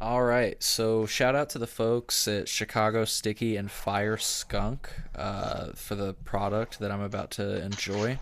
All 0.00 0.22
right. 0.22 0.62
So 0.62 1.06
shout 1.06 1.34
out 1.34 1.48
to 1.50 1.58
the 1.58 1.66
folks 1.66 2.26
at 2.28 2.48
Chicago 2.48 3.04
Sticky 3.04 3.56
and 3.56 3.70
Fire 3.70 4.16
Skunk 4.16 4.90
uh, 5.14 5.68
for 5.74 5.94
the 5.94 6.14
product 6.14 6.78
that 6.80 6.90
I'm 6.90 7.00
about 7.00 7.30
to 7.32 7.64
enjoy. 7.64 8.18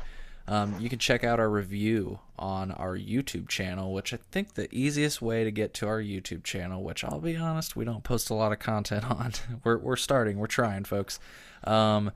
Um, 0.46 0.76
you 0.80 0.88
can 0.88 0.98
check 0.98 1.24
out 1.24 1.40
our 1.40 1.48
review 1.48 2.18
on 2.38 2.72
our 2.72 2.96
YouTube 2.96 3.48
channel, 3.48 3.92
which 3.92 4.12
I 4.12 4.18
think 4.32 4.54
the 4.54 4.72
easiest 4.74 5.22
way 5.22 5.44
to 5.44 5.50
get 5.50 5.72
to 5.74 5.86
our 5.86 6.00
YouTube 6.00 6.42
channel, 6.42 6.82
which 6.82 7.04
I'll 7.04 7.20
be 7.20 7.36
honest, 7.36 7.76
we 7.76 7.84
don't 7.84 8.02
post 8.02 8.28
a 8.30 8.34
lot 8.34 8.52
of 8.52 8.58
content 8.58 9.04
on. 9.10 9.32
we're, 9.64 9.78
we're 9.78 9.96
starting, 9.96 10.38
we're 10.38 10.46
trying, 10.48 10.84
folks. 10.84 11.20
Um, 11.64 12.10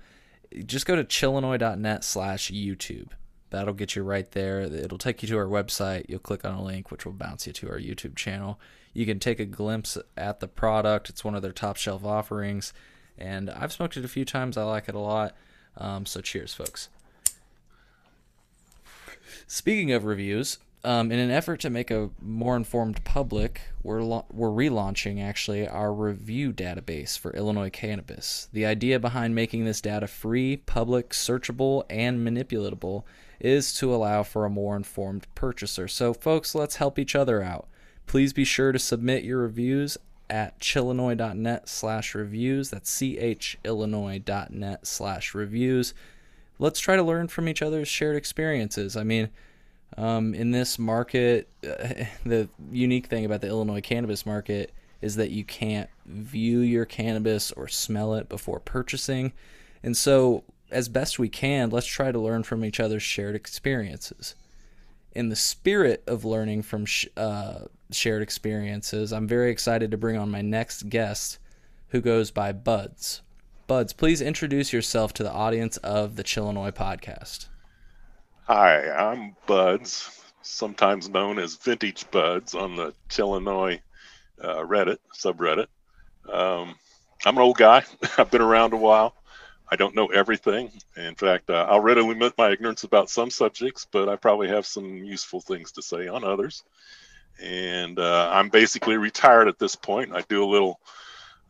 just 0.65 0.87
go 0.87 0.97
to 0.97 1.05
chillinois.net 1.05 2.05
slash 2.05 2.51
YouTube. 2.51 3.09
That'll 3.51 3.75
get 3.75 3.95
you 3.95 4.03
right 4.03 4.31
there. 4.33 4.61
It'll 4.61 4.99
take 4.99 5.23
you 5.23 5.29
to 5.29 5.39
our 5.39 5.47
website. 5.47 6.07
You'll 6.09 6.19
click 6.19 6.45
on 6.45 6.55
a 6.55 6.63
link, 6.63 6.91
which 6.91 7.07
will 7.07 7.13
bounce 7.13 7.47
you 7.47 7.53
to 7.55 7.71
our 7.71 7.79
YouTube 7.79 8.17
channel. 8.17 8.59
You 8.93 9.07
can 9.07 9.19
take 9.19 9.39
a 9.39 9.45
glimpse 9.45 9.99
at 10.17 10.41
the 10.41 10.49
product. 10.49 11.09
It's 11.09 11.25
one 11.25 11.35
of 11.35 11.43
their 11.43 11.53
top 11.53 11.77
shelf 11.77 12.05
offerings, 12.05 12.73
and 13.19 13.51
I've 13.51 13.73
smoked 13.73 13.97
it 13.97 14.05
a 14.05 14.09
few 14.09 14.25
times. 14.25 14.57
I 14.57 14.65
like 14.65 14.89
it 14.89 14.95
a 14.95 15.01
lot. 15.01 15.35
Um, 15.77 16.07
so 16.07 16.21
cheers, 16.21 16.55
folks. 16.55 16.89
Speaking 19.47 19.93
of 19.93 20.05
reviews, 20.05 20.59
um, 20.83 21.11
in 21.11 21.19
an 21.19 21.31
effort 21.31 21.61
to 21.61 21.71
make 21.71 21.91
a 21.91 22.11
more 22.21 22.57
informed 22.57 23.05
public, 23.05 23.61
we're 23.83 24.03
lo- 24.03 24.27
we're 24.33 24.49
relaunching 24.49 25.23
actually 25.23 25.67
our 25.67 25.93
review 25.93 26.53
database 26.53 27.19
for 27.19 27.33
Illinois 27.33 27.71
cannabis. 27.71 28.49
The 28.53 28.67
idea 28.67 29.01
behind 29.01 29.35
making 29.35 29.65
this 29.65 29.81
data 29.81 30.07
free, 30.07 30.57
public, 30.59 31.11
searchable, 31.11 31.85
and 31.91 32.27
manipulatable 32.27 33.03
is 33.41 33.73
to 33.75 33.95
allow 33.95 34.23
for 34.23 34.45
a 34.45 34.51
more 34.51 34.77
informed 34.77 35.27
purchaser. 35.35 35.89
So, 35.89 36.13
folks, 36.15 36.55
let's 36.55 36.77
help 36.77 36.99
each 36.99 37.15
other 37.15 37.43
out. 37.43 37.69
Please 38.07 38.33
be 38.33 38.45
sure 38.45 38.73
to 38.73 38.79
submit 38.79 39.25
your 39.25 39.39
reviews 39.39 39.99
at 40.29 40.59
chillinois.net 40.61 41.69
slash 41.69 42.15
reviews. 42.15 42.71
That's 42.71 42.91
chillinois.net 42.91 44.87
slash 44.87 45.35
reviews 45.35 45.95
let's 46.59 46.81
try 46.81 46.97
to 46.97 47.03
learn 47.03 47.29
from 47.29 47.49
each 47.49 47.63
other's 47.63 47.89
shared 47.89 48.17
experiences. 48.17 48.97
I 48.97 49.05
mean, 49.05 49.31
um, 49.97 50.35
in 50.35 50.51
this 50.51 50.79
market, 50.79 51.49
uh, 51.65 52.05
the 52.25 52.49
unique 52.71 53.07
thing 53.07 53.25
about 53.25 53.41
the 53.41 53.49
Illinois 53.49 53.81
cannabis 53.81 54.27
market 54.27 54.73
is 55.03 55.17
that 55.17 55.31
you 55.31 55.45
can't 55.45 55.91
view 56.07 56.61
your 56.61 56.85
cannabis 56.85 57.53
or 57.53 57.69
smell 57.69 58.15
it 58.15 58.29
before 58.29 58.61
purchasing. 58.61 59.33
And 59.83 59.97
so, 59.97 60.45
as 60.71 60.89
best 60.89 61.19
we 61.19 61.29
can, 61.29 61.71
let's 61.71 61.87
try 61.87 62.13
to 62.13 62.19
learn 62.19 62.43
from 62.43 62.65
each 62.65 62.81
other's 62.81 63.03
shared 63.03 63.35
experiences. 63.35 64.35
In 65.13 65.29
the 65.29 65.37
spirit 65.37 66.03
of 66.07 66.25
learning 66.25 66.63
from 66.63 66.85
sh- 66.85 67.07
uh, 67.17 67.61
shared 67.91 68.23
experiences, 68.23 69.13
I'm 69.13 69.27
very 69.27 69.51
excited 69.51 69.91
to 69.91 69.97
bring 69.97 70.17
on 70.17 70.31
my 70.31 70.43
next 70.43 70.89
guest 70.89 71.39
who 71.89 72.01
goes 72.01 72.31
by 72.31 72.53
Buds. 72.53 73.23
Buds, 73.67 73.93
please 73.93 74.21
introduce 74.21 74.73
yourself 74.73 75.13
to 75.15 75.23
the 75.23 75.33
audience 75.33 75.77
of 75.79 76.17
the 76.17 76.23
Chillinois 76.23 76.73
podcast. 76.73 77.49
Hi, 78.45 78.91
I'm 78.91 79.35
Buds, 79.47 80.25
sometimes 80.43 81.09
known 81.09 81.39
as 81.39 81.57
Vintage 81.57 82.09
Buds 82.11 82.55
on 82.55 82.77
the 82.77 82.93
Chillinois 83.09 83.81
uh, 84.41 84.59
Reddit 84.59 84.99
subreddit. 85.17 85.67
Um, 86.33 86.75
I'm 87.25 87.37
an 87.37 87.43
old 87.43 87.57
guy. 87.57 87.85
I've 88.19 88.31
been 88.31 88.43
around 88.43 88.73
a 88.73 88.77
while. 88.77 89.15
I 89.69 89.77
don't 89.77 89.95
know 89.95 90.07
everything. 90.07 90.71
In 90.97 91.15
fact, 91.15 91.51
uh, 91.51 91.67
I'll 91.69 91.81
readily 91.81 92.13
admit 92.13 92.35
my 92.39 92.51
ignorance 92.51 92.85
about 92.85 93.11
some 93.11 93.31
subjects, 93.31 93.87
but 93.91 94.09
I 94.09 94.17
probably 94.17 94.49
have 94.49 94.67
some 94.67 95.05
useful 95.05 95.41
things 95.41 95.73
to 95.73 95.83
say 95.83 96.07
on 96.09 96.25
others. 96.25 96.63
And 97.43 97.99
uh, 97.99 98.31
I'm 98.33 98.49
basically 98.49 98.97
retired 98.97 99.49
at 99.49 99.59
this 99.59 99.75
point. 99.75 100.15
I 100.15 100.23
do 100.23 100.45
a 100.45 100.47
little 100.47 100.81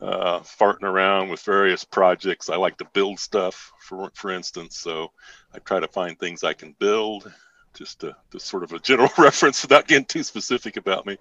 uh, 0.00 0.40
farting 0.40 0.82
around 0.82 1.28
with 1.28 1.40
various 1.42 1.84
projects. 1.84 2.48
I 2.48 2.56
like 2.56 2.78
to 2.78 2.86
build 2.92 3.20
stuff, 3.20 3.72
for 3.80 4.10
for 4.14 4.30
instance. 4.30 4.76
So 4.78 5.12
I 5.54 5.58
try 5.58 5.80
to 5.80 5.88
find 5.88 6.18
things 6.18 6.44
I 6.44 6.54
can 6.54 6.74
build. 6.78 7.32
Just 7.74 8.00
to, 8.00 8.16
to 8.30 8.40
sort 8.40 8.62
of 8.62 8.72
a 8.72 8.78
general 8.78 9.10
reference 9.18 9.60
without 9.60 9.86
getting 9.86 10.06
too 10.06 10.22
specific 10.22 10.78
about 10.78 11.04
me. 11.04 11.18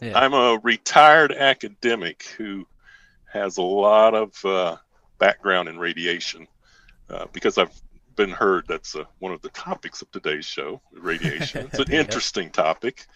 Yeah. 0.00 0.18
I'm 0.18 0.32
a 0.32 0.58
retired 0.62 1.32
academic 1.32 2.22
who 2.38 2.66
has 3.30 3.58
a 3.58 3.62
lot 3.62 4.14
of 4.14 4.44
uh, 4.44 4.76
background 5.18 5.68
in 5.68 5.78
radiation 5.78 6.46
uh, 7.10 7.26
because 7.32 7.58
I've 7.58 7.72
been 8.16 8.30
heard 8.30 8.64
that's 8.68 8.96
uh, 8.96 9.04
one 9.18 9.32
of 9.32 9.42
the 9.42 9.50
topics 9.50 10.02
of 10.02 10.10
today's 10.10 10.44
show, 10.44 10.80
radiation. 10.92 11.66
It's 11.72 11.78
an 11.78 11.92
interesting 11.92 12.50
topic 12.50 13.06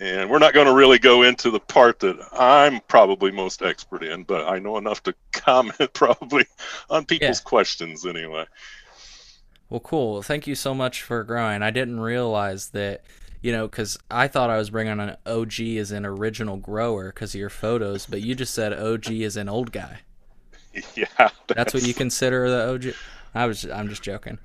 and 0.00 0.30
we're 0.30 0.38
not 0.38 0.52
going 0.52 0.66
to 0.66 0.74
really 0.74 0.98
go 0.98 1.22
into 1.22 1.50
the 1.50 1.60
part 1.60 2.00
that 2.00 2.16
I'm 2.32 2.80
probably 2.80 3.30
most 3.30 3.62
expert 3.62 4.02
in, 4.02 4.24
but 4.24 4.46
I 4.46 4.58
know 4.58 4.76
enough 4.76 5.02
to 5.04 5.14
comment 5.32 5.92
probably 5.92 6.46
on 6.90 7.06
people's 7.06 7.40
yeah. 7.40 7.48
questions 7.48 8.04
anyway. 8.04 8.44
Well, 9.68 9.80
cool. 9.80 10.22
Thank 10.22 10.46
you 10.46 10.54
so 10.54 10.74
much 10.74 11.02
for 11.02 11.24
growing. 11.24 11.62
I 11.62 11.70
didn't 11.70 12.00
realize 12.00 12.70
that, 12.70 13.04
you 13.42 13.52
know, 13.52 13.66
because 13.66 13.98
I 14.10 14.28
thought 14.28 14.50
I 14.50 14.58
was 14.58 14.70
bringing 14.70 15.00
an 15.00 15.16
OG 15.26 15.60
as 15.60 15.90
an 15.90 16.06
original 16.06 16.56
grower 16.56 17.06
because 17.12 17.34
of 17.34 17.40
your 17.40 17.50
photos, 17.50 18.06
but 18.06 18.22
you 18.22 18.34
just 18.34 18.54
said 18.54 18.72
OG 18.72 19.10
as 19.12 19.36
an 19.36 19.48
old 19.48 19.72
guy. 19.72 20.00
Yeah, 20.96 21.06
that's, 21.18 21.34
that's 21.48 21.74
what 21.74 21.86
you 21.86 21.94
consider 21.94 22.48
the 22.50 22.74
OG. 22.74 22.94
I 23.34 23.46
was, 23.46 23.64
I'm 23.64 23.88
just 23.88 24.02
joking. 24.02 24.38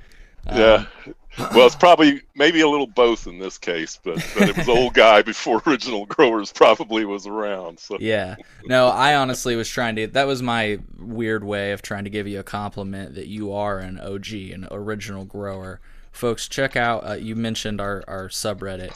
Yeah. 0.48 0.86
Um, 1.06 1.16
well, 1.56 1.66
it's 1.66 1.76
probably 1.76 2.22
maybe 2.36 2.60
a 2.60 2.68
little 2.68 2.88
both 2.88 3.26
in 3.26 3.40
this 3.40 3.58
case, 3.58 3.98
but, 4.04 4.16
but 4.38 4.50
it 4.50 4.58
was 4.58 4.68
old 4.70 4.94
guy 4.94 5.22
before 5.22 5.62
original 5.66 6.06
growers 6.06 6.52
probably 6.52 7.06
was 7.06 7.26
around. 7.26 7.80
So 7.80 7.98
yeah, 8.00 8.36
no, 8.66 8.88
I 8.88 9.16
honestly 9.16 9.56
was 9.56 9.70
trying 9.70 9.96
to. 9.96 10.08
That 10.08 10.28
was 10.28 10.42
my 10.42 10.80
weird 11.00 11.44
way 11.46 11.72
of 11.72 11.82
trying 11.82 12.04
to 12.04 12.10
give 12.10 12.28
you 12.28 12.40
a 12.40 12.44
compliment 12.44 13.16
that 13.16 13.28
you 13.28 13.54
are 13.54 13.80
an 13.80 14.00
OG, 14.00 14.34
an 14.34 14.68
original 14.72 15.24
grower. 15.24 15.80
Folks, 16.12 16.50
check 16.50 16.76
out. 16.76 17.08
Uh, 17.08 17.14
you 17.14 17.36
mentioned 17.36 17.80
our 17.80 18.04
our 18.08 18.28
subreddit. 18.28 18.94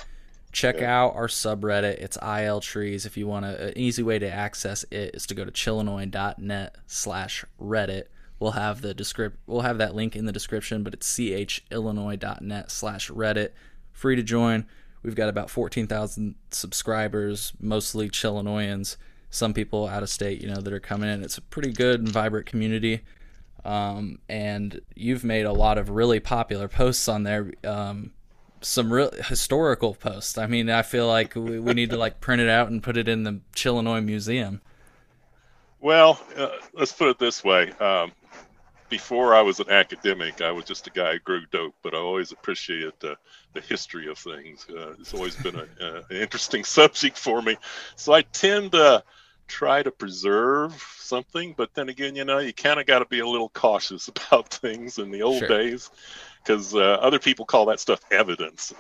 Check 0.55 0.79
yeah. 0.79 1.01
out 1.01 1.15
our 1.15 1.27
subreddit. 1.27 1.97
It's 1.99 2.17
IL 2.17 2.61
Trees. 2.61 3.05
If 3.05 3.17
you 3.17 3.27
want 3.27 3.43
a, 3.43 3.67
an 3.67 3.77
easy 3.77 4.01
way 4.01 4.19
to 4.19 4.31
access 4.31 4.85
it 4.89 5.13
is 5.13 5.27
to 5.27 5.35
go 5.35 5.43
to 5.43 5.51
chillinois.net 5.51 6.77
slash 6.87 7.43
Reddit 7.61 8.05
We'll 8.39 8.51
have 8.51 8.81
the 8.81 8.93
descript 8.93 9.37
we'll 9.47 9.61
have 9.61 9.77
that 9.77 9.95
link 9.95 10.15
in 10.15 10.25
the 10.25 10.31
description, 10.31 10.83
but 10.83 10.93
it's 10.93 11.13
chillinois.net 11.13 12.71
slash 12.71 13.09
Reddit. 13.09 13.49
Free 13.91 14.15
to 14.15 14.23
join. 14.23 14.65
We've 15.03 15.15
got 15.15 15.29
about 15.29 15.49
14,000 15.49 16.35
subscribers, 16.51 17.53
mostly 17.59 18.09
Chillinoisans. 18.09 18.97
Some 19.29 19.53
people 19.53 19.87
out 19.87 20.03
of 20.03 20.09
state, 20.09 20.41
you 20.41 20.47
know, 20.47 20.61
that 20.61 20.73
are 20.73 20.79
coming 20.79 21.09
in. 21.09 21.23
It's 21.23 21.37
a 21.37 21.41
pretty 21.41 21.71
good 21.71 21.99
and 21.99 22.09
vibrant 22.09 22.45
community. 22.45 23.01
Um, 23.63 24.19
and 24.27 24.81
you've 24.95 25.23
made 25.23 25.45
a 25.45 25.53
lot 25.53 25.77
of 25.77 25.89
really 25.89 26.19
popular 26.19 26.67
posts 26.67 27.07
on 27.07 27.23
there. 27.23 27.51
Um, 27.63 28.11
some 28.65 28.91
real 28.91 29.11
historical 29.11 29.93
posts. 29.93 30.37
I 30.37 30.47
mean, 30.47 30.69
I 30.69 30.81
feel 30.81 31.07
like 31.07 31.35
we, 31.35 31.59
we 31.59 31.73
need 31.73 31.91
to 31.91 31.97
like 31.97 32.19
print 32.19 32.41
it 32.41 32.49
out 32.49 32.69
and 32.69 32.81
put 32.81 32.97
it 32.97 33.07
in 33.07 33.23
the 33.23 33.39
Chillinois 33.53 34.01
Museum. 34.01 34.61
Well, 35.79 36.19
uh, 36.35 36.49
let's 36.73 36.91
put 36.91 37.09
it 37.09 37.19
this 37.19 37.43
way. 37.43 37.71
Um, 37.73 38.11
before 38.89 39.35
I 39.35 39.41
was 39.41 39.59
an 39.59 39.69
academic, 39.69 40.41
I 40.41 40.51
was 40.51 40.65
just 40.65 40.87
a 40.87 40.89
guy 40.89 41.13
who 41.13 41.19
grew 41.19 41.45
dope, 41.51 41.75
but 41.83 41.93
I 41.93 41.97
always 41.97 42.31
appreciated 42.31 42.93
the, 42.99 43.15
the 43.53 43.61
history 43.61 44.07
of 44.07 44.17
things. 44.17 44.65
Uh, 44.67 44.95
it's 44.99 45.13
always 45.13 45.35
been 45.35 45.55
a, 45.55 45.67
uh, 45.79 46.01
an 46.09 46.17
interesting 46.17 46.63
subject 46.77 47.17
for 47.19 47.41
me. 47.41 47.57
So 47.95 48.13
I 48.13 48.23
tend 48.23 48.71
to 48.71 49.03
try 49.47 49.83
to 49.83 49.91
preserve 49.91 50.73
something, 50.97 51.53
but 51.55 51.75
then 51.75 51.89
again, 51.89 52.15
you 52.15 52.25
know, 52.25 52.39
you 52.39 52.51
kind 52.51 52.79
of 52.79 52.87
got 52.87 52.99
to 52.99 53.05
be 53.05 53.19
a 53.19 53.27
little 53.27 53.49
cautious 53.49 54.07
about 54.29 54.49
things 54.49 54.97
in 54.97 55.11
the 55.11 55.21
old 55.21 55.39
sure. 55.39 55.47
days 55.47 55.91
because 56.45 56.75
uh, 56.75 56.97
other 57.01 57.19
people 57.19 57.45
call 57.45 57.65
that 57.65 57.79
stuff 57.79 57.99
evidence. 58.11 58.73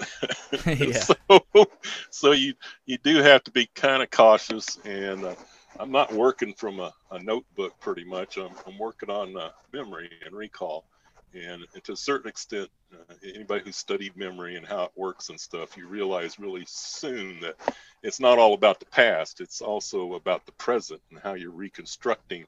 so, 1.01 1.65
so 2.09 2.31
you 2.31 2.53
you 2.85 2.97
do 2.99 3.17
have 3.17 3.43
to 3.43 3.51
be 3.51 3.65
kind 3.73 4.03
of 4.03 4.11
cautious 4.11 4.77
and 4.85 5.25
uh, 5.25 5.35
I'm 5.79 5.91
not 5.91 6.13
working 6.13 6.53
from 6.53 6.79
a, 6.79 6.93
a 7.11 7.19
notebook 7.19 7.79
pretty 7.79 8.05
much. 8.05 8.37
I'm, 8.37 8.51
I'm 8.65 8.77
working 8.77 9.09
on 9.09 9.35
uh, 9.35 9.49
memory 9.73 10.09
and 10.25 10.35
recall. 10.35 10.85
And, 11.33 11.65
and, 11.73 11.83
to 11.83 11.91
a 11.91 11.97
certain 11.97 12.29
extent, 12.29 12.69
uh, 12.93 13.13
anybody 13.21 13.65
who 13.65 13.73
studied 13.73 14.15
memory 14.15 14.55
and 14.55 14.65
how 14.65 14.83
it 14.83 14.91
works 14.95 15.27
and 15.27 15.39
stuff, 15.39 15.75
you 15.75 15.85
realize 15.85 16.39
really 16.39 16.63
soon 16.65 17.41
that 17.41 17.55
it's 18.03 18.21
not 18.21 18.39
all 18.39 18.53
about 18.53 18.79
the 18.79 18.85
past. 18.85 19.41
It's 19.41 19.61
also 19.61 20.13
about 20.13 20.45
the 20.45 20.53
present 20.53 21.01
and 21.11 21.19
how 21.19 21.33
you're 21.33 21.51
reconstructing 21.51 22.45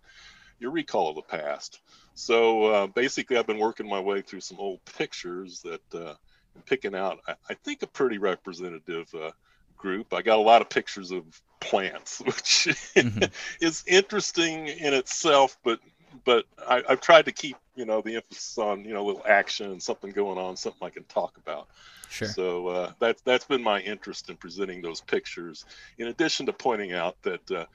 your 0.60 0.72
recall 0.72 1.10
of 1.10 1.16
the 1.18 1.22
past. 1.24 1.82
So 2.18 2.64
uh, 2.66 2.88
basically, 2.88 3.38
I've 3.38 3.46
been 3.46 3.60
working 3.60 3.88
my 3.88 4.00
way 4.00 4.24
through 4.24 4.40
some 4.40 4.58
old 4.60 4.84
pictures 4.86 5.62
that 5.62 5.82
uh, 5.94 6.16
I'm 6.56 6.62
picking 6.66 6.96
out, 6.96 7.20
I, 7.28 7.36
I, 7.48 7.54
think, 7.54 7.84
a 7.84 7.88
pretty 7.88 8.18
representative 8.18 9.08
uh, 9.14 9.30
group. 9.78 10.12
I 10.16 10.24
got 10.24 10.40
a 10.40 10.42
lot 10.42 10.64
of 10.64 10.68
pictures 10.68 11.12
of 11.12 11.24
plants, 11.60 12.20
which 12.26 12.70
mm-hmm. 12.96 13.26
is 13.64 13.84
interesting 13.86 14.68
in 14.68 14.96
itself, 14.96 15.60
but 15.64 15.80
but 16.26 16.46
I, 16.68 16.82
have 16.90 17.02
tried 17.02 17.26
to 17.26 17.32
keep 17.32 17.56
you 17.76 17.86
know 17.86 18.02
the 18.02 18.16
emphasis 18.16 18.58
on 18.58 18.84
you 18.84 18.96
know 18.96 19.06
a 19.06 19.08
little 19.08 19.26
action 19.28 19.80
something 19.80 20.10
going 20.10 20.40
on, 20.40 20.58
something 20.58 20.88
I 20.88 20.90
can 20.90 21.04
talk 21.04 21.38
about. 21.38 21.68
Sure. 22.10 22.30
So 22.30 22.68
uh, 22.68 22.92
that's 23.00 23.22
that's 23.22 23.46
been 23.46 23.62
my 23.62 23.80
interest 23.82 24.32
in 24.32 24.38
presenting 24.38 24.82
those 24.82 25.02
pictures. 25.02 25.66
In 26.00 26.08
addition 26.08 26.48
to 26.48 26.54
pointing 26.54 26.94
out 26.94 27.22
that 27.22 27.52
uh, 27.52 27.66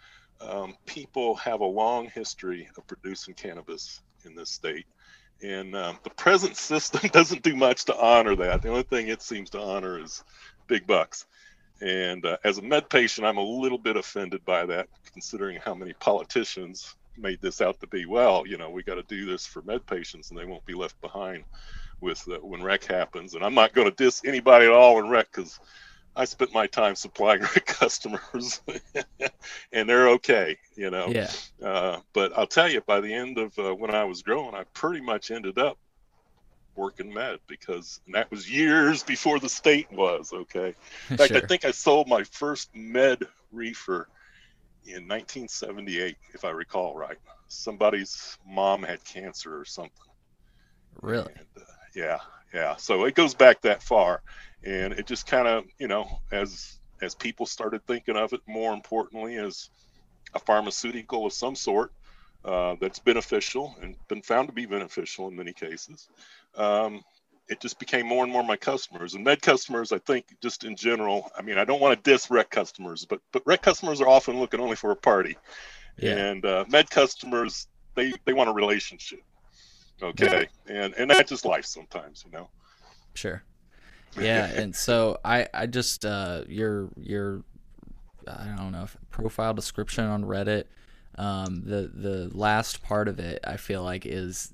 um, 0.40 0.74
people 0.84 1.36
have 1.36 1.60
a 1.60 1.64
long 1.64 2.08
history 2.08 2.68
of 2.76 2.84
producing 2.88 3.34
cannabis 3.34 4.00
in 4.26 4.34
this 4.34 4.50
state. 4.50 4.86
And 5.42 5.74
um, 5.74 5.98
the 6.04 6.10
present 6.10 6.56
system 6.56 7.08
doesn't 7.12 7.42
do 7.42 7.56
much 7.56 7.86
to 7.86 7.96
honor 7.98 8.36
that. 8.36 8.62
The 8.62 8.68
only 8.68 8.84
thing 8.84 9.08
it 9.08 9.22
seems 9.22 9.50
to 9.50 9.60
honor 9.60 10.00
is 10.00 10.22
big 10.68 10.86
bucks. 10.86 11.26
And 11.80 12.24
uh, 12.24 12.36
as 12.44 12.58
a 12.58 12.62
med 12.62 12.88
patient, 12.88 13.26
I'm 13.26 13.38
a 13.38 13.42
little 13.42 13.78
bit 13.78 13.96
offended 13.96 14.44
by 14.44 14.66
that, 14.66 14.88
considering 15.12 15.58
how 15.64 15.74
many 15.74 15.94
politicians 15.94 16.94
made 17.18 17.40
this 17.42 17.60
out 17.60 17.80
to 17.80 17.88
be. 17.88 18.06
Well, 18.06 18.44
you 18.46 18.56
know, 18.56 18.70
we 18.70 18.84
got 18.84 18.94
to 18.94 19.02
do 19.04 19.26
this 19.26 19.46
for 19.46 19.62
med 19.62 19.84
patients, 19.86 20.30
and 20.30 20.38
they 20.38 20.44
won't 20.44 20.64
be 20.64 20.74
left 20.74 21.00
behind 21.00 21.44
with 22.00 22.22
uh, 22.28 22.36
when 22.36 22.62
rec 22.62 22.84
happens. 22.84 23.34
And 23.34 23.44
I'm 23.44 23.54
not 23.54 23.74
going 23.74 23.88
to 23.90 23.96
diss 23.96 24.22
anybody 24.24 24.66
at 24.66 24.72
all 24.72 25.00
in 25.00 25.08
rec 25.08 25.28
because 25.32 25.58
I 26.14 26.24
spent 26.26 26.52
my 26.52 26.66
time 26.66 26.94
supplying 26.94 27.40
customers, 27.66 28.60
and 29.72 29.88
they're 29.88 30.10
okay, 30.10 30.58
you 30.76 30.90
know. 30.90 31.08
Yeah. 31.08 31.30
Uh, 31.62 32.00
but 32.12 32.36
I'll 32.36 32.46
tell 32.46 32.70
you, 32.70 32.80
by 32.82 33.00
the 33.00 33.12
end 33.12 33.38
of 33.38 33.58
uh, 33.58 33.74
when 33.74 33.94
I 33.94 34.04
was 34.04 34.22
growing, 34.22 34.54
I 34.54 34.64
pretty 34.74 35.00
much 35.00 35.30
ended 35.30 35.58
up 35.58 35.78
working 36.74 37.12
med 37.12 37.38
because 37.46 38.00
that 38.12 38.30
was 38.30 38.50
years 38.50 39.02
before 39.02 39.38
the 39.38 39.48
state 39.48 39.90
was 39.92 40.32
okay. 40.32 40.74
In 41.10 41.16
fact, 41.16 41.32
sure. 41.32 41.42
I 41.42 41.46
think 41.46 41.64
I 41.64 41.70
sold 41.70 42.08
my 42.08 42.24
first 42.24 42.74
med 42.74 43.24
reefer 43.50 44.08
in 44.84 45.06
1978, 45.06 46.16
if 46.34 46.44
I 46.44 46.50
recall 46.50 46.96
right. 46.96 47.18
Somebody's 47.48 48.38
mom 48.46 48.82
had 48.82 49.04
cancer 49.04 49.58
or 49.58 49.64
something. 49.64 49.92
Really? 51.00 51.32
And, 51.36 51.46
uh, 51.56 51.70
yeah, 51.94 52.18
yeah. 52.52 52.76
So 52.76 53.04
it 53.04 53.14
goes 53.14 53.34
back 53.34 53.62
that 53.62 53.82
far, 53.82 54.22
and 54.64 54.92
it 54.92 55.06
just 55.06 55.26
kind 55.26 55.48
of, 55.48 55.64
you 55.78 55.88
know, 55.88 56.20
as 56.30 56.78
as 57.00 57.14
people 57.14 57.46
started 57.46 57.84
thinking 57.86 58.16
of 58.16 58.32
it 58.32 58.40
more 58.46 58.72
importantly 58.72 59.36
as 59.36 59.70
a 60.34 60.38
pharmaceutical 60.38 61.26
of 61.26 61.32
some 61.32 61.56
sort 61.56 61.92
uh, 62.44 62.76
that's 62.80 63.00
beneficial 63.00 63.74
and 63.82 63.96
been 64.08 64.22
found 64.22 64.48
to 64.48 64.54
be 64.54 64.66
beneficial 64.66 65.28
in 65.28 65.36
many 65.36 65.52
cases. 65.52 66.08
Um, 66.56 67.02
it 67.48 67.60
just 67.60 67.78
became 67.78 68.06
more 68.06 68.24
and 68.24 68.32
more 68.32 68.42
my 68.44 68.56
customers 68.56 69.14
and 69.14 69.24
med 69.24 69.42
customers 69.42 69.92
i 69.92 69.98
think 69.98 70.24
just 70.40 70.64
in 70.64 70.76
general 70.76 71.30
i 71.36 71.42
mean 71.42 71.58
i 71.58 71.64
don't 71.64 71.80
want 71.80 71.92
to 72.02 72.10
diss 72.10 72.30
rec 72.30 72.48
customers 72.50 73.04
but 73.04 73.20
but 73.32 73.42
rec 73.46 73.60
customers 73.60 74.00
are 74.00 74.08
often 74.08 74.38
looking 74.38 74.60
only 74.60 74.76
for 74.76 74.90
a 74.90 74.96
party 74.96 75.36
Yeah. 75.98 76.16
and 76.16 76.44
uh, 76.44 76.64
med 76.68 76.88
customers 76.88 77.66
they 77.94 78.12
they 78.24 78.32
want 78.32 78.48
a 78.48 78.52
relationship 78.52 79.20
okay 80.02 80.46
and 80.66 80.94
and 80.94 81.10
that's 81.10 81.30
just 81.30 81.44
life 81.44 81.64
sometimes 81.64 82.24
you 82.26 82.32
know 82.36 82.48
Sure. 83.14 83.42
Yeah, 84.20 84.44
and 84.44 84.76
so 84.76 85.18
I 85.24 85.48
I 85.54 85.66
just 85.66 86.04
uh 86.04 86.42
your 86.46 86.90
your 87.00 87.44
I 88.28 88.54
don't 88.58 88.72
know 88.72 88.86
profile 89.10 89.54
description 89.54 90.04
on 90.04 90.22
Reddit 90.24 90.64
um 91.16 91.62
the 91.64 91.90
the 91.94 92.30
last 92.36 92.82
part 92.82 93.08
of 93.08 93.18
it 93.18 93.40
I 93.46 93.56
feel 93.56 93.82
like 93.82 94.04
is 94.04 94.52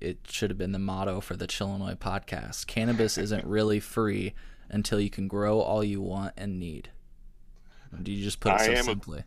it 0.00 0.18
should 0.28 0.50
have 0.50 0.58
been 0.58 0.72
the 0.72 0.80
motto 0.80 1.20
for 1.20 1.36
the 1.36 1.46
Chillinois 1.46 1.94
podcast. 1.94 2.66
Cannabis 2.66 3.16
isn't 3.16 3.46
really 3.46 3.78
free 3.78 4.34
until 4.68 4.98
you 4.98 5.10
can 5.10 5.28
grow 5.28 5.60
all 5.60 5.84
you 5.84 6.00
want 6.00 6.34
and 6.36 6.58
need. 6.58 6.90
Do 8.02 8.10
you 8.10 8.24
just 8.24 8.40
put 8.40 8.54
it 8.54 8.62
I 8.62 8.74
so 8.74 8.82
simply? 8.82 9.22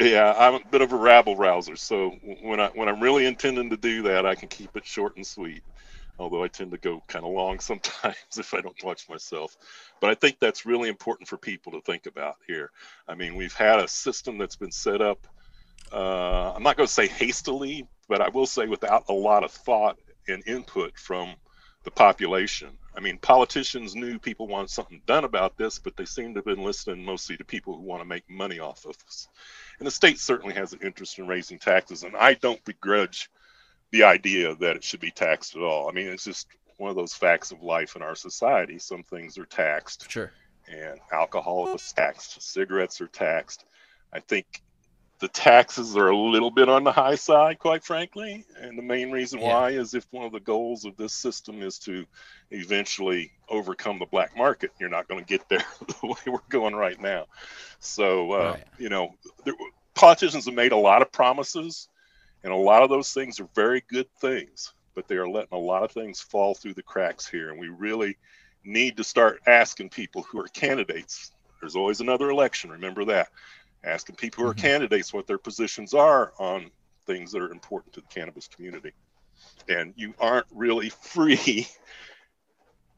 Yeah 0.00 0.34
i'm 0.38 0.54
a 0.56 0.60
bit 0.70 0.82
of 0.82 0.92
a 0.92 0.96
rabble 0.96 1.36
rouser 1.36 1.76
so 1.76 2.10
when 2.42 2.60
i 2.60 2.68
when 2.74 2.88
i'm 2.88 3.00
really 3.02 3.26
intending 3.26 3.70
to 3.70 3.78
do 3.78 4.02
that 4.02 4.26
i 4.26 4.34
can 4.36 4.48
keep 4.50 4.76
it 4.76 4.86
short 4.86 5.16
and 5.16 5.26
sweet 5.26 5.64
although 6.18 6.44
i 6.44 6.48
tend 6.48 6.72
to 6.72 6.78
go 6.78 7.02
kind 7.08 7.24
of 7.24 7.32
long 7.32 7.60
sometimes 7.60 8.16
if 8.38 8.54
i 8.54 8.60
don't 8.62 8.84
watch 8.84 9.08
myself. 9.10 9.56
But 10.00 10.10
i 10.10 10.14
think 10.14 10.38
that's 10.40 10.66
really 10.66 10.90
important 10.90 11.28
for 11.28 11.38
people 11.38 11.72
to 11.72 11.82
think 11.82 12.06
about 12.06 12.36
here. 12.46 12.70
I 13.08 13.16
mean 13.16 13.36
we've 13.36 13.54
had 13.54 13.80
a 13.80 13.88
system 13.88 14.38
that's 14.38 14.56
been 14.56 14.72
set 14.72 15.02
up 15.02 15.26
uh, 15.92 16.52
i'm 16.54 16.62
not 16.64 16.76
going 16.76 16.86
to 16.88 16.92
say 16.92 17.08
hastily 17.08 17.86
but 18.08 18.20
i 18.20 18.28
will 18.30 18.46
say 18.46 18.66
without 18.66 19.04
a 19.08 19.14
lot 19.14 19.44
of 19.44 19.52
thought 19.52 19.98
and 20.28 20.42
input 20.46 20.98
from 20.98 21.34
the 21.84 21.90
population. 21.92 22.78
I 22.96 23.00
mean 23.00 23.18
politicians 23.18 23.94
knew 23.96 24.18
people 24.18 24.48
wanted 24.48 24.70
something 24.70 25.02
done 25.06 25.24
about 25.24 25.56
this 25.58 25.78
but 25.78 25.96
they 25.96 26.06
seem 26.06 26.34
to 26.34 26.38
have 26.38 26.46
been 26.46 26.64
listening 26.64 27.04
mostly 27.04 27.36
to 27.38 27.44
people 27.44 27.76
who 27.76 27.82
want 27.82 28.02
to 28.02 28.08
make 28.08 28.28
money 28.30 28.60
off 28.60 28.84
of 28.86 28.96
this 28.98 29.28
and 29.78 29.86
the 29.86 29.90
state 29.90 30.18
certainly 30.18 30.54
has 30.54 30.72
an 30.72 30.80
interest 30.82 31.18
in 31.18 31.26
raising 31.26 31.58
taxes 31.58 32.02
and 32.02 32.16
i 32.16 32.34
don't 32.34 32.64
begrudge 32.64 33.30
the 33.92 34.02
idea 34.02 34.54
that 34.56 34.74
it 34.76 34.82
should 34.82 34.98
be 34.98 35.12
taxed 35.12 35.54
at 35.54 35.62
all. 35.62 35.88
I 35.88 35.92
mean 35.92 36.08
it's 36.08 36.24
just 36.24 36.48
one 36.76 36.90
of 36.90 36.96
those 36.96 37.14
facts 37.14 37.52
of 37.52 37.62
life 37.62 37.94
in 37.94 38.02
our 38.02 38.16
society. 38.16 38.78
Some 38.80 39.04
things 39.04 39.38
are 39.38 39.46
taxed 39.46 40.10
Sure. 40.10 40.32
and 40.68 40.98
alcohol 41.12 41.72
is 41.72 41.92
taxed 41.92 42.42
cigarettes 42.42 43.00
are 43.00 43.06
taxed. 43.06 43.64
I 44.12 44.18
think 44.18 44.60
the 45.20 45.28
taxes 45.28 45.96
are 45.96 46.08
a 46.08 46.16
little 46.16 46.50
bit 46.50 46.68
on 46.68 46.84
the 46.84 46.92
high 46.92 47.14
side 47.16 47.58
quite 47.58 47.84
frankly. 47.84 48.44
And 48.60 48.78
the 48.78 48.82
main 48.82 49.10
reason 49.10 49.40
Yeah. 49.40 49.40
why 49.40 49.70
is 49.70 49.94
if 49.94 50.06
one 50.10 50.24
of 50.26 50.32
the 50.32 50.40
goals 50.40 50.84
of 50.84 50.96
this 50.96 51.14
system 51.14 51.62
is 51.62 51.78
to 51.80 52.04
eventually 52.50 53.32
overcome 53.48 53.98
the 53.98 54.06
black 54.06 54.36
market 54.36 54.70
you're 54.80 54.88
not 54.90 55.08
going 55.08 55.20
to 55.20 55.26
get 55.26 55.48
there 55.48 55.64
the 55.88 56.06
way 56.06 56.16
we're 56.26 56.38
going 56.50 56.74
right 56.74 57.00
now. 57.00 57.26
So 57.80 58.32
uh, 58.32 58.54
Right. 58.54 58.66
you 58.78 58.88
know 58.88 59.10
there, 59.44 59.54
politicians 59.94 60.46
have 60.46 60.54
made 60.54 60.72
a 60.72 60.76
lot 60.76 61.02
of 61.02 61.12
promises 61.12 61.88
and 62.44 62.52
a 62.52 62.56
lot 62.56 62.82
of 62.82 62.90
those 62.90 63.12
things 63.12 63.40
are 63.40 63.48
very 63.54 63.82
good 63.88 64.06
things 64.20 64.72
but 64.94 65.08
they 65.08 65.16
are 65.16 65.28
letting 65.28 65.48
a 65.52 65.58
lot 65.58 65.82
of 65.82 65.92
things 65.92 66.20
fall 66.20 66.54
through 66.54 66.74
the 66.74 66.82
cracks 66.82 67.26
here. 67.28 67.50
And 67.50 67.58
we 67.60 67.68
really 67.68 68.16
need 68.64 68.96
to 68.96 69.04
start 69.04 69.40
asking 69.46 69.90
people 69.90 70.22
who 70.30 70.40
are 70.40 70.48
candidates. 70.48 71.32
There's 71.60 71.76
always 71.76 72.00
another 72.00 72.30
election 72.30 72.70
remember 72.70 73.04
that 73.06 73.28
asking 73.86 74.16
people 74.16 74.44
who 74.44 74.50
are 74.50 74.54
Mhm. 74.54 74.56
candidates 74.56 75.14
what 75.14 75.26
their 75.26 75.38
positions 75.38 75.94
are 75.94 76.32
on 76.38 76.70
things 77.06 77.32
that 77.32 77.42
are 77.42 77.52
important 77.52 77.94
to 77.94 78.00
the 78.02 78.08
cannabis 78.08 78.48
community 78.48 78.92
and 79.68 79.94
you 79.96 80.14
aren't 80.20 80.46
really 80.50 80.90
free 81.02 81.66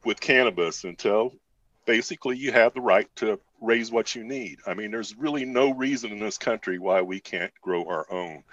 with 0.05 0.21
cannabis 0.21 0.85
until 0.85 1.33
basically 1.87 2.37
you 2.37 2.53
have 2.53 2.75
the 2.75 2.81
right 2.81 3.09
to 3.17 3.41
raise 3.61 3.91
what 3.91 4.15
you 4.15 4.25
need. 4.25 4.59
I 4.67 4.75
mean, 4.75 4.91
there's 4.91 5.17
really 5.17 5.45
no 5.45 5.73
reason 5.75 6.13
in 6.13 6.21
this 6.21 6.39
country 6.39 6.79
why 6.79 7.03
we 7.03 7.21
can't 7.21 7.53
grow 7.63 7.85
our 7.89 8.07
own. 8.13 8.45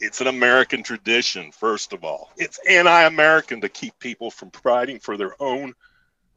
It's 0.00 0.20
an 0.20 0.28
American 0.28 0.82
tradition, 0.82 1.52
first 1.52 1.92
of 1.92 2.04
all. 2.04 2.30
It's 2.36 2.60
anti 2.68 3.02
American 3.04 3.62
to 3.62 3.68
keep 3.68 3.98
people 3.98 4.30
from 4.30 4.50
providing 4.50 5.00
for 5.00 5.16
their 5.16 5.34
own 5.40 5.74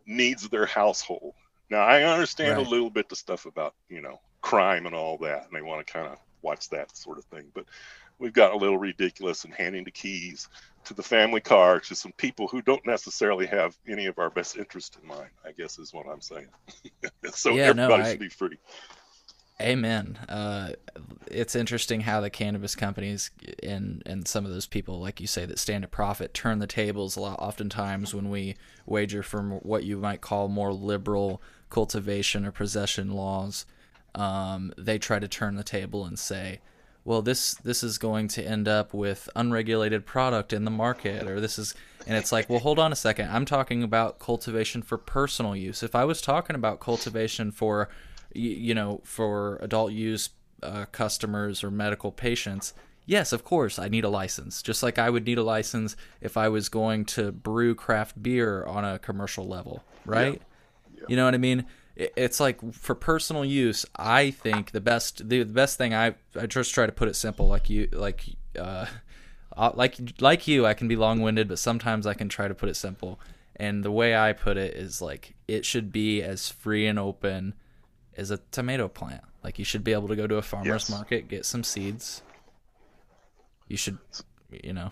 needs 0.06 0.46
of 0.46 0.52
their 0.52 0.66
household. 0.68 1.34
Now, 1.70 1.82
I 1.82 2.04
understand 2.04 2.58
Right. 2.58 2.60
a 2.60 2.70
little 2.70 2.90
bit 2.92 3.10
the 3.10 3.16
stuff 3.16 3.46
about, 3.46 3.76
you 3.90 4.02
know, 4.02 4.20
crime 4.42 4.86
and 4.86 4.96
all 4.96 5.18
that, 5.20 5.46
and 5.46 5.56
they 5.56 5.62
want 5.62 5.86
to 5.86 5.94
kind 5.94 6.08
of 6.08 6.18
watch 6.42 6.70
that 6.70 6.96
sort 6.96 7.18
of 7.18 7.26
thing. 7.26 7.46
But 7.54 7.66
we've 8.20 8.34
got 8.34 8.54
a 8.54 8.58
little 8.58 8.78
ridiculous 8.78 9.46
in 9.46 9.52
handing 9.52 9.84
the 9.84 9.92
keys 9.92 10.48
to 10.86 10.94
the 10.94 11.04
family 11.04 11.42
car 11.42 11.80
to 11.80 11.96
some 11.96 12.12
people 12.14 12.48
who 12.48 12.62
don't 12.62 12.86
necessarily 12.86 13.46
have 13.46 13.78
any 13.88 14.08
of 14.08 14.18
our 14.18 14.30
best 14.30 14.58
interest 14.58 14.98
in 15.02 15.08
mind, 15.08 15.30
I 15.46 15.52
guess 15.52 15.78
is 15.78 15.94
what 15.94 16.08
I'm 16.08 16.22
saying. 16.22 16.48
so 17.34 17.52
Yeah, 17.52 17.72
no, 17.74 17.84
everybody 17.84 18.04
I- 18.04 18.12
should 18.12 18.20
be 18.20 18.30
free. 18.30 18.58
Amen. 19.60 20.18
Uh, 20.28 20.72
it's 21.28 21.56
interesting 21.56 22.02
how 22.02 22.20
the 22.20 22.32
cannabis 22.32 22.76
companies 22.76 23.30
and 23.62 24.02
and 24.08 24.28
some 24.28 24.44
of 24.44 24.52
those 24.52 24.66
people, 24.66 25.00
like 25.00 25.22
you 25.22 25.28
say, 25.28 25.46
that 25.46 25.60
stand 25.60 25.84
to 25.84 25.88
profit, 25.88 26.34
turn 26.34 26.58
the 26.58 26.66
tables 26.66 27.16
a 27.16 27.20
lot. 27.20 27.38
Oftentimes, 27.40 28.12
when 28.12 28.32
we 28.32 28.56
wager 28.88 29.22
from 29.22 29.52
what 29.60 29.84
you 29.84 29.98
might 29.98 30.20
call 30.22 30.48
more 30.48 30.74
liberal 30.74 31.44
cultivation 31.70 32.44
or 32.44 32.52
possession 32.52 33.12
laws, 33.12 33.68
um, 34.16 34.74
they 34.78 34.98
try 34.98 35.20
to 35.20 35.28
turn 35.28 35.56
the 35.56 35.64
table 35.64 36.06
and 36.06 36.18
say, 36.18 36.60
"Well, 37.06 37.22
this 37.22 37.54
this 37.56 37.84
is 37.84 37.98
going 37.98 38.28
to 38.30 38.44
end 38.44 38.68
up 38.68 38.94
with 38.94 39.30
unregulated 39.36 40.06
product 40.06 40.54
in 40.54 40.66
the 40.66 40.72
market," 40.72 41.28
or 41.28 41.40
this 41.40 41.58
is, 41.58 41.76
and 42.08 42.18
it's 42.18 42.32
like, 42.32 42.50
well, 42.50 42.60
hold 42.60 42.80
on 42.80 42.92
a 42.92 42.96
second. 42.96 43.30
I'm 43.30 43.46
talking 43.46 43.84
about 43.84 44.20
cultivation 44.20 44.82
for 44.82 44.98
personal 44.98 45.56
use. 45.56 45.84
If 45.84 45.96
I 45.96 46.06
was 46.06 46.22
talking 46.22 46.56
about 46.56 46.80
cultivation 46.80 47.52
for 47.52 47.90
you 48.34 48.74
know, 48.74 49.02
for 49.04 49.58
adult 49.62 49.92
use 49.92 50.30
uh, 50.64 50.86
customers 50.92 51.64
or 51.64 51.72
medical 51.72 52.12
patients, 52.12 52.74
yes, 53.06 53.34
of 53.34 53.44
course, 53.44 53.80
I 53.80 53.88
need 53.88 54.04
a 54.04 54.10
license. 54.10 54.62
Just 54.62 54.84
like 54.84 54.98
I 54.98 55.10
would 55.10 55.26
need 55.26 55.38
a 55.38 55.44
license 55.44 55.96
if 56.22 56.38
I 56.38 56.50
was 56.50 56.70
going 56.70 57.06
to 57.06 57.32
brew 57.32 57.76
craft 57.76 58.22
beer 58.22 58.64
on 58.66 58.86
a 58.86 59.00
commercial 59.00 59.48
level, 59.48 59.84
right? 60.06 60.42
Yeah. 60.96 61.04
You 61.08 61.16
know 61.16 61.26
what 61.26 61.34
I 61.34 61.40
mean? 61.40 61.66
It- 62.02 62.14
It's 62.16 62.40
like 62.40 62.74
for 62.74 62.96
personal 62.96 63.46
use. 63.46 63.86
I 63.96 64.32
think 64.32 64.72
the 64.72 64.82
best, 64.82 65.30
the, 65.30 65.44
the 65.44 65.54
best 65.54 65.78
thing 65.78 65.94
I, 65.94 66.16
I 66.40 66.48
just 66.48 66.74
try 66.74 66.86
to 66.86 66.92
put 66.92 67.08
it 67.08 67.16
simple, 67.16 67.48
like 67.48 67.70
you, 67.70 67.88
like, 67.92 68.26
uh, 68.58 68.88
uh, 69.56 69.72
like, 69.76 69.98
like 70.20 70.48
you, 70.48 70.66
I 70.66 70.74
can 70.74 70.88
be 70.88 70.96
long 70.96 71.22
winded, 71.22 71.48
but 71.48 71.60
sometimes 71.60 72.08
I 72.08 72.14
can 72.14 72.28
try 72.30 72.48
to 72.48 72.56
put 72.56 72.70
it 72.70 72.76
simple. 72.76 73.20
And 73.56 73.84
the 73.84 73.92
way 73.92 74.16
I 74.16 74.34
put 74.34 74.58
it 74.58 74.74
is 74.76 75.02
like 75.02 75.36
it 75.48 75.66
should 75.66 75.92
be 75.92 76.24
as 76.24 76.50
free 76.50 76.88
and 76.88 76.98
open 76.98 77.54
as 78.18 78.32
a 78.32 78.38
tomato 78.52 78.88
plant. 78.88 79.24
Like 79.44 79.60
you 79.60 79.66
should 79.66 79.84
be 79.84 79.94
able 79.94 80.08
to 80.08 80.16
go 80.16 80.26
to 80.26 80.38
a 80.38 80.42
farmer's 80.42 80.68
Yes. 80.68 80.90
market, 80.90 81.28
get 81.28 81.46
some 81.46 81.64
seeds. 81.64 82.24
You 83.68 83.78
should, 83.78 84.00
you 84.64 84.74
know, 84.74 84.90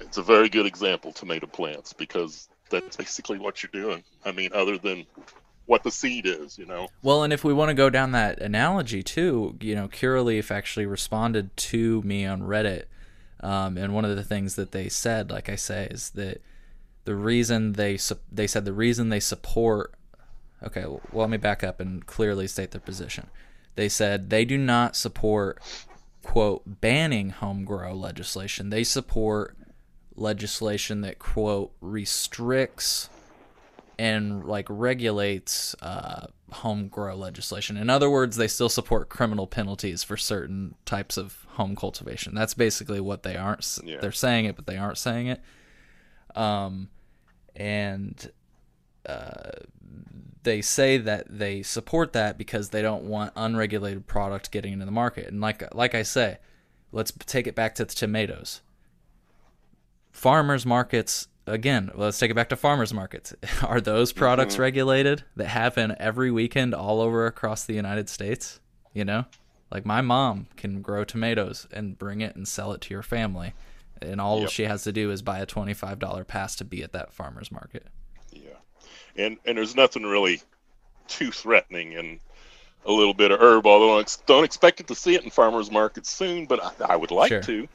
It's 0.00 0.16
a 0.16 0.22
very 0.22 0.48
good 0.48 0.66
example, 0.66 1.12
tomato 1.12 1.46
plants, 1.46 1.92
because 1.92 2.48
that's 2.70 2.96
basically 2.96 3.38
what 3.38 3.62
you're 3.62 3.70
doing. 3.82 4.02
I 4.24 4.32
mean, 4.32 4.50
other 4.54 4.78
than 4.78 5.04
what 5.66 5.82
the 5.82 5.90
seed 5.90 6.26
is, 6.26 6.58
you 6.58 6.66
know. 6.66 6.88
Well, 7.02 7.22
and 7.22 7.32
if 7.32 7.44
we 7.44 7.52
want 7.52 7.70
to 7.70 7.74
go 7.74 7.90
down 7.90 8.12
that 8.12 8.40
analogy 8.40 9.02
too, 9.02 9.56
you 9.60 9.74
know, 9.74 9.88
Curaleaf 9.88 10.50
actually 10.50 10.86
responded 10.86 11.56
to 11.56 12.02
me 12.02 12.26
on 12.26 12.42
Reddit, 12.42 12.84
um, 13.40 13.76
and 13.76 13.94
one 13.94 14.04
of 14.04 14.16
the 14.16 14.24
things 14.24 14.54
that 14.56 14.72
they 14.72 14.88
said, 14.88 15.30
like 15.30 15.48
I 15.48 15.56
say, 15.56 15.88
is 15.90 16.10
that 16.10 16.40
the 17.04 17.14
reason 17.14 17.72
they 17.72 17.96
su- 17.96 18.18
they 18.30 18.46
said 18.46 18.64
the 18.64 18.72
reason 18.72 19.08
they 19.08 19.20
support. 19.20 19.94
Okay, 20.62 20.84
well, 20.84 21.00
let 21.12 21.30
me 21.30 21.38
back 21.38 21.64
up 21.64 21.80
and 21.80 22.06
clearly 22.06 22.46
state 22.46 22.70
their 22.70 22.80
position. 22.80 23.28
They 23.74 23.88
said 23.88 24.30
they 24.30 24.44
do 24.44 24.58
not 24.58 24.94
support 24.94 25.60
quote 26.22 26.62
banning 26.80 27.30
home 27.30 27.64
grow 27.64 27.94
legislation. 27.94 28.70
They 28.70 28.84
support 28.84 29.56
legislation 30.14 31.00
that 31.00 31.18
quote 31.18 31.72
restricts 31.80 33.08
and 34.02 34.44
like 34.44 34.66
regulates 34.68 35.76
uh, 35.80 36.26
home 36.50 36.88
grow 36.88 37.14
legislation. 37.14 37.76
In 37.76 37.88
other 37.88 38.10
words, 38.10 38.36
they 38.36 38.48
still 38.48 38.68
support 38.68 39.08
criminal 39.08 39.46
penalties 39.46 40.02
for 40.02 40.16
certain 40.16 40.74
types 40.84 41.16
of 41.16 41.46
home 41.50 41.76
cultivation. 41.76 42.34
That's 42.34 42.52
basically 42.52 43.00
what 43.00 43.22
they 43.22 43.36
aren't. 43.36 43.78
Yeah. 43.84 43.98
They're 44.00 44.10
saying 44.10 44.46
it, 44.46 44.56
but 44.56 44.66
they 44.66 44.76
aren't 44.76 44.98
saying 44.98 45.28
it. 45.28 45.40
Um, 46.34 46.88
and 47.54 48.32
uh, 49.06 49.50
they 50.42 50.62
say 50.62 50.98
that 50.98 51.26
they 51.28 51.62
support 51.62 52.12
that 52.12 52.36
because 52.36 52.70
they 52.70 52.82
don't 52.82 53.04
want 53.04 53.32
unregulated 53.36 54.08
product 54.08 54.50
getting 54.50 54.72
into 54.72 54.84
the 54.84 54.90
market. 54.90 55.28
And 55.28 55.40
like 55.40 55.72
like 55.76 55.94
I 55.94 56.02
say, 56.02 56.38
let's 56.90 57.12
take 57.12 57.46
it 57.46 57.54
back 57.54 57.76
to 57.76 57.84
the 57.84 57.94
tomatoes. 57.94 58.62
Farmers 60.10 60.66
markets 60.66 61.28
again, 61.46 61.90
let's 61.94 62.18
take 62.18 62.30
it 62.30 62.34
back 62.34 62.48
to 62.50 62.56
farmers 62.56 62.92
markets. 62.92 63.34
Are 63.62 63.80
those 63.80 64.12
products 64.12 64.54
mm-hmm. 64.54 64.62
regulated 64.62 65.24
that 65.36 65.48
happen 65.48 65.94
every 65.98 66.30
weekend 66.30 66.74
all 66.74 67.00
over 67.00 67.26
across 67.26 67.64
the 67.64 67.74
United 67.74 68.08
States? 68.08 68.60
You 68.92 69.04
know, 69.04 69.24
like 69.70 69.86
my 69.86 70.00
mom 70.02 70.48
can 70.56 70.82
grow 70.82 71.04
tomatoes 71.04 71.66
and 71.72 71.98
bring 71.98 72.20
it 72.20 72.36
and 72.36 72.46
sell 72.46 72.72
it 72.72 72.80
to 72.82 72.94
your 72.94 73.02
family, 73.02 73.54
and 74.00 74.20
all 74.20 74.40
yep. 74.40 74.50
she 74.50 74.64
has 74.64 74.84
to 74.84 74.92
do 74.92 75.10
is 75.10 75.22
buy 75.22 75.38
a 75.38 75.46
twenty-five 75.46 75.98
dollar 75.98 76.24
pass 76.24 76.56
to 76.56 76.64
be 76.64 76.82
at 76.82 76.92
that 76.92 77.12
farmers 77.12 77.50
market. 77.50 77.86
Yeah, 78.30 78.50
and 79.16 79.38
and 79.46 79.56
there's 79.56 79.74
nothing 79.74 80.02
really 80.02 80.42
too 81.08 81.30
threatening 81.30 81.92
in 81.92 82.20
a 82.84 82.92
little 82.92 83.14
bit 83.14 83.30
of 83.30 83.40
herb. 83.40 83.66
Although 83.66 83.98
I 83.98 84.04
don't 84.26 84.44
expect 84.44 84.80
it 84.80 84.88
to 84.88 84.94
see 84.94 85.14
it 85.14 85.24
in 85.24 85.30
farmers 85.30 85.70
markets 85.70 86.10
soon, 86.10 86.46
but 86.46 86.62
I, 86.62 86.92
I 86.92 86.96
would 86.96 87.10
like 87.10 87.30
sure. 87.30 87.42
to. 87.42 87.68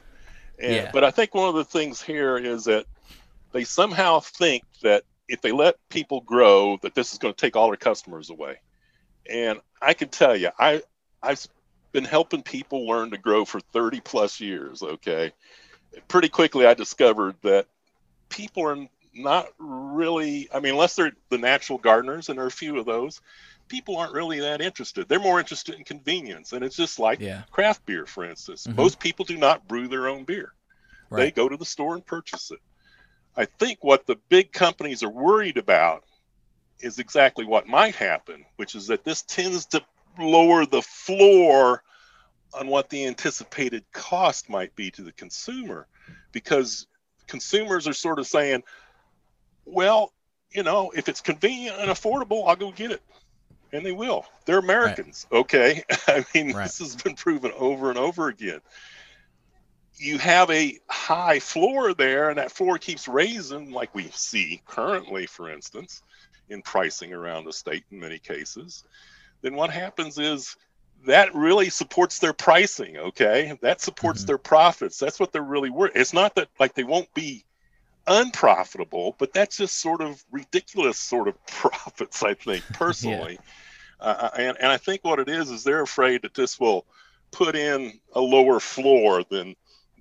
And, 0.60 0.74
yeah. 0.74 0.90
But 0.92 1.04
I 1.04 1.10
think 1.10 1.34
one 1.34 1.48
of 1.48 1.54
the 1.54 1.64
things 1.64 2.02
here 2.02 2.36
is 2.36 2.64
that 2.64 2.84
they 3.52 3.64
somehow 3.64 4.20
think 4.20 4.64
that 4.82 5.04
if 5.28 5.40
they 5.42 5.52
let 5.52 5.76
people 5.88 6.20
grow, 6.22 6.78
that 6.82 6.94
this 6.94 7.12
is 7.12 7.18
going 7.18 7.34
to 7.34 7.40
take 7.40 7.56
all 7.56 7.68
their 7.68 7.76
customers 7.76 8.30
away. 8.30 8.60
And 9.28 9.60
I 9.80 9.94
can 9.94 10.08
tell 10.08 10.36
you, 10.36 10.50
I 10.58 10.82
I've 11.22 11.46
been 11.92 12.04
helping 12.04 12.42
people 12.42 12.86
learn 12.86 13.10
to 13.10 13.18
grow 13.18 13.44
for 13.44 13.60
30 13.60 14.00
plus 14.00 14.40
years. 14.40 14.82
Okay, 14.82 15.32
pretty 16.08 16.28
quickly 16.28 16.66
I 16.66 16.74
discovered 16.74 17.36
that 17.42 17.66
people 18.28 18.66
are 18.66 18.88
not 19.14 19.48
really. 19.58 20.48
I 20.52 20.60
mean, 20.60 20.72
unless 20.72 20.96
they're 20.96 21.12
the 21.28 21.38
natural 21.38 21.78
gardeners, 21.78 22.28
and 22.28 22.38
there 22.38 22.44
are 22.44 22.48
a 22.48 22.52
few 22.52 22.78
of 22.78 22.86
those, 22.86 23.20
people 23.68 23.96
aren't 23.96 24.14
really 24.14 24.40
that 24.40 24.60
interested. 24.60 25.08
They're 25.08 25.20
more 25.20 25.38
interested 25.38 25.74
in 25.74 25.84
convenience, 25.84 26.52
and 26.52 26.64
it's 26.64 26.76
just 26.76 26.98
like 26.98 27.20
yeah. 27.20 27.42
craft 27.50 27.84
beer, 27.84 28.06
for 28.06 28.24
instance. 28.24 28.66
Mm-hmm. 28.66 28.76
Most 28.76 28.98
people 28.98 29.24
do 29.24 29.36
not 29.36 29.68
brew 29.68 29.88
their 29.88 30.08
own 30.08 30.24
beer; 30.24 30.52
right. 31.10 31.24
they 31.24 31.30
go 31.30 31.48
to 31.48 31.56
the 31.56 31.66
store 31.66 31.94
and 31.94 32.04
purchase 32.04 32.50
it. 32.50 32.60
I 33.38 33.44
think 33.44 33.84
what 33.84 34.04
the 34.04 34.16
big 34.28 34.50
companies 34.50 35.04
are 35.04 35.08
worried 35.08 35.58
about 35.58 36.02
is 36.80 36.98
exactly 36.98 37.44
what 37.44 37.68
might 37.68 37.94
happen, 37.94 38.44
which 38.56 38.74
is 38.74 38.88
that 38.88 39.04
this 39.04 39.22
tends 39.22 39.66
to 39.66 39.82
lower 40.18 40.66
the 40.66 40.82
floor 40.82 41.84
on 42.52 42.66
what 42.66 42.90
the 42.90 43.06
anticipated 43.06 43.84
cost 43.92 44.50
might 44.50 44.74
be 44.74 44.90
to 44.90 45.02
the 45.02 45.12
consumer 45.12 45.86
because 46.32 46.88
consumers 47.28 47.86
are 47.86 47.92
sort 47.92 48.18
of 48.18 48.26
saying, 48.26 48.64
well, 49.64 50.12
you 50.50 50.64
know, 50.64 50.90
if 50.96 51.08
it's 51.08 51.20
convenient 51.20 51.76
and 51.78 51.92
affordable, 51.92 52.48
I'll 52.48 52.56
go 52.56 52.72
get 52.72 52.90
it. 52.90 53.02
And 53.72 53.86
they 53.86 53.92
will. 53.92 54.24
They're 54.46 54.58
Americans, 54.58 55.26
right. 55.30 55.38
okay? 55.40 55.84
I 56.08 56.24
mean, 56.34 56.54
right. 56.54 56.64
this 56.64 56.80
has 56.80 56.96
been 56.96 57.14
proven 57.14 57.52
over 57.56 57.90
and 57.90 57.98
over 57.98 58.26
again 58.26 58.60
you 60.00 60.18
have 60.18 60.50
a 60.50 60.78
high 60.88 61.40
floor 61.40 61.94
there, 61.94 62.30
and 62.30 62.38
that 62.38 62.52
floor 62.52 62.78
keeps 62.78 63.08
raising, 63.08 63.70
like 63.70 63.94
we 63.94 64.04
see 64.12 64.62
currently, 64.66 65.26
for 65.26 65.50
instance, 65.50 66.02
in 66.48 66.62
pricing 66.62 67.12
around 67.12 67.44
the 67.44 67.52
state 67.52 67.84
in 67.90 68.00
many 68.00 68.18
cases, 68.18 68.84
then 69.42 69.54
what 69.54 69.70
happens 69.70 70.18
is 70.18 70.56
that 71.06 71.34
really 71.34 71.70
supports 71.70 72.18
their 72.18 72.32
pricing. 72.32 72.96
Okay, 72.96 73.56
that 73.62 73.80
supports 73.80 74.20
mm-hmm. 74.20 74.28
their 74.28 74.38
profits. 74.38 74.98
That's 74.98 75.20
what 75.20 75.32
they're 75.32 75.42
really 75.42 75.70
worth. 75.70 75.92
It's 75.94 76.12
not 76.12 76.34
that 76.36 76.48
like 76.58 76.74
they 76.74 76.84
won't 76.84 77.12
be 77.14 77.44
unprofitable, 78.06 79.14
but 79.18 79.32
that's 79.32 79.58
just 79.58 79.80
sort 79.80 80.00
of 80.00 80.22
ridiculous 80.30 80.98
sort 80.98 81.28
of 81.28 81.46
profits. 81.46 82.22
I 82.22 82.34
think 82.34 82.64
personally, 82.72 83.38
yeah. 84.00 84.06
uh, 84.06 84.30
and 84.36 84.56
and 84.58 84.72
I 84.72 84.76
think 84.76 85.04
what 85.04 85.20
it 85.20 85.28
is 85.28 85.50
is 85.50 85.64
they're 85.64 85.82
afraid 85.82 86.22
that 86.22 86.34
this 86.34 86.58
will 86.58 86.86
put 87.30 87.54
in 87.54 88.00
a 88.14 88.20
lower 88.20 88.58
floor 88.58 89.22
than 89.30 89.54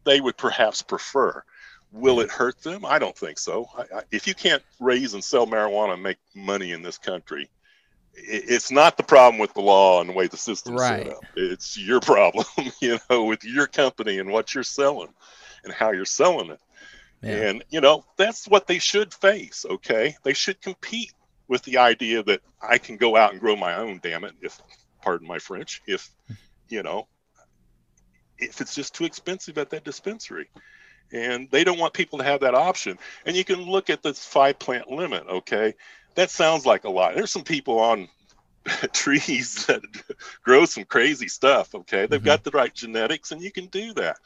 they 0.08 0.22
would 0.22 0.38
perhaps 0.38 0.82
prefer. 0.82 1.44
Will 1.92 2.22
it 2.22 2.32
hurt 2.32 2.62
them? 2.64 2.86
I 2.86 2.98
don't 2.98 3.16
think 3.16 3.38
so. 3.38 3.70
I, 3.78 3.82
I, 3.98 4.02
if 4.10 4.26
you 4.26 4.34
can't 4.34 4.64
raise 4.80 5.14
and 5.14 5.24
sell 5.24 5.46
marijuana 5.46 5.94
and 5.94 6.04
make 6.04 6.18
money 6.34 6.72
in 6.72 6.82
this 6.82 6.98
country, 6.98 7.50
it, 8.14 8.44
it's 8.48 8.72
not 8.72 8.96
the 8.96 9.04
problem 9.04 9.38
with 9.38 9.54
the 9.54 9.62
law 9.62 10.00
and 10.00 10.10
the 10.10 10.14
way 10.14 10.28
the 10.28 10.38
system's 10.38 10.80
right. 10.80 11.04
set 11.06 11.14
up. 11.14 11.24
It's 11.36 11.78
your 11.78 12.00
problem, 12.00 12.46
you 12.82 12.98
know, 13.10 13.26
with 13.26 13.44
your 13.44 13.68
company 13.68 14.20
and 14.20 14.32
what 14.32 14.56
you're 14.56 14.64
selling 14.64 15.14
and 15.66 15.74
how 15.74 15.92
you're 15.92 16.06
selling 16.06 16.52
it. 16.52 16.60
Yeah. 17.22 17.50
And, 17.50 17.64
you 17.70 17.82
know, 17.82 18.06
that's 18.16 18.48
what 18.48 18.68
they 18.68 18.80
should 18.80 19.14
face, 19.14 19.66
okay? 19.70 20.16
They 20.24 20.34
should 20.34 20.62
compete 20.62 21.12
with 21.50 21.64
the 21.64 21.80
idea 21.80 22.24
that 22.24 22.42
I 22.62 22.78
can 22.78 22.96
go 22.96 23.18
out 23.18 23.32
and 23.32 23.42
grow 23.42 23.56
my 23.56 23.76
own, 23.76 24.00
damn 24.02 24.24
it, 24.24 24.36
if, 24.42 24.62
pardon 25.02 25.28
my 25.28 25.40
French, 25.40 25.82
if, 25.88 26.10
you 26.70 26.84
know, 26.84 27.08
if 28.40 28.62
it's 28.62 28.76
just 28.76 28.96
too 28.96 29.06
expensive 29.06 29.58
at 29.58 29.70
that 29.72 29.84
dispensary. 29.84 30.50
And 31.12 31.50
they 31.52 31.64
don't 31.64 31.80
want 31.80 31.94
people 31.94 32.20
to 32.20 32.26
have 32.26 32.42
that 32.42 32.56
option. 32.56 32.98
And 33.26 33.36
you 33.36 33.46
can 33.46 33.62
look 33.62 33.90
at 33.90 34.04
this 34.04 34.26
five 34.26 34.60
plant 34.60 34.90
limit 34.90 35.24
okay? 35.28 35.74
That 36.16 36.30
sounds 36.30 36.66
like 36.66 36.84
a 36.84 36.90
lot. 36.90 37.16
There's 37.16 37.32
some 37.32 37.44
people 37.44 37.80
on 37.80 38.10
trees 38.94 39.66
that 39.68 39.82
grow 40.44 40.66
some 40.66 40.84
crazy 40.84 41.28
stuff 41.28 41.74
okay? 41.74 42.06
They've 42.06 42.20
mm-hmm. 42.20 42.26
got 42.26 42.44
the 42.44 42.52
right 42.52 42.74
genetics 42.74 43.32
and 43.32 43.42
you 43.42 43.52
can 43.52 43.68
do 43.68 43.94
that. 43.94 44.18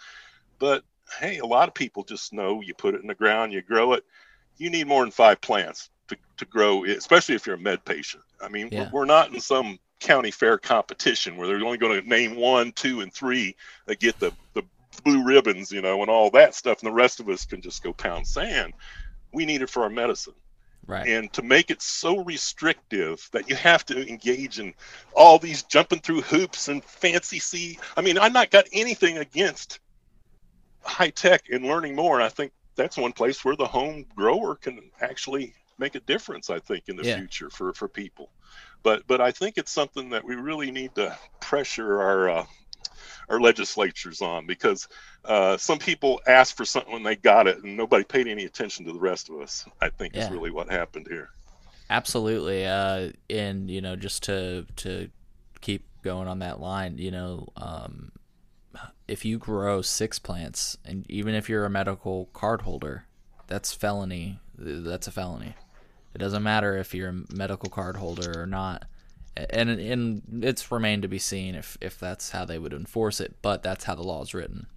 But 0.59 0.83
hey 1.19 1.37
a 1.37 1.45
lot 1.45 1.67
of 1.67 1.73
people 1.73 2.03
just 2.03 2.33
know 2.33 2.61
you 2.61 2.73
put 2.73 2.95
it 2.95 3.01
in 3.01 3.07
the 3.07 3.15
ground 3.15 3.53
you 3.53 3.61
grow 3.61 3.93
it. 3.93 4.03
You 4.57 4.69
need 4.69 4.87
more 4.87 5.03
than 5.03 5.11
five 5.11 5.41
plants 5.41 5.89
to, 6.07 6.17
to 6.37 6.45
grow 6.45 6.83
it 6.83 6.97
especially 6.97 7.35
if 7.35 7.45
you're 7.45 7.55
a 7.55 7.59
med 7.59 7.85
patient. 7.85 8.23
I 8.41 8.49
mean 8.49 8.69
yeah. 8.71 8.89
we're, 8.91 9.01
we're 9.01 9.05
not 9.05 9.33
in 9.33 9.39
some 9.39 9.77
county 10.01 10.31
fair 10.31 10.57
competition 10.57 11.37
where 11.37 11.47
they're 11.47 11.63
only 11.63 11.77
going 11.77 12.01
to 12.01 12.09
name 12.09 12.35
one, 12.35 12.73
two, 12.73 12.99
and 13.01 13.13
three 13.13 13.55
that 13.85 13.99
get 13.99 14.19
the, 14.19 14.33
the 14.53 14.63
blue 15.03 15.23
ribbons, 15.23 15.71
you 15.71 15.81
know, 15.81 16.01
and 16.01 16.09
all 16.09 16.29
that 16.31 16.53
stuff, 16.55 16.81
and 16.81 16.87
the 16.87 16.93
rest 16.93 17.19
of 17.19 17.29
us 17.29 17.45
can 17.45 17.61
just 17.61 17.83
go 17.83 17.93
pound 17.93 18.27
sand. 18.27 18.73
We 19.31 19.45
need 19.45 19.61
it 19.61 19.69
for 19.69 19.83
our 19.83 19.89
medicine. 19.89 20.33
Right. 20.87 21.07
And 21.07 21.31
to 21.33 21.43
make 21.43 21.69
it 21.69 21.81
so 21.81 22.23
restrictive 22.23 23.29
that 23.31 23.49
you 23.49 23.55
have 23.55 23.85
to 23.85 24.09
engage 24.09 24.59
in 24.59 24.73
all 25.13 25.37
these 25.37 25.63
jumping 25.63 25.99
through 25.99 26.21
hoops 26.21 26.67
and 26.67 26.83
fancy 26.83 27.39
see. 27.39 27.79
I 27.95 28.01
mean, 28.01 28.17
I'm 28.17 28.33
not 28.33 28.49
got 28.49 28.67
anything 28.73 29.19
against 29.19 29.79
high 30.81 31.11
tech 31.11 31.43
and 31.51 31.63
learning 31.63 31.95
more. 31.95 32.15
And 32.15 32.23
I 32.23 32.29
think 32.29 32.51
that's 32.75 32.97
one 32.97 33.13
place 33.13 33.45
where 33.45 33.55
the 33.55 33.67
home 33.67 34.05
grower 34.15 34.55
can 34.55 34.81
actually 34.99 35.53
make 35.77 35.93
a 35.93 35.99
difference, 35.99 36.49
I 36.49 36.57
think, 36.57 36.89
in 36.89 36.95
the 36.95 37.03
yeah. 37.03 37.17
future 37.17 37.51
for, 37.51 37.73
for 37.73 37.87
people 37.87 38.31
but 38.83 39.05
but 39.07 39.21
I 39.21 39.31
think 39.31 39.57
it's 39.57 39.71
something 39.71 40.09
that 40.09 40.23
we 40.23 40.35
really 40.35 40.71
need 40.71 40.95
to 40.95 41.17
pressure 41.39 42.01
our 42.01 42.29
uh, 42.29 42.45
our 43.29 43.39
legislatures 43.39 44.21
on 44.21 44.45
because 44.45 44.87
uh, 45.25 45.57
some 45.57 45.79
people 45.79 46.21
asked 46.27 46.57
for 46.57 46.65
something 46.65 46.91
when 46.91 47.03
they 47.03 47.15
got 47.15 47.47
it 47.47 47.63
and 47.63 47.77
nobody 47.77 48.03
paid 48.03 48.27
any 48.27 48.45
attention 48.45 48.85
to 48.85 48.93
the 48.93 48.99
rest 48.99 49.29
of 49.29 49.39
us. 49.39 49.65
I 49.81 49.89
think 49.89 50.15
yeah. 50.15 50.25
is 50.25 50.31
really 50.31 50.51
what 50.51 50.69
happened 50.69 51.07
here. 51.09 51.29
Absolutely, 51.89 52.65
uh, 52.65 53.11
and 53.29 53.69
you 53.69 53.81
know, 53.81 53.95
just 53.95 54.23
to 54.23 54.65
to 54.77 55.09
keep 55.61 55.85
going 56.03 56.27
on 56.27 56.39
that 56.39 56.59
line, 56.59 56.97
you 56.97 57.11
know, 57.11 57.47
um, 57.57 58.11
if 59.07 59.25
you 59.25 59.37
grow 59.37 59.81
six 59.81 60.17
plants, 60.19 60.77
and 60.85 61.05
even 61.09 61.35
if 61.35 61.49
you're 61.49 61.65
a 61.65 61.69
medical 61.69 62.29
card 62.33 62.61
holder, 62.61 63.07
that's 63.47 63.73
felony. 63.73 64.39
That's 64.57 65.07
a 65.07 65.11
felony. 65.11 65.55
It 66.13 66.17
doesn't 66.17 66.43
matter 66.43 66.77
if 66.77 66.93
you're 66.93 67.09
a 67.09 67.33
medical 67.33 67.69
card 67.69 67.97
holder 67.97 68.41
or 68.41 68.45
not. 68.45 68.85
And 69.35 69.69
and 69.69 70.43
it's 70.43 70.71
remained 70.71 71.03
to 71.03 71.07
be 71.07 71.19
seen 71.19 71.55
if, 71.55 71.77
if 71.79 71.97
that's 71.97 72.31
how 72.31 72.43
they 72.43 72.59
would 72.59 72.73
enforce 72.73 73.21
it, 73.21 73.35
but 73.41 73.63
that's 73.63 73.85
how 73.85 73.95
the 73.95 74.03
law 74.03 74.21
is 74.21 74.33
written. 74.33 74.67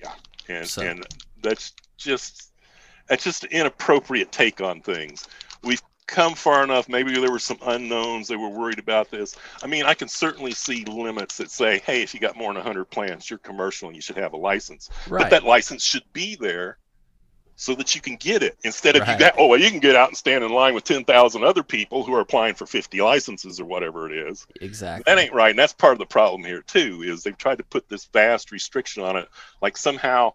Yeah, 0.00 0.14
and 0.48 0.66
so. 0.66 0.82
and 0.82 1.04
that's 1.42 1.72
just 1.96 2.52
that's 3.08 3.24
just 3.24 3.44
an 3.44 3.50
inappropriate 3.50 4.30
take 4.30 4.60
on 4.60 4.80
things. 4.80 5.26
We've 5.64 5.82
come 6.06 6.34
far 6.34 6.62
enough. 6.62 6.88
Maybe 6.88 7.12
there 7.12 7.30
were 7.30 7.38
some 7.38 7.58
unknowns. 7.62 8.28
They 8.28 8.36
were 8.36 8.48
worried 8.48 8.78
about 8.78 9.10
this. 9.10 9.36
I 9.62 9.66
mean, 9.66 9.84
I 9.84 9.94
can 9.94 10.08
certainly 10.08 10.52
see 10.52 10.84
limits 10.84 11.36
that 11.38 11.50
say, 11.50 11.80
hey, 11.80 12.02
if 12.02 12.12
you 12.12 12.20
got 12.20 12.36
more 12.36 12.48
than 12.48 12.56
100 12.56 12.84
plants, 12.86 13.30
you're 13.30 13.38
commercial 13.38 13.88
and 13.88 13.96
you 13.96 14.02
should 14.02 14.16
have 14.16 14.32
a 14.32 14.36
license. 14.36 14.90
Right. 15.08 15.22
But 15.22 15.30
that 15.30 15.44
license 15.44 15.84
should 15.84 16.04
be 16.12 16.36
there 16.36 16.78
so 17.60 17.74
that 17.74 17.94
you 17.94 18.00
can 18.00 18.16
get 18.16 18.42
it 18.42 18.56
instead 18.64 18.96
of 18.96 19.02
Right. 19.02 19.12
you 19.12 19.18
got, 19.18 19.34
oh, 19.36 19.46
well, 19.46 19.60
you 19.60 19.68
can 19.68 19.80
get 19.80 19.94
out 19.94 20.08
and 20.08 20.16
stand 20.16 20.42
in 20.42 20.50
line 20.50 20.72
with 20.72 20.82
10,000 20.84 21.44
other 21.44 21.62
people 21.62 22.02
who 22.02 22.14
are 22.14 22.20
applying 22.20 22.54
for 22.54 22.64
50 22.64 23.02
licenses 23.02 23.60
or 23.60 23.66
whatever 23.66 24.10
it 24.10 24.16
is. 24.16 24.46
Exactly. 24.62 25.02
That 25.04 25.20
ain't 25.20 25.34
right. 25.34 25.50
And 25.50 25.58
that's 25.58 25.74
part 25.74 25.92
of 25.92 25.98
the 25.98 26.06
problem 26.06 26.42
here, 26.42 26.62
too, 26.62 27.02
is 27.02 27.22
they've 27.22 27.36
tried 27.36 27.58
to 27.58 27.64
put 27.64 27.86
this 27.86 28.06
vast 28.06 28.50
restriction 28.50 29.02
on 29.02 29.16
it, 29.16 29.28
like 29.60 29.76
somehow 29.76 30.32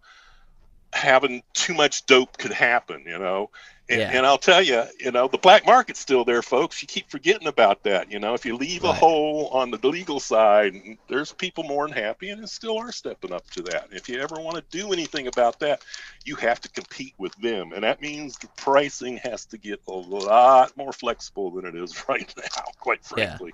having 0.94 1.42
too 1.56 1.74
much 1.74 2.06
dope 2.06 2.38
could 2.38 2.54
happen, 2.54 3.04
you 3.08 3.18
know? 3.18 3.50
And, 3.88 4.00
Yeah. 4.02 4.12
and 4.18 4.26
I'll 4.26 4.40
tell 4.40 4.64
you, 4.64 4.84
you 5.00 5.12
know, 5.12 5.28
the 5.28 5.38
black 5.38 5.64
market's 5.66 6.00
still 6.00 6.26
there, 6.26 6.42
folks. 6.42 6.82
You 6.82 6.88
keep 6.88 7.08
forgetting 7.10 7.48
about 7.48 7.84
that. 7.84 8.12
You 8.12 8.20
know, 8.20 8.34
if 8.34 8.44
you 8.44 8.58
leave 8.58 8.84
a 8.84 8.92
hole 8.92 9.50
on 9.50 9.70
the 9.70 9.78
legal 9.88 10.20
side, 10.20 10.74
there's 11.08 11.32
people 11.34 11.64
more 11.64 11.88
than 11.88 11.96
happy, 11.96 12.30
and 12.30 12.50
still 12.50 12.80
are 12.80 12.92
stepping 12.92 13.32
up 13.32 13.48
to 13.52 13.62
that. 13.64 13.90
If 13.92 14.10
you 14.10 14.20
ever 14.20 14.40
want 14.40 14.58
to 14.58 14.64
do 14.76 14.92
anything 14.92 15.28
about 15.28 15.60
that, 15.60 15.84
you 16.24 16.36
have 16.38 16.60
to 16.62 16.70
compete 16.70 17.14
with 17.20 17.36
them. 17.36 17.74
And 17.74 17.84
that 17.84 18.02
means 18.02 18.38
the 18.38 18.48
pricing 18.58 19.18
has 19.18 19.46
to 19.48 19.58
get 19.60 19.80
a 19.88 19.92
lot 19.92 20.76
more 20.76 20.92
flexible 20.92 21.52
than 21.52 21.66
it 21.66 21.76
is 21.76 22.04
right 22.10 22.34
now, 22.38 22.64
quite 22.80 23.02
Yeah. 23.16 23.38
frankly. 23.38 23.54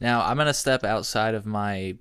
Now 0.00 0.22
I'm 0.24 0.36
gonna 0.36 0.54
step 0.54 0.84
outside 0.84 1.34
of 1.34 1.46
my 1.46 1.96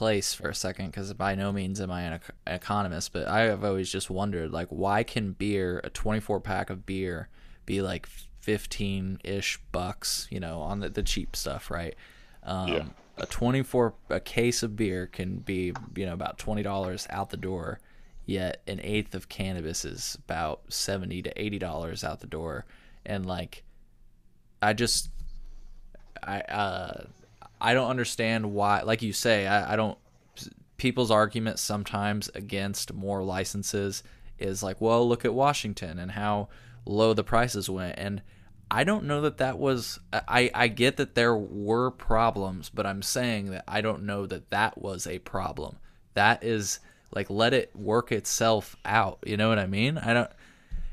place 0.00 0.32
for 0.32 0.48
a 0.48 0.54
second 0.54 0.86
because 0.86 1.12
by 1.12 1.34
no 1.34 1.52
means 1.52 1.78
am 1.78 1.90
I 1.90 2.00
an, 2.00 2.14
ec- 2.14 2.34
an 2.46 2.54
economist, 2.54 3.12
but 3.12 3.28
I 3.28 3.40
have 3.40 3.62
always 3.62 3.92
just 3.92 4.08
wondered 4.08 4.50
like 4.50 4.68
why 4.70 5.02
can 5.02 5.32
beer, 5.32 5.78
a 5.84 5.90
24 5.90 6.40
pack 6.40 6.70
of 6.70 6.86
beer, 6.86 7.28
be 7.66 7.82
like 7.82 8.06
15 8.40 9.20
ish 9.22 9.60
bucks, 9.72 10.26
you 10.30 10.40
know, 10.40 10.60
on 10.62 10.80
the, 10.80 10.88
the 10.88 11.02
cheap 11.02 11.36
stuff, 11.36 11.70
right? 11.70 11.94
Um, 12.42 12.68
Yeah. 12.68 12.84
A 13.18 13.26
24 13.26 13.92
a 14.08 14.20
case 14.20 14.62
of 14.62 14.74
beer 14.74 15.06
can 15.06 15.40
be 15.40 15.74
you 15.94 16.06
know 16.06 16.14
about 16.14 16.38
twenty 16.38 16.62
dollars 16.62 17.06
out 17.10 17.28
the 17.28 17.36
door, 17.36 17.78
yet 18.24 18.62
an 18.66 18.80
eighth 18.82 19.14
of 19.14 19.28
cannabis 19.28 19.84
is 19.84 20.16
about 20.24 20.62
70 20.70 21.20
to 21.24 21.30
80 21.42 21.58
dollars 21.58 22.02
out 22.02 22.20
the 22.20 22.26
door, 22.26 22.64
and 23.04 23.26
like 23.26 23.62
I 24.62 24.72
just 24.72 25.10
I 26.22 26.40
uh 26.40 27.04
I 27.60 27.74
don't 27.74 27.90
understand 27.90 28.52
why 28.52 28.82
like 28.82 29.02
you 29.02 29.12
say 29.12 29.46
I, 29.46 29.74
I 29.74 29.76
don't 29.76 29.98
people's 30.76 31.10
arguments 31.10 31.60
sometimes 31.60 32.30
against 32.34 32.92
more 32.92 33.22
licenses 33.22 34.02
is 34.38 34.62
like 34.62 34.80
well 34.80 35.06
look 35.06 35.24
at 35.24 35.34
Washington 35.34 35.98
and 35.98 36.12
how 36.12 36.48
low 36.86 37.12
the 37.12 37.24
prices 37.24 37.68
went. 37.68 37.98
And 37.98 38.22
I 38.70 38.84
don't 38.84 39.04
know 39.04 39.20
that 39.22 39.38
that 39.38 39.58
was 39.58 39.98
I 40.12 40.50
I 40.54 40.68
get 40.68 40.96
that 40.96 41.14
there 41.14 41.36
were 41.36 41.90
problems 41.90 42.70
but 42.70 42.86
I'm 42.86 43.02
saying 43.02 43.50
that 43.50 43.64
I 43.68 43.80
don't 43.80 44.04
know 44.04 44.26
that 44.26 44.50
that 44.50 44.78
was 44.78 45.06
a 45.06 45.18
problem. 45.18 45.76
That 46.14 46.42
is 46.42 46.80
like 47.12 47.28
let 47.28 47.52
it 47.52 47.74
work 47.74 48.12
itself 48.12 48.76
out. 48.84 49.18
You 49.26 49.36
know 49.36 49.48
what 49.48 49.58
I 49.58 49.66
mean? 49.66 49.98
I 49.98 50.14
don't 50.14 50.30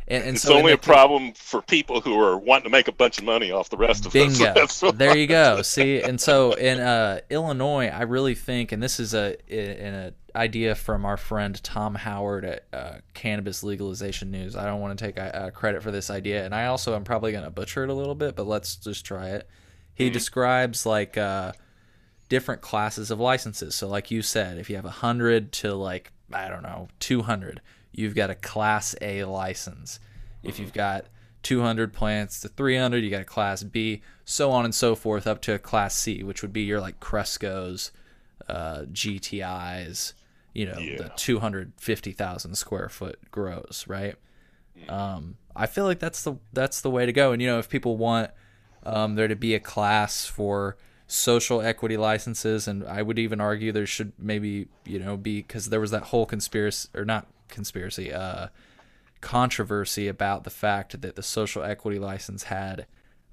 and, 0.07 0.23
and 0.23 0.35
It's 0.35 0.43
so 0.43 0.57
only 0.57 0.71
a 0.71 0.77
problem 0.77 1.33
for 1.33 1.61
people 1.61 2.01
who 2.01 2.17
are 2.19 2.37
wanting 2.37 2.63
to 2.65 2.69
make 2.69 2.87
a 2.87 2.91
bunch 2.91 3.17
of 3.17 3.25
money 3.25 3.51
off 3.51 3.69
the 3.69 3.77
rest 3.77 4.05
of 4.05 4.15
us. 4.15 4.37
Bingo. 4.39 4.67
What- 4.79 4.97
there 4.97 5.17
you 5.17 5.27
go. 5.27 5.61
See, 5.61 6.01
and 6.01 6.19
so 6.19 6.53
in 6.53 6.79
uh, 6.79 7.21
Illinois, 7.29 7.87
I 7.87 8.03
really 8.03 8.35
think, 8.35 8.71
and 8.71 8.81
this 8.81 8.99
is 8.99 9.13
a 9.13 9.35
in 9.47 9.93
a 9.93 10.13
idea 10.37 10.75
from 10.75 11.03
our 11.03 11.17
friend 11.17 11.61
Tom 11.63 11.95
Howard 11.95 12.45
at 12.45 12.65
uh, 12.71 12.93
Cannabis 13.13 13.63
Legalization 13.63 14.31
News. 14.31 14.55
I 14.55 14.65
don't 14.65 14.79
want 14.79 14.97
to 14.97 15.05
take 15.05 15.19
uh, 15.19 15.49
credit 15.51 15.83
for 15.83 15.91
this 15.91 16.09
idea, 16.09 16.45
and 16.45 16.53
I 16.53 16.67
also 16.67 16.95
am 16.95 17.03
probably 17.03 17.31
going 17.31 17.43
to 17.43 17.49
butcher 17.49 17.83
it 17.83 17.89
a 17.89 17.93
little 17.93 18.15
bit, 18.15 18.35
but 18.35 18.47
let's 18.47 18.75
just 18.75 19.05
try 19.05 19.29
it. 19.29 19.47
He 19.95 20.09
describes 20.11 20.85
like 20.85 21.17
uh, 21.17 21.53
different 22.29 22.61
classes 22.61 23.09
of 23.09 23.19
licenses. 23.19 23.73
So, 23.75 23.87
like 23.87 24.11
you 24.11 24.21
said, 24.21 24.57
if 24.59 24.69
you 24.69 24.75
have 24.75 24.85
a 24.85 24.91
hundred 24.91 25.51
to 25.53 25.73
like 25.73 26.11
I 26.31 26.47
don't 26.49 26.63
know 26.63 26.87
two 26.99 27.23
hundred, 27.23 27.61
you've 27.97 28.15
got 28.15 28.29
a 28.29 28.35
Class 28.35 28.95
A 29.01 29.25
license. 29.25 29.99
If 30.43 30.59
you've 30.59 30.71
got 30.73 31.05
200 31.43 31.91
plants 31.91 32.39
to 32.41 32.47
300, 32.47 33.03
you 33.03 33.09
got 33.09 33.21
a 33.21 33.25
Class 33.25 33.63
B, 33.63 34.01
so 34.23 34.51
on 34.51 34.63
and 34.65 34.73
so 34.73 34.95
forth, 34.95 35.27
up 35.27 35.41
to 35.41 35.53
a 35.55 35.59
Class 35.59 35.95
C, 35.95 36.23
which 36.23 36.41
would 36.41 36.53
be 36.53 36.61
your 36.61 36.79
like 36.79 36.99
Cresco's, 37.01 37.91
uh, 38.47 38.83
GTI's, 38.91 40.13
you 40.53 40.65
know, 40.67 40.77
Yeah. 40.79 40.97
the 40.97 41.11
250,000 41.15 42.55
square 42.55 42.87
foot 42.89 43.19
grows, 43.31 43.83
right? 43.87 44.15
Um, 44.87 45.37
I 45.55 45.65
feel 45.65 45.85
like 45.85 45.99
that's 45.99 46.23
the 46.23 46.35
that's 46.53 46.81
the 46.81 46.89
way 46.91 47.05
to 47.07 47.11
go. 47.11 47.31
And 47.31 47.41
you 47.41 47.47
know, 47.47 47.57
if 47.57 47.67
people 47.67 47.97
want 47.97 48.29
um, 48.83 49.15
there 49.15 49.27
to 49.27 49.35
be 49.35 49.55
a 49.55 49.59
class 49.59 50.25
for 50.25 50.77
social 51.07 51.61
equity 51.61 51.97
licenses, 51.97 52.67
and 52.67 52.83
I 52.85 53.01
would 53.01 53.17
even 53.17 53.41
argue 53.41 53.71
there 53.71 53.87
should 53.87 54.13
maybe 54.19 54.67
you 54.85 54.99
know 54.99 55.17
be 55.17 55.41
because 55.41 55.69
there 55.69 55.79
was 55.79 55.89
that 55.91 56.03
whole 56.03 56.27
conspiracy 56.27 56.89
or 56.93 57.05
not 57.05 57.25
conspiracy, 57.47 58.13
uh, 58.13 58.47
controversy 59.21 60.07
about 60.07 60.43
the 60.43 60.49
fact 60.49 61.01
that 61.01 61.15
the 61.15 61.23
social 61.23 61.63
equity 61.63 61.99
license 61.99 62.43
had 62.43 62.85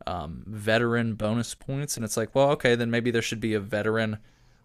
um, 0.07 0.44
veteran 0.46 1.14
bonus 1.14 1.55
points, 1.55 1.96
and 1.96 2.05
it's 2.05 2.16
like, 2.16 2.35
well, 2.35 2.50
okay, 2.50 2.74
then 2.74 2.90
maybe 2.90 3.11
there 3.11 3.22
should 3.22 3.40
be 3.40 3.55
a 3.55 3.61
veteran 3.61 4.18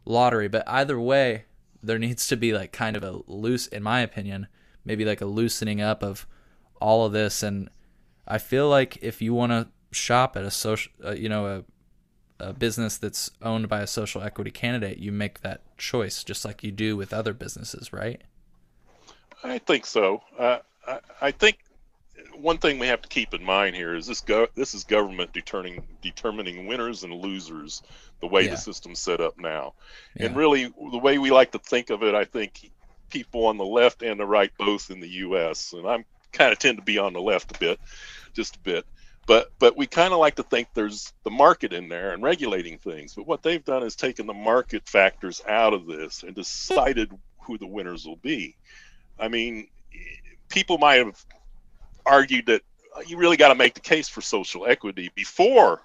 lottery. 0.06 0.48
But 0.48 0.68
either 0.68 1.00
way, 1.00 1.46
there 1.82 2.00
needs 2.00 2.28
to 2.28 2.36
be 2.36 2.54
like 2.54 2.72
kind 2.72 2.98
of 2.98 3.04
a 3.04 3.22
loose, 3.28 3.68
in 3.68 3.84
my 3.84 4.02
opinion, 4.02 4.48
maybe 4.84 5.06
like 5.06 5.22
a 5.22 5.26
loosening 5.26 5.82
up 5.82 6.04
of 6.04 6.28
all 6.82 7.06
of 7.06 7.14
this. 7.14 7.44
And 7.44 7.70
I 8.28 8.38
feel 8.38 8.70
like 8.70 8.98
if 9.02 9.22
you 9.22 9.34
want 9.34 9.52
to 9.52 9.68
shop 9.92 10.36
at 10.36 10.44
a 10.44 10.52
social, 10.52 10.92
uh, 11.04 11.12
you 11.12 11.30
know, 11.30 11.46
a 11.46 11.64
a 12.40 12.54
business 12.54 12.98
that's 12.98 13.32
owned 13.42 13.68
by 13.68 13.82
a 13.82 13.88
social 13.88 14.22
equity 14.22 14.52
candidate, 14.52 14.98
you 14.98 15.12
make 15.12 15.42
that 15.42 15.62
choice 15.78 16.24
just 16.24 16.46
like 16.46 16.64
you 16.64 16.72
do 16.72 16.96
with 16.96 17.14
other 17.14 17.34
businesses, 17.34 17.92
right? 17.92 18.22
I 19.44 19.58
think 19.60 19.86
so. 19.86 20.22
Uh, 20.38 20.60
I, 20.88 21.00
I 21.22 21.32
think 21.32 21.60
one 22.36 22.58
thing 22.58 22.80
we 22.80 22.88
have 22.88 23.02
to 23.02 23.10
keep 23.10 23.34
in 23.34 23.44
mind 23.44 23.76
here 23.76 23.96
is 23.96 24.08
this 24.08 24.22
go 24.22 24.48
this 24.56 24.74
is 24.74 24.84
government 24.84 25.32
determining 25.34 25.84
determining 26.02 26.68
winners 26.68 27.04
and 27.04 27.14
losers 27.14 27.82
the 28.22 28.28
way 28.28 28.44
Yeah. 28.46 28.52
the 28.52 28.58
system's 28.58 29.00
set 29.00 29.22
up 29.22 29.38
now. 29.38 29.74
And 30.18 30.36
really 30.36 30.66
the 30.66 30.98
way 30.98 31.18
we 31.18 31.32
like 31.32 31.52
to 31.52 31.60
think 31.60 31.90
of 31.90 32.04
it, 32.04 32.16
I 32.16 32.26
think 32.26 32.72
people 33.10 33.46
on 33.48 33.58
the 33.58 33.66
left 33.66 34.02
and 34.04 34.20
the 34.20 34.26
right 34.26 34.52
both 34.58 34.92
in 34.92 35.00
the 35.00 35.08
US 35.10 35.74
and 35.74 35.88
I'm 35.88 36.06
kind 36.32 36.52
of 36.52 36.60
tend 36.60 36.78
to 36.78 36.84
be 36.84 36.98
on 36.98 37.14
the 37.14 37.22
left 37.22 37.56
a 37.56 37.60
bit, 37.60 37.80
just 38.34 38.58
a 38.58 38.60
bit. 38.60 38.86
But 39.26 39.52
but 39.60 39.78
we 39.78 39.86
kind 39.88 40.14
of 40.14 40.20
like 40.20 40.36
to 40.36 40.44
think 40.44 40.70
there's 40.74 41.14
the 41.24 41.30
market 41.32 41.72
in 41.74 41.88
there 41.88 42.14
and 42.14 42.24
regulating 42.24 42.78
things. 42.78 43.14
But 43.16 43.28
what 43.28 43.44
they've 43.44 43.64
done 43.64 43.84
is 43.84 43.96
taken 43.96 44.26
the 44.28 44.34
market 44.34 44.88
factors 44.88 45.42
out 45.48 45.74
of 45.74 45.86
this 45.86 46.24
and 46.24 46.36
decided 46.36 47.12
who 47.42 47.58
the 47.58 47.68
winners 47.68 48.06
will 48.06 48.18
be. 48.18 48.56
I 49.20 49.28
mean, 49.28 49.68
people 50.50 50.78
might 50.78 50.96
have 51.06 51.24
argued 52.06 52.48
that 52.48 52.62
you 53.08 53.18
really 53.18 53.38
got 53.38 53.50
to 53.50 53.56
make 53.56 53.74
the 53.74 53.82
case 53.82 54.10
for 54.10 54.22
social 54.22 54.66
equity 54.66 55.12
before 55.16 55.82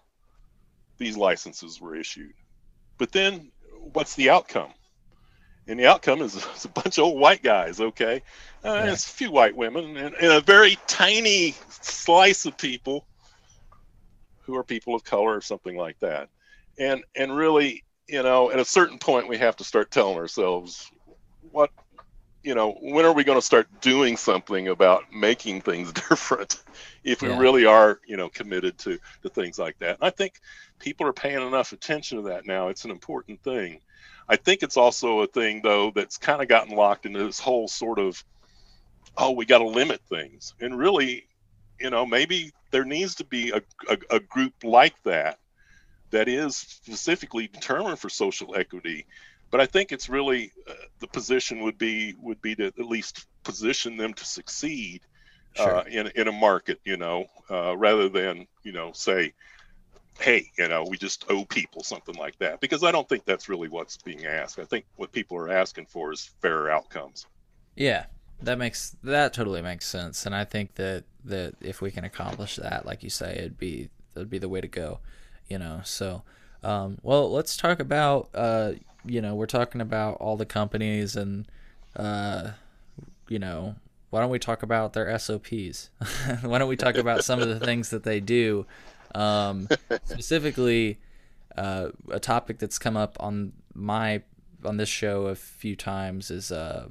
these 0.99 1.17
licenses 1.17 1.81
were 1.81 1.95
issued. 1.95 2.33
But 2.99 3.13
then 3.13 3.51
what's 3.93 4.15
the 4.15 4.31
outcome? 4.31 4.73
And 5.67 5.79
the 5.79 5.87
outcome 5.87 6.23
is 6.23 6.37
it's 6.55 6.65
a 6.65 6.69
bunch 6.69 6.99
of 6.99 7.05
old 7.05 7.21
white 7.21 7.43
guys, 7.43 7.81
okay? 7.81 8.23
Uh, 8.65 8.83
Yeah. 8.85 8.93
It's 8.93 9.09
a 9.09 9.15
few 9.15 9.31
white 9.31 9.57
women 9.57 9.97
and, 9.97 10.15
and 10.15 10.33
a 10.33 10.41
very 10.41 10.77
tiny 10.87 11.55
slice 11.69 12.47
of 12.47 12.57
people 12.57 13.07
who 14.47 14.57
are 14.57 14.65
people 14.65 14.95
of 14.95 15.05
color 15.05 15.35
or 15.35 15.41
something 15.41 15.77
like 15.77 15.99
that. 16.01 16.29
And 16.79 17.03
and 17.17 17.35
really, 17.35 17.85
you 18.09 18.23
know, 18.23 18.51
at 18.51 18.59
a 18.59 18.65
certain 18.65 18.99
point 18.99 19.29
we 19.29 19.39
have 19.39 19.57
to 19.57 19.65
start 19.65 19.91
telling 19.91 20.19
ourselves 20.19 20.91
what 21.51 21.71
you 22.45 22.55
know, 22.55 22.73
when 22.83 23.07
are 23.07 23.15
we 23.15 23.25
going 23.25 23.39
to 23.39 23.47
start 23.47 23.69
doing 23.83 24.17
something 24.19 24.69
about 24.69 25.05
making 25.13 25.63
things 25.63 25.93
different 26.11 26.63
if 27.05 27.23
we 27.23 27.31
Yeah. 27.31 27.35
really 27.35 27.67
are, 27.67 28.01
you 28.07 28.17
know, 28.19 28.31
committed 28.31 28.79
to, 28.81 28.99
to 29.25 29.31
things 29.31 29.59
like 29.59 29.79
that? 29.81 29.99
I 30.03 30.11
think 30.11 30.35
people 30.81 31.09
are 31.09 31.15
paying 31.15 31.47
enough 31.47 31.73
attention 31.73 32.19
to 32.19 32.25
that 32.31 32.47
now. 32.47 32.69
It's 32.69 32.87
an 32.87 32.93
important 32.93 33.43
thing. 33.43 33.81
I 34.29 34.37
think 34.37 34.63
it's 34.63 34.79
also 34.79 35.21
a 35.23 35.29
thing, 35.29 35.63
though, 35.65 35.93
that's 35.95 36.19
kind 36.19 36.43
of 36.43 36.49
gotten 36.49 36.77
locked 36.77 37.07
into 37.07 37.25
this 37.25 37.41
whole 37.41 37.69
sort 37.69 38.01
of, 38.01 38.23
oh, 39.17 39.33
we 39.33 39.47
got 39.47 39.59
to 39.59 39.69
limit 39.69 40.01
things. 40.09 40.55
And 40.61 40.79
really, 40.79 41.29
you 41.81 41.91
know, 41.91 42.07
maybe 42.07 42.53
there 42.73 42.85
needs 42.85 43.17
to 43.17 43.25
be 43.25 43.51
a, 43.53 43.63
a, 43.89 43.99
a 44.17 44.21
group 44.21 44.55
like 44.65 44.95
that 45.05 45.39
that 46.11 46.29
is 46.29 46.57
specifically 46.57 47.49
determined 47.49 47.99
for 47.99 48.11
social 48.11 48.55
equity 48.57 49.07
but 49.51 49.61
I 49.61 49.67
think 49.67 49.93
it's 49.93 50.09
really 50.09 50.53
uh, 50.69 50.75
the 51.01 51.09
position 51.09 51.61
would 51.63 51.79
be 51.79 52.15
would 52.19 52.41
be 52.43 52.55
to 52.57 52.67
at 52.67 52.79
least 52.79 53.27
position 53.45 53.97
them 53.97 54.15
to 54.15 54.25
succeed 54.25 55.03
Sure. 55.53 55.81
uh, 55.81 55.85
in 55.91 56.09
in 56.17 56.29
a 56.29 56.33
market, 56.33 56.81
you 56.85 56.97
know, 56.97 57.27
uh, 57.51 57.77
rather 57.77 58.09
than 58.09 58.47
you 58.65 58.73
know 58.73 58.93
say, 58.95 59.35
hey, 60.21 60.51
you 60.59 60.69
know, 60.69 60.85
we 60.85 60.99
just 60.99 61.25
owe 61.31 61.45
people 61.47 61.83
something 61.85 62.17
like 62.17 62.39
that. 62.39 62.61
Because 62.61 62.85
I 62.85 62.93
don't 62.93 63.09
think 63.09 63.25
that's 63.27 63.49
really 63.49 63.69
what's 63.69 63.99
being 63.99 64.27
asked. 64.27 64.59
I 64.59 64.65
think 64.65 64.87
what 64.97 65.13
people 65.13 65.37
are 65.39 65.51
asking 65.51 65.87
for 65.87 66.13
is 66.13 66.31
fairer 66.43 66.71
outcomes. 66.71 67.27
Yeah, 67.77 68.07
That 68.41 68.59
makes 68.59 68.97
that 69.03 69.33
totally 69.33 69.63
makes 69.63 69.87
sense, 69.87 70.27
and 70.27 70.35
I 70.35 70.45
think 70.45 70.75
that 70.75 71.05
that 71.25 71.55
if 71.61 71.81
we 71.81 71.91
can 71.91 72.05
accomplish 72.05 72.57
that, 72.57 72.85
like 72.87 73.03
you 73.03 73.11
say, 73.11 73.33
it'd 73.39 73.59
be 73.59 73.91
it'd 74.15 74.31
be 74.31 74.39
the 74.39 74.49
way 74.49 74.61
to 74.61 74.69
go, 74.69 75.01
you 75.49 75.59
know. 75.59 75.81
So, 75.85 76.23
um, 76.63 76.99
well, 77.03 77.31
let's 77.33 77.57
talk 77.57 77.81
about 77.81 78.29
uh, 78.35 78.73
you 79.05 79.21
know, 79.21 79.35
we're 79.35 79.47
talking 79.47 79.81
about 79.81 80.15
all 80.17 80.37
the 80.37 80.47
companies 80.47 81.17
and 81.17 81.47
uh, 81.97 82.51
you 83.29 83.39
know, 83.39 83.77
why 84.11 84.21
don't 84.21 84.31
we 84.31 84.39
talk 84.39 84.63
about 84.63 84.93
their 84.93 85.19
SOPs? 85.19 85.91
why 86.43 86.59
don't 86.59 86.69
we 86.69 86.77
talk 86.77 86.97
about 86.97 87.25
some 87.25 87.41
of 87.41 87.49
the 87.49 87.61
things 87.61 87.91
that 87.91 88.05
they 88.05 88.21
do? 88.21 88.67
Um, 89.15 89.69
specifically, 90.05 90.99
uh, 91.57 91.89
a 92.11 92.21
topic 92.21 92.59
that's 92.59 92.79
come 92.79 92.97
up 92.97 93.17
on 93.21 93.53
my 93.75 94.23
on 94.65 94.77
this 94.77 94.89
show 94.89 95.27
a 95.27 95.35
few 95.35 95.77
times 95.77 96.31
is 96.31 96.51
uh, 96.51 96.89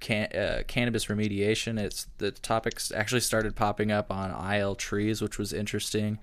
can, 0.00 0.26
uh, 0.32 0.62
cannabis 0.66 1.06
remediation. 1.06 1.78
It's 1.78 2.06
the 2.18 2.30
topics 2.30 2.92
actually 2.92 3.20
started 3.20 3.56
popping 3.56 3.92
up 3.92 4.10
on 4.10 4.54
IL 4.54 4.74
trees, 4.74 5.20
which 5.20 5.38
was 5.38 5.52
interesting. 5.52 6.18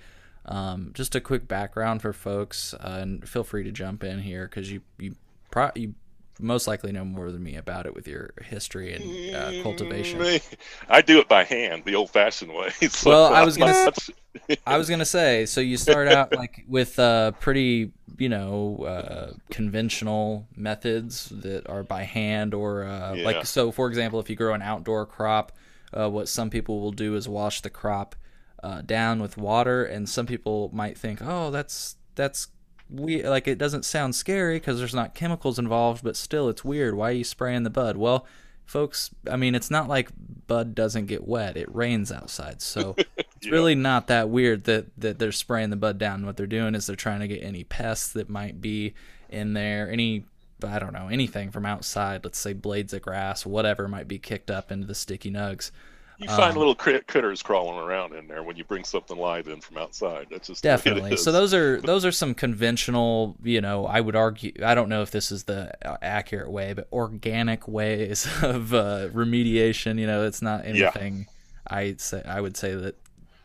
Um, 0.47 0.91
just 0.93 1.15
a 1.15 1.21
quick 1.21 1.47
background 1.47 2.01
for 2.01 2.13
folks, 2.13 2.73
uh, 2.75 2.99
and 3.01 3.27
feel 3.27 3.43
free 3.43 3.63
to 3.63 3.71
jump 3.71 4.03
in 4.03 4.19
here 4.19 4.47
because 4.47 4.71
you 4.71 4.81
you 4.97 5.15
pro- 5.49 5.71
you 5.75 5.95
most 6.39 6.67
likely 6.67 6.91
know 6.91 7.05
more 7.05 7.31
than 7.31 7.41
me 7.41 7.55
about 7.55 7.85
it 7.85 7.95
with 7.95 8.07
your 8.07 8.31
history 8.43 8.93
and 8.93 9.35
uh, 9.35 9.63
cultivation. 9.63 10.39
I 10.89 11.01
do 11.01 11.19
it 11.19 11.27
by 11.27 11.43
hand, 11.43 11.83
the 11.85 11.95
old-fashioned 11.95 12.53
way. 12.53 12.71
So 12.89 13.09
well, 13.09 13.33
I 13.33 13.43
was 13.43 13.57
gonna, 13.57 13.91
I 14.67 14.77
was 14.77 14.89
gonna 14.89 15.05
say, 15.05 15.45
so 15.45 15.61
you 15.61 15.77
start 15.77 16.07
out 16.07 16.35
like 16.35 16.63
with 16.67 16.99
uh, 16.99 17.31
pretty, 17.31 17.91
you 18.17 18.29
know, 18.29 18.77
uh, 18.85 19.33
conventional 19.49 20.47
methods 20.55 21.29
that 21.29 21.67
are 21.67 21.83
by 21.83 22.03
hand, 22.03 22.53
or 22.53 22.83
uh, 22.83 23.13
yeah. 23.13 23.25
like 23.25 23.45
so. 23.45 23.71
For 23.71 23.87
example, 23.87 24.19
if 24.19 24.29
you 24.29 24.35
grow 24.35 24.53
an 24.53 24.61
outdoor 24.61 25.05
crop, 25.05 25.51
uh, 25.93 26.09
what 26.09 26.29
some 26.29 26.49
people 26.49 26.79
will 26.79 26.91
do 26.91 27.15
is 27.15 27.27
wash 27.27 27.61
the 27.61 27.69
crop 27.69 28.15
uh, 28.63 28.81
down 28.81 29.21
with 29.21 29.37
water, 29.37 29.83
and 29.83 30.07
some 30.07 30.25
people 30.25 30.69
might 30.73 30.97
think, 30.97 31.19
oh, 31.21 31.51
that's 31.51 31.95
that's 32.15 32.47
we 32.89 33.23
like 33.23 33.47
it 33.47 33.57
doesn't 33.57 33.85
sound 33.85 34.15
scary 34.15 34.57
because 34.57 34.79
there's 34.79 34.95
not 34.95 35.15
chemicals 35.15 35.59
involved, 35.59 36.03
but 36.03 36.15
still 36.15 36.49
it's 36.49 36.63
weird. 36.63 36.95
Why 36.95 37.09
are 37.09 37.13
you 37.13 37.23
spraying 37.23 37.63
the 37.63 37.69
bud? 37.69 37.97
Well, 37.97 38.25
folks, 38.65 39.11
I 39.29 39.37
mean 39.37 39.55
it's 39.55 39.71
not 39.71 39.87
like 39.87 40.09
bud 40.47 40.75
doesn't 40.75 41.07
get 41.07 41.27
wet. 41.27 41.57
It 41.57 41.73
rains 41.73 42.11
outside, 42.11 42.61
so 42.61 42.95
it's 43.17 43.49
really 43.49 43.75
not 43.75 44.07
that 44.07 44.29
weird 44.29 44.65
that 44.65 44.87
that 44.97 45.19
they're 45.19 45.31
spraying 45.31 45.71
the 45.71 45.75
bud 45.75 45.97
down. 45.97 46.25
What 46.25 46.37
they're 46.37 46.47
doing 46.47 46.75
is 46.75 46.85
they're 46.85 46.95
trying 46.95 47.21
to 47.21 47.27
get 47.27 47.43
any 47.43 47.63
pests 47.63 48.13
that 48.13 48.29
might 48.29 48.61
be 48.61 48.93
in 49.29 49.53
there, 49.53 49.89
any 49.89 50.25
I 50.65 50.79
don't 50.79 50.93
know 50.93 51.07
anything 51.07 51.51
from 51.51 51.65
outside. 51.65 52.23
Let's 52.23 52.39
say 52.39 52.53
blades 52.53 52.93
of 52.93 53.01
grass, 53.01 53.45
whatever 53.45 53.87
might 53.87 54.07
be 54.07 54.19
kicked 54.19 54.51
up 54.51 54.71
into 54.71 54.87
the 54.87 54.95
sticky 54.95 55.31
nugs. 55.31 55.71
You 56.17 56.27
find 56.27 56.53
um, 56.53 56.57
little 56.57 56.75
crit- 56.75 57.07
critters 57.07 57.41
crawling 57.41 57.77
around 57.77 58.13
in 58.13 58.27
there 58.27 58.41
when 58.41 58.55
you 58.55 58.63
bring 58.63 58.85
something 58.85 59.17
live 59.17 59.47
in 59.47 59.59
from 59.59 59.77
outside. 59.77 60.27
That's 60.31 60.47
just 60.47 60.63
definitely. 60.63 61.17
So 61.17 61.31
those 61.31 61.53
are 61.53 61.81
those 61.81 62.05
are 62.05 62.11
some 62.11 62.33
conventional, 62.33 63.35
you 63.43 63.59
know, 63.59 63.85
I 63.85 63.99
would 63.99 64.15
argue. 64.15 64.53
I 64.63 64.75
don't 64.75 64.87
know 64.87 65.01
if 65.01 65.11
this 65.11 65.31
is 65.31 65.43
the 65.43 65.73
uh, 65.87 65.97
accurate 66.01 66.49
way, 66.49 66.73
but 66.73 66.87
organic 66.93 67.67
ways 67.67 68.27
of 68.41 68.73
uh, 68.73 69.09
remediation. 69.09 69.99
You 69.99 70.07
know, 70.07 70.25
it's 70.25 70.41
not 70.41 70.65
anything. 70.65 71.17
Yeah. 71.17 71.25
I 71.67 71.95
say 71.97 72.23
I 72.25 72.39
would 72.39 72.55
say 72.55 72.75
that 72.75 72.95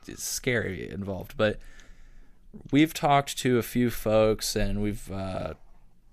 it's 0.06 0.22
scary 0.22 0.88
involved, 0.88 1.36
but 1.36 1.58
we've 2.70 2.94
talked 2.94 3.36
to 3.38 3.58
a 3.58 3.62
few 3.62 3.90
folks 3.90 4.54
and 4.54 4.80
we've. 4.80 5.10
Uh, 5.10 5.54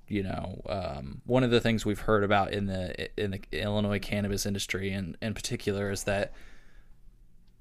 you 0.09 0.23
know, 0.23 0.61
um, 0.69 1.21
one 1.25 1.43
of 1.43 1.51
the 1.51 1.59
things 1.59 1.85
we've 1.85 1.99
heard 1.99 2.23
about 2.23 2.53
in 2.53 2.67
the 2.67 3.09
in 3.21 3.31
the 3.31 3.41
Illinois 3.51 3.99
cannabis 3.99 4.45
industry, 4.45 4.91
in 4.91 5.17
in 5.21 5.33
particular, 5.33 5.91
is 5.91 6.05
that 6.05 6.31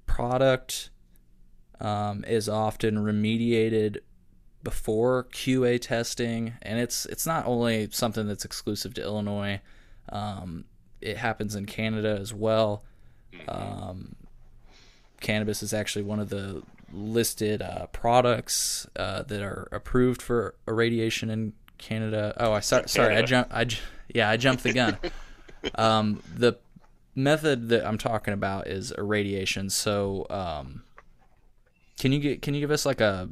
product 0.07 0.91
um, 1.81 2.25
is 2.25 2.49
often 2.49 2.97
remediated 2.97 3.99
before 4.63 5.29
QA 5.33 5.81
testing, 5.81 6.55
and 6.63 6.79
it's 6.79 7.07
it's 7.07 7.27
not 7.27 7.47
only 7.47 7.89
something 7.91 8.27
that's 8.27 8.45
exclusive 8.45 8.95
to 8.95 9.03
Illinois. 9.03 9.61
Um, 10.09 10.65
it 11.01 11.17
happens 11.19 11.55
in 11.55 11.67
Canada 11.67 12.19
as 12.21 12.33
well. 12.33 12.83
Um, 13.49 14.17
cannabis 15.21 15.63
is 15.63 15.73
actually 15.73 16.05
one 16.05 16.21
of 16.21 16.31
the 16.31 16.63
listed 16.93 17.63
uh, 17.63 17.87
products 17.87 18.87
uh, 18.97 19.23
that 19.23 19.43
are 19.43 19.69
approved 19.73 20.23
for 20.23 20.55
irradiation 20.67 21.31
in 21.31 21.53
Canada. 21.79 22.35
Oh, 22.39 22.53
I 22.53 22.61
sorry, 22.61 22.89
sorry 22.89 23.17
I 23.17 23.23
jumped. 23.23 23.53
I 23.53 23.67
yeah, 24.13 24.31
I 24.31 24.37
jumped 24.37 24.63
the 24.63 24.73
gun. 24.73 24.99
um, 25.75 26.23
the 26.35 26.55
method 27.17 27.71
that 27.71 27.85
I'm 27.87 27.99
talking 27.99 28.35
about 28.35 28.69
is 28.69 28.93
irradiation. 28.97 29.71
So, 29.71 30.27
um, 30.31 30.85
can 31.99 32.13
you 32.13 32.21
get 32.21 32.43
can 32.43 32.55
you 32.55 32.61
give 32.61 32.71
us 32.71 32.87
like 32.87 33.01
a 33.01 33.29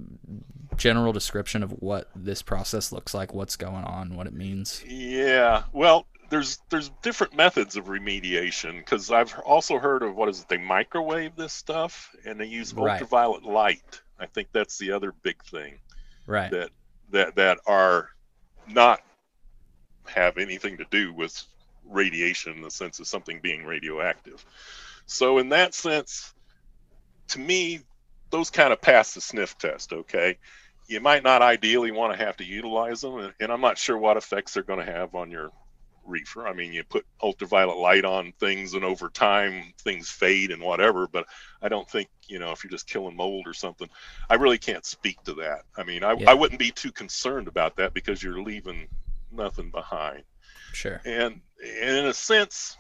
general 0.77 1.13
description 1.13 1.63
of 1.63 1.71
what 1.83 2.11
this 2.17 2.43
process 2.43 2.91
looks 2.91 3.15
like, 3.15 3.33
what's 3.33 3.57
going 3.57 3.85
on, 3.85 4.17
what 4.17 4.27
it 4.27 4.33
means? 4.33 4.83
Yeah. 4.87 5.65
Well, 5.73 6.07
there's 6.31 6.59
there's 6.71 6.91
different 7.03 7.37
methods 7.37 7.77
of 7.77 7.85
remediation 7.85 8.79
because 8.79 9.11
I've 9.11 9.39
also 9.41 9.79
heard 9.79 10.03
of 10.03 10.17
what 10.17 10.29
is 10.29 10.41
it? 10.41 10.49
They 10.49 10.57
microwave 10.57 11.37
this 11.37 11.53
stuff 11.53 12.15
and 12.25 12.41
they 12.41 12.47
use 12.47 12.73
right. 12.75 12.93
ultraviolet 12.93 13.45
light. 13.45 14.01
I 14.19 14.27
think 14.27 14.49
that's 14.53 14.79
the 14.79 14.93
other 14.93 15.13
big 15.23 15.43
thing. 15.45 15.79
Right. 16.27 16.51
That 16.51 16.71
that 17.11 17.37
that 17.37 17.59
are 17.67 18.11
not 18.67 19.01
have 20.07 20.39
anything 20.39 20.79
to 20.79 20.85
do 20.91 21.13
with 21.13 21.43
radiation 21.89 22.55
in 22.55 22.63
the 22.63 22.71
sense 22.71 23.01
of 23.01 23.07
something 23.07 23.41
being 23.43 23.65
radioactive. 23.65 24.45
So 25.07 25.39
in 25.39 25.51
that 25.51 25.75
sense, 25.75 26.35
to 27.29 27.39
me, 27.39 27.81
those 28.31 28.51
kind 28.51 28.73
of 28.73 28.81
pass 28.81 29.15
the 29.15 29.21
sniff 29.21 29.57
test. 29.59 29.93
Okay, 29.93 30.39
you 30.89 31.01
might 31.01 31.23
not 31.23 31.43
ideally 31.43 31.93
want 31.93 32.19
to 32.19 32.25
have 32.25 32.37
to 32.39 32.45
utilize 32.45 33.01
them, 33.01 33.33
and, 33.41 33.53
I'm 33.53 33.61
not 33.61 33.79
sure 33.79 33.97
what 33.97 34.17
effects 34.17 34.55
they're 34.55 34.63
going 34.63 34.85
to 34.85 34.93
have 34.93 35.15
on 35.15 35.31
your 35.31 35.51
reefer. 36.05 36.47
I 36.47 36.53
mean, 36.53 36.73
you 36.73 36.85
put 36.85 37.07
ultraviolet 37.23 37.79
light 37.79 38.05
on 38.05 38.33
things, 38.39 38.75
and 38.75 38.85
over 38.85 39.09
time 39.09 39.73
things 39.79 40.11
fade 40.11 40.51
and 40.51 40.63
whatever. 40.63 41.07
But 41.07 41.27
I 41.63 41.69
don't 41.69 41.89
think 41.89 42.09
you 42.27 42.39
know 42.39 42.53
if 42.53 42.65
you're 42.65 42.71
just 42.71 42.89
killing 42.89 43.17
mold 43.17 43.47
or 43.47 43.55
something. 43.55 43.89
I 44.29 44.35
really 44.35 44.59
can't 44.59 44.85
speak 44.85 45.23
to 45.25 45.35
that. 45.35 45.63
I 45.77 45.85
mean, 45.85 46.05
I, 46.05 46.15
yeah. 46.15 46.31
I 46.31 46.35
wouldn't 46.35 46.59
be 46.59 46.71
too 46.71 46.93
concerned 46.93 47.49
about 47.49 47.77
that 47.77 47.95
because 47.95 48.23
you're 48.23 48.43
leaving 48.43 48.89
nothing 49.31 49.71
behind. 49.71 50.25
Sure. 50.75 51.01
And, 51.05 51.41
and 51.63 51.97
in 51.97 52.07
a 52.07 52.15
sense, 52.15 52.77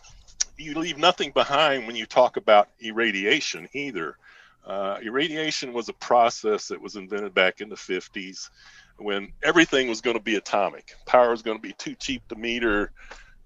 you 0.58 0.74
leave 0.74 0.98
nothing 0.98 1.30
behind 1.32 1.86
when 1.86 1.96
you 1.96 2.06
talk 2.06 2.36
about 2.36 2.68
irradiation 2.80 3.68
either. 3.72 4.16
Uh, 4.66 4.98
irradiation 5.02 5.72
was 5.72 5.88
a 5.88 5.94
process 5.94 6.68
that 6.68 6.80
was 6.80 6.96
invented 6.96 7.34
back 7.34 7.60
in 7.60 7.68
the 7.68 7.76
50s 7.76 8.50
when 8.98 9.32
everything 9.42 9.88
was 9.88 10.00
going 10.00 10.16
to 10.16 10.22
be 10.22 10.36
atomic. 10.36 10.94
Power 11.06 11.30
was 11.30 11.42
going 11.42 11.58
to 11.58 11.62
be 11.62 11.74
too 11.74 11.94
cheap 11.94 12.26
to 12.28 12.36
meter. 12.36 12.92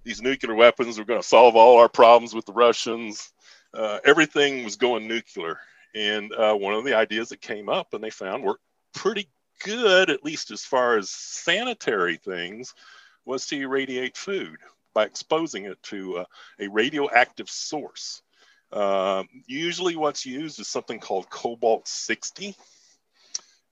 These 0.03 0.21
nuclear 0.21 0.55
weapons 0.55 0.97
were 0.97 1.05
going 1.05 1.21
to 1.21 1.27
solve 1.27 1.55
all 1.55 1.77
our 1.79 1.89
problems 1.89 2.33
with 2.33 2.45
the 2.45 2.53
Russians. 2.53 3.33
Uh, 3.73 3.99
everything 4.05 4.63
was 4.63 4.75
going 4.75 5.07
nuclear. 5.07 5.59
And 5.95 6.31
uh, 6.33 6.55
one 6.55 6.73
of 6.73 6.85
the 6.85 6.95
ideas 6.95 7.29
that 7.29 7.41
came 7.41 7.67
up 7.67 7.93
and 7.93 8.03
they 8.03 8.11
found 8.11 8.43
were 8.43 8.59
pretty 8.93 9.27
good, 9.63 10.09
at 10.09 10.23
least 10.23 10.51
as 10.51 10.63
far 10.63 10.97
as 10.97 11.09
sanitary 11.09 12.17
things, 12.17 12.73
was 13.25 13.45
to 13.47 13.61
irradiate 13.61 14.17
food 14.17 14.57
by 14.93 15.05
exposing 15.05 15.65
it 15.65 15.81
to 15.83 16.19
uh, 16.19 16.25
a 16.59 16.67
radioactive 16.67 17.49
source. 17.49 18.21
Uh, 18.71 19.23
usually, 19.47 19.95
what's 19.95 20.25
used 20.25 20.59
is 20.59 20.67
something 20.67 20.99
called 20.99 21.29
cobalt 21.29 21.87
60, 21.87 22.55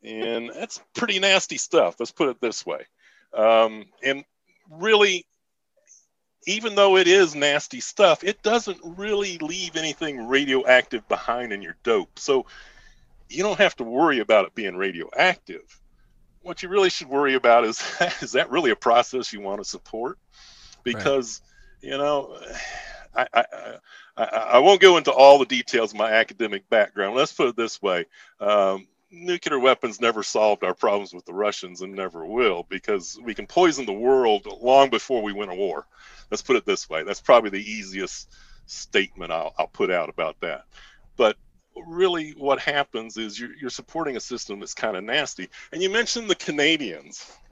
and 0.04 0.50
that's 0.50 0.82
pretty 0.96 1.20
nasty 1.20 1.58
stuff. 1.58 1.96
Let's 2.00 2.12
put 2.12 2.30
it 2.30 2.42
this 2.42 2.66
way. 2.66 2.86
Um, 3.34 3.86
and 4.04 4.24
really, 4.70 5.26
even 6.48 6.76
though 6.76 6.98
it 6.98 7.08
is 7.08 7.36
nasty 7.36 7.80
stuff, 7.80 8.24
it 8.24 8.42
doesn't 8.42 8.80
really 8.84 9.38
leave 9.38 9.76
anything 9.76 10.28
radioactive 10.28 11.08
behind 11.08 11.52
in 11.52 11.62
your 11.62 11.76
dope. 11.84 12.18
So 12.18 12.46
you 13.30 13.44
don't 13.44 13.60
have 13.60 13.76
to 13.76 13.84
worry 13.84 14.20
about 14.20 14.46
it 14.46 14.56
being 14.56 14.78
radioactive 14.78 15.80
what 16.48 16.64
you 16.64 16.70
really 16.70 16.90
should 16.90 17.10
worry 17.10 17.36
about 17.36 17.66
is 17.66 17.84
is 18.22 18.32
that 18.32 18.50
really 18.50 18.72
a 18.72 18.76
process 18.76 19.34
you 19.34 19.42
want 19.42 19.62
to 19.62 19.66
support? 19.66 20.18
Because 20.84 21.42
right. 21.84 21.92
you 21.92 21.98
know, 21.98 22.40
I, 23.16 23.28
I, 23.34 23.46
I, 24.16 24.24
I 24.24 24.60
won't 24.60 24.82
go 24.82 24.98
into 24.98 25.12
all 25.12 25.38
the 25.38 25.46
details 25.46 25.92
of 25.92 25.98
my 25.98 26.12
academic 26.12 26.70
background. 26.70 27.16
Let's 27.16 27.34
put 27.34 27.50
it 27.50 27.56
this 27.56 27.82
way. 27.82 28.06
Um, 28.40 28.88
nuclear 29.12 29.60
weapons 29.60 30.02
never 30.02 30.24
solved 30.24 30.64
our 30.64 30.74
problems 30.74 31.14
with 31.14 31.26
the 31.26 31.34
Russians 31.34 31.82
and 31.82 31.94
never 31.94 32.26
will 32.26 32.66
because 32.70 33.20
we 33.24 33.34
can 33.34 33.48
poison 33.48 33.86
the 33.86 33.94
world 33.94 34.48
long 34.62 34.90
before 34.90 35.22
we 35.22 35.34
win 35.34 35.50
a 35.50 35.56
war. 35.56 35.88
Let's 36.30 36.44
put 36.44 36.56
it 36.56 36.66
this 36.66 36.90
way. 36.90 37.04
That's 37.04 37.22
probably 37.22 37.50
the 37.50 37.72
easiest 37.72 38.34
statement 38.66 39.32
I'll, 39.32 39.54
I'll 39.58 39.68
put 39.68 39.92
out 39.92 40.10
about 40.10 40.40
that. 40.42 40.66
But 41.16 41.38
really 41.86 42.32
what 42.38 42.60
happens 42.60 43.18
is 43.18 43.40
you're, 43.40 43.54
you're 43.60 43.70
supporting 43.70 44.16
a 44.18 44.20
system 44.20 44.60
that's 44.60 44.74
kind 44.74 44.98
of 44.98 45.04
nasty. 45.04 45.50
And 45.72 45.82
you 45.82 45.90
mentioned 45.90 46.30
the 46.30 46.36
Canadians. 46.36 47.32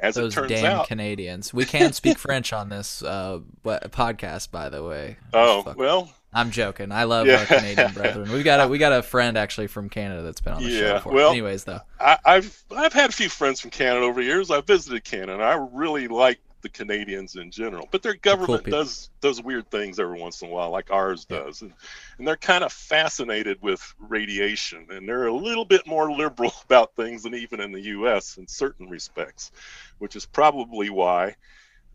as 0.00 0.14
Those 0.14 0.32
it 0.32 0.40
turns 0.40 0.50
damn 0.50 0.78
out, 0.80 0.88
Canadians. 0.88 1.52
We 1.52 1.64
can 1.64 1.92
speak 1.92 2.18
French 2.26 2.52
on 2.52 2.68
this 2.70 3.02
uh, 3.02 3.40
podcast, 3.64 4.50
by 4.50 4.68
the 4.68 4.82
way. 4.82 5.16
oh 5.34 5.62
Fuck. 5.62 5.76
well, 5.76 6.10
I'm 6.32 6.50
joking. 6.50 6.92
I 6.92 7.04
love 7.04 7.26
Yeah. 7.26 7.40
our 7.40 7.46
Canadian 7.46 7.92
brethren. 7.92 8.32
We 8.32 8.42
got 8.42 8.60
a 8.60 8.68
we 8.68 8.78
got 8.78 8.92
a 8.92 9.02
friend 9.02 9.36
actually 9.36 9.66
from 9.66 9.88
Canada 9.90 10.22
that's 10.22 10.40
been 10.40 10.52
on 10.54 10.62
the 10.62 10.70
show 10.70 10.86
Yeah, 10.86 10.92
before. 10.94 11.12
well- 11.12 11.30
Anyways, 11.30 11.64
though, 11.64 11.80
I, 11.98 12.18
I've 12.24 12.62
I've 12.74 12.92
had 12.92 13.10
a 13.10 13.12
few 13.12 13.28
friends 13.28 13.60
from 13.60 13.70
Canada 13.70 14.06
over 14.06 14.20
the 14.20 14.26
years. 14.26 14.50
I've 14.50 14.66
visited 14.66 15.04
Canada. 15.04 15.42
I 15.42 15.54
really 15.72 16.08
like 16.08 16.38
the 16.62 16.68
Canadians 16.68 17.36
in 17.36 17.50
general, 17.50 17.88
but 17.90 18.02
their 18.02 18.14
government 18.14 18.64
people. 18.64 18.80
does 18.80 19.10
does 19.20 19.42
weird 19.42 19.70
things 19.70 19.98
every 19.98 20.18
once 20.20 20.42
in 20.42 20.48
a 20.48 20.50
while, 20.50 20.70
like 20.70 20.90
ours 20.90 21.26
Yeah. 21.28 21.40
does, 21.40 21.62
and 21.62 21.72
and 22.18 22.26
they're 22.26 22.36
kind 22.36 22.64
of 22.64 22.72
fascinated 22.72 23.58
with 23.62 23.94
radiation, 23.98 24.86
and 24.90 25.08
they're 25.08 25.26
a 25.26 25.34
little 25.34 25.64
bit 25.64 25.86
more 25.86 26.10
liberal 26.12 26.52
about 26.64 26.94
things 26.96 27.22
than 27.22 27.34
even 27.34 27.60
in 27.60 27.72
the 27.72 27.80
U.S. 27.82 28.36
in 28.36 28.46
certain 28.46 28.88
respects, 28.88 29.52
which 29.98 30.16
is 30.16 30.26
probably 30.26 30.90
why 30.90 31.34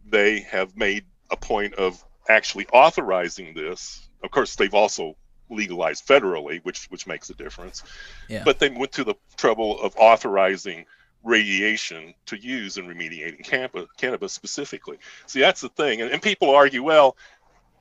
they 0.08 0.42
have 0.42 0.76
made 0.78 1.06
a 1.32 1.38
point 1.38 1.74
of 1.76 2.04
actually 2.30 2.68
authorizing 2.68 3.54
this. 3.54 4.08
Of 4.24 4.32
course, 4.32 4.56
they've 4.56 4.74
also 4.74 5.16
legalized 5.50 6.08
federally, 6.08 6.60
which 6.64 6.86
which 6.88 7.06
makes 7.08 7.30
a 7.30 7.34
difference. 7.36 7.84
Yeah. 8.28 8.44
But 8.44 8.60
they 8.60 8.70
went 8.70 8.94
to 8.94 9.04
the 9.04 9.16
trouble 9.38 9.80
of 9.80 9.96
authorizing 9.98 10.86
radiation 11.26 12.14
to 12.28 12.38
use 12.38 12.78
in 12.78 12.86
remediating 12.86 13.44
cannabis, 13.44 13.88
cannabis 13.98 14.34
specifically. 14.34 14.98
See, 15.28 15.42
that's 15.42 15.62
the 15.62 15.70
thing, 15.70 16.02
and, 16.02 16.12
and 16.12 16.22
people 16.22 16.50
argue, 16.52 16.84
well, 16.84 17.18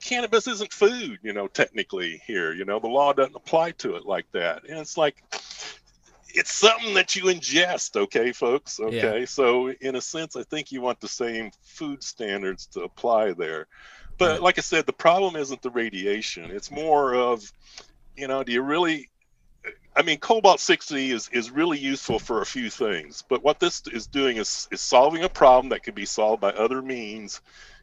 cannabis 0.03 0.49
isn't 0.49 0.73
food, 0.73 1.19
you 1.23 1.33
know, 1.33 1.47
technically 1.47 2.21
here. 2.27 2.53
You 2.53 2.65
know, 2.65 2.81
the 2.81 2.89
law 2.89 3.13
doesn't 3.13 3.37
apply 3.37 3.73
to 3.73 3.97
it 3.97 4.07
like 4.07 4.27
that, 4.33 4.63
and 4.69 4.79
it's 4.79 4.97
like 4.97 5.23
it's 6.29 6.53
something 6.53 6.95
that 6.95 7.15
you 7.15 7.25
ingest, 7.25 7.97
okay, 7.97 8.33
folks? 8.33 8.81
Okay, 8.81 9.25
so 9.27 9.71
in 9.71 9.97
a 9.97 10.01
sense, 10.01 10.35
I 10.37 10.43
think 10.43 10.73
you 10.73 10.81
want 10.81 11.01
the 11.01 11.09
same 11.09 11.51
food 11.63 12.03
standards 12.03 12.67
to 12.69 12.81
apply 12.81 13.35
there. 13.35 13.67
But 14.19 14.33
Right. 14.33 14.43
like 14.43 14.59
I 14.59 14.63
said, 14.63 14.87
the 14.87 14.93
problem 14.93 15.37
isn't 15.37 15.63
the 15.63 15.71
radiation. 15.71 16.51
It's 16.51 16.71
more 16.71 17.15
of, 17.15 17.51
you 18.17 18.29
know, 18.29 18.43
do 18.45 18.53
you 18.53 18.63
really? 18.63 19.11
I 19.97 20.03
mean, 20.03 20.19
cobalt 20.19 20.61
60 20.61 21.13
is, 21.13 21.29
is 21.29 21.51
really 21.51 21.79
useful 21.79 22.19
for 22.19 22.41
a 22.41 22.47
few 22.47 22.69
things, 22.69 23.23
but 23.29 23.45
what 23.45 23.61
this 23.61 23.83
is 23.93 24.07
doing 24.07 24.39
is, 24.39 24.69
is 24.73 24.81
solving 24.81 25.23
a 25.23 25.29
problem 25.29 25.69
that 25.69 25.85
could 25.85 25.95
be 25.95 26.05
solved 26.05 26.41
by 26.41 26.51
other 26.51 26.83
means 26.83 27.41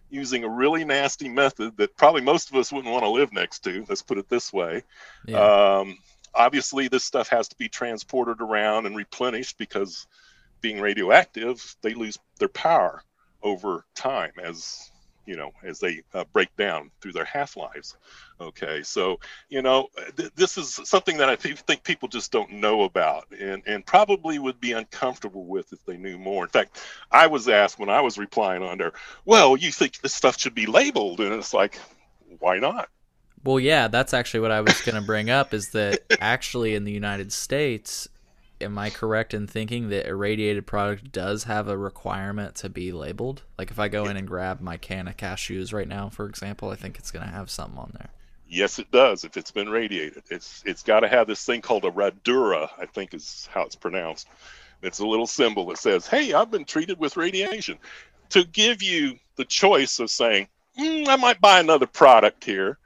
using 0.10 0.44
a 0.44 0.50
really 0.50 0.84
nasty 0.84 1.30
method 1.30 1.78
that 1.78 1.96
probably 1.96 2.22
most 2.22 2.50
of 2.50 2.56
us 2.58 2.72
wouldn't 2.72 2.92
want 2.92 3.06
to 3.06 3.10
live 3.10 3.32
next 3.32 3.60
to. 3.60 3.86
Let's 3.88 4.02
put 4.02 4.18
it 4.18 4.28
this 4.28 4.52
way. 4.52 4.84
yeah, 5.26 5.40
Um, 5.40 5.98
obviously, 6.36 6.90
this 6.90 7.06
stuff 7.06 7.30
has 7.30 7.48
to 7.48 7.56
be 7.56 7.70
transported 7.70 8.42
around 8.42 8.86
and 8.86 8.96
replenished 8.96 9.58
because 9.58 10.06
being 10.60 10.82
radioactive, 10.82 11.76
they 11.82 11.94
lose 11.94 12.20
their 12.40 12.50
power 12.50 13.04
over 13.42 13.86
time 13.96 14.34
as 14.44 14.92
you 15.26 15.36
know 15.36 15.52
as 15.64 15.80
they 15.80 16.02
uh, 16.14 16.24
break 16.34 16.56
down 16.58 16.92
through 17.02 17.14
their 17.14 17.26
half 17.26 17.58
lives. 17.58 17.96
Okay, 18.40 18.82
so 18.84 19.20
you 19.50 19.62
know 19.62 19.88
th- 20.18 20.32
this 20.36 20.58
is 20.58 20.80
something 20.84 21.18
that 21.18 21.30
I 21.30 21.36
think 21.36 21.84
people 21.84 22.08
just 22.08 22.32
don't 22.32 22.52
know 22.52 22.84
about, 22.84 23.28
and 23.40 23.64
and 23.66 23.86
probably 23.86 24.40
would 24.40 24.60
be 24.60 24.72
uncomfortable 24.72 25.46
with 25.46 25.72
if 25.74 25.84
they 25.86 25.98
knew 25.98 26.18
more. 26.18 26.44
In 26.44 26.50
fact, 26.50 26.82
I 27.12 27.28
was 27.28 27.48
asked 27.48 27.80
when 27.80 27.90
I 27.90 28.02
was 28.02 28.18
replying 28.18 28.64
on 28.64 28.78
there, 28.78 28.94
"Well, 29.26 29.58
you 29.58 29.72
think 29.72 30.00
this 30.02 30.14
stuff 30.14 30.40
should 30.40 30.56
be 30.56 30.66
labeled?" 30.66 31.20
And 31.20 31.34
it's 31.34 31.54
like, 31.54 31.78
why 32.40 32.60
not? 32.60 32.90
Well, 33.44 33.60
yeah, 33.60 33.88
that's 33.88 34.14
actually 34.14 34.42
what 34.42 34.52
I 34.52 34.62
was 34.62 34.80
going 34.82 34.96
to 34.96 35.02
bring 35.02 35.30
up 35.30 35.54
is 35.54 35.70
that 35.70 36.02
actually 36.22 36.76
in 36.76 36.84
the 36.84 36.92
United 36.92 37.34
States, 37.34 38.08
am 38.62 38.78
I 38.78 38.90
correct 38.90 39.34
in 39.34 39.48
thinking 39.48 39.90
that 39.90 40.08
irradiated 40.08 40.68
product 40.68 41.12
does 41.12 41.46
have 41.46 41.68
a 41.68 41.78
requirement 41.78 42.56
to 42.56 42.70
be 42.70 42.92
labeled? 42.92 43.44
Like 43.58 43.72
if 43.72 43.80
I 43.80 43.88
go 43.88 44.06
in 44.06 44.18
and 44.18 44.28
grab 44.28 44.62
my 44.62 44.78
can 44.78 45.08
of 45.08 45.18
cashews 45.18 45.74
right 45.74 45.88
now, 45.88 46.10
for 46.10 46.26
example, 46.26 46.70
I 46.70 46.76
think 46.76 46.98
it's 46.98 47.12
going 47.12 47.26
to 47.26 47.32
have 47.32 47.50
something 47.50 47.80
on 47.80 47.92
there. 47.94 48.10
Yes, 48.48 48.80
it 48.80 48.92
does. 48.92 49.24
If 49.24 49.38
it's 49.38 49.52
been 49.52 49.70
radiated, 49.70 50.24
it's 50.30 50.62
it's 50.66 50.84
got 50.84 51.00
to 51.00 51.08
have 51.08 51.26
this 51.26 51.46
thing 51.46 51.62
called 51.62 51.86
a 51.86 51.92
radura. 51.92 52.70
I 52.78 52.86
think 52.86 53.14
is 53.14 53.48
how 53.54 53.62
it's 53.62 53.78
pronounced. 53.78 54.28
It's 54.82 55.00
a 55.00 55.08
little 55.08 55.28
symbol 55.28 55.68
that 55.68 55.78
says, 55.78 56.06
"Hey, 56.06 56.34
I've 56.34 56.52
been 56.52 56.66
treated 56.66 57.00
with 57.00 57.16
radiation," 57.16 57.80
to 58.30 58.44
give 58.44 58.84
you 58.84 59.18
the 59.38 59.46
choice 59.46 60.00
of 60.00 60.12
saying, 60.12 60.50
mm, 60.78 61.08
"I 61.08 61.16
might 61.16 61.40
buy 61.40 61.62
another 61.62 61.88
product 61.88 62.44
here," 62.44 62.78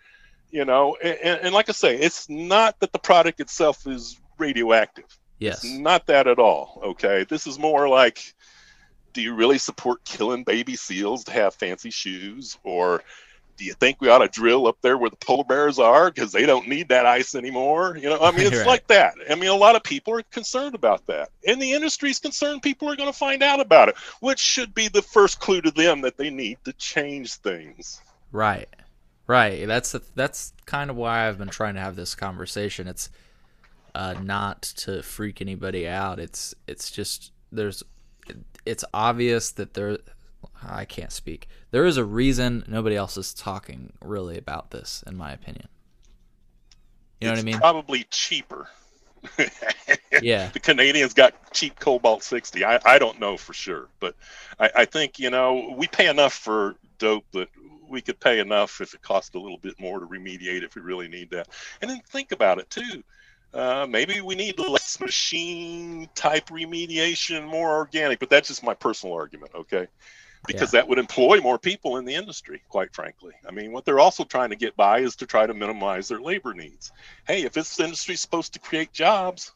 you 0.52 0.66
know. 0.66 0.98
And, 1.02 1.40
and 1.42 1.54
like 1.54 1.68
I 1.68 1.72
say, 1.72 1.98
it's 1.98 2.30
not 2.30 2.80
that 2.82 2.94
the 2.94 3.00
product 3.00 3.40
itself 3.40 3.88
is 3.88 4.20
radioactive. 4.38 5.18
Yes. 5.40 5.64
It's 5.64 5.74
not 5.74 6.08
that 6.08 6.28
at 6.28 6.40
all. 6.40 6.82
Okay, 6.84 7.26
this 7.30 7.48
is 7.48 7.60
more 7.60 7.88
like, 7.90 8.34
do 9.14 9.22
you 9.22 9.34
really 9.36 9.58
support 9.58 10.04
killing 10.06 10.44
baby 10.44 10.76
seals 10.76 11.24
to 11.26 11.32
have 11.32 11.56
fancy 11.56 11.90
shoes, 11.90 12.58
or 12.64 13.04
do 13.58 13.64
you 13.64 13.74
think 13.74 14.02
we 14.02 14.10
ought 14.10 14.18
to 14.20 14.28
drill 14.28 14.68
up 14.68 14.78
there 14.82 14.98
where 14.98 15.10
the 15.10 15.16
polar 15.16 15.46
bears 15.46 15.80
are 15.80 16.12
because 16.12 16.34
they 16.34 16.46
don't 16.46 16.68
need 16.68 16.90
that 16.90 17.06
ice 17.06 17.36
anymore? 17.36 17.98
You 17.98 18.10
know, 18.10 18.20
I 18.20 18.32
mean, 18.32 18.42
it's 18.48 18.58
Right. 18.58 18.68
like 18.68 18.88
that. 18.88 19.14
I 19.30 19.36
mean, 19.36 19.50
a 19.50 19.56
lot 19.56 19.76
of 19.78 19.84
people 19.84 20.14
are 20.14 20.24
concerned 20.24 20.76
about 20.76 21.06
that, 21.08 21.30
and 21.48 21.62
the 21.62 21.72
industry's 21.72 22.20
concerned 22.20 22.62
people 22.64 22.90
are 22.90 22.96
going 22.98 23.12
to 23.12 23.18
find 23.18 23.42
out 23.44 23.60
about 23.62 23.88
it, 23.90 23.96
which 24.20 24.40
should 24.40 24.74
be 24.74 24.88
the 24.90 25.02
first 25.02 25.40
clue 25.40 25.62
to 25.62 25.72
them 25.72 26.02
that 26.02 26.18
they 26.18 26.30
need 26.30 26.58
to 26.66 26.74
change 26.74 27.36
things. 27.36 28.02
Right. 28.32 28.68
Right. 29.28 29.66
That's 29.68 29.96
that's 30.16 30.54
kind 30.66 30.90
of 30.90 30.96
why 30.98 31.28
I've 31.28 31.38
been 31.38 31.48
trying 31.50 31.76
to 31.76 31.80
have 31.80 31.96
this 31.96 32.14
conversation. 32.14 32.88
It's 32.88 33.10
uh, 33.96 34.14
not 34.22 34.62
to 34.62 35.02
freak 35.02 35.42
anybody 35.42 35.88
out. 35.88 36.20
It's 36.20 36.54
it's 36.68 36.92
just 36.92 37.32
there's 37.52 37.82
it's 38.66 38.84
obvious 38.94 39.52
that 39.52 39.74
there 39.74 39.98
I 40.62 40.86
can't 40.86 41.12
speak. 41.12 41.48
There 41.72 41.86
is 41.86 41.98
a 41.98 42.04
reason 42.04 42.64
nobody 42.68 42.96
else 42.96 43.18
is 43.18 43.34
talking 43.34 43.94
really 44.02 44.38
about 44.38 44.72
this, 44.72 45.04
in 45.08 45.16
my 45.16 45.32
opinion. 45.32 45.68
You 47.22 47.28
know 47.28 47.34
it's 47.34 47.44
what 47.44 47.50
I 47.50 47.52
mean? 47.52 47.60
Probably 47.60 48.06
cheaper. 48.10 48.68
Yeah. 50.22 50.50
the 50.54 50.62
Canadians 50.62 51.14
got 51.14 51.34
cheap 51.52 51.78
Cobalt 51.78 52.24
60. 52.24 52.64
I, 52.64 52.80
I 52.86 53.00
don't 53.00 53.20
know 53.20 53.36
for 53.36 53.52
sure, 53.52 53.90
but 54.00 54.16
I, 54.62 54.70
I 54.74 54.86
think, 54.86 55.20
you 55.20 55.30
know, 55.30 55.74
we 55.76 55.88
pay 55.88 56.08
enough 56.08 56.32
for 56.34 56.76
dope 57.00 57.26
that 57.34 57.50
we 57.90 58.02
could 58.02 58.18
pay 58.20 58.40
enough 58.40 58.80
if 58.80 58.94
it 58.94 59.02
cost 59.02 59.36
a 59.36 59.40
little 59.40 59.58
bit 59.58 59.78
more 59.78 60.00
to 60.00 60.06
remediate 60.06 60.64
if 60.64 60.76
we 60.76 60.82
really 60.82 61.10
need 61.10 61.32
that. 61.32 61.50
And 61.82 61.92
then 61.92 62.02
think 62.08 62.32
about 62.32 62.60
it 62.60 62.70
too. 62.70 63.04
Uh, 63.56 63.88
maybe 63.90 64.20
we 64.20 64.36
need 64.36 64.60
less 64.70 65.00
machine 65.00 66.10
type 66.14 66.48
remediation, 66.48 67.48
more 67.48 67.78
organic, 67.78 68.20
but 68.20 68.30
that's 68.30 68.50
just 68.50 68.64
my 68.64 68.74
personal 68.74 69.16
argument, 69.16 69.52
okay? 69.56 69.88
Because 70.46 70.72
that 70.72 70.88
would 70.88 71.00
employ 71.00 71.40
more 71.42 71.58
people 71.58 71.98
in 71.98 72.06
the 72.06 72.14
industry, 72.14 72.62
quite 72.70 72.94
frankly. 72.94 73.34
I 73.48 73.52
mean, 73.52 73.72
what 73.72 73.84
they're 73.84 74.00
also 74.00 74.24
trying 74.24 74.52
to 74.52 74.56
get 74.56 74.76
by 74.76 75.00
is 75.00 75.16
to 75.16 75.26
try 75.26 75.48
to 75.48 75.54
minimize 75.56 76.08
their 76.08 76.20
labor 76.20 76.54
needs. 76.54 76.92
Hey, 77.26 77.44
if 77.44 77.54
this 77.54 77.80
industry's 77.80 78.22
supposed 78.22 78.54
to 78.54 78.60
create 78.60 78.94
jobs, 78.94 79.54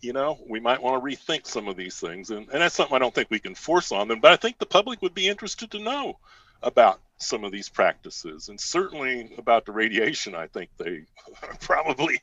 you 0.00 0.12
know, 0.12 0.38
we 0.48 0.60
might 0.60 0.80
want 0.80 1.02
to 1.02 1.04
rethink 1.04 1.46
some 1.46 1.66
of 1.66 1.76
these 1.76 1.98
things. 1.98 2.30
And, 2.30 2.48
and 2.50 2.62
that's 2.62 2.76
something 2.76 2.94
I 2.94 3.00
don't 3.00 3.12
think 3.12 3.30
we 3.30 3.40
can 3.40 3.56
force 3.56 3.90
on 3.90 4.06
them, 4.06 4.20
but 4.20 4.30
I 4.30 4.36
think 4.36 4.58
the 4.58 4.66
public 4.66 5.02
would 5.02 5.14
be 5.14 5.26
interested 5.26 5.72
to 5.72 5.80
know 5.80 6.20
about 6.62 7.00
some 7.18 7.44
of 7.44 7.52
these 7.52 7.68
practices. 7.68 8.48
And 8.48 8.60
certainly 8.60 9.32
about 9.38 9.64
the 9.64 9.72
radiation, 9.72 10.34
I 10.34 10.46
think 10.48 10.70
they 10.78 11.02
are 11.42 11.54
probably 11.60 12.20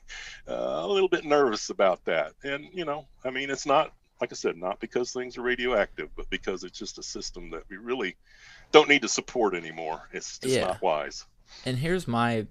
uh, 0.47 0.81
a 0.83 0.87
little 0.87 1.09
bit 1.09 1.25
nervous 1.25 1.69
about 1.69 2.03
that. 2.05 2.33
And, 2.43 2.67
you 2.73 2.85
know, 2.85 3.05
I 3.25 3.29
mean, 3.31 3.49
it's 3.49 3.65
not, 3.65 3.93
like 4.21 4.31
I 4.31 4.35
said, 4.35 4.57
not 4.57 4.79
because 4.79 5.11
things 5.11 5.37
are 5.37 5.41
radioactive, 5.41 6.09
but 6.15 6.29
because 6.29 6.63
it's 6.63 6.77
just 6.77 6.99
a 6.99 7.03
system 7.03 7.49
that 7.51 7.63
we 7.69 7.77
really 7.77 8.15
don't 8.71 8.89
need 8.89 9.01
to 9.01 9.09
support 9.09 9.55
anymore. 9.55 10.09
It's 10.11 10.37
just 10.39 10.55
Yeah. 10.55 10.67
not 10.67 10.81
wise. 10.81 11.25
And 11.65 11.77
here's 11.77 12.07
my 12.07 12.47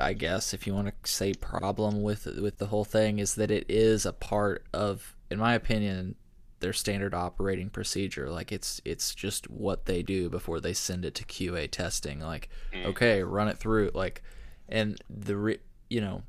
I 0.00 0.12
guess 0.12 0.54
if 0.54 0.64
you 0.64 0.74
want 0.74 0.86
to 0.86 1.10
say 1.10 1.34
problem 1.34 2.02
with 2.02 2.26
with 2.26 2.58
the 2.58 2.66
whole 2.66 2.84
thing 2.84 3.18
is 3.18 3.34
that 3.34 3.50
it 3.50 3.66
is 3.68 4.06
a 4.06 4.12
part 4.12 4.64
of 4.72 5.16
in 5.28 5.40
my 5.40 5.54
opinion 5.54 6.14
their 6.60 6.72
standard 6.72 7.14
operating 7.14 7.70
procedure. 7.70 8.28
Like 8.30 8.50
it's 8.52 8.80
it's 8.84 9.14
just 9.14 9.48
what 9.50 9.86
they 9.86 10.02
do 10.02 10.28
before 10.28 10.60
they 10.60 10.72
send 10.72 11.04
it 11.04 11.14
to 11.16 11.24
QA 11.24 11.70
testing. 11.70 12.20
Like 12.20 12.48
Mm. 12.72 12.86
okay 12.86 13.22
run 13.22 13.48
it 13.48 13.58
through. 13.58 13.90
Like 13.94 14.22
and 14.68 15.00
the 15.08 15.36
re, 15.36 15.58
you 15.88 16.00
know 16.00 16.22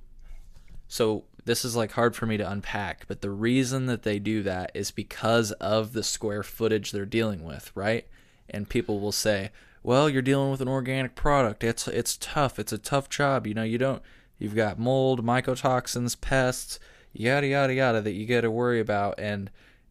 so 0.87 1.23
this 1.45 1.63
is 1.65 1.75
like 1.75 1.91
hard 1.91 2.15
for 2.15 2.25
me 2.25 2.37
to 2.37 2.49
unpack 2.49 3.05
but 3.07 3.21
the 3.21 3.29
reason 3.29 3.85
that 3.87 4.03
they 4.03 4.19
do 4.19 4.41
that 4.43 4.71
is 4.73 4.91
because 4.91 5.51
of 5.53 5.93
the 5.93 6.03
square 6.03 6.43
footage 6.43 6.91
they're 6.91 7.05
dealing 7.05 7.43
with 7.43 7.71
right? 7.75 8.07
And 8.49 8.69
people 8.69 8.99
will 8.99 9.11
say 9.11 9.51
well 9.83 10.09
you're 10.09 10.21
dealing 10.21 10.51
with 10.51 10.61
an 10.61 10.67
organic 10.67 11.15
product. 11.15 11.63
It's 11.63 11.87
it's 11.87 12.17
tough. 12.17 12.59
It's 12.59 12.73
a 12.73 12.77
tough 12.77 13.09
job. 13.09 13.45
You 13.47 13.53
know 13.53 13.63
you 13.63 13.77
don't 13.77 14.01
you've 14.37 14.55
got 14.55 14.79
mold 14.79 15.23
mycotoxins 15.25 16.19
pests 16.19 16.79
yada 17.13 17.47
yada 17.47 17.73
yada 17.73 18.01
that 18.01 18.13
you 18.13 18.25
got 18.25 18.41
to 18.41 18.51
worry 18.51 18.79
about. 18.79 19.15
And 19.19 19.49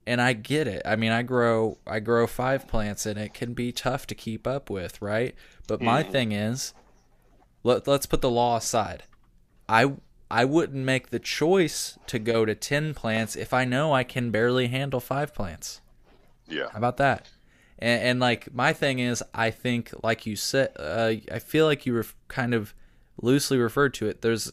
and 0.09 0.23
I 0.23 0.33
get 0.33 0.67
it. 0.67 0.81
I 0.87 0.97
mean, 0.97 1.13
I 1.13 1.23
grow 1.23 1.77
I 1.87 2.01
grow 2.01 2.27
five 2.27 2.67
plants 2.67 3.05
and 3.05 3.19
it 3.19 3.35
can 3.35 3.53
be 3.53 3.73
tough 3.73 4.07
to 4.07 4.15
keep 4.15 4.47
up 4.47 4.71
with, 4.71 5.03
right? 5.03 5.35
But 5.67 5.83
my 5.83 6.03
thing 6.03 6.33
is 6.33 6.73
let, 7.63 7.87
let's 7.87 8.07
put 8.07 8.23
the 8.23 8.31
law 8.31 8.57
aside. 8.57 9.03
I 9.69 9.93
I 10.31 10.47
wouldn't 10.47 10.83
make 10.83 11.11
the 11.11 11.19
choice 11.19 11.99
to 12.07 12.19
go 12.19 12.47
to 12.47 12.55
10 12.55 12.95
plants 12.95 13.37
if 13.37 13.53
I 13.53 13.67
know 13.67 13.93
I 13.93 14.03
can 14.03 14.31
barely 14.31 14.69
handle 14.69 15.01
5 15.01 15.35
plants. 15.35 15.83
Yeah. 16.47 16.69
How 16.73 16.79
about 16.79 16.97
that? 16.97 17.29
And, 17.79 18.03
and 18.03 18.21
like 18.21 18.55
my 18.55 18.73
thing 18.73 19.01
is, 19.01 19.23
I 19.35 19.51
think, 19.51 19.93
like 20.03 20.25
you 20.25 20.37
said, 20.37 20.71
uh, 20.79 21.13
I 21.31 21.39
feel 21.39 21.67
like 21.67 21.85
you 21.85 21.93
were 21.93 22.07
kind 22.29 22.55
of 22.55 22.75
loosely 23.21 23.59
referred 23.59 23.93
to 23.95 24.09
it. 24.09 24.23
There's 24.23 24.53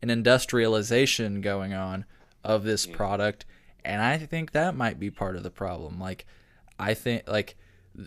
an 0.00 0.08
industrialization 0.08 1.42
going 1.42 1.74
on 1.74 2.06
of 2.42 2.64
this 2.64 2.86
product, 2.86 3.44
and 3.86 4.02
I 4.02 4.18
think 4.18 4.52
that 4.52 4.76
might 4.76 4.98
be 5.00 5.10
part 5.10 5.36
of 5.36 5.42
the 5.42 5.50
problem. 5.50 5.98
Like, 5.98 6.26
I 6.78 6.94
think 6.94 7.28
like 7.28 7.56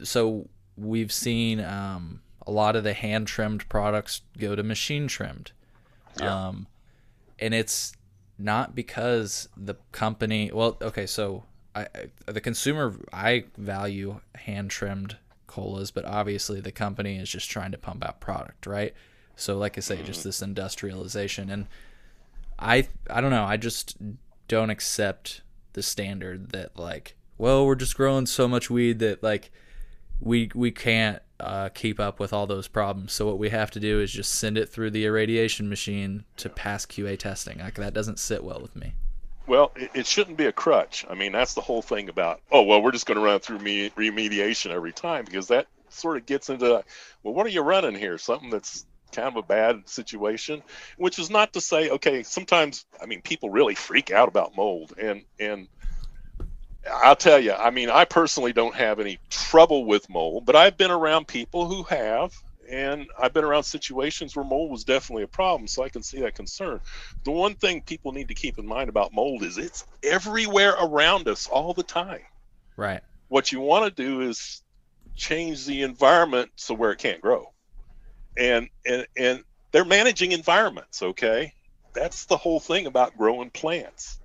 so 0.03 0.47
we've 0.77 1.11
seen 1.11 1.59
um, 1.59 2.21
a 2.45 2.51
lot 2.51 2.75
of 2.75 2.83
the 2.83 2.93
hand 2.93 3.27
trimmed 3.27 3.67
products 3.69 4.21
go 4.37 4.55
to 4.55 4.63
machine 4.63 5.07
trimmed, 5.07 5.51
Yeah. 6.19 6.47
um, 6.47 6.67
and 7.39 7.53
it's 7.53 7.93
not 8.37 8.75
because 8.75 9.49
the 9.57 9.75
company. 9.91 10.51
Well, 10.53 10.77
okay, 10.81 11.05
so 11.05 11.43
I, 11.75 11.87
I 12.25 12.31
the 12.31 12.41
consumer 12.41 12.95
I 13.11 13.45
value 13.57 14.21
hand 14.35 14.69
trimmed 14.71 15.17
colas, 15.47 15.91
but 15.91 16.05
obviously 16.05 16.61
the 16.61 16.71
company 16.71 17.17
is 17.17 17.29
just 17.29 17.49
trying 17.49 17.71
to 17.71 17.77
pump 17.77 18.05
out 18.05 18.19
product, 18.19 18.67
right? 18.67 18.93
So, 19.35 19.57
like 19.57 19.77
I 19.77 19.81
say, 19.81 20.03
just 20.03 20.23
this 20.23 20.41
industrialization, 20.41 21.49
and 21.49 21.67
I 22.57 22.87
I 23.09 23.21
don't 23.21 23.31
know. 23.31 23.45
I 23.45 23.57
just 23.57 23.97
don't 24.47 24.69
accept 24.69 25.41
the 25.79 25.83
standard 25.83 26.49
that 26.49 26.77
like, 26.77 27.15
well, 27.37 27.65
we're 27.65 27.75
just 27.75 27.95
growing 27.95 28.25
so 28.25 28.49
much 28.49 28.69
weed 28.69 28.99
that 28.99 29.23
like 29.23 29.49
we 30.19 30.51
we 30.53 30.71
can't 30.71 31.21
uh, 31.39 31.69
keep 31.69 32.01
up 32.01 32.19
with 32.19 32.33
all 32.33 32.45
those 32.45 32.67
problems. 32.67 33.13
So 33.13 33.25
what 33.25 33.39
we 33.39 33.47
have 33.47 33.71
to 33.71 33.79
do 33.79 34.01
is 34.01 34.11
just 34.11 34.33
send 34.33 34.57
it 34.57 34.67
through 34.67 34.91
the 34.91 35.05
irradiation 35.05 35.69
machine 35.69 36.25
to 36.35 36.49
pass 36.49 36.85
QA 36.85 37.17
testing. 37.17 37.59
Like 37.59 37.75
that 37.75 37.93
doesn't 37.93 38.19
sit 38.19 38.43
well 38.43 38.59
with 38.59 38.75
me. 38.75 38.91
Well, 39.47 39.71
it, 39.77 39.91
it 39.93 40.05
shouldn't 40.05 40.35
be 40.35 40.47
a 40.47 40.51
crutch. 40.51 41.05
I 41.09 41.15
mean, 41.15 41.31
that's 41.31 41.53
the 41.53 41.61
whole 41.61 41.81
thing 41.81 42.09
about, 42.09 42.41
oh, 42.51 42.63
well, 42.63 42.81
we're 42.81 42.91
just 42.91 43.05
going 43.05 43.17
to 43.17 43.23
run 43.23 43.37
it 43.37 43.43
through 43.43 43.59
me, 43.59 43.89
remediation 43.91 44.71
every 44.71 44.91
time 44.91 45.23
because 45.23 45.47
that 45.47 45.67
sort 45.87 46.17
of 46.17 46.25
gets 46.25 46.49
into, 46.49 46.83
well, 47.23 47.33
what 47.33 47.45
are 47.45 47.49
you 47.49 47.61
running 47.61 47.95
here? 47.95 48.17
Something 48.17 48.49
that's 48.49 48.85
kind 49.11 49.27
of 49.27 49.35
a 49.35 49.43
bad 49.43 49.87
situation, 49.87 50.61
which 50.97 51.19
is 51.19 51.29
not 51.29 51.53
to 51.53 51.61
say, 51.61 51.89
okay, 51.89 52.23
sometimes, 52.23 52.85
I 53.01 53.05
mean, 53.05 53.21
people 53.21 53.49
really 53.49 53.75
freak 53.75 54.11
out 54.11 54.27
about 54.27 54.55
mold. 54.55 54.93
And, 54.97 55.23
and, 55.39 55.67
I'll 56.89 57.15
tell 57.15 57.39
you, 57.39 57.53
I 57.53 57.71
mean, 57.71 57.89
I 57.89 58.05
personally 58.05 58.53
don't 58.53 58.75
have 58.75 58.99
any 58.99 59.19
trouble 59.29 59.85
with 59.85 60.09
mold, 60.09 60.45
but 60.45 60.55
I've 60.55 60.77
been 60.77 60.91
around 60.91 61.27
people 61.27 61.67
who 61.67 61.83
have, 61.83 62.33
and 62.69 63.07
I've 63.21 63.33
been 63.33 63.43
around 63.43 63.63
situations 63.63 64.35
where 64.35 64.45
mold 64.45 64.71
was 64.71 64.83
definitely 64.83 65.23
a 65.23 65.27
problem, 65.27 65.67
so 65.67 65.83
I 65.83 65.89
can 65.89 66.03
see 66.03 66.21
that 66.21 66.35
concern. 66.35 66.79
The 67.25 67.31
one 67.31 67.55
thing 67.55 67.81
people 67.81 68.11
need 68.11 68.29
to 68.29 68.33
keep 68.33 68.57
in 68.57 68.65
mind 68.65 68.89
about 68.89 69.13
mold 69.13 69.43
is 69.43 69.57
it's 69.57 69.85
everywhere 70.03 70.75
around 70.79 71.27
us 71.27 71.47
all 71.47 71.73
the 71.73 71.83
time. 71.83 72.21
Right. 72.77 73.01
What 73.27 73.51
you 73.51 73.59
want 73.59 73.95
to 73.95 74.03
do 74.03 74.21
is 74.21 74.63
change 75.15 75.65
the 75.65 75.81
environment 75.81 76.51
so 76.55 76.73
where 76.73 76.91
it 76.91 76.99
can't 76.99 77.21
grow. 77.21 77.51
And 78.39 78.69
and 78.85 79.05
and 79.17 79.43
they're 79.71 79.85
managing 79.85 80.31
environments, 80.31 81.01
okay? 81.01 81.53
That's 81.93 82.25
the 82.25 82.37
whole 82.37 82.59
thing 82.59 82.85
about 82.85 83.17
growing 83.17 83.49
plants. 83.49 84.19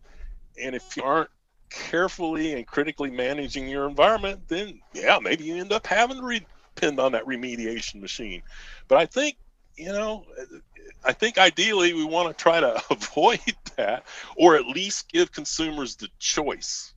And 0.63 0.75
if 0.75 0.97
you 0.97 1.03
aren't 1.03 1.31
carefully 1.71 2.53
and 2.53 2.67
critically 2.67 3.11
managing 3.11 3.69
your 3.69 3.89
environment, 3.89 4.49
then 4.49 4.81
yeah, 4.93 5.19
maybe 5.21 5.45
you 5.45 5.57
end 5.57 5.73
up 5.73 5.87
having 5.87 6.19
to 6.19 6.23
re- 6.23 6.47
depend 6.75 7.01
on 7.01 7.13
that 7.13 7.25
remediation 7.25 8.01
machine. 8.01 8.43
But 8.89 8.99
I 8.99 9.07
think, 9.07 9.37
you 9.77 9.93
know, 9.93 10.25
I 11.05 11.13
think 11.13 11.39
ideally 11.39 11.93
we 11.93 12.05
want 12.05 12.29
to 12.29 12.43
try 12.43 12.61
to 12.61 12.83
avoid 12.91 13.41
that 13.77 14.05
or 14.37 14.57
at 14.57 14.67
least 14.67 15.11
give 15.13 15.33
consumers 15.33 15.97
the 15.97 16.09
choice. 16.19 16.93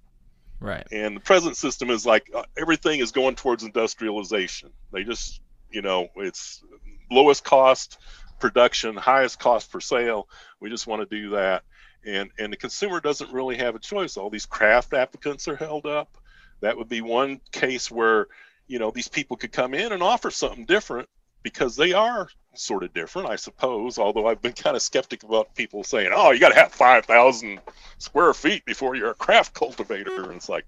Right. 0.60 0.88
And 0.92 1.16
the 1.16 1.22
present 1.22 1.56
system 1.56 1.90
is 1.90 2.06
like 2.06 2.32
uh, 2.34 2.44
everything 2.58 3.00
is 3.00 3.12
going 3.12 3.36
towards 3.36 3.64
industrialization. 3.64 4.72
They 4.92 5.04
just, 5.04 5.40
you 5.70 5.84
know, 5.84 6.08
it's 6.16 6.64
lowest 7.10 7.44
cost 7.44 7.98
production, 8.40 8.96
highest 8.96 9.40
cost 9.40 9.72
per 9.72 9.80
sale. 9.80 10.28
We 10.60 10.70
just 10.70 10.88
want 10.88 11.08
to 11.08 11.16
do 11.16 11.30
that. 11.32 11.64
And 12.06 12.30
and 12.38 12.54
the 12.54 12.58
consumer 12.58 13.00
doesn't 13.00 13.32
really 13.32 13.58
have 13.58 13.76
a 13.76 13.80
choice. 13.80 14.18
All 14.18 14.30
these 14.30 14.46
craft 14.46 14.94
applicants 14.94 15.48
are 15.48 15.56
held 15.56 15.86
up. 15.86 16.18
That 16.62 16.78
would 16.78 16.90
be 16.90 17.02
one 17.02 17.42
case 17.52 17.92
where 17.92 18.28
you 18.68 18.80
know 18.80 18.92
these 18.92 19.08
people 19.08 19.38
could 19.38 19.52
come 19.52 19.74
in 19.74 19.92
and 19.92 20.04
offer 20.04 20.32
something 20.32 20.66
different 20.66 21.10
because 21.44 21.76
they 21.76 21.94
are 21.94 22.30
sort 22.56 22.84
of 22.84 22.92
different 22.92 23.30
i 23.30 23.36
suppose 23.36 24.00
although 24.00 24.26
i've 24.26 24.42
been 24.42 24.52
kind 24.64 24.76
of 24.76 24.82
skeptic 24.82 25.22
about 25.22 25.54
people 25.54 25.84
saying 25.84 26.10
oh 26.12 26.32
you 26.32 26.40
got 26.40 26.50
to 26.50 26.56
have 26.56 26.74
5000 26.74 27.60
square 28.00 28.34
feet 28.34 28.66
before 28.66 28.96
you're 28.96 29.12
a 29.12 29.16
craft 29.16 29.54
cultivator. 29.54 30.24
And 30.24 30.34
it's 30.34 30.50
like 30.50 30.66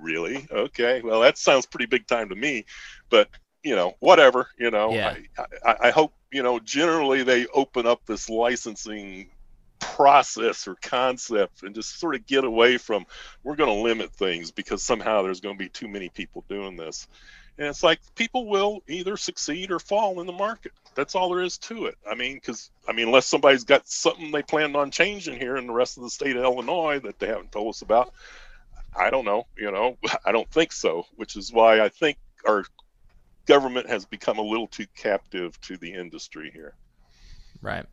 really? 0.00 0.46
Okay. 0.50 1.00
Well 1.02 1.20
that 1.20 1.38
sounds 1.38 1.66
pretty 1.66 1.86
big 1.86 2.06
time 2.06 2.28
to 2.28 2.34
me. 2.34 2.64
But 3.10 3.28
you 3.64 3.74
know 3.74 3.96
whatever 3.98 4.48
you 4.58 4.70
know 4.70 4.92
Yeah. 4.92 5.16
I, 5.38 5.44
I, 5.64 5.76
I 5.88 5.90
hope 5.90 6.12
you 6.30 6.42
know 6.42 6.60
generally 6.60 7.22
they 7.22 7.46
open 7.46 7.86
up 7.86 8.06
this 8.06 8.28
licensing 8.28 9.30
process 9.80 10.66
or 10.66 10.76
concept 10.76 11.62
and 11.62 11.74
just 11.74 11.98
sort 12.00 12.14
of 12.14 12.26
get 12.26 12.44
away 12.44 12.78
from 12.78 13.04
we're 13.42 13.56
going 13.56 13.74
to 13.74 13.82
limit 13.82 14.12
things 14.12 14.50
because 14.50 14.82
somehow 14.82 15.22
there's 15.22 15.40
going 15.40 15.56
to 15.56 15.62
be 15.62 15.68
too 15.68 15.88
many 15.88 16.08
people 16.08 16.44
doing 16.48 16.76
this. 16.76 17.06
And 17.58 17.68
it's 17.68 17.82
like 17.82 18.00
people 18.16 18.48
will 18.48 18.80
either 18.88 19.16
succeed 19.16 19.70
or 19.70 19.78
fall 19.78 20.20
in 20.20 20.26
the 20.26 20.32
market. 20.32 20.72
That's 20.96 21.14
all 21.14 21.28
there 21.28 21.44
is 21.44 21.58
to 21.58 21.86
it. 21.86 21.96
I 22.10 22.14
mean 22.14 22.34
because 22.34 22.70
i 22.88 22.92
mean 22.92 23.06
unless 23.06 23.26
somebody's 23.26 23.64
got 23.64 23.86
something 23.88 24.30
they 24.30 24.42
planned 24.42 24.76
on 24.76 24.90
changing 24.90 25.38
here 25.38 25.56
in 25.56 25.66
the 25.66 25.72
rest 25.72 25.96
of 25.96 26.02
the 26.02 26.10
state 26.10 26.36
of 26.36 26.42
illinois 26.42 26.98
that 27.00 27.18
they 27.18 27.26
haven't 27.26 27.52
told 27.52 27.74
us 27.74 27.82
about 27.82 28.12
i 28.94 29.10
don't 29.10 29.24
know 29.24 29.46
you 29.56 29.70
know 29.70 29.96
i 30.24 30.32
don't 30.32 30.50
think 30.50 30.72
so 30.72 31.06
which 31.16 31.36
is 31.36 31.52
why 31.52 31.80
i 31.80 31.88
think 31.88 32.18
our 32.46 32.64
government 33.46 33.88
has 33.88 34.04
become 34.04 34.38
a 34.38 34.42
little 34.42 34.66
too 34.66 34.86
captive 34.96 35.60
to 35.60 35.76
the 35.76 35.92
industry 35.92 36.50
here 36.52 36.74
Right. 37.64 37.86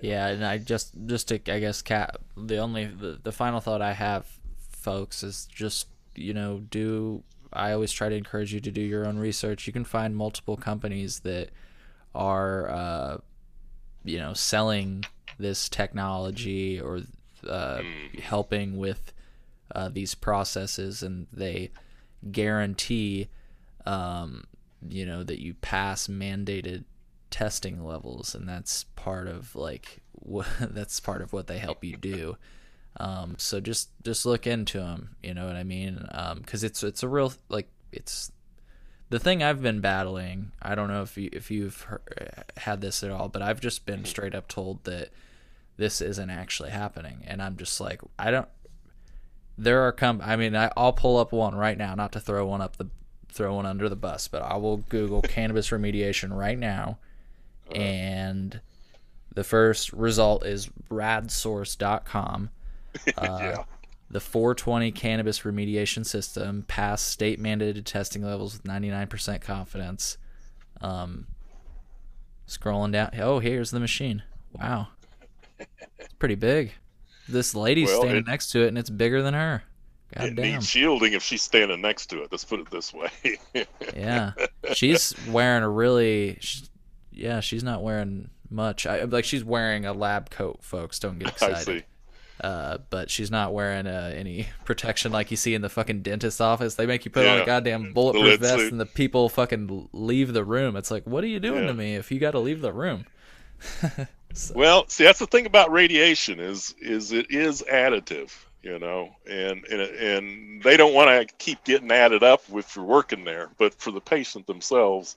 Yeah, 0.00 0.28
and 0.28 0.44
I 0.44 0.58
just 0.58 0.94
just 1.06 1.28
to 1.28 1.34
I 1.52 1.60
guess 1.60 1.82
cap 1.82 2.16
the 2.36 2.58
only 2.58 2.86
the, 2.86 3.18
the 3.22 3.32
final 3.32 3.60
thought 3.60 3.82
I 3.82 3.92
have, 3.92 4.26
folks, 4.70 5.22
is 5.22 5.46
just 5.46 5.88
you 6.14 6.32
know 6.32 6.62
do 6.70 7.22
I 7.52 7.72
always 7.72 7.92
try 7.92 8.08
to 8.08 8.16
encourage 8.16 8.54
you 8.54 8.60
to 8.60 8.70
do 8.70 8.80
your 8.80 9.06
own 9.06 9.18
research. 9.18 9.66
You 9.66 9.72
can 9.72 9.84
find 9.84 10.16
multiple 10.16 10.56
companies 10.56 11.20
that 11.20 11.50
are 12.14 12.70
uh, 12.70 13.18
you 14.04 14.18
know 14.18 14.32
selling 14.32 15.04
this 15.38 15.68
technology 15.68 16.80
or 16.80 17.02
uh, 17.46 17.82
helping 18.22 18.78
with 18.78 19.12
uh, 19.74 19.88
these 19.88 20.14
processes, 20.14 21.02
and 21.02 21.26
they 21.32 21.70
guarantee 22.30 23.28
um, 23.84 24.44
you 24.86 25.06
know 25.06 25.22
that 25.22 25.40
you 25.40 25.54
pass 25.54 26.06
mandated 26.06 26.84
testing 27.30 27.84
levels 27.84 28.34
and 28.34 28.48
that's 28.48 28.84
part 28.96 29.28
of 29.28 29.54
like 29.54 29.98
what 30.12 30.46
that's 30.60 31.00
part 31.00 31.22
of 31.22 31.32
what 31.32 31.46
they 31.46 31.58
help 31.58 31.84
you 31.84 31.96
do. 31.96 32.36
Um, 33.00 33.36
so 33.38 33.60
just 33.60 33.90
just 34.02 34.26
look 34.26 34.46
into 34.46 34.78
them 34.78 35.14
you 35.22 35.32
know 35.32 35.46
what 35.46 35.54
i 35.54 35.62
mean? 35.62 36.04
Because 36.36 36.64
it's 36.64 36.82
it's 36.82 37.02
a 37.02 37.08
real 37.08 37.32
like 37.48 37.68
it's 37.92 38.32
the 39.10 39.18
thing 39.18 39.42
i've 39.42 39.62
been 39.62 39.80
battling 39.80 40.52
i 40.60 40.74
don't 40.74 40.88
know 40.88 41.02
if 41.02 41.16
you 41.16 41.28
if 41.32 41.50
you've 41.50 41.82
heard, 41.82 42.44
had 42.56 42.80
this 42.80 43.02
at 43.02 43.10
all 43.10 43.28
but 43.28 43.42
i've 43.42 43.60
just 43.60 43.86
been 43.86 44.04
straight 44.04 44.34
up 44.34 44.48
told 44.48 44.84
that 44.84 45.10
this 45.76 46.00
isn't 46.00 46.30
actually 46.30 46.70
happening 46.70 47.22
and 47.26 47.42
i'm 47.42 47.56
just 47.56 47.80
like 47.80 48.00
i 48.18 48.30
don't 48.30 48.48
there 49.56 49.82
are 49.82 49.92
com 49.92 50.20
i 50.22 50.36
mean 50.36 50.54
I, 50.54 50.70
i'll 50.76 50.92
pull 50.92 51.16
up 51.16 51.32
one 51.32 51.54
right 51.54 51.78
now 51.78 51.94
not 51.94 52.12
to 52.12 52.20
throw 52.20 52.46
one 52.46 52.60
up 52.60 52.76
the 52.76 52.88
throw 53.28 53.54
one 53.54 53.66
under 53.66 53.88
the 53.88 53.96
bus 53.96 54.26
but 54.28 54.42
i 54.42 54.56
will 54.56 54.78
google 54.78 55.20
cannabis 55.36 55.68
remediation 55.70 56.34
right 56.36 56.58
now. 56.58 56.98
And 57.70 58.60
the 59.34 59.44
first 59.44 59.92
result 59.92 60.44
is 60.46 60.70
radsource.com 60.90 62.48
uh, 63.18 63.38
yeah. 63.40 63.64
the 64.10 64.20
420 64.20 64.90
cannabis 64.92 65.40
remediation 65.40 66.06
system 66.06 66.64
passed 66.66 67.06
state 67.08 67.38
mandated 67.40 67.84
testing 67.84 68.22
levels 68.24 68.54
with 68.54 68.64
99% 68.64 69.40
confidence. 69.42 70.16
Um, 70.80 71.26
scrolling 72.46 72.92
down. 72.92 73.10
Oh 73.20 73.38
here's 73.38 73.70
the 73.70 73.80
machine. 73.80 74.22
Wow. 74.58 74.88
It's 75.98 76.14
pretty 76.18 76.36
big. 76.36 76.72
This 77.28 77.54
lady's 77.54 77.88
Well, 77.88 78.00
standing 78.00 78.22
it- 78.22 78.26
next 78.26 78.50
to 78.52 78.62
it 78.64 78.68
and 78.68 78.78
it's 78.78 78.88
bigger 78.90 79.22
than 79.22 79.34
her 79.34 79.62
god 80.14 80.24
it 80.28 80.34
damn 80.34 80.52
needs 80.52 80.68
shielding 80.68 81.12
if 81.12 81.22
she's 81.22 81.42
standing 81.42 81.80
next 81.80 82.06
to 82.06 82.22
it 82.22 82.28
let's 82.30 82.44
put 82.44 82.60
it 82.60 82.70
this 82.70 82.92
way 82.94 83.10
yeah 83.94 84.32
she's 84.72 85.14
wearing 85.28 85.62
a 85.62 85.68
really 85.68 86.38
yeah 87.12 87.40
she's 87.40 87.62
not 87.64 87.82
wearing 87.82 88.30
much 88.50 88.86
I, 88.86 89.04
like 89.04 89.24
she's 89.24 89.44
wearing 89.44 89.84
a 89.84 89.92
lab 89.92 90.30
coat 90.30 90.58
folks 90.62 90.98
don't 90.98 91.18
get 91.18 91.28
i 91.42 91.46
excited 91.46 91.64
see 91.64 91.84
uh, 92.40 92.78
but 92.90 93.10
she's 93.10 93.32
not 93.32 93.52
wearing 93.52 93.86
uh, 93.88 94.12
any 94.14 94.46
protection 94.64 95.10
like 95.10 95.30
you 95.30 95.36
see 95.36 95.54
in 95.54 95.60
the 95.62 95.68
fucking 95.68 96.02
dentist 96.02 96.40
office. 96.40 96.76
They 96.76 96.86
make 96.86 97.04
you 97.04 97.10
put 97.10 97.26
on 97.26 97.40
a 97.40 97.44
goddamn 97.44 97.92
bulletproof 97.92 98.38
vest, 98.38 98.58
suit. 98.58 98.70
and 98.70 98.80
the 98.80 98.86
people 98.86 99.28
fucking 99.28 99.88
leave 99.92 100.32
the 100.32 100.44
room. 100.44 100.76
It's 100.76 100.90
like, 100.90 101.04
what 101.04 101.24
are 101.24 101.28
you 101.28 101.40
doing 101.40 101.62
Yeah. 101.62 101.68
to 101.68 101.74
me 101.74 101.96
if 101.96 102.12
you 102.12 102.20
got 102.20 102.30
to 102.32 102.38
leave 102.38 102.60
the 102.60 102.72
room? 102.72 103.06
Well, 104.54 104.86
see, 104.88 105.04
that's 105.04 105.18
the 105.18 105.26
thing 105.26 105.46
about 105.46 105.72
radiation 105.72 106.38
is 106.38 106.74
is 106.80 107.12
it 107.12 107.30
is 107.30 107.64
additive. 107.68 108.30
You 108.62 108.78
know, 108.78 109.10
and 109.28 109.64
and, 109.64 109.80
and 109.80 110.62
they 110.62 110.76
don't 110.76 110.94
want 110.94 111.08
to 111.28 111.34
keep 111.36 111.64
getting 111.64 111.90
added 111.90 112.22
up 112.22 112.42
if 112.52 112.76
you're 112.76 112.84
working 112.84 113.24
there. 113.24 113.50
But 113.58 113.74
for 113.74 113.90
the 113.90 114.00
patient 114.00 114.46
themselves, 114.46 115.16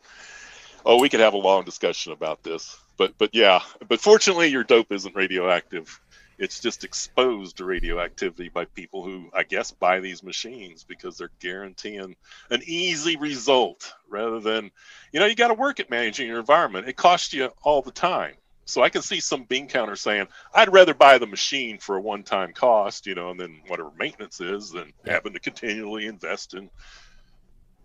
oh, 0.85 0.99
we 0.99 1.09
could 1.09 1.19
have 1.19 1.33
a 1.33 1.37
long 1.37 1.63
discussion 1.63 2.11
about 2.11 2.43
this. 2.43 2.77
But 2.97 3.17
but 3.17 3.33
yeah, 3.33 3.61
but 3.87 3.99
fortunately, 3.99 4.47
your 4.47 4.63
dope 4.63 4.91
isn't 4.91 5.15
radioactive. 5.15 5.99
It's 6.37 6.59
just 6.59 6.83
exposed 6.83 7.57
to 7.57 7.65
radioactivity 7.65 8.49
by 8.49 8.65
people 8.65 9.03
who, 9.03 9.29
I 9.31 9.43
guess, 9.43 9.69
buy 9.69 9.99
these 9.99 10.23
machines 10.23 10.83
because 10.83 11.15
they're 11.15 11.29
guaranteeing 11.39 12.15
an 12.49 12.61
easy 12.65 13.15
result 13.15 13.93
rather 14.09 14.39
than, 14.39 14.71
you 15.11 15.19
know, 15.19 15.27
you 15.27 15.35
got 15.35 15.49
to 15.49 15.53
work 15.53 15.79
at 15.79 15.91
managing 15.91 16.27
your 16.27 16.39
environment. 16.39 16.87
It 16.87 16.95
costs 16.95 17.31
you 17.31 17.51
all 17.61 17.83
the 17.83 17.91
time 17.91 18.33
so 18.71 18.81
I 18.81 18.89
can 18.89 19.01
see 19.01 19.19
some 19.19 19.43
bean 19.43 19.67
counter 19.67 19.95
saying, 19.95 20.27
I'd 20.53 20.71
rather 20.71 20.93
buy 20.93 21.17
the 21.17 21.27
machine 21.27 21.77
for 21.77 21.97
a 21.97 22.01
one 22.01 22.23
time 22.23 22.53
cost, 22.53 23.05
you 23.05 23.15
know, 23.15 23.29
and 23.29 23.39
then 23.39 23.61
whatever 23.67 23.91
maintenance 23.97 24.39
is 24.39 24.71
than 24.71 24.93
having 25.05 25.33
to 25.33 25.39
continually 25.39 26.07
invest 26.07 26.53
in 26.53 26.69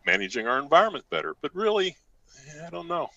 managing 0.06 0.46
our 0.46 0.58
environment 0.58 1.04
better. 1.10 1.34
But 1.40 1.54
really, 1.54 1.96
I 2.64 2.70
don't 2.70 2.88
know. 2.88 3.08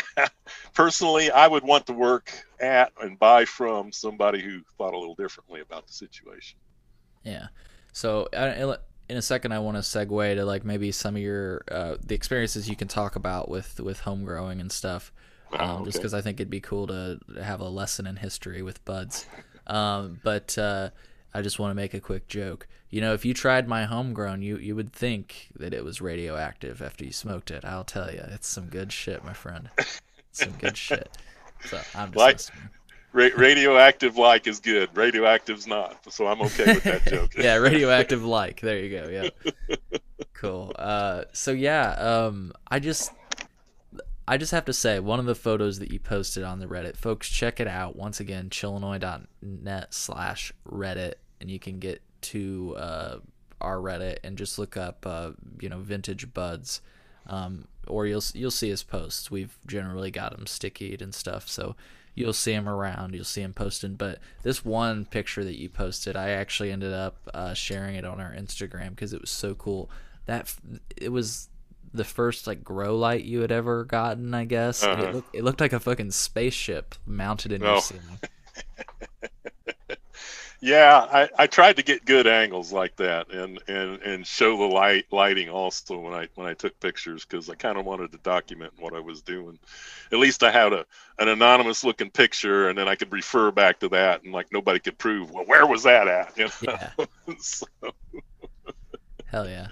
Personally, 0.74 1.30
I 1.30 1.48
would 1.48 1.64
want 1.64 1.86
to 1.86 1.92
work 1.92 2.32
at 2.60 2.92
and 3.00 3.18
buy 3.18 3.44
from 3.44 3.92
somebody 3.92 4.40
who 4.40 4.60
thought 4.78 4.94
a 4.94 4.98
little 4.98 5.16
differently 5.16 5.60
about 5.60 5.86
the 5.86 5.92
situation. 5.92 6.58
Yeah. 7.24 7.48
So 7.92 8.28
in 8.32 9.16
a 9.16 9.22
second, 9.22 9.52
I 9.52 9.58
want 9.58 9.76
to 9.76 9.82
segue 9.82 10.34
to 10.36 10.44
like 10.44 10.64
maybe 10.64 10.92
some 10.92 11.16
of 11.16 11.22
your 11.22 11.64
uh, 11.70 11.96
the 12.00 12.14
experiences 12.14 12.68
you 12.68 12.76
can 12.76 12.88
talk 12.88 13.16
about 13.16 13.48
with 13.48 13.80
with 13.80 14.00
home 14.00 14.24
growing 14.24 14.60
and 14.60 14.70
stuff 14.70 15.12
okay. 15.52 15.84
just 15.84 15.98
because 15.98 16.14
I 16.14 16.20
think 16.20 16.40
it'd 16.40 16.50
be 16.50 16.60
cool 16.60 16.86
to 16.88 17.18
have 17.42 17.60
a 17.60 17.68
lesson 17.68 18.06
in 18.06 18.16
history 18.16 18.62
with 18.62 18.84
buds. 18.84 19.26
Um, 19.66 20.20
but 20.22 20.56
uh, 20.58 20.90
I 21.34 21.42
just 21.42 21.58
want 21.58 21.70
to 21.70 21.74
make 21.74 21.94
a 21.94 22.00
quick 22.00 22.28
joke. 22.28 22.66
You 22.90 23.00
know, 23.00 23.14
if 23.14 23.24
you 23.24 23.32
tried 23.32 23.68
my 23.68 23.84
homegrown, 23.84 24.42
you 24.42 24.58
you 24.58 24.76
would 24.76 24.92
think 24.92 25.48
that 25.58 25.72
it 25.72 25.84
was 25.84 26.00
radioactive 26.00 26.82
after 26.82 27.04
you 27.04 27.12
smoked 27.12 27.50
it. 27.50 27.64
I'll 27.64 27.84
tell 27.84 28.12
you, 28.12 28.22
it's 28.28 28.48
some 28.48 28.66
good 28.66 28.92
shit, 28.92 29.24
my 29.24 29.32
friend. 29.32 29.70
some 30.32 30.52
good 30.52 30.76
shit. 30.76 31.16
So 31.64 31.80
I'm 31.94 32.12
just 32.12 32.16
like, 32.16 32.40
ra- 33.12 33.40
radioactive 33.40 34.16
like 34.18 34.46
is 34.46 34.60
good. 34.60 34.90
Radioactive's 34.94 35.66
not. 35.66 36.12
So 36.12 36.26
I'm 36.26 36.42
okay 36.42 36.74
with 36.74 36.84
that 36.84 37.06
joke. 37.08 37.32
yeah, 37.38 37.54
radioactive 37.56 38.24
like. 38.24 38.60
There 38.60 38.78
you 38.78 38.90
go. 38.90 39.08
Yeah. 39.08 39.76
cool. 40.34 40.72
Uh, 40.78 41.24
so 41.32 41.52
yeah, 41.52 41.92
um, 41.92 42.52
I 42.68 42.78
just 42.78 43.12
I 44.26 44.36
just 44.36 44.52
have 44.52 44.64
to 44.66 44.72
say, 44.72 45.00
one 45.00 45.18
of 45.18 45.26
the 45.26 45.34
photos 45.34 45.78
that 45.80 45.90
you 45.90 45.98
posted 45.98 46.44
on 46.44 46.60
the 46.60 46.66
Reddit, 46.66 46.96
folks, 46.96 47.28
check 47.28 47.58
it 47.58 47.66
out. 47.66 47.96
Once 47.96 48.20
again, 48.20 48.50
chillinois.net 48.50 49.94
slash 49.94 50.52
Reddit, 50.68 51.14
and 51.40 51.50
you 51.50 51.58
can 51.58 51.80
get 51.80 52.02
to 52.22 52.76
uh, 52.76 53.16
our 53.60 53.78
Reddit 53.78 54.18
and 54.22 54.38
just 54.38 54.58
look 54.58 54.76
up, 54.76 55.04
uh, 55.06 55.30
you 55.60 55.68
know, 55.68 55.80
vintage 55.80 56.32
buds, 56.32 56.80
um, 57.26 57.66
or 57.88 58.06
you'll 58.06 58.22
you'll 58.34 58.52
see 58.52 58.68
his 58.68 58.84
posts. 58.84 59.30
We've 59.30 59.58
generally 59.66 60.12
got 60.12 60.36
them 60.36 60.46
stickied 60.46 61.02
and 61.02 61.12
stuff, 61.12 61.48
so 61.48 61.74
you'll 62.14 62.32
see 62.32 62.52
him 62.52 62.68
around. 62.68 63.14
You'll 63.14 63.24
see 63.24 63.42
him 63.42 63.52
posting. 63.52 63.94
But 63.94 64.18
this 64.44 64.64
one 64.64 65.04
picture 65.04 65.42
that 65.42 65.58
you 65.58 65.68
posted, 65.68 66.14
I 66.14 66.30
actually 66.30 66.70
ended 66.70 66.92
up 66.92 67.16
uh, 67.34 67.54
sharing 67.54 67.96
it 67.96 68.04
on 68.04 68.20
our 68.20 68.32
Instagram 68.32 68.90
because 68.90 69.12
it 69.12 69.20
was 69.20 69.30
so 69.30 69.54
cool. 69.54 69.90
That 70.26 70.54
it 70.96 71.10
was 71.10 71.48
the 71.94 72.04
first 72.04 72.46
like 72.46 72.64
grow 72.64 72.96
light 72.96 73.24
you 73.24 73.40
had 73.40 73.52
ever 73.52 73.84
gotten, 73.84 74.34
I 74.34 74.44
guess. 74.44 74.82
Uh-huh. 74.82 75.02
It, 75.02 75.14
looked, 75.14 75.36
it 75.36 75.44
looked 75.44 75.60
like 75.60 75.72
a 75.72 75.80
fucking 75.80 76.10
spaceship 76.10 76.94
mounted 77.06 77.52
in 77.52 77.62
oh. 77.62 77.72
your 77.72 77.80
ceiling. 77.80 78.18
yeah, 80.60 81.06
I, 81.12 81.28
I 81.38 81.46
tried 81.46 81.76
to 81.76 81.82
get 81.82 82.04
good 82.04 82.26
angles 82.26 82.72
like 82.72 82.96
that 82.96 83.30
and, 83.30 83.60
and, 83.68 84.00
and 84.02 84.26
show 84.26 84.56
the 84.56 84.64
light 84.64 85.06
lighting 85.10 85.50
also 85.50 85.98
when 85.98 86.14
I 86.14 86.28
when 86.34 86.46
I 86.46 86.54
took 86.54 86.78
pictures 86.80 87.24
because 87.24 87.50
I 87.50 87.54
kind 87.54 87.76
of 87.76 87.84
wanted 87.84 88.12
to 88.12 88.18
document 88.18 88.72
what 88.78 88.94
I 88.94 89.00
was 89.00 89.20
doing. 89.20 89.58
At 90.12 90.18
least 90.18 90.42
I 90.42 90.50
had 90.50 90.72
a 90.72 90.86
an 91.18 91.28
anonymous 91.28 91.84
looking 91.84 92.10
picture 92.10 92.68
and 92.68 92.78
then 92.78 92.88
I 92.88 92.94
could 92.94 93.12
refer 93.12 93.50
back 93.50 93.80
to 93.80 93.88
that 93.90 94.22
and 94.22 94.32
like 94.32 94.52
nobody 94.52 94.78
could 94.78 94.96
prove 94.96 95.30
well 95.30 95.44
where 95.44 95.66
was 95.66 95.82
that 95.82 96.08
at 96.08 96.38
you 96.38 96.44
know? 96.44 96.50
yeah. 96.62 97.34
so. 97.38 97.66
Hell 99.26 99.48
yeah 99.48 99.68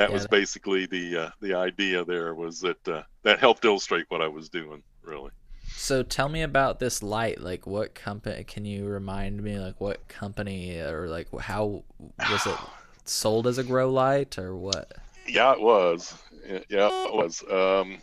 that 0.00 0.08
yeah, 0.08 0.14
was 0.14 0.26
basically 0.26 0.86
the 0.86 1.16
uh, 1.16 1.30
the 1.42 1.52
idea 1.52 2.02
there 2.06 2.34
was 2.34 2.60
that 2.60 2.88
uh, 2.88 3.02
that 3.22 3.38
helped 3.38 3.66
illustrate 3.66 4.06
what 4.08 4.22
I 4.22 4.28
was 4.28 4.48
doing 4.48 4.82
really. 5.02 5.30
So 5.72 6.02
tell 6.02 6.30
me 6.30 6.40
about 6.40 6.78
this 6.78 7.02
light. 7.02 7.38
Like, 7.38 7.66
what 7.66 7.94
company? 7.94 8.44
Can 8.44 8.64
you 8.64 8.86
remind 8.86 9.42
me, 9.42 9.58
like, 9.58 9.78
what 9.78 10.08
company 10.08 10.80
or 10.80 11.06
like 11.06 11.28
how 11.38 11.84
was 12.30 12.46
it 12.46 12.56
sold 13.04 13.46
as 13.46 13.58
a 13.58 13.62
grow 13.62 13.90
light 13.90 14.38
or 14.38 14.56
what? 14.56 14.90
Yeah, 15.28 15.52
it 15.52 15.60
was. 15.60 16.14
Yeah, 16.46 16.88
it 16.88 17.14
was. 17.14 17.44
Um, 17.50 17.98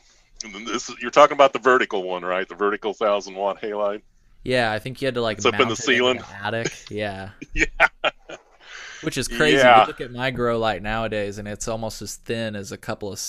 this 0.68 0.90
is, 0.90 0.96
you're 1.02 1.10
talking 1.10 1.34
about 1.34 1.52
the 1.52 1.60
vertical 1.60 2.04
one, 2.04 2.24
right? 2.24 2.48
The 2.48 2.56
vertical 2.56 2.94
thousand 2.94 3.34
watt 3.34 3.60
halide. 3.60 4.04
Yeah, 4.44 4.72
I 4.72 4.78
think 4.78 5.02
you 5.02 5.08
had 5.08 5.16
to 5.16 5.22
like 5.24 5.38
it's 5.38 5.48
up 5.48 5.60
in 5.60 5.68
the 5.68 5.76
ceiling. 5.76 6.18
In 6.18 6.24
attic. 6.44 6.72
Yeah. 6.92 7.32
yeah. 7.56 7.66
Which 9.02 9.18
is 9.18 9.28
crazy. 9.28 9.58
Yeah. 9.58 9.82
You 9.82 9.88
look 9.88 10.02
at 10.02 10.12
my 10.12 10.32
grow 10.32 10.58
light 10.58 10.82
nowadays, 10.82 11.38
and 11.38 11.48
it's 11.48 11.68
almost 11.68 12.02
as 12.02 12.16
thin 12.16 12.56
as 12.56 12.72
a 12.72 12.78
couple 12.78 13.12
of 13.12 13.20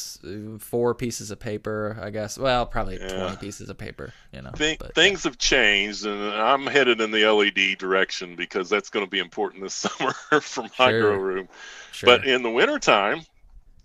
four 0.63 0.95
pieces 0.95 1.31
of 1.31 1.39
paper, 1.39 1.99
I 2.01 2.11
guess. 2.11 2.39
Well, 2.39 2.67
probably 2.67 2.99
yeah. 2.99 3.09
twenty 3.09 3.37
pieces 3.37 3.69
of 3.69 3.79
paper. 3.79 4.13
You 4.33 4.43
know, 4.43 4.51
Th- 4.53 4.79
things 4.95 5.25
yeah. 5.25 5.31
have 5.31 5.39
changed, 5.39 6.07
and 6.07 6.23
I'm 6.23 6.67
headed 6.67 7.01
in 7.01 7.11
the 7.11 7.27
LED 7.27 7.79
direction 7.79 8.37
because 8.37 8.69
that's 8.69 8.91
going 8.91 9.05
to 9.05 9.11
be 9.11 9.19
important 9.19 9.63
this 9.63 9.75
summer 9.89 10.13
for 10.41 10.63
my 10.79 10.91
sure. 10.91 11.01
grow 11.01 11.17
room. 11.17 11.49
Sure. 11.93 12.07
But 12.07 12.27
in 12.27 12.43
the 12.43 12.51
wintertime, 12.51 13.23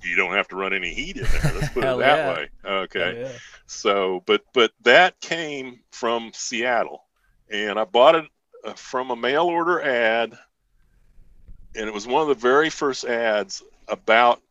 you 0.03 0.15
don't 0.15 0.34
have 0.34 0.47
to 0.49 0.55
run 0.55 0.73
any 0.73 0.93
heat 0.93 1.17
in 1.17 1.23
there. 1.23 1.53
Let's 1.55 1.73
put 1.73 1.84
it 1.84 1.97
that 1.99 2.38
way. 2.38 2.49
Okay. 2.65 3.31
So, 3.65 4.23
but 4.25 4.43
but 4.53 4.71
that 4.84 5.19
came 5.19 5.79
from 5.91 6.31
Seattle, 6.34 7.03
and 7.49 7.79
I 7.79 7.86
bought 7.86 8.15
it 8.15 8.25
uh, 8.63 8.73
from 8.73 9.11
a 9.11 9.15
mail 9.15 9.45
order 9.45 9.81
ad 9.81 10.38
and 11.76 11.88
it 11.88 11.93
was 11.93 12.07
one 12.07 12.21
of 12.21 12.28
the 12.28 12.41
very 12.41 12.69
first 12.69 13.05
ads 13.05 13.63
about 13.88 14.41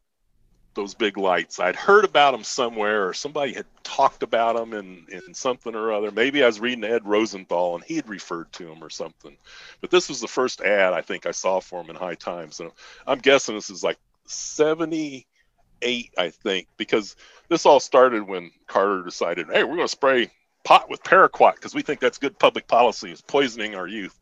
those 0.74 0.94
big 0.94 1.18
lights. 1.18 1.60
I'd 1.60 1.76
heard 1.76 2.04
about 2.04 2.32
them 2.32 2.44
somewhere, 2.44 3.08
or 3.08 3.12
somebody 3.12 3.52
had 3.52 3.66
talked 3.82 4.22
about 4.22 4.56
them 4.56 4.72
in, 4.72 5.06
in 5.10 5.34
something 5.34 5.74
or 5.74 5.92
other. 5.92 6.10
Maybe 6.10 6.42
I 6.42 6.46
was 6.46 6.60
reading 6.60 6.84
Ed 6.84 7.06
Rosenthal 7.06 7.74
and 7.74 7.84
he 7.84 7.96
had 7.96 8.08
referred 8.08 8.50
to 8.54 8.64
them 8.64 8.82
or 8.82 8.90
something. 8.90 9.36
But 9.80 9.90
this 9.90 10.08
was 10.08 10.20
the 10.20 10.28
first 10.28 10.60
ad 10.62 10.94
I 10.94 11.02
think 11.02 11.26
I 11.26 11.30
saw 11.32 11.60
for 11.60 11.82
them 11.82 11.90
in 11.90 11.96
High 11.96 12.14
Times. 12.14 12.56
So 12.56 12.72
I'm 13.06 13.18
guessing 13.18 13.54
this 13.54 13.70
is 13.70 13.84
like 13.84 13.98
78, 14.26 16.10
I 16.16 16.30
think, 16.30 16.68
because 16.76 17.16
this 17.48 17.66
all 17.66 17.80
started 17.80 18.26
when 18.26 18.50
Carter 18.66 19.02
decided, 19.02 19.48
hey, 19.52 19.64
we're 19.64 19.76
going 19.76 19.80
to 19.80 19.88
spray 19.88 20.30
pot 20.64 20.88
with 20.88 21.02
paraquat 21.02 21.56
because 21.56 21.74
we 21.74 21.82
think 21.82 22.00
that's 22.00 22.18
good 22.18 22.38
public 22.38 22.66
policy. 22.66 23.10
It's 23.10 23.20
poisoning 23.20 23.74
our 23.74 23.86
youth. 23.86 24.18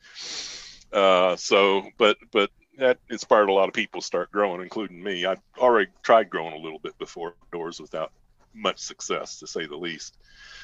Uh, 0.92 1.36
so, 1.36 1.86
but 1.98 2.16
but 2.32 2.51
that 2.81 2.99
inspired 3.09 3.49
a 3.49 3.53
lot 3.53 3.68
of 3.68 3.74
people 3.74 4.01
to 4.01 4.07
start 4.07 4.33
growing, 4.33 4.61
including 4.61 5.03
me. 5.03 5.26
I 5.26 5.37
already 5.59 5.91
tried 6.03 6.31
growing 6.31 6.55
a 6.55 6.62
little 6.62 6.78
bit 6.78 6.99
before 6.99 7.35
doors 7.53 7.81
without 7.81 8.12
much 8.55 8.78
success, 8.78 9.39
to 9.39 9.47
say 9.47 9.66
the 9.66 9.76
least. 9.76 10.16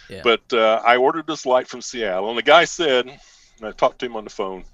Yeah. 0.09 0.23
But 0.23 0.53
uh, 0.53 0.83
I 0.85 0.97
ordered 0.97 1.27
this 1.27 1.47
light 1.47 1.69
from 1.69 1.83
Seattle, 1.83 2.29
and 2.29 2.39
the 2.39 2.43
guy 2.43 2.65
said, 2.65 3.07
and 3.07 3.67
I 3.67 3.73
talked 3.73 4.01
to 4.01 4.07
him 4.07 4.17
on 4.17 4.25
the 4.25 4.31
phone. 4.31 4.65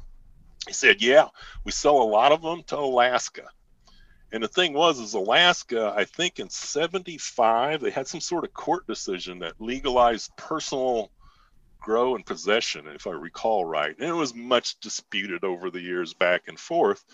He 0.67 0.73
said, 0.73 1.03
"Yeah, 1.03 1.29
we 1.65 1.73
sell 1.73 2.01
a 2.01 2.05
lot 2.05 2.33
of 2.33 2.43
them 2.43 2.63
to 2.69 2.79
Alaska." 2.79 3.49
And 4.33 4.43
the 4.43 4.49
thing 4.49 4.73
was, 4.73 4.99
is 4.99 5.15
Alaska, 5.15 5.93
I 5.95 6.05
think 6.05 6.39
in 6.39 6.49
'75, 6.49 7.81
they 7.81 7.91
had 7.91 8.07
some 8.07 8.21
sort 8.21 8.45
of 8.45 8.55
court 8.55 8.87
decision 8.87 9.41
that 9.41 9.61
legalized 9.61 10.35
personal 10.37 11.11
grow 11.83 12.15
and 12.15 12.25
possession, 12.25 12.87
if 12.89 13.07
I 13.07 13.11
recall 13.11 13.65
right. 13.65 13.95
And 13.99 14.09
it 14.09 14.15
was 14.15 14.35
much 14.35 14.79
disputed 14.81 15.45
over 15.45 15.71
the 15.71 15.81
years 15.81 16.15
back 16.15 16.49
and 16.49 16.59
forth, 16.59 17.05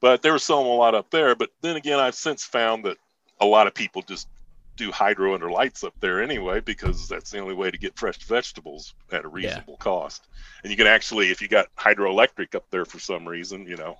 but 0.00 0.22
they 0.22 0.30
were 0.30 0.38
selling 0.38 0.66
a 0.66 0.74
lot 0.74 0.94
up 0.94 1.10
there. 1.10 1.34
But 1.34 1.50
then 1.60 1.76
again, 1.76 1.98
I've 1.98 2.14
since 2.14 2.44
found 2.44 2.84
that 2.84 2.96
a 3.40 3.46
lot 3.46 3.66
of 3.66 3.74
people 3.74 4.02
just 4.02 4.28
do 4.76 4.92
hydro 4.92 5.34
under 5.34 5.50
lights 5.50 5.82
up 5.82 5.94
there 6.00 6.22
anyway 6.22 6.60
because 6.60 7.08
that's 7.08 7.32
the 7.32 7.38
only 7.38 7.54
way 7.54 7.70
to 7.70 7.76
get 7.76 7.98
fresh 7.98 8.18
vegetables 8.18 8.94
at 9.10 9.24
a 9.24 9.28
reasonable 9.28 9.76
yeah. 9.78 9.84
cost. 9.84 10.26
And 10.62 10.70
you 10.70 10.76
can 10.76 10.86
actually, 10.86 11.30
if 11.30 11.42
you 11.42 11.48
got 11.48 11.74
hydroelectric 11.76 12.54
up 12.54 12.64
there 12.70 12.84
for 12.84 13.00
some 13.00 13.26
reason, 13.26 13.66
you 13.66 13.76
know, 13.76 13.98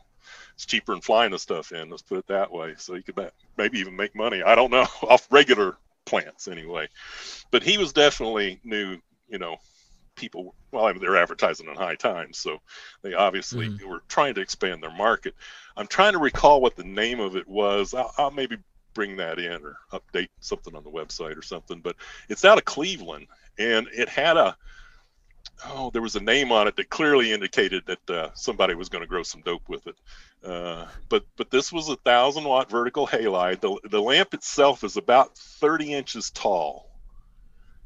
it's 0.55 0.67
cheaper 0.67 0.93
than 0.93 1.01
flying 1.01 1.33
the 1.33 1.39
stuff 1.39 1.73
in. 1.73 1.91
Let's 1.91 2.03
put 2.03 2.19
it 2.19 2.27
that 2.29 2.53
way. 2.53 2.75
So 2.79 2.95
you 2.95 3.03
could 3.03 3.31
maybe 3.57 3.81
even 3.81 3.97
make 3.97 4.15
money. 4.15 4.43
I 4.43 4.55
don't 4.55 4.71
know 4.71 4.87
off 5.03 5.27
regular 5.31 5.77
plants 6.05 6.49
anyway. 6.49 6.89
But 7.51 7.63
he 7.63 7.79
was 7.79 7.93
definitely 7.93 8.61
new, 8.65 8.99
you 9.29 9.39
know, 9.39 9.59
people 10.19 10.55
well 10.73 10.87
I 10.87 10.93
mean, 10.93 11.01
they're 11.01 11.17
advertising 11.17 11.69
on 11.69 11.77
high 11.77 11.95
times 11.95 12.39
so 12.39 12.59
they 13.03 13.15
obviously 13.15 13.69
mm-hmm. 13.69 13.89
were 13.89 14.03
trying 14.09 14.35
to 14.35 14.41
expand 14.41 14.83
their 14.83 14.93
market 14.93 15.35
i'm 15.77 15.87
trying 15.87 16.13
to 16.13 16.19
recall 16.19 16.61
what 16.61 16.77
the 16.77 16.85
name 16.85 17.21
of 17.21 17.37
it 17.37 17.47
was 17.49 17.95
I'll, 17.95 18.13
I'll, 18.19 18.31
maybe 18.31 18.59
bring 18.95 19.17
that 19.17 19.39
in 19.39 19.65
or 19.65 19.77
update 19.93 20.29
something 20.41 20.75
on 20.75 20.83
the 20.83 20.91
website 20.91 21.39
or 21.39 21.43
something 21.43 21.81
but 21.81 21.95
it's 22.29 22.45
out 22.45 22.59
of 22.59 22.65
cleveland 22.65 23.29
and 23.59 23.87
it 23.93 24.09
had 24.09 24.37
a 24.37 24.57
oh, 25.67 25.91
there 25.91 26.03
was 26.03 26.17
a 26.17 26.21
name 26.21 26.53
on 26.53 26.69
it 26.69 26.77
that 26.77 26.91
clearly 26.91 27.33
indicated 27.33 27.85
that 27.87 28.11
uh, 28.11 28.31
somebody 28.35 28.75
was 28.75 28.89
going 28.89 29.03
to 29.03 29.09
grow 29.09 29.23
some 29.23 29.41
dope 29.43 29.69
with 29.69 29.87
it. 29.87 29.97
Uh, 30.45 30.87
but 31.09 31.25
but 31.37 31.51
this 31.51 31.73
was 31.73 31.89
a 31.89 31.97
thousand 31.97 32.45
watt 32.45 32.71
vertical 32.71 33.07
halide. 33.07 33.61
The 33.61 33.77
the 33.89 34.01
lamp 34.01 34.35
itself 34.35 34.85
is 34.85 34.97
about 34.97 35.37
30 35.37 35.95
inches 35.95 36.31
tall 36.31 36.88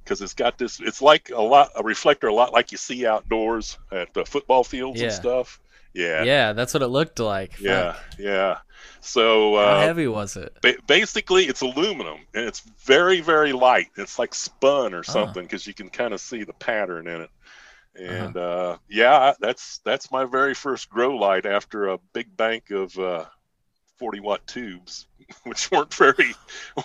because 0.05 0.20
it's 0.22 0.34
got 0.34 0.59
this. 0.59 0.80
It's 0.80 1.00
like 1.03 1.30
a 1.34 1.40
lot 1.42 1.70
a 1.76 1.82
reflector, 1.82 2.28
a 2.28 2.34
lot 2.34 2.53
like 2.53 2.72
you 2.72 2.78
see 2.78 3.07
outdoors 3.07 3.78
at 3.90 4.12
the 4.14 4.24
football 4.24 4.64
fields 4.64 4.98
Yeah. 5.00 5.07
and 5.07 5.14
stuff. 5.14 5.61
Yeah, 5.94 6.22
Yeah, 6.24 6.53
that's 6.55 6.72
what 6.72 6.82
it 6.82 6.86
looked 6.88 7.20
like. 7.20 7.61
yeah, 7.61 7.92
Fuck. 7.92 8.03
yeah. 8.18 8.59
So 9.03 9.57
How 9.57 9.62
uh, 9.62 9.80
heavy 9.80 10.07
was 10.09 10.36
it? 10.36 10.57
ba- 10.62 10.76
basically 10.86 11.44
it's 11.44 11.61
aluminum 11.61 12.20
and 12.34 12.46
it's 12.46 12.61
very 12.84 13.20
very 13.20 13.53
light 13.53 13.88
it's 13.96 14.18
like 14.18 14.34
spun 14.34 14.94
or 14.94 15.00
Ah. 15.00 15.12
something 15.12 15.42
because 15.44 15.66
you 15.66 15.74
can 15.74 15.88
kind 15.90 16.14
of 16.14 16.20
see 16.20 16.44
the 16.44 16.53
pattern 16.55 17.07
in 17.09 17.20
it 17.22 17.30
and 17.94 18.36
uh 18.38 18.76
yeah 18.88 19.34
that's 19.40 19.78
that's 19.84 20.11
my 20.11 20.24
very 20.24 20.55
first 20.55 20.88
grow 20.88 21.14
light 21.16 21.44
after 21.46 21.88
a 21.88 21.98
big 22.14 22.34
bank 22.36 22.70
of 22.70 22.96
uh 22.98 23.24
40 23.99 24.20
watt 24.20 24.47
tubes 24.47 25.07
which 25.45 25.70
weren't 25.70 25.95
very 25.95 26.34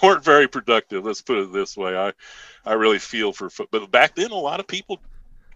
weren't 0.03 0.23
very 0.23 0.47
productive. 0.47 1.05
Let's 1.05 1.21
put 1.21 1.39
it 1.39 1.53
this 1.53 1.77
way. 1.77 1.97
I 1.97 2.13
i 2.65 2.73
really 2.73 2.99
feel 2.99 3.33
for 3.33 3.49
fo- 3.49 3.67
but 3.71 3.91
back 3.91 4.15
then 4.15 4.31
a 4.31 4.35
lot 4.35 4.59
of 4.61 4.67
people 4.67 4.99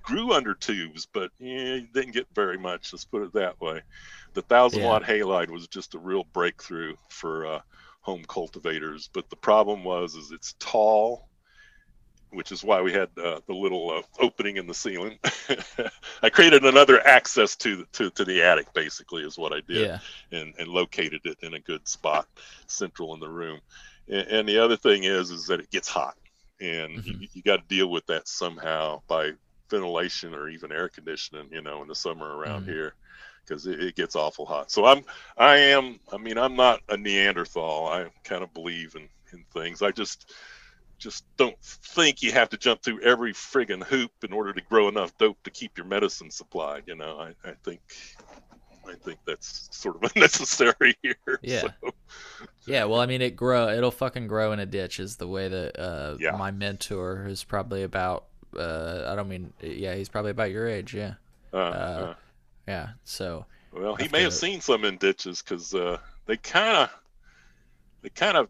grew 0.04 0.34
under 0.34 0.56
tubes 0.56 1.08
but 1.14 1.32
yeah 1.40 1.76
you 1.76 1.88
didn't 1.94 2.14
get 2.14 2.28
very 2.36 2.58
much. 2.58 2.94
Let's 2.94 3.06
put 3.06 3.24
it 3.24 3.34
that 3.34 3.60
way. 3.62 3.82
The 4.36 4.44
thousand 4.44 4.82
Yeah. 4.82 4.84
watt 4.84 5.04
halide 5.04 5.50
was 5.52 5.68
just 5.68 5.96
a 5.96 6.00
real 6.00 6.26
breakthrough 6.34 6.96
for 7.10 7.48
uh 7.48 7.62
home 8.02 8.24
cultivators 8.28 9.10
but 9.14 9.30
the 9.30 9.38
problem 9.38 9.84
was 9.84 10.16
is 10.16 10.32
it's 10.32 10.56
tall 10.60 11.28
which 12.32 12.52
is 12.52 12.64
why 12.64 12.82
we 12.82 12.94
had 12.94 13.10
uh, 13.24 13.40
the 13.48 13.54
little 13.54 13.92
uh, 13.92 14.02
opening 14.20 14.58
in 14.58 14.68
the 14.68 14.74
ceiling. 14.74 15.18
I 16.24 16.30
created 16.30 16.66
another 16.66 17.06
access 17.06 17.56
to 17.58 17.78
the, 17.78 17.86
to, 17.94 18.10
to 18.12 18.26
the 18.26 18.42
attic 18.44 18.68
basically 18.74 19.24
is 19.24 19.38
what 19.38 19.54
i 19.54 19.62
did 19.68 19.90
Yeah. 19.90 20.00
and, 20.32 20.54
and 20.60 20.68
located 20.70 21.22
it 21.26 21.38
in 21.42 21.54
a 21.56 21.60
good 21.62 21.88
spot 21.88 22.26
central 22.68 23.14
in 23.14 23.20
the 23.20 23.30
room. 23.30 23.60
And, 24.10 24.28
and 24.28 24.50
the 24.50 24.60
other 24.64 24.78
thing 24.78 25.04
is 25.04 25.32
is 25.32 25.48
that 25.48 25.60
it 25.62 25.72
gets 25.72 25.88
hot. 25.90 26.16
And 26.62 27.00
you, 27.04 27.16
you 27.34 27.44
got 27.44 27.58
to 27.58 27.68
deal 27.76 27.90
with 27.90 28.06
that 28.08 28.28
somehow 28.28 29.02
by 29.08 29.32
ventilation 29.70 30.34
or 30.34 30.50
even 30.50 30.72
air 30.72 30.90
conditioning 30.90 31.50
you 31.52 31.62
know 31.62 31.82
in 31.82 31.88
the 31.88 31.96
summer 31.96 32.38
around 32.38 32.64
Mhm. 32.64 32.66
here 32.66 32.94
because 33.48 33.66
it, 33.68 33.82
it 33.82 33.96
gets 33.96 34.16
awful 34.16 34.46
hot. 34.46 34.72
So 34.72 34.86
i'm 34.86 35.04
i 35.38 35.58
am 35.58 36.00
i 36.14 36.18
mean 36.18 36.38
i'm 36.38 36.56
not 36.56 36.82
a 36.90 36.98
neanderthal. 36.98 37.88
I 37.88 38.08
kind 38.24 38.44
of 38.44 38.54
believe 38.54 38.96
in 38.96 39.08
in 39.34 39.46
things. 39.54 39.82
I 39.82 39.92
just 39.92 40.32
just 41.02 41.26
don't 41.36 41.60
think 41.62 42.22
you 42.22 42.32
have 42.32 42.50
to 42.50 42.58
jump 42.58 42.82
through 42.84 43.02
every 43.02 43.34
friggin' 43.34 43.84
hoop 43.84 44.12
in 44.24 44.32
order 44.32 44.54
to 44.54 44.62
grow 44.62 44.88
enough 44.88 45.18
dope 45.18 45.42
to 45.44 45.50
keep 45.50 45.78
your 45.78 45.88
medicine 45.88 46.30
supplied. 46.30 46.84
You 46.86 46.96
know, 46.96 47.18
I, 47.20 47.50
I 47.50 47.54
think 47.64 47.82
I 48.88 48.94
think 48.94 49.20
that's 49.26 49.68
sort 49.72 49.96
of 50.04 50.12
unnecessary 50.16 50.96
here. 51.02 51.16
Yeah. 51.42 51.62
So, 51.82 51.92
Yeah, 52.68 52.86
well, 52.86 53.00
I 53.00 53.08
mean, 53.08 53.22
it 53.22 53.36
grow. 53.36 53.70
It'll 53.70 53.92
fucking 53.92 54.28
grow 54.28 54.52
in 54.52 54.60
a 54.60 54.66
ditch. 54.66 55.00
Is 55.00 55.18
the 55.18 55.28
way 55.28 55.48
that 55.48 55.80
uh, 55.80 56.18
Yeah. 56.20 56.38
my 56.38 56.52
mentor 56.52 57.26
is 57.28 57.44
probably 57.44 57.84
about. 57.84 58.26
Uh, 58.58 59.06
I 59.08 59.16
don't 59.16 59.28
mean. 59.30 59.54
Yeah, 59.62 59.96
he's 59.96 60.10
probably 60.10 60.32
about 60.32 60.52
your 60.52 60.68
age. 60.68 60.94
Yeah, 60.94 61.14
uh, 61.54 61.58
uh, 61.58 62.14
yeah. 62.68 62.90
So 63.06 63.46
well, 63.72 63.96
he 63.96 64.08
may 64.10 64.22
have 64.24 64.32
to- 64.32 64.38
seen 64.38 64.62
some 64.62 64.86
in 64.86 64.98
ditches 64.98 65.42
because 65.42 65.74
uh, 65.74 65.98
they 66.28 66.38
kind 66.38 66.78
of 66.78 66.90
they 68.04 68.10
kind 68.10 68.38
of 68.38 68.50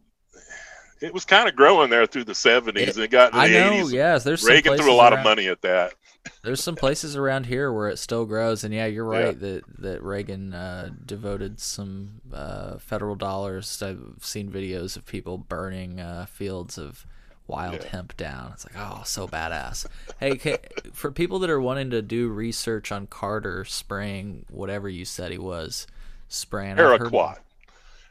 it 1.02 1.14
was 1.14 1.26
kind 1.26 1.50
of 1.50 1.56
growing 1.56 1.90
there 1.90 2.06
through 2.06 2.26
the 2.26 2.34
70s 2.34 2.76
It- 2.78 2.96
and 2.96 3.04
it 3.06 3.12
got 3.12 3.34
I 3.34 3.48
know. 3.48 3.72
80s. 3.72 3.92
Yes, 3.94 4.24
there's 4.24 4.42
some 4.42 4.52
Reagan 4.52 4.78
threw 4.78 4.92
a 4.92 4.94
lot 4.94 5.14
of 5.14 5.24
money 5.24 5.48
at 5.48 5.62
that. 5.62 5.94
There's 6.44 6.62
some 6.64 6.76
places 6.76 7.16
around 7.16 7.48
here 7.48 7.74
where 7.74 7.90
it 7.90 7.98
still 7.98 8.26
grows, 8.26 8.64
and 8.64 8.72
yeah, 8.72 8.86
you're 8.86 9.12
Yeah. 9.12 9.20
right 9.26 9.40
that 9.40 9.64
that 9.80 10.04
Reagan 10.04 10.54
uh, 10.54 10.92
devoted 11.04 11.60
some 11.60 12.22
uh, 12.32 12.78
federal 12.78 13.16
dollars. 13.16 13.82
I've 13.82 14.18
seen 14.22 14.52
videos 14.52 14.96
of 14.96 15.04
people 15.08 15.40
burning 15.40 16.00
uh, 16.00 16.28
fields 16.28 16.78
of 16.78 17.08
wild 17.48 17.82
Yeah. 17.82 17.88
hemp 17.90 18.16
down. 18.18 18.52
It's 18.54 18.66
like, 18.66 18.76
oh, 18.78 19.02
so 19.04 19.28
badass. 19.28 19.88
hey, 20.20 20.38
ca 20.38 20.58
for 20.94 21.12
people 21.12 21.40
that 21.40 21.50
are 21.50 21.60
wanting 21.60 21.90
to 21.90 22.04
do 22.04 22.30
research 22.30 22.92
on 22.92 23.08
Carter 23.08 23.66
spraying 23.66 24.46
whatever 24.48 24.88
you 24.88 25.06
said 25.06 25.32
he 25.32 25.40
was 25.40 25.88
spraying, 26.28 26.78
heard- 26.78 27.02
Paraquat. 27.02 27.38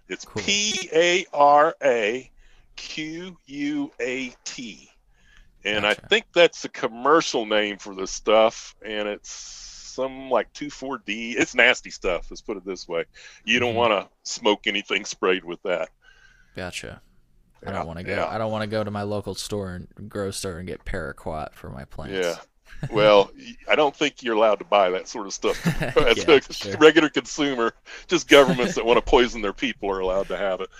It's 0.08 0.24
Cool. 0.24 0.42
P 0.42 0.88
A 0.92 1.26
R 1.32 1.76
A 1.80 2.28
Q 2.80 3.36
U 3.46 3.92
A 4.00 4.32
T. 4.44 4.88
And 5.64 5.86
I 5.86 5.92
think 5.92 6.24
that's 6.34 6.62
the 6.62 6.70
commercial 6.70 7.44
name 7.44 7.76
for 7.76 7.94
the 7.94 8.06
stuff. 8.06 8.74
And 8.82 9.06
it's 9.06 9.30
some 9.30 10.30
like 10.30 10.50
2,4-D. 10.54 11.32
It's 11.32 11.54
nasty 11.54 11.90
stuff. 11.90 12.28
Let's 12.30 12.40
put 12.40 12.56
it 12.56 12.64
this 12.64 12.88
way. 12.88 13.04
You 13.44 13.58
don't 13.60 13.74
Mhm. 13.74 13.76
want 13.76 13.92
to 13.92 14.08
smoke 14.22 14.66
anything 14.66 15.04
sprayed 15.04 15.44
with 15.44 15.62
that. 15.64 15.90
Gotcha. 16.56 17.02
I 17.66 17.72
don't 17.72 17.86
want 17.86 17.98
to 17.98 18.04
go. 18.04 18.14
yeah. 18.16 18.26
I 18.26 18.38
don't 18.38 18.50
want 18.50 18.62
to 18.62 18.66
go 18.70 18.82
to 18.82 18.90
my 18.90 19.02
local 19.02 19.34
store 19.34 19.72
and 19.74 20.08
grow 20.08 20.30
store 20.30 20.56
and 20.58 20.66
get 20.66 20.86
paraquat 20.86 21.52
for 21.52 21.68
my 21.68 21.84
plants. 21.84 22.26
Yeah. 22.26 22.36
Well, 22.90 23.30
I 23.68 23.74
don't 23.76 23.94
think 23.94 24.22
you're 24.22 24.36
allowed 24.36 24.60
to 24.60 24.64
buy 24.64 24.88
that 24.90 25.06
sort 25.06 25.26
of 25.26 25.34
stuff 25.34 25.58
as 25.98 26.24
Yeah, 26.26 26.36
a 26.48 26.52
sure. 26.52 26.76
regular 26.78 27.10
consumer. 27.10 27.74
Just 28.06 28.26
governments 28.26 28.74
that 28.76 28.86
want 28.86 28.96
to 28.96 29.02
poison 29.02 29.42
their 29.42 29.52
people 29.52 29.90
are 29.90 29.98
allowed 29.98 30.28
to 30.28 30.36
have 30.38 30.62
it, 30.62 30.70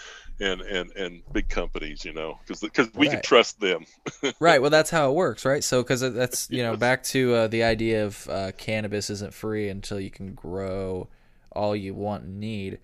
and 0.41 0.61
and 0.62 0.91
and 0.97 1.22
big 1.32 1.49
companies, 1.49 2.05
you 2.05 2.12
know, 2.12 2.38
because 2.47 2.61
because 2.61 2.93
we 2.95 3.09
can 3.09 3.22
trust 3.22 3.61
them. 3.61 3.84
right 4.41 4.61
well 4.61 4.70
that's 4.70 4.91
how 4.91 5.11
it 5.11 5.14
works 5.14 5.45
right 5.45 5.62
so 5.64 5.82
because 5.82 6.01
that's 6.01 6.51
you 6.51 6.62
know 6.62 6.76
back 6.76 7.03
to 7.03 7.34
uh, 7.34 7.49
the 7.49 7.62
idea 7.62 8.05
of 8.05 8.28
uh, 8.28 8.53
cannabis 8.57 9.11
isn't 9.11 9.32
free 9.34 9.68
until 9.68 9.99
you 10.01 10.11
can 10.11 10.34
grow 10.34 11.09
all 11.53 11.74
you 11.76 11.95
want 11.95 12.24
and 12.24 12.38
need 12.41 12.78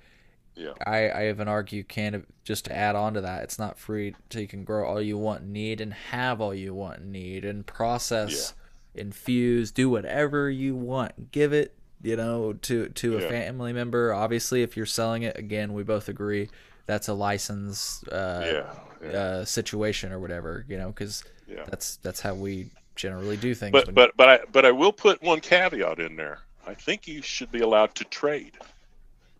Yeah. 0.54 0.72
i 0.86 1.08
i 1.08 1.28
even 1.28 1.48
argue 1.48 1.82
can 1.84 2.24
just 2.44 2.64
to 2.66 2.76
add 2.76 2.96
on 2.96 3.14
to 3.14 3.20
that 3.22 3.42
it's 3.44 3.58
not 3.58 3.78
free 3.78 4.14
until 4.24 4.42
you 4.42 4.48
can 4.48 4.64
grow 4.64 4.86
all 4.86 5.00
you 5.00 5.16
want 5.18 5.42
and 5.42 5.52
need 5.52 5.80
and 5.80 5.92
have 5.92 6.40
all 6.40 6.54
you 6.54 6.74
want 6.74 6.98
and 7.00 7.12
need 7.12 7.44
and 7.44 7.66
process 7.66 8.54
infuse 8.94 9.70
do 9.70 9.88
whatever 9.90 10.48
you 10.50 10.74
want 10.74 11.30
give 11.30 11.52
it 11.52 11.74
you 12.02 12.16
know 12.16 12.52
to 12.54 12.88
to 12.90 13.16
a 13.18 13.22
Yeah. 13.22 13.28
family 13.28 13.72
member 13.72 14.12
obviously 14.12 14.62
if 14.62 14.76
you're 14.76 14.86
selling 14.86 15.22
it 15.22 15.36
again 15.38 15.72
we 15.74 15.82
both 15.82 16.08
agree 16.08 16.48
that's 16.86 17.08
a 17.08 17.14
license 17.14 18.02
uh, 18.08 18.42
yeah. 18.44 19.08
yeah. 19.10 19.18
uh, 19.18 19.44
situation 19.44 20.12
or 20.12 20.18
whatever, 20.20 20.64
you 20.68 20.78
know, 20.78 20.88
because 20.88 21.24
Yeah. 21.48 21.64
that's 21.68 21.96
that's 21.96 22.20
how 22.20 22.34
we 22.34 22.70
generally 22.94 23.36
do 23.36 23.54
things. 23.54 23.72
But 23.72 23.94
but 23.94 24.16
but 24.16 24.28
I 24.28 24.38
but 24.52 24.64
I 24.64 24.70
will 24.70 24.92
put 24.92 25.22
one 25.22 25.40
caveat 25.40 26.00
in 26.00 26.16
there. 26.16 26.40
I 26.66 26.74
think 26.74 27.06
you 27.06 27.22
should 27.22 27.52
be 27.52 27.60
allowed 27.60 27.94
to 27.96 28.04
trade 28.04 28.58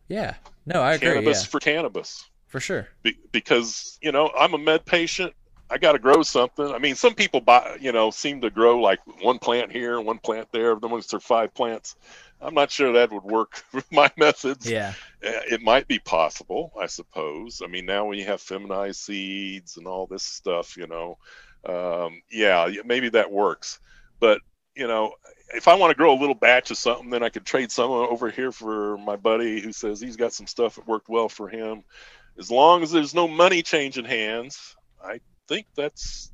yeah, 0.09 0.35
no, 0.67 0.81
I 0.83 0.95
agree. 0.95 1.09
cannabis 1.09 1.43
yeah, 1.43 1.49
for 1.49 1.61
cannabis. 1.61 2.25
for 2.47 2.61
sure. 2.61 2.89
Be, 3.03 3.19
because 3.33 3.99
you 4.03 4.13
know 4.13 4.31
I'm 4.39 4.55
a 4.55 4.59
med 4.59 4.85
patient. 4.85 5.33
I 5.69 5.79
got 5.79 5.93
to 5.93 5.99
grow 5.99 6.23
something. 6.23 6.65
I 6.65 6.79
mean, 6.79 6.95
some 6.95 7.15
people 7.15 7.41
buy, 7.41 7.77
you 7.81 7.91
know, 7.91 8.11
seem 8.13 8.41
to 8.43 8.51
grow 8.51 8.81
like 8.81 9.01
one 9.21 9.41
plant 9.41 9.73
here, 9.73 10.01
one 10.01 10.19
plant 10.19 10.47
there. 10.53 10.77
Then 10.77 10.93
once 10.93 11.09
there 11.09 11.19
are 11.19 11.21
five 11.21 11.53
plants, 11.55 11.97
I'm 12.41 12.55
not 12.55 12.71
sure 12.71 12.93
that 12.93 13.13
would 13.13 13.25
work 13.25 13.63
with 13.73 13.91
my 13.91 14.11
methods. 14.17 14.71
Yeah, 14.71 14.93
Uh, 15.25 15.41
It 15.51 15.63
might 15.63 15.89
be 15.89 15.99
possible, 15.99 16.73
I 16.81 16.87
suppose. 16.87 17.63
I 17.65 17.69
mean, 17.69 17.87
now 17.87 18.07
when 18.07 18.19
you 18.19 18.27
have 18.27 18.41
feminized 18.41 19.01
seeds 19.01 19.77
and 19.77 19.87
all 19.87 20.07
this 20.07 20.23
stuff, 20.23 20.77
you 20.77 20.87
know, 20.87 21.19
um, 21.65 22.23
yeah, 22.31 22.69
maybe 22.85 23.09
that 23.11 23.31
works. 23.31 23.81
But 24.21 24.41
you 24.75 24.87
know, 24.87 25.15
if 25.55 25.69
I 25.69 25.75
want 25.75 25.91
to 25.91 25.97
grow 25.97 26.13
a 26.13 26.21
little 26.21 26.35
batch 26.35 26.71
of 26.71 26.77
something, 26.77 27.09
then 27.09 27.23
I 27.23 27.31
could 27.31 27.47
trade 27.47 27.73
some 27.73 27.91
over 27.91 28.31
here 28.31 28.53
for 28.53 28.99
my 28.99 29.17
buddy 29.17 29.61
who 29.61 29.73
says 29.73 30.01
he's 30.01 30.17
got 30.17 30.35
some 30.35 30.47
stuff 30.47 30.75
that 30.77 30.87
worked 30.87 31.09
well 31.09 31.29
for 31.31 31.49
him. 31.49 31.83
As 32.39 32.51
long 32.51 32.83
as 32.83 32.91
there's 32.91 33.15
no 33.15 33.27
money 33.27 33.63
changing 33.63 34.05
hands, 34.05 34.77
I 35.03 35.21
think 35.49 35.67
that's 35.75 36.31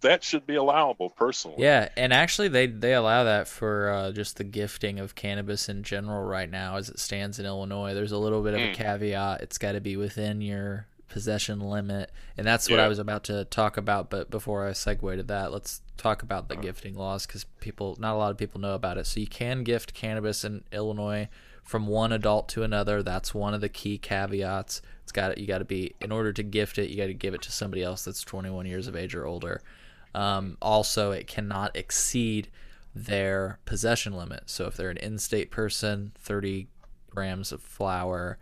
that 0.00 0.22
should 0.24 0.46
be 0.46 0.54
allowable 0.56 1.10
personally. 1.10 1.56
yeah, 1.62 1.88
and 1.96 2.12
actually, 2.12 2.48
they 2.48 2.66
they 2.66 2.94
allow 2.94 3.24
that 3.24 3.48
for 3.48 3.90
uh, 3.90 4.12
just 4.12 4.36
the 4.36 4.44
gifting 4.44 4.98
of 4.98 5.14
cannabis 5.14 5.68
in 5.68 5.82
general 5.82 6.22
right 6.24 6.50
now, 6.50 6.76
as 6.76 6.88
it 6.88 6.98
stands 6.98 7.38
in 7.38 7.46
Illinois. 7.46 7.94
There's 7.94 8.12
a 8.12 8.18
little 8.18 8.42
bit 8.42 8.54
of 8.54 8.60
a 8.60 8.68
Mm. 8.68 8.74
caveat; 8.74 9.40
it's 9.42 9.58
got 9.58 9.72
to 9.72 9.80
be 9.80 9.96
within 9.96 10.40
your 10.40 10.86
possession 11.08 11.58
limit, 11.60 12.10
and 12.38 12.46
that's 12.46 12.70
what 12.70 12.76
Yeah. 12.78 12.84
I 12.84 12.88
was 12.88 13.00
about 13.00 13.24
to 13.24 13.44
talk 13.46 13.76
about. 13.76 14.10
But 14.10 14.30
before 14.30 14.66
I 14.66 14.70
segue 14.70 15.16
to 15.16 15.22
that, 15.24 15.50
let's 15.52 15.82
talk 15.96 16.22
about 16.22 16.48
the 16.48 16.54
Uh-huh. 16.54 16.62
gifting 16.62 16.94
laws 16.94 17.26
because 17.26 17.44
people, 17.58 17.96
not 17.98 18.14
a 18.14 18.18
lot 18.18 18.30
of 18.30 18.36
people 18.38 18.60
know 18.60 18.74
about 18.74 18.96
it. 18.96 19.06
So 19.06 19.18
you 19.20 19.26
can 19.26 19.64
gift 19.64 19.92
cannabis 19.92 20.44
in 20.44 20.62
Illinois 20.72 21.28
from 21.64 21.88
one 21.88 22.12
adult 22.12 22.48
to 22.50 22.62
another. 22.62 23.02
That's 23.02 23.34
one 23.34 23.54
of 23.54 23.60
the 23.60 23.68
key 23.68 23.98
caveats. 23.98 24.82
It's 25.02 25.10
got 25.12 25.36
you 25.38 25.46
got 25.48 25.58
to 25.58 25.64
be 25.64 25.94
in 26.00 26.12
order 26.12 26.32
to 26.32 26.42
gift 26.44 26.78
it. 26.78 26.90
You 26.90 26.96
got 26.96 27.06
to 27.06 27.14
give 27.14 27.34
it 27.34 27.42
to 27.42 27.50
somebody 27.52 27.82
else 27.82 28.04
that's 28.04 28.22
21 28.22 28.66
years 28.66 28.86
of 28.86 28.94
age 28.94 29.14
or 29.14 29.26
older. 29.26 29.60
Um, 30.14 30.56
also, 30.60 31.12
it 31.12 31.26
cannot 31.26 31.76
exceed 31.76 32.48
their 32.94 33.58
possession 33.64 34.12
limit. 34.16 34.44
So 34.46 34.66
if 34.66 34.76
they're 34.76 34.90
an 34.90 34.96
in-state 34.96 35.50
person, 35.50 36.12
30 36.18 36.66
grams 37.08 37.52
of 37.52 37.62
flour, 37.62 38.38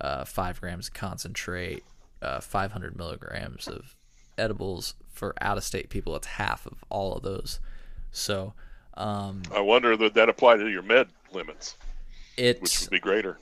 uh, 0.00 0.24
five 0.24 0.60
grams 0.60 0.88
of 0.88 0.94
concentrate, 0.94 1.84
uh, 2.20 2.40
500 2.40 2.96
milligrams 2.96 3.68
of 3.68 3.94
edibles. 4.38 4.94
For 5.12 5.34
out-of-state 5.40 5.90
people, 5.90 6.16
it's 6.16 6.26
half 6.26 6.66
of 6.66 6.82
all 6.88 7.14
of 7.14 7.22
those. 7.22 7.60
So 8.10 8.54
Um, 8.94 9.42
I 9.54 9.60
wonder 9.60 9.96
would 9.96 10.14
that 10.14 10.28
apply 10.28 10.56
to 10.56 10.68
your 10.68 10.82
med 10.82 11.08
limits, 11.32 11.76
it 12.36 12.60
which 12.60 12.80
would 12.80 12.90
be 12.90 12.98
greater. 12.98 13.38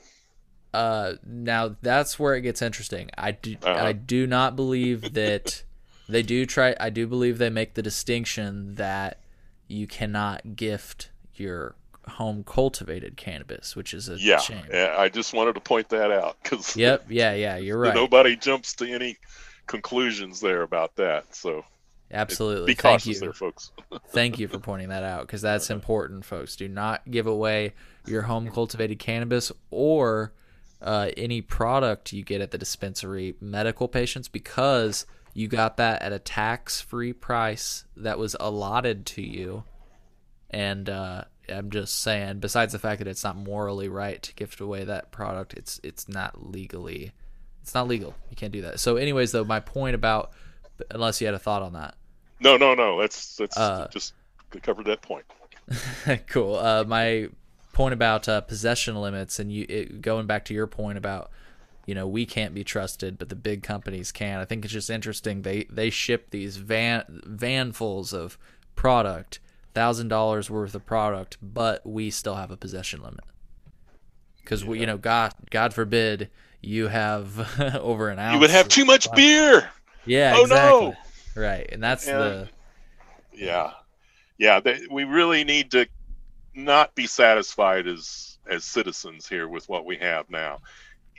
uh 0.73 1.13
now 1.25 1.75
that's 1.81 2.17
where 2.19 2.35
it 2.35 2.41
gets 2.41 2.61
interesting. 2.61 3.09
I 3.17 3.31
do 3.31 3.55
Uh-huh. 3.63 3.85
I 3.85 3.91
do 3.93 4.27
not 4.27 4.55
believe 4.55 5.13
that 5.13 5.63
they 6.09 6.21
do 6.23 6.45
try. 6.45 6.75
I 6.79 6.89
do 6.89 7.07
believe 7.07 7.37
they 7.37 7.49
make 7.49 7.73
the 7.73 7.81
distinction 7.81 8.75
that 8.75 9.19
you 9.67 9.87
cannot 9.87 10.55
gift 10.55 11.09
your 11.35 11.75
home 12.07 12.43
cultivated 12.43 13.15
cannabis, 13.15 13.75
which 13.75 13.93
is 13.93 14.09
a 14.09 14.17
Yeah, 14.19 14.37
shame. 14.37 14.63
I 14.73 15.09
just 15.09 15.33
wanted 15.33 15.53
to 15.55 15.61
point 15.61 15.89
that 15.89 16.11
out 16.11 16.37
because 16.43 16.75
Yep. 16.75 17.05
Yeah. 17.09 17.33
Yeah. 17.33 17.57
You're 17.57 17.77
right. 17.79 17.93
nobody 17.93 18.35
jumps 18.35 18.73
to 18.75 18.85
any 18.91 19.17
conclusions 19.67 20.39
there 20.41 20.63
about 20.63 20.95
that. 20.97 21.35
So 21.35 21.63
Absolutely. 22.11 22.65
be 22.65 22.73
Thank 22.73 22.79
cautious 23.01 23.15
you. 23.15 23.19
there, 23.21 23.33
folks. 23.33 23.71
Thank 24.09 24.39
you 24.39 24.47
for 24.47 24.59
pointing 24.59 24.89
that 24.89 25.03
out 25.03 25.21
because 25.21 25.41
that's 25.41 25.69
important, 25.69 26.25
folks. 26.25 26.55
Do 26.55 26.67
not 26.67 27.09
give 27.09 27.27
away 27.27 27.73
your 28.05 28.23
home 28.23 28.49
cultivated 28.49 28.99
cannabis 28.99 29.51
or 29.69 30.33
uh, 30.81 31.09
any 31.15 31.41
product 31.41 32.11
you 32.11 32.23
get 32.23 32.41
at 32.41 32.51
the 32.51 32.57
dispensary, 32.57 33.35
medical 33.39 33.87
patients, 33.87 34.27
because 34.27 35.05
you 35.33 35.47
got 35.47 35.77
that 35.77 36.01
at 36.01 36.11
a 36.11 36.19
tax 36.19 36.81
free 36.81 37.13
price 37.13 37.85
that 37.95 38.19
was 38.19 38.35
allotted 38.39 39.05
to 39.07 39.21
you. 39.21 39.63
And 40.49 40.89
uh, 40.89 41.23
I'm 41.49 41.69
just 41.69 42.01
saying, 42.01 42.39
besides 42.39 42.73
the 42.73 42.79
fact 42.79 42.99
that 42.99 43.07
it's 43.07 43.23
not 43.23 43.37
morally 43.37 43.87
right 43.87 44.21
to 44.21 44.33
gift 44.33 44.59
away 44.59 44.83
that 44.83 45.11
product, 45.11 45.53
it's 45.53 45.79
it's 45.83 46.09
not 46.09 46.51
legally, 46.51 47.13
it's 47.61 47.73
not 47.73 47.87
legal. 47.87 48.15
You 48.29 48.35
can't 48.35 48.51
do 48.51 48.61
that. 48.63 48.79
So, 48.79 48.97
anyways, 48.97 49.31
though, 49.31 49.45
my 49.45 49.59
point 49.59 49.95
about, 49.95 50.31
unless 50.89 51.21
you 51.21 51.27
had 51.27 51.33
a 51.33 51.39
thought 51.39 51.61
on 51.61 51.73
that. 51.73 51.95
No, 52.41 52.57
no, 52.57 52.73
no. 52.73 52.99
That's 52.99 53.37
that's 53.37 53.57
Uh, 53.57 53.87
just 53.91 54.13
covered 54.61 54.85
that 54.87 55.01
point. 55.01 55.25
cool. 56.27 56.55
Uh, 56.55 56.83
my 56.83 57.29
point 57.71 57.93
about 57.93 58.27
uh, 58.27 58.41
possession 58.41 58.95
limits, 58.95 59.39
and 59.39 59.51
you 59.51 59.65
it, 59.69 60.01
going 60.01 60.27
back 60.27 60.45
to 60.45 60.53
your 60.53 60.67
point 60.67 60.97
about, 60.97 61.31
you 61.91 61.95
know, 61.95 62.07
we 62.07 62.25
can't 62.25 62.53
be 62.53 62.63
trusted, 62.63 63.17
but 63.17 63.27
the 63.27 63.35
big 63.35 63.63
companies 63.63 64.13
can. 64.13 64.39
I 64.39 64.45
think 64.45 64.63
it's 64.63 64.73
just 64.73 64.89
interesting. 64.89 65.41
They 65.41 65.65
they 65.69 65.89
ship 65.89 66.29
these 66.29 66.55
van 66.55 67.21
vanfuls 67.27 68.13
of 68.13 68.37
product, 68.77 69.41
thousand 69.73 70.07
dollars 70.07 70.49
worth 70.49 70.73
of 70.73 70.85
product, 70.85 71.35
but 71.41 71.85
we 71.85 72.09
still 72.09 72.35
have 72.35 72.49
a 72.49 72.55
possession 72.55 73.01
limit. 73.01 73.25
Because 74.37 74.63
we, 74.63 74.79
you 74.79 74.85
know, 74.85 74.97
God 74.97 75.33
God 75.49 75.73
forbid 75.73 76.29
you 76.61 76.87
have 76.87 77.59
over 77.75 78.07
an 78.07 78.19
hour 78.19 78.35
You 78.35 78.39
would 78.39 78.51
have 78.51 78.69
too 78.69 78.85
much 78.85 79.11
beer. 79.13 79.69
Yeah. 80.05 80.35
Oh, 80.37 80.43
exactly. 80.43 80.79
no. 80.87 80.95
Right, 81.35 81.69
and 81.73 81.83
that's 81.83 82.07
Yeah. 82.07 82.17
the 82.19 82.49
Yeah, 83.33 83.71
yeah. 84.37 84.61
They, 84.61 84.79
we 84.89 85.03
really 85.03 85.43
need 85.43 85.71
to 85.71 85.89
not 86.55 86.95
be 86.95 87.05
satisfied 87.05 87.85
as 87.85 88.37
as 88.49 88.63
citizens 88.63 89.27
here 89.27 89.49
with 89.49 89.67
what 89.67 89.85
we 89.85 89.97
have 89.97 90.29
now. 90.29 90.59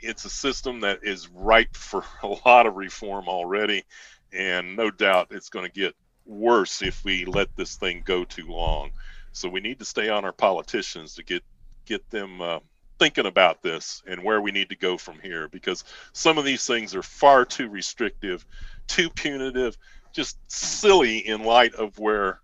It's 0.03 0.25
a 0.25 0.29
system 0.29 0.81
that 0.81 0.99
is 1.03 1.29
ripe 1.29 1.75
for 1.75 2.03
a 2.23 2.27
lot 2.45 2.65
of 2.65 2.75
reform 2.75 3.27
already, 3.27 3.83
and 4.31 4.75
no 4.75 4.91
doubt 4.91 5.27
it's 5.31 5.49
going 5.49 5.65
to 5.65 5.71
get 5.71 5.95
worse 6.25 6.81
if 6.81 7.03
we 7.03 7.25
let 7.25 7.55
this 7.55 7.75
thing 7.75 8.01
go 8.05 8.23
too 8.23 8.47
long. 8.47 8.91
So 9.31 9.49
we 9.49 9.59
need 9.59 9.79
to 9.79 9.85
stay 9.85 10.09
on 10.09 10.25
our 10.25 10.31
politicians 10.31 11.15
to 11.15 11.23
get 11.23 11.43
get 11.85 12.09
them 12.09 12.41
uh, 12.41 12.59
thinking 12.99 13.25
about 13.25 13.61
this 13.61 14.01
and 14.07 14.23
where 14.23 14.39
we 14.39 14.51
need 14.51 14.69
to 14.69 14.75
go 14.77 14.97
from 14.97 15.19
here 15.19 15.49
because 15.49 15.83
some 16.13 16.37
of 16.37 16.45
these 16.45 16.65
things 16.65 16.95
are 16.95 17.03
far 17.03 17.43
too 17.43 17.67
restrictive, 17.67 18.45
too 18.87 19.09
punitive, 19.09 19.77
just 20.13 20.37
silly 20.49 21.27
in 21.27 21.43
light 21.43 21.73
of 21.75 21.97
where 21.99 22.39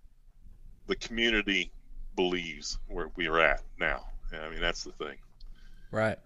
the 0.87 0.95
community 0.95 1.71
believes 2.15 2.77
where 2.87 3.09
we 3.15 3.27
are 3.27 3.39
at 3.39 3.61
now. 3.79 4.05
I 4.33 4.49
mean, 4.49 4.59
that's 4.59 4.83
the 4.83 4.91
thing. 4.91 5.15
Right. 5.91 6.19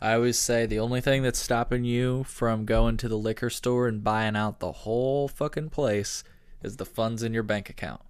I 0.00 0.12
always 0.14 0.38
say 0.38 0.66
the 0.66 0.78
only 0.78 1.00
thing 1.00 1.22
that's 1.22 1.38
stopping 1.38 1.84
you 1.84 2.24
from 2.24 2.64
going 2.66 2.96
to 2.98 3.08
the 3.08 3.16
liquor 3.18 3.48
store 3.50 3.88
and 3.88 4.04
buying 4.04 4.36
out 4.36 4.60
the 4.60 4.72
whole 4.72 5.26
fucking 5.28 5.70
place 5.70 6.22
is 6.62 6.76
the 6.76 6.84
funds 6.84 7.22
in 7.22 7.32
your 7.32 7.42
bank 7.42 7.70
account 7.70 8.02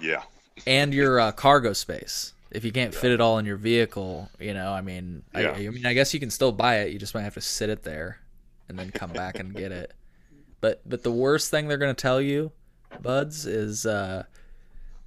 Yeah. 0.00 0.22
and 0.66 0.94
your 0.94 1.20
uh, 1.20 1.32
cargo 1.32 1.72
space. 1.74 2.32
If 2.50 2.64
you 2.64 2.72
can't 2.72 2.94
fit 2.94 3.12
it 3.12 3.20
all 3.20 3.38
in 3.38 3.44
your 3.46 3.56
vehicle, 3.58 4.28
you 4.40 4.54
know, 4.54 4.72
I 4.72 4.80
mean, 4.80 5.22
Yeah. 5.34 5.52
I, 5.52 5.66
I 5.66 5.68
mean, 5.68 5.86
I 5.86 5.92
guess 5.94 6.12
you 6.14 6.20
can 6.20 6.30
still 6.30 6.52
buy 6.52 6.78
it. 6.80 6.92
You 6.92 6.98
just 6.98 7.14
might 7.14 7.22
have 7.22 7.34
to 7.34 7.40
sit 7.40 7.68
it 7.70 7.82
there 7.84 8.18
and 8.68 8.78
then 8.78 8.90
come 8.90 9.12
back 9.12 9.38
and 9.38 9.54
get 9.54 9.72
it. 9.72 9.92
But 10.60 10.80
but 10.88 11.02
the 11.02 11.12
worst 11.12 11.50
thing 11.50 11.68
they're 11.68 11.78
gonna 11.78 11.94
tell 11.94 12.20
you, 12.20 12.52
buds, 13.00 13.46
is 13.46 13.86
uh, 13.86 14.24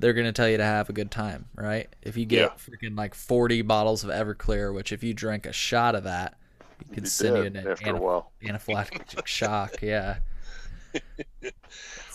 they're 0.04 0.14
gonna 0.14 0.34
tell 0.34 0.50
you 0.50 0.58
to 0.58 0.64
have 0.66 0.90
a 0.90 0.94
good 0.94 1.12
time, 1.12 1.48
right? 1.56 1.90
If 2.02 2.18
you 2.18 2.26
get 2.26 2.50
Yeah. 2.50 2.58
freaking 2.58 2.98
like 2.98 3.16
forty 3.16 3.62
bottles 3.62 4.04
of 4.04 4.10
Everclear, 4.12 4.74
which 4.74 4.92
if 4.92 5.04
you 5.04 5.14
drink 5.14 5.46
a 5.46 5.54
shot 5.54 5.96
of 5.96 6.04
that, 6.06 6.38
it 6.82 6.92
could 6.94 7.08
Be 7.08 7.10
send 7.10 7.38
you 7.38 7.46
an 7.46 7.46
into 7.46 7.70
after 7.70 7.92
a 7.94 7.98
anaph- 7.98 8.02
while. 8.02 8.34
anaphylactic 8.44 9.26
shock. 9.28 9.82
Yeah, 9.82 10.20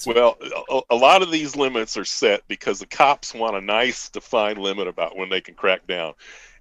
Well, 0.04 0.36
a, 0.70 0.80
a 0.90 0.96
lot 0.96 1.22
of 1.22 1.30
these 1.30 1.56
limits 1.56 1.96
are 1.96 2.04
set 2.04 2.42
because 2.48 2.78
the 2.80 2.86
cops 2.86 3.34
want 3.34 3.56
a 3.56 3.60
nice 3.60 4.08
defined 4.10 4.58
limit 4.58 4.88
about 4.88 5.16
when 5.16 5.28
they 5.28 5.40
can 5.40 5.54
crack 5.54 5.86
down. 5.86 6.14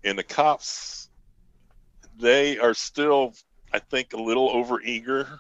And 0.04 0.18
the 0.18 0.24
cops, 0.24 1.10
they 2.20 2.58
are 2.58 2.74
still, 2.74 3.34
I 3.72 3.80
think, 3.80 4.14
a 4.14 4.18
little 4.22 4.50
overeager. 4.50 5.40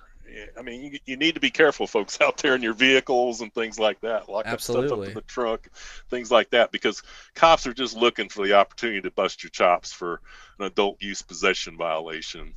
I 0.57 0.61
mean, 0.61 0.83
you, 0.93 0.99
you 1.05 1.17
need 1.17 1.35
to 1.35 1.41
be 1.41 1.49
careful, 1.49 1.87
folks, 1.87 2.19
out 2.21 2.37
there 2.37 2.55
in 2.55 2.61
your 2.61 2.73
vehicles 2.73 3.41
and 3.41 3.53
things 3.53 3.79
like 3.79 3.99
that. 4.01 4.29
Lock 4.29 4.47
up 4.47 4.61
stuff 4.61 4.91
up 4.91 5.03
in 5.05 5.13
the 5.13 5.21
trunk, 5.21 5.69
things 6.09 6.31
like 6.31 6.49
that, 6.51 6.71
because 6.71 7.01
cops 7.35 7.65
are 7.67 7.73
just 7.73 7.95
looking 7.95 8.29
for 8.29 8.45
the 8.45 8.53
opportunity 8.53 9.01
to 9.01 9.11
bust 9.11 9.43
your 9.43 9.49
chops 9.51 9.91
for 9.91 10.21
an 10.59 10.65
adult 10.65 11.01
use 11.01 11.21
possession 11.21 11.77
violation. 11.77 12.53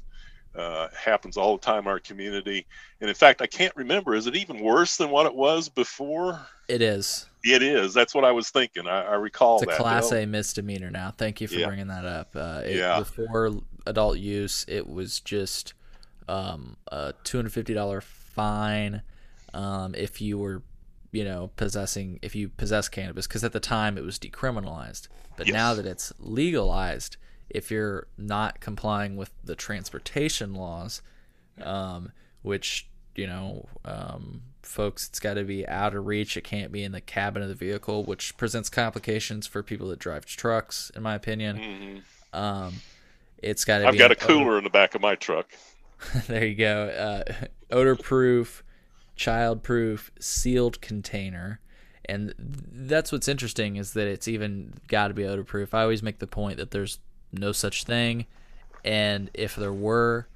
Uh, 0.53 0.89
happens 0.99 1.37
all 1.37 1.57
the 1.57 1.65
time 1.65 1.85
in 1.85 1.87
our 1.87 2.01
community. 2.01 2.67
And 3.01 3.09
in 3.09 3.15
fact, 3.15 3.41
I 3.41 3.47
can't 3.47 3.75
remember. 3.77 4.17
Is 4.17 4.27
it 4.27 4.35
even 4.35 4.59
worse 4.59 4.97
than 4.97 5.09
what 5.11 5.27
it 5.27 5.35
was 5.35 5.69
before? 5.69 6.45
it 6.69 6.83
is. 6.83 7.27
It 7.45 7.63
is. 7.63 7.95
That's 7.95 8.15
what 8.17 8.25
I 8.25 8.33
was 8.33 8.51
thinking. 8.51 8.89
I, 8.89 9.03
I 9.03 9.15
recall 9.15 9.55
It's 9.57 9.63
a 9.63 9.67
that. 9.67 9.79
class 9.79 10.11
A 10.13 10.27
misdemeanor 10.27 10.91
now. 10.91 11.13
Thank 11.17 11.41
you 11.41 11.47
for 11.47 11.55
Yeah. 11.55 11.67
bringing 11.69 11.87
that 11.87 12.05
up. 12.05 12.35
Uh, 12.35 12.63
it, 12.65 12.79
Yeah. 12.79 12.99
Before 12.99 13.53
adult 13.87 14.19
use, 14.19 14.65
it 14.69 14.89
was 14.89 15.21
just 15.21 15.73
um, 16.29 16.77
a 16.89 17.15
two 17.25 17.39
hundred 17.39 17.53
fifty 17.53 17.75
dollar 17.75 18.01
fine 18.01 19.03
um, 19.55 19.95
if 19.95 20.21
you 20.21 20.39
were, 20.39 20.63
you 21.13 21.25
know, 21.25 21.51
possessing 21.57 22.19
if 22.23 22.35
you 22.35 22.49
possess 22.49 22.89
cannabis. 22.89 23.27
Because 23.27 23.45
at 23.45 23.53
the 23.53 23.61
time 23.61 23.99
it 23.99 24.05
was 24.05 24.19
decriminalized, 24.19 25.09
but 25.37 25.47
Yes. 25.47 25.55
now 25.55 25.75
that 25.75 25.87
it's 25.87 26.13
legalized, 26.19 27.17
if 27.49 27.71
you're 27.71 28.07
not 28.17 28.61
complying 28.61 29.17
with 29.17 29.31
the 29.45 29.57
transportation 29.57 30.55
laws, 30.55 31.03
um, 31.63 32.13
which 32.43 32.87
you 33.17 33.27
know, 33.27 33.67
um, 33.85 34.41
folks, 34.63 35.09
it's 35.09 35.19
got 35.19 35.35
to 35.35 35.43
be 35.43 35.67
out 35.67 35.95
of 35.95 36.07
reach. 36.07 36.37
It 36.37 36.45
can't 36.45 36.71
be 36.71 36.85
in 36.85 36.93
the 36.93 37.01
cabin 37.01 37.43
of 37.43 37.49
the 37.49 37.55
vehicle, 37.57 38.05
which 38.05 38.37
presents 38.37 38.69
complications 38.69 39.47
for 39.49 39.63
people 39.65 39.89
that 39.89 39.99
drive 39.99 40.25
trucks, 40.27 40.91
in 40.95 41.03
my 41.03 41.17
opinion. 41.17 41.59
mhm. 42.33 42.39
Um, 42.39 42.75
it's 43.43 43.65
got 43.65 43.79
to 43.79 43.89
I've 43.89 43.93
be 43.93 43.99
got 43.99 44.13
a 44.13 44.17
cooler 44.17 44.59
in 44.59 44.65
the 44.65 44.71
back 44.71 44.95
of 44.95 45.01
my 45.01 45.17
truck. 45.17 45.49
There 46.27 46.45
you 46.45 46.55
go. 46.55 47.25
Uh, 47.29 47.47
odor 47.71 47.97
proof, 47.97 48.65
child 49.17 49.63
proof, 49.63 50.11
sealed 50.19 50.81
container. 50.81 51.61
And 52.07 52.35
that's 52.39 53.13
what's 53.13 53.29
interesting 53.29 53.77
is 53.77 53.93
that 53.93 54.09
it's 54.09 54.27
even 54.27 54.75
got 54.89 55.09
to 55.09 55.15
be 55.15 55.25
odor 55.25 55.45
proof. 55.45 55.75
I 55.75 55.83
always 55.83 56.03
make 56.03 56.19
the 56.19 56.27
point 56.27 56.57
that 56.57 56.71
there's 56.71 56.99
no 57.33 57.53
such 57.53 57.85
thing, 57.85 58.27
and 58.85 59.31
if 59.35 59.55
there 59.55 59.73
were, 59.73 60.27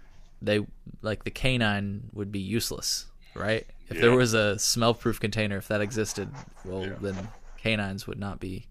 they 0.40 0.64
like 1.02 1.24
the 1.24 1.30
canine 1.30 2.10
would 2.12 2.30
be 2.30 2.38
useless, 2.38 3.06
right? 3.34 3.66
If 3.88 4.00
there 4.00 4.14
was 4.14 4.34
a 4.34 4.58
smell 4.58 4.94
proof 4.94 5.18
container, 5.18 5.56
if 5.56 5.68
that 5.68 5.80
existed, 5.80 6.28
well 6.64 6.88
then 7.00 7.28
canines 7.58 8.06
would 8.06 8.18
not 8.18 8.38
be 8.40 8.66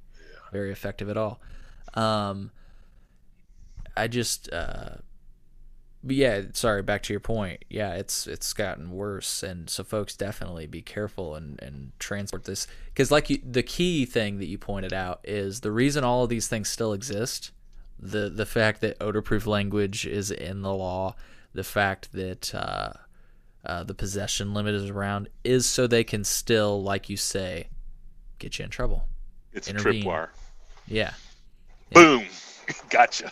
very 0.51 0.71
effective 0.71 1.09
at 1.09 1.17
all. 1.17 1.41
Um, 1.95 2.51
I 3.97 4.07
just, 4.07 4.51
uh, 4.53 4.95
but 6.03 6.15
yeah, 6.15 6.41
sorry. 6.53 6.81
Back 6.81 7.03
to 7.03 7.13
your 7.13 7.19
point. 7.19 7.63
Yeah, 7.69 7.93
it's 7.95 8.27
it's 8.27 8.51
gotten 8.53 8.91
worse, 8.91 9.41
and 9.43 9.69
so 9.69 9.83
folks 9.83 10.15
definitely 10.15 10.67
be 10.67 10.81
careful 10.81 11.35
and 11.35 11.61
and 11.61 11.91
transport 11.99 12.43
this 12.43 12.67
because, 12.87 13.09
like 13.11 13.29
you, 13.29 13.39
the 13.43 13.63
key 13.63 14.05
thing 14.05 14.39
that 14.39 14.47
you 14.47 14.57
pointed 14.57 14.93
out 14.93 15.21
is 15.23 15.61
the 15.61 15.71
reason 15.71 16.03
all 16.03 16.23
of 16.23 16.29
these 16.29 16.47
things 16.47 16.69
still 16.69 16.93
exist. 16.93 17.51
The 17.99 18.29
the 18.29 18.45
fact 18.45 18.81
that 18.81 18.97
odor-proof 19.01 19.47
language 19.47 20.05
is 20.05 20.29
in 20.29 20.61
the 20.61 20.73
law, 20.73 21.15
the 21.53 21.63
fact 21.63 22.11
that 22.11 22.53
uh, 22.53 22.93
uh, 23.65 23.83
the 23.85 23.93
possession 23.93 24.53
limit 24.53 24.75
is 24.75 24.89
around, 24.89 25.29
is 25.45 25.65
so 25.65 25.87
they 25.87 26.03
can 26.03 26.23
still, 26.25 26.83
like 26.83 27.09
you 27.09 27.15
say, 27.15 27.69
get 28.39 28.59
you 28.59 28.65
in 28.65 28.71
trouble. 28.71 29.07
It's 29.53 29.69
Intervene. 29.69 30.01
a 30.01 30.05
tripwire. 30.05 30.27
Yeah, 30.85 31.13
Boom. 31.93 32.25
gotcha. 32.89 33.31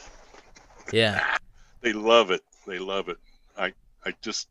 yeah, 0.93 1.35
They 1.81 1.91
love 1.91 2.31
it. 2.31 2.41
They 2.71 2.79
love 2.79 3.09
it. 3.09 3.17
I 3.57 3.73
I 4.05 4.13
just 4.21 4.47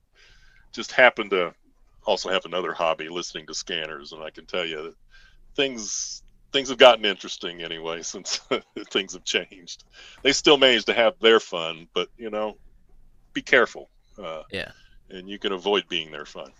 just 0.72 0.92
happen 0.92 1.30
to 1.30 1.54
also 2.04 2.28
have 2.28 2.44
another 2.44 2.74
hobby 2.74 3.08
listening 3.08 3.46
to 3.46 3.54
scanners 3.54 4.12
and 4.12 4.22
I 4.22 4.28
can 4.28 4.44
tell 4.44 4.64
you 4.64 4.82
that 4.82 4.94
things 5.56 6.22
things 6.52 6.68
have 6.68 6.76
gotten 6.76 7.06
interesting 7.06 7.62
anyway 7.62 8.02
since 8.02 8.40
things 8.90 9.14
have 9.14 9.24
changed. 9.24 9.84
They 10.22 10.32
still 10.32 10.58
manage 10.58 10.84
to 10.84 10.92
have 10.92 11.14
their 11.20 11.40
fun, 11.40 11.88
but 11.94 12.08
you 12.18 12.28
know, 12.28 12.58
be 13.32 13.40
careful. 13.40 13.88
Uh, 14.22 14.42
yeah. 14.50 14.72
And 15.08 15.28
you 15.28 15.38
can 15.38 15.52
avoid 15.52 15.88
being 15.88 16.10
their 16.10 16.26
fun. 16.26 16.52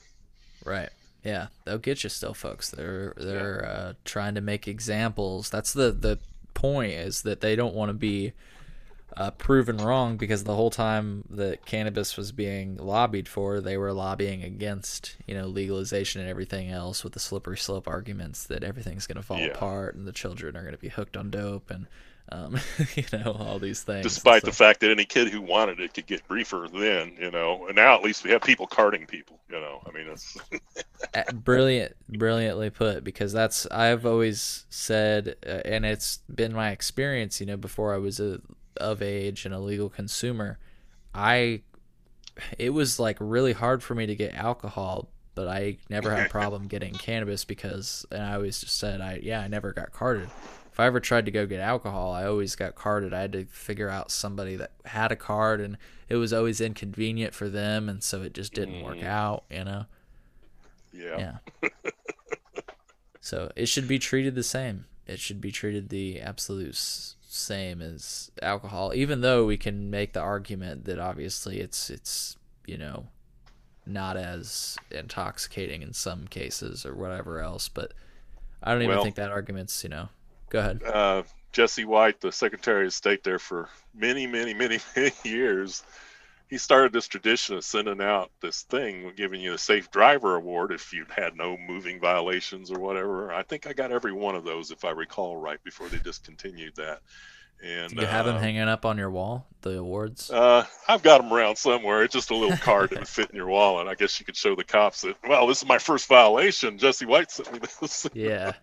Right. 0.65 0.89
Yeah, 1.23 1.49
they'll 1.67 1.77
get 1.77 2.03
you 2.03 2.09
still, 2.09 2.33
folks. 2.33 2.71
They're 2.71 3.13
they're 3.19 3.61
yeah. 3.63 3.71
uh, 3.71 3.93
trying 4.07 4.35
to 4.37 4.41
make 4.41 4.67
examples. 4.67 5.51
That's 5.51 5.75
the 5.75 5.93
the 5.93 6.19
point 6.55 6.93
is 6.93 7.21
that 7.23 7.43
they 7.43 7.55
don't 7.55 7.75
want 7.75 7.91
to 7.91 7.95
be 7.95 8.33
uh, 9.17 9.31
proven 9.33 9.77
wrong 9.79 10.17
because 10.17 10.45
the 10.45 10.55
whole 10.55 10.71
time 10.71 11.25
that 11.31 11.65
cannabis 11.65 12.17
was 12.17 12.33
being 12.33 12.77
lobbied 12.77 13.29
for, 13.29 13.61
they 13.61 13.77
were 13.77 13.93
lobbying 13.93 14.43
against 14.43 15.17
you 15.27 15.35
know 15.35 15.47
legalization 15.47 16.21
and 16.21 16.31
everything 16.31 16.71
else 16.71 17.05
with 17.05 17.13
the 17.13 17.21
slippery 17.21 17.59
slope 17.59 17.89
arguments 17.89 18.45
that 18.45 18.63
everything's 18.63 19.07
going 19.07 19.17
to 19.17 19.23
fall 19.23 19.39
yeah. 19.39 19.49
apart 19.49 19.95
and 19.95 20.07
the 20.07 20.13
children 20.13 20.57
are 20.57 20.63
going 20.63 20.75
to 20.75 20.81
be 20.81 20.89
hooked 20.89 21.17
on 21.17 21.31
dope 21.31 21.71
and 21.71 21.87
um, 22.33 22.59
you 22.95 23.05
know 23.13 23.37
all 23.39 23.59
these 23.59 23.83
things. 23.83 24.05
Despite 24.05 24.43
the 24.43 24.53
fact 24.53 24.81
that 24.81 24.91
any 24.91 25.05
kid 25.05 25.29
who 25.29 25.41
wanted 25.41 25.81
it 25.81 25.95
could 25.95 26.07
get 26.07 26.27
briefer 26.29 26.69
then, 26.73 27.17
you 27.19 27.31
know, 27.31 27.67
and 27.67 27.77
now 27.77 27.95
at 27.95 28.03
least 28.03 28.25
we 28.25 28.31
have 28.31 28.43
people 28.43 28.67
carding 28.67 29.07
people. 29.07 29.39
You 29.49 29.61
know, 29.61 29.83
I 29.87 29.91
mean, 29.91 30.07
it's 30.07 30.37
brilliant, 31.33 31.97
brilliantly 32.09 32.71
put. 32.71 33.03
Because 33.03 33.33
that's 33.33 33.67
I've 33.67 34.07
always 34.07 34.67
said, 34.71 35.37
uh, 35.45 35.63
and 35.65 35.85
it's 35.85 36.21
been 36.33 36.53
my 36.53 36.71
experience. 36.71 37.41
You 37.41 37.47
know, 37.47 37.57
before 37.57 37.95
I 37.95 37.99
was 37.99 38.21
a 38.21 38.41
of 38.77 39.03
age 39.03 39.45
and 39.45 39.55
a 39.55 39.59
legal 39.59 39.89
consumer, 39.89 40.59
I 41.15 41.63
it 42.59 42.71
was 42.71 42.99
like 42.99 43.17
really 43.21 43.53
hard 43.53 43.83
for 43.83 43.95
me 43.95 44.07
to 44.07 44.15
get 44.15 44.35
alcohol, 44.35 45.09
but 45.35 45.49
I 45.49 45.79
never 45.89 46.15
had 46.15 46.27
a 46.27 46.29
problem 46.31 46.69
getting 46.69 46.95
cannabis 46.95 47.45
because 47.45 48.07
and 48.11 48.23
I 48.23 48.35
always 48.35 48.61
just 48.61 48.79
said 48.79 49.01
I 49.01 49.21
yeah, 49.23 49.41
I 49.41 49.49
never 49.49 49.73
got 49.73 49.93
carded. 49.93 50.29
If 50.73 50.79
I 50.79 50.87
ever 50.87 51.01
tried 51.01 51.27
to 51.27 51.33
go 51.33 51.47
get 51.47 51.61
alcohol, 51.61 52.13
I 52.13 52.27
always 52.27 52.55
got 52.55 52.77
carded. 52.77 53.13
I 53.13 53.21
had 53.21 53.33
to 53.33 53.45
figure 53.47 53.89
out 53.89 54.11
somebody 54.11 54.57
that 54.57 54.73
had 54.85 55.11
a 55.11 55.17
card 55.17 55.61
and 55.61 55.77
it 56.09 56.17
was 56.17 56.33
always 56.33 56.61
inconvenient 56.61 57.35
for 57.35 57.49
them 57.49 57.89
and 57.89 58.03
so 58.03 58.23
it 58.23 58.35
just 58.35 58.55
didn't 58.55 58.77
mm. 58.77 58.85
work 58.85 59.03
out, 59.03 59.45
you 59.51 59.65
know. 59.65 59.87
Yeah. 60.93 61.39
Yeah. 61.63 61.69
so 63.21 63.51
it 63.57 63.67
should 63.67 63.89
be 63.89 63.99
treated 63.99 64.35
the 64.35 64.43
same. 64.43 64.87
It 65.07 65.19
should 65.19 65.41
be 65.41 65.51
treated 65.51 65.89
the 65.89 66.21
absolute 66.21 66.77
same 67.33 67.81
as 67.81 68.31
alcohol, 68.43 68.93
even 68.95 69.21
though 69.21 69.47
we 69.47 69.57
can 69.57 69.91
make 69.91 70.13
the 70.13 70.21
argument 70.21 70.85
that 70.87 70.99
obviously 70.99 71.61
it's 71.61 71.89
it's 71.91 72.37
you 72.67 72.77
know 72.77 73.07
not 73.87 74.17
as 74.17 74.77
intoxicating 74.91 75.83
in 75.83 75.93
some 75.93 76.27
cases 76.27 76.85
or 76.85 76.95
whatever 76.95 77.41
else. 77.41 77.69
But 77.69 77.93
I 78.63 78.73
don't 78.73 78.83
even 78.83 78.97
well, 78.97 79.05
think 79.05 79.17
that 79.17 79.31
argument's 79.31 79.83
you 79.83 79.91
know. 79.91 80.09
Go 80.49 80.59
ahead. 80.59 80.83
Uh, 80.83 81.23
Jesse 81.53 81.85
White, 81.85 82.21
the 82.21 82.33
Secretary 82.33 82.87
of 82.87 82.93
State 82.93 83.23
there 83.23 83.39
for 83.39 83.69
many, 83.95 84.27
many, 84.27 84.53
many, 84.53 84.79
many 84.97 85.13
years, 85.23 85.85
he 86.51 86.59
started 86.59 86.93
this 86.93 87.07
tradition 87.07 87.57
of 87.57 87.65
sending 87.65 88.03
out 88.03 88.33
this 88.43 88.63
thing, 88.63 89.13
giving 89.17 89.41
you 89.41 89.55
a 89.55 89.59
safe 89.59 89.89
driver 89.93 90.35
award 90.35 90.73
if 90.73 90.93
you 90.93 91.07
had 91.09 91.37
no 91.37 91.57
moving 91.57 92.01
violations 92.01 92.73
or 92.73 92.81
whatever. 92.81 93.33
I 93.33 93.45
think 93.45 93.69
I 93.69 93.73
got 93.73 93.93
every 93.93 94.13
one 94.13 94.35
of 94.35 94.43
those, 94.43 94.73
if 94.73 94.85
I 94.85 94.91
recall 94.91 95.37
right, 95.37 95.63
before 95.63 95.89
they 95.89 95.99
discontinued 95.99 96.75
that. 96.75 97.03
And 97.63 97.95
Do 97.95 98.01
you 98.01 98.07
have 98.07 98.27
uh, 98.27 98.33
them 98.33 98.43
hanging 98.43 98.63
up 98.63 98.85
on 98.85 98.99
your 98.99 99.11
wall, 99.11 99.47
the 99.61 99.79
awards? 99.79 100.29
Uh, 100.29 100.65
I've 100.89 101.03
got 101.03 101.21
them 101.21 101.33
around 101.33 101.57
somewhere. 101.57 102.03
It's 102.03 102.15
just 102.15 102.31
a 102.31 102.35
little 102.35 102.57
card 102.57 102.91
that 102.91 102.99
would 102.99 103.09
fit 103.09 103.31
in 103.31 103.37
your 103.37 103.47
wallet. 103.47 103.87
I 103.87 103.95
guess 103.95 104.19
you 104.19 104.27
could 104.27 104.37
show 104.37 104.57
the 104.57 104.65
cops 104.65 105.03
that, 105.03 105.17
well, 105.29 105.47
this 105.47 105.63
is 105.63 105.69
my 105.69 105.79
first 105.79 106.09
violation. 106.09 106.79
Jesse 106.79 107.07
White 107.07 107.31
sent 107.31 107.53
me 107.53 107.61
this. 107.61 108.09
Yeah. 108.15 108.55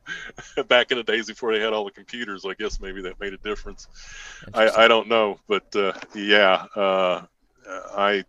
Back 0.68 0.92
in 0.92 0.98
the 0.98 1.04
days 1.04 1.28
before 1.28 1.54
they 1.54 1.62
had 1.62 1.72
all 1.72 1.86
the 1.86 1.92
computers, 1.92 2.44
I 2.46 2.54
guess 2.56 2.82
maybe 2.82 3.02
that 3.04 3.20
made 3.20 3.34
a 3.34 3.38
difference. 3.38 3.88
I, 4.54 4.70
I 4.70 4.88
don't 4.90 5.08
know, 5.08 5.40
but 5.48 5.74
uh, 5.76 5.94
yeah, 6.16 6.66
uh, 6.76 7.22
I 7.68 8.24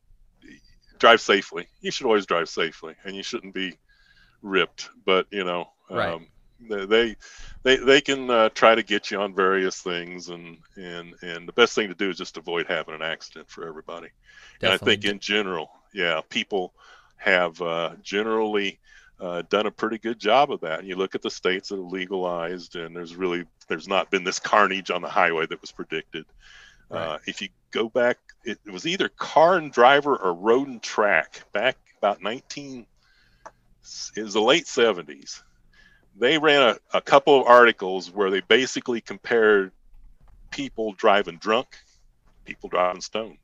drive 0.99 1.21
safely. 1.21 1.67
You 1.81 1.91
should 1.91 2.07
always 2.07 2.27
drive 2.27 2.49
safely, 2.49 2.95
and 3.05 3.15
you 3.15 3.23
shouldn't 3.23 3.55
be 3.55 3.79
ripped. 4.43 4.91
But 5.05 5.27
you 5.31 5.45
know, 5.45 5.71
right. 5.91 6.15
um, 6.15 6.27
they 6.61 7.17
they 7.63 7.77
they 7.77 8.01
can 8.01 8.31
uh, 8.31 8.49
try 8.51 8.75
to 8.75 8.83
get 8.83 9.11
you 9.11 9.21
on 9.21 9.35
various 9.35 9.81
things, 9.81 10.29
and 10.29 10.59
and 10.77 11.15
and 11.23 11.49
the 11.49 11.53
best 11.53 11.75
thing 11.75 11.89
to 11.89 11.95
do 11.95 12.11
is 12.11 12.19
just 12.19 12.37
avoid 12.37 12.67
having 12.67 12.95
an 12.95 13.03
accident 13.03 13.49
for 13.49 13.67
everybody. 13.67 14.09
Definitely. 14.61 14.63
And 14.63 14.73
I 14.73 14.77
think 14.79 15.05
in 15.05 15.19
general, 15.21 15.71
yeah, 15.95 16.21
people 16.29 16.75
have 17.17 17.61
uh, 17.63 17.93
generally. 18.03 18.79
Uh, 19.21 19.43
done 19.51 19.67
a 19.67 19.71
pretty 19.73 19.99
good 19.99 20.17
job 20.17 20.53
of 20.53 20.61
that. 20.61 20.79
And 20.79 20.87
you 20.87 20.95
look 20.95 21.17
at 21.17 21.23
the 21.23 21.29
states 21.29 21.71
that 21.71 21.75
have 21.75 21.91
legalized, 21.91 22.77
and 22.77 22.95
there's 22.95 23.17
really 23.17 23.47
there's 23.67 23.89
not 23.89 24.13
been 24.13 24.23
this 24.23 24.39
carnage 24.39 24.93
on 24.93 25.03
the 25.03 25.09
highway 25.09 25.45
that 25.45 25.61
was 25.61 25.73
predicted. 25.73 26.25
Right. 26.91 27.07
Uh, 27.07 27.19
if 27.27 27.43
you 27.43 27.49
go 27.71 27.89
back, 27.89 28.19
it, 28.45 28.59
it, 28.65 28.73
was 28.73 28.87
either 28.87 29.09
car 29.09 29.57
and 29.57 29.73
driver 29.73 30.17
or 30.17 30.33
road 30.33 30.69
and 30.69 30.83
track 30.83 31.43
back 31.53 31.77
about 31.99 32.23
19. 32.23 32.87
It 34.17 34.23
was 34.23 34.35
the 34.35 34.41
late 34.41 34.65
70s. 34.65 35.43
They 36.17 36.39
ran 36.39 36.63
a, 36.63 36.97
a 36.97 37.01
couple 37.01 37.41
of 37.41 37.47
articles 37.47 38.11
where 38.11 38.31
they 38.31 38.41
basically 38.41 39.01
compared 39.01 39.73
people 40.51 40.93
driving 40.93 41.37
drunk, 41.37 41.77
people 42.45 42.69
driving 42.69 43.01
stoned. 43.01 43.39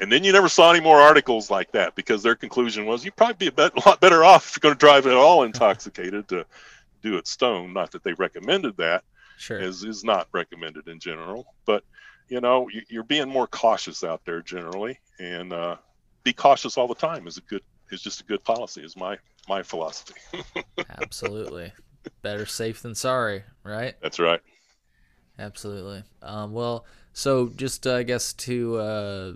And 0.00 0.10
then 0.10 0.24
you 0.24 0.32
never 0.32 0.48
saw 0.48 0.72
any 0.72 0.80
more 0.80 1.00
articles 1.00 1.50
like 1.50 1.72
that 1.72 1.94
because 1.94 2.22
their 2.22 2.34
conclusion 2.34 2.86
was 2.86 3.04
you'd 3.04 3.14
probably 3.14 3.34
be 3.34 3.46
a, 3.46 3.52
bet, 3.52 3.76
lot 3.86 4.00
better 4.00 4.24
off 4.24 4.48
if 4.48 4.56
you're 4.56 4.68
going 4.68 4.74
to 4.74 4.78
drive 4.78 5.06
at 5.06 5.14
all 5.14 5.44
intoxicated 5.44 6.28
to 6.28 6.44
do 7.02 7.16
it 7.16 7.26
stoned. 7.28 7.72
Not 7.72 7.92
that 7.92 8.02
they 8.02 8.12
recommended 8.14 8.76
that, 8.78 9.04
sure. 9.38 9.60
is 9.60 9.84
is 9.84 10.02
not 10.02 10.28
recommended 10.32 10.88
in 10.88 10.98
general. 10.98 11.46
But 11.66 11.84
you 12.32 12.40
know, 12.40 12.66
you, 12.88 12.98
are 12.98 13.04
being 13.04 13.28
more 13.28 13.46
cautious 13.46 14.02
out 14.02 14.24
there 14.24 14.40
generally, 14.40 14.98
and 15.20 15.52
uh, 15.52 15.76
be 16.24 16.32
cautious 16.32 16.78
all 16.78 16.88
the 16.88 16.94
time 16.94 17.26
is 17.26 17.36
a 17.36 17.42
good 17.42 17.60
is 17.90 18.00
just 18.00 18.22
a 18.22 18.24
good 18.24 18.42
policy. 18.42 18.82
Is 18.82 18.96
my 18.96 19.18
my 19.50 19.62
philosophy. 19.62 20.14
Absolutely, 21.02 21.74
better 22.22 22.46
safe 22.46 22.80
than 22.80 22.94
sorry, 22.94 23.44
right? 23.64 23.96
That's 24.00 24.18
right. 24.18 24.40
Absolutely. 25.38 26.04
Um, 26.22 26.54
well, 26.54 26.86
so 27.12 27.50
just 27.54 27.86
uh, 27.86 27.96
I 27.96 28.02
guess 28.02 28.32
to 28.32 28.76
uh, 28.78 29.32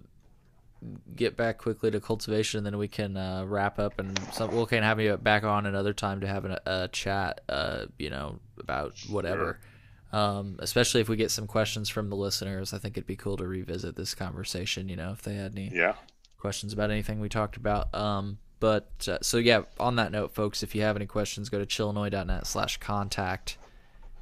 get 1.15 1.37
back 1.37 1.59
quickly 1.59 1.91
to 1.91 2.01
cultivation, 2.01 2.65
then 2.65 2.79
we 2.79 2.89
can 2.89 3.19
uh, 3.19 3.45
wrap 3.45 3.79
up, 3.79 3.99
and 3.99 4.19
some, 4.33 4.57
we 4.57 4.65
can 4.65 4.83
have 4.83 4.99
you 5.01 5.19
back 5.19 5.45
on 5.45 5.67
another 5.67 5.93
time 5.93 6.23
to 6.23 6.27
have 6.27 6.47
a, 6.47 6.61
a 6.65 6.89
chat. 6.89 7.43
Uh, 7.47 7.85
you 7.99 8.09
know 8.09 8.39
about 8.59 8.95
whatever. 9.11 9.45
Sure. 9.45 9.76
Um, 10.17 10.57
especially 10.61 11.03
if 11.03 11.11
we 11.11 11.17
get 11.17 11.31
some 11.31 11.47
questions 11.47 11.91
from 11.91 12.09
the 12.09 12.17
listeners, 12.17 12.73
I 12.73 12.79
think 12.79 12.97
it'd 12.97 13.07
be 13.07 13.17
cool 13.17 13.37
to 13.37 13.47
revisit 13.47 13.97
this 13.97 14.15
conversation. 14.15 14.89
You 14.89 14.97
know, 14.97 15.13
if 15.13 15.21
they 15.21 15.35
had 15.35 15.53
any 15.53 15.71
yeah. 15.71 15.97
questions 16.39 16.73
about 16.73 16.91
anything 16.91 17.21
we 17.21 17.29
talked 17.29 17.59
about. 17.59 17.95
Um, 17.95 18.39
but 18.59 19.07
uh, 19.07 19.19
so 19.21 19.37
yeah, 19.37 19.63
on 19.79 19.97
that 19.97 20.13
note, 20.13 20.35
folks, 20.35 20.63
if 20.63 20.75
you 20.75 20.81
have 20.81 20.97
any 20.97 21.05
questions, 21.05 21.51
go 21.51 21.59
to 21.59 21.67
chillinois.net 21.67 22.47
slash 22.47 22.79
contact. 22.79 23.59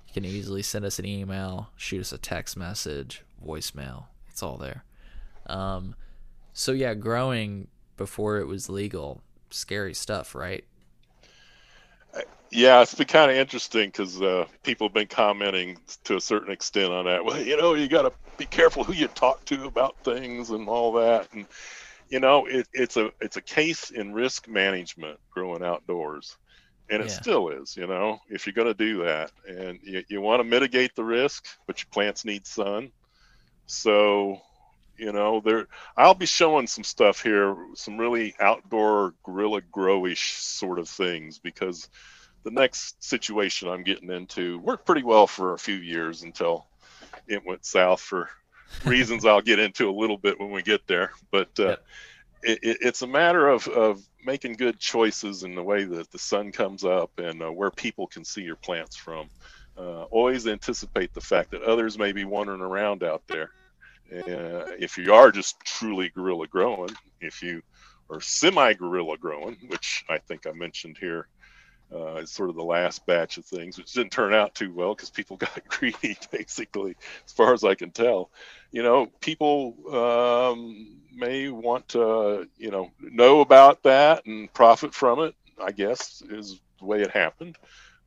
You 0.08 0.14
can 0.14 0.24
easily 0.24 0.62
send 0.62 0.84
us 0.84 0.98
an 0.98 1.06
email, 1.06 1.70
shoot 1.76 2.00
us 2.00 2.12
a 2.12 2.18
text 2.18 2.56
message, 2.56 3.22
voicemail. 3.44 4.06
It's 4.28 4.42
all 4.42 4.56
there. 4.56 4.84
Um, 5.46 5.94
so 6.52 6.72
yeah, 6.72 6.94
growing 6.94 7.68
before 7.96 8.38
it 8.38 8.48
was 8.48 8.68
legal, 8.68 9.22
scary 9.50 9.94
stuff, 9.94 10.34
right? 10.34 10.64
Yeah, 12.50 12.82
it's 12.82 12.94
been 12.94 13.08
kind 13.08 13.32
of 13.32 13.36
interesting 13.36 13.88
because 13.88 14.22
uh, 14.22 14.46
people 14.62 14.86
have 14.86 14.94
been 14.94 15.08
commenting 15.08 15.76
to 16.04 16.16
a 16.16 16.20
certain 16.20 16.52
extent 16.52 16.92
on 16.92 17.06
that. 17.06 17.24
Well, 17.24 17.42
you 17.42 17.56
know, 17.56 17.74
you 17.74 17.88
got 17.88 18.02
to 18.02 18.12
be 18.38 18.46
careful 18.46 18.84
who 18.84 18.92
you 18.92 19.08
talk 19.08 19.44
to 19.46 19.64
about 19.64 19.96
things 20.04 20.50
and 20.50 20.68
all 20.68 20.92
that. 20.92 21.32
And 21.32 21.46
you 22.10 22.20
know, 22.20 22.46
it, 22.46 22.68
it's 22.72 22.96
a 22.96 23.10
it's 23.20 23.36
a 23.36 23.42
case 23.42 23.90
in 23.90 24.12
risk 24.12 24.46
management 24.46 25.18
growing 25.32 25.64
outdoors, 25.64 26.36
and 26.88 27.02
it 27.02 27.08
yeah. 27.08 27.14
still 27.14 27.48
is. 27.48 27.76
You 27.76 27.88
know, 27.88 28.20
if 28.28 28.46
you're 28.46 28.54
going 28.54 28.68
to 28.68 28.74
do 28.74 29.02
that, 29.02 29.32
and 29.48 29.80
you, 29.82 30.04
you 30.08 30.20
want 30.20 30.38
to 30.38 30.44
mitigate 30.44 30.94
the 30.94 31.04
risk, 31.04 31.46
but 31.66 31.80
your 31.80 31.88
plants 31.90 32.24
need 32.24 32.46
sun, 32.46 32.92
so 33.66 34.40
you 34.96 35.12
know 35.12 35.40
there 35.40 35.66
i'll 35.96 36.14
be 36.14 36.26
showing 36.26 36.66
some 36.66 36.84
stuff 36.84 37.22
here 37.22 37.56
some 37.74 37.98
really 37.98 38.34
outdoor 38.38 39.12
guerrilla 39.24 39.60
growish 39.72 40.38
sort 40.38 40.78
of 40.78 40.88
things 40.88 41.38
because 41.38 41.88
the 42.44 42.50
next 42.50 43.02
situation 43.02 43.68
I'm 43.68 43.82
getting 43.82 44.10
into 44.10 44.58
worked 44.60 44.86
pretty 44.86 45.02
well 45.02 45.26
for 45.26 45.54
a 45.54 45.58
few 45.58 45.76
years 45.76 46.22
until 46.22 46.66
it 47.26 47.44
went 47.44 47.64
south 47.64 48.00
for 48.00 48.28
reasons 48.84 49.24
I'll 49.24 49.40
get 49.40 49.58
into 49.58 49.90
a 49.90 49.98
little 49.98 50.18
bit 50.18 50.38
when 50.38 50.50
we 50.50 50.62
get 50.62 50.86
there. 50.86 51.10
But 51.30 51.48
uh, 51.58 51.68
yep. 51.68 51.84
it, 52.42 52.58
it, 52.62 52.78
it's 52.82 53.02
a 53.02 53.06
matter 53.06 53.48
of, 53.48 53.66
of 53.68 54.02
making 54.24 54.54
good 54.54 54.78
choices 54.78 55.42
in 55.42 55.54
the 55.54 55.62
way 55.62 55.84
that 55.84 56.10
the 56.12 56.18
sun 56.18 56.52
comes 56.52 56.84
up 56.84 57.18
and 57.18 57.42
uh, 57.42 57.50
where 57.50 57.70
people 57.70 58.06
can 58.06 58.24
see 58.24 58.42
your 58.42 58.56
plants 58.56 58.94
from. 58.94 59.28
Uh, 59.76 60.02
always 60.04 60.46
anticipate 60.46 61.12
the 61.14 61.20
fact 61.20 61.50
that 61.50 61.62
others 61.62 61.98
may 61.98 62.12
be 62.12 62.24
wandering 62.24 62.60
around 62.60 63.02
out 63.02 63.22
there. 63.26 63.50
Uh, 64.12 64.66
if 64.78 64.98
you 64.98 65.12
are 65.14 65.32
just 65.32 65.60
truly 65.60 66.10
guerrilla 66.10 66.46
growing, 66.46 66.90
if 67.20 67.42
you 67.42 67.62
are 68.10 68.20
semi 68.20 68.74
guerrilla 68.74 69.16
growing, 69.18 69.56
which 69.68 70.04
I 70.08 70.18
think 70.18 70.46
I 70.46 70.52
mentioned 70.52 70.98
here 70.98 71.28
Uh, 71.92 72.16
it's 72.16 72.32
sort 72.32 72.50
of 72.50 72.56
the 72.56 72.64
last 72.64 73.06
batch 73.06 73.38
of 73.38 73.44
things, 73.44 73.78
which 73.78 73.92
didn't 73.92 74.10
turn 74.10 74.34
out 74.34 74.54
too 74.54 74.72
well 74.72 74.94
because 74.94 75.10
people 75.10 75.36
got 75.46 75.68
greedy, 75.68 76.16
basically, 76.30 76.96
as 77.26 77.32
far 77.32 77.52
as 77.52 77.62
I 77.62 77.74
can 77.74 77.90
tell. 77.90 78.30
You 78.72 78.82
know, 78.82 79.06
people 79.20 79.76
um, 79.94 81.00
may 81.14 81.50
want 81.50 81.88
to, 81.90 82.48
you 82.56 82.70
know, 82.70 82.90
know 83.00 83.40
about 83.40 83.82
that 83.84 84.26
and 84.26 84.52
profit 84.52 84.94
from 84.94 85.20
it. 85.20 85.34
I 85.62 85.70
guess 85.72 86.22
is 86.28 86.60
the 86.80 86.84
way 86.86 87.02
it 87.02 87.10
happened. 87.10 87.56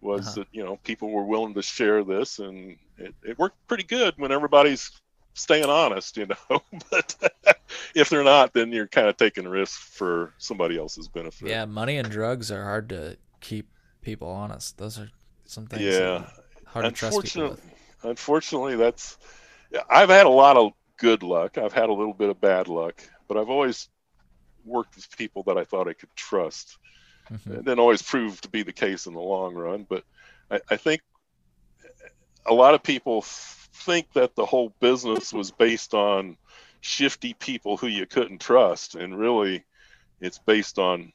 Was 0.01 0.27
uh-huh. 0.27 0.33
that 0.35 0.47
you 0.51 0.63
know 0.63 0.77
people 0.83 1.09
were 1.09 1.25
willing 1.25 1.53
to 1.55 1.61
share 1.61 2.03
this, 2.03 2.39
and 2.39 2.77
it, 2.97 3.15
it 3.23 3.39
worked 3.39 3.57
pretty 3.67 3.83
good 3.83 4.15
when 4.17 4.31
everybody's 4.31 4.91
staying 5.37 5.69
honest, 5.69 6.17
you 6.17 6.25
know. 6.25 6.61
but 6.91 7.15
if 7.95 8.09
they're 8.09 8.23
not, 8.23 8.53
then 8.53 8.71
you're 8.71 8.87
kind 8.87 9.07
of 9.07 9.17
taking 9.17 9.47
risks 9.47 9.77
for 9.77 10.33
somebody 10.37 10.77
else's 10.77 11.07
benefit. 11.07 11.49
Yeah, 11.49 11.65
money 11.65 11.97
and 11.97 12.09
drugs 12.09 12.51
are 12.51 12.63
hard 12.63 12.89
to 12.89 13.17
keep 13.39 13.69
people 14.01 14.27
honest. 14.29 14.77
Those 14.77 14.99
are 14.99 15.09
some 15.45 15.67
things. 15.67 15.83
Yeah, 15.83 16.25
hard 16.65 16.85
to 16.85 16.91
trust 16.91 17.23
people 17.23 17.49
with. 17.51 17.61
Unfortunately, 18.03 18.75
that's. 18.75 19.17
I've 19.89 20.09
had 20.09 20.25
a 20.25 20.29
lot 20.29 20.57
of 20.57 20.71
good 20.97 21.23
luck. 21.23 21.57
I've 21.57 21.73
had 21.73 21.89
a 21.89 21.93
little 21.93 22.13
bit 22.13 22.29
of 22.29 22.39
bad 22.41 22.67
luck, 22.67 23.01
but 23.27 23.37
I've 23.37 23.49
always 23.49 23.89
worked 24.65 24.95
with 24.95 25.15
people 25.17 25.43
that 25.43 25.57
I 25.57 25.63
thought 25.63 25.87
I 25.87 25.93
could 25.93 26.13
trust. 26.15 26.77
Mm-hmm. 27.31 27.51
It 27.51 27.65
didn't 27.65 27.79
always 27.79 28.01
prove 28.01 28.39
to 28.41 28.49
be 28.49 28.63
the 28.63 28.71
case 28.71 29.05
in 29.05 29.13
the 29.13 29.19
long 29.19 29.53
run, 29.53 29.85
but 29.87 30.03
I, 30.49 30.61
I 30.69 30.77
think 30.77 31.01
a 32.45 32.53
lot 32.53 32.73
of 32.73 32.81
people 32.81 33.21
think 33.77 34.13
that 34.13 34.35
the 34.35 34.45
whole 34.45 34.73
business 34.79 35.33
was 35.33 35.51
based 35.51 35.93
on 35.93 36.37
shifty 36.81 37.33
people 37.33 37.77
who 37.77 37.87
you 37.87 38.05
couldn't 38.05 38.39
trust, 38.39 38.95
and 38.95 39.17
really, 39.17 39.63
it's 40.19 40.39
based 40.39 40.79
on 40.79 41.11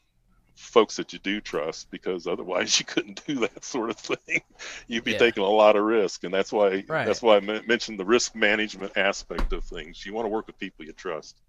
folks 0.55 0.97
that 0.97 1.13
you 1.13 1.19
do 1.19 1.41
trust 1.41 1.91
because 1.91 2.27
otherwise 2.27 2.79
you 2.79 2.85
couldn't 2.85 3.25
do 3.27 3.41
that 3.41 3.65
sort 3.65 3.91
of 3.91 3.97
thing. 3.97 4.43
You'd 4.87 5.05
be 5.05 5.13
yeah. 5.13 5.19
taking 5.19 5.43
a 5.43 5.49
lot 5.49 5.77
of 5.77 5.83
risk 5.83 6.25
and 6.25 6.33
that's 6.33 6.53
why 6.53 6.85
right. 6.89 7.07
that's 7.07 7.23
why 7.23 7.37
i 7.37 7.41
mentioned 7.41 7.99
the 7.99 8.05
risk 8.05 8.35
management 8.35 8.97
aspect 8.97 9.53
of 9.53 9.65
things. 9.65 10.05
You 10.05 10.15
want 10.15 10.27
to 10.27 10.31
work 10.31 10.47
with 10.47 10.59
people 10.59 10.85
you 10.85 10.93
trust. 10.93 11.41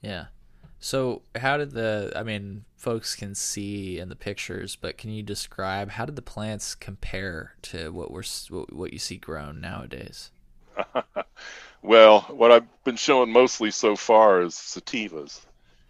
Yeah. 0.00 0.26
So 0.80 1.22
how 1.36 1.56
did 1.56 1.70
the 1.70 2.12
i 2.16 2.22
mean 2.22 2.64
folks 2.76 3.14
can 3.14 3.34
see 3.34 3.98
in 3.98 4.08
the 4.08 4.16
pictures 4.16 4.76
but 4.76 4.98
can 4.98 5.10
you 5.10 5.22
describe 5.22 5.90
how 5.90 6.04
did 6.04 6.16
the 6.16 6.22
plants 6.22 6.74
compare 6.74 7.54
to 7.62 7.92
what 7.92 8.10
we're 8.10 8.24
what 8.70 8.92
you 8.92 8.98
see 8.98 9.16
grown 9.16 9.60
nowadays 9.60 10.30
well 11.82 12.20
what 12.22 12.52
i've 12.52 12.84
been 12.84 12.96
showing 12.96 13.32
mostly 13.32 13.70
so 13.70 13.96
far 13.96 14.42
is 14.42 14.54
sativas 14.54 15.40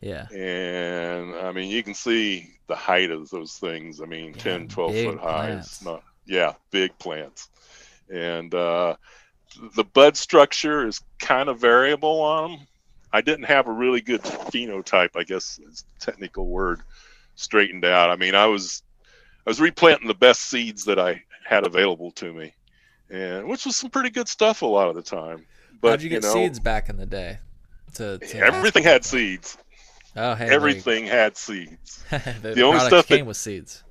yeah. 0.03 0.27
And 0.33 1.35
I 1.37 1.53
mean, 1.53 1.71
you 1.71 1.83
can 1.83 1.95
see 1.95 2.51
the 2.67 2.75
height 2.75 3.11
of 3.11 3.31
those 3.31 3.55
things. 3.55 4.03
I 4.03 4.05
mean, 4.05 4.35
yeah, 4.35 4.43
10, 4.43 4.69
12 4.69 4.95
foot 5.05 5.19
high. 5.21 5.51
It's 5.53 5.83
not, 5.83 6.03
yeah, 6.27 6.55
big 6.71 6.99
plants. 6.99 7.49
And 8.13 8.53
uh, 8.53 8.97
the 9.77 9.85
bud 9.85 10.17
structure 10.17 10.87
is 10.87 11.01
kind 11.21 11.49
of 11.49 11.61
variable 11.61 12.21
on 12.21 12.51
them. 12.51 12.61
I 13.13 13.21
didn't 13.21 13.45
have 13.45 13.69
a 13.69 13.73
really 13.73 14.01
good 14.01 14.23
phenotype, 14.23 15.17
I 15.17 15.23
guess 15.23 15.61
is 15.69 15.85
technical 16.01 16.47
word, 16.47 16.81
straightened 17.37 17.85
out. 17.85 18.11
I 18.11 18.17
mean, 18.17 18.35
I 18.35 18.47
was 18.47 18.83
I 19.47 19.51
was 19.51 19.61
replanting 19.61 20.09
the 20.09 20.15
best 20.15 20.43
seeds 20.43 20.85
that 20.87 20.99
I 20.99 21.23
had 21.45 21.67
available 21.67 22.11
to 22.13 22.33
me, 22.33 22.55
and 23.13 23.47
which 23.47 23.67
was 23.67 23.77
some 23.77 23.91
pretty 23.91 24.11
good 24.11 24.27
stuff 24.27 24.63
a 24.63 24.67
lot 24.67 24.89
of 24.89 24.95
the 24.95 25.03
time. 25.03 25.45
But 25.81 25.91
how'd 25.91 26.03
you 26.03 26.09
get 26.09 26.23
you 26.23 26.29
know, 26.29 26.35
seeds 26.35 26.59
back 26.59 26.89
in 26.89 26.97
the 26.97 27.07
day? 27.07 27.39
To, 27.95 28.19
to 28.19 28.39
everything 28.39 28.85
had 28.85 29.05
seeds. 29.05 29.59
Oh, 30.17 30.35
hey, 30.35 30.49
everything 30.49 31.07
had 31.07 31.37
seeds. 31.37 32.03
the, 32.11 32.37
the, 32.43 32.55
the 32.55 32.63
only 32.63 32.81
stuff 32.81 33.07
came 33.07 33.21
that, 33.21 33.27
with 33.27 33.37
seeds. 33.37 33.83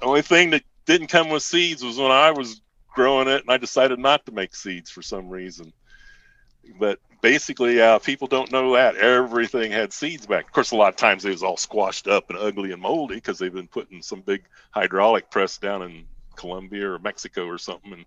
The 0.00 0.06
only 0.06 0.22
thing 0.22 0.50
that 0.50 0.62
didn't 0.84 1.08
come 1.08 1.30
with 1.30 1.42
seeds 1.42 1.82
was 1.82 1.98
when 1.98 2.10
I 2.10 2.30
was 2.30 2.60
growing 2.94 3.28
it, 3.28 3.42
and 3.42 3.50
I 3.50 3.56
decided 3.56 3.98
not 3.98 4.26
to 4.26 4.32
make 4.32 4.54
seeds 4.54 4.90
for 4.90 5.02
some 5.02 5.30
reason. 5.30 5.72
But 6.78 6.98
basically, 7.22 7.80
uh, 7.80 7.98
people 8.00 8.28
don't 8.28 8.52
know 8.52 8.74
that 8.74 8.96
everything 8.96 9.72
had 9.72 9.92
seeds 9.92 10.26
back. 10.26 10.46
Of 10.46 10.52
course, 10.52 10.70
a 10.72 10.76
lot 10.76 10.90
of 10.90 10.96
times 10.96 11.24
it 11.24 11.30
was 11.30 11.42
all 11.42 11.56
squashed 11.56 12.08
up 12.08 12.28
and 12.28 12.38
ugly 12.38 12.72
and 12.72 12.82
moldy 12.82 13.16
because 13.16 13.38
they've 13.38 13.52
been 13.52 13.68
putting 13.68 14.02
some 14.02 14.20
big 14.20 14.44
hydraulic 14.70 15.30
press 15.30 15.58
down 15.58 15.82
in 15.82 16.04
Colombia 16.36 16.90
or 16.90 16.98
Mexico 16.98 17.46
or 17.46 17.58
something 17.58 17.92
and 17.92 18.04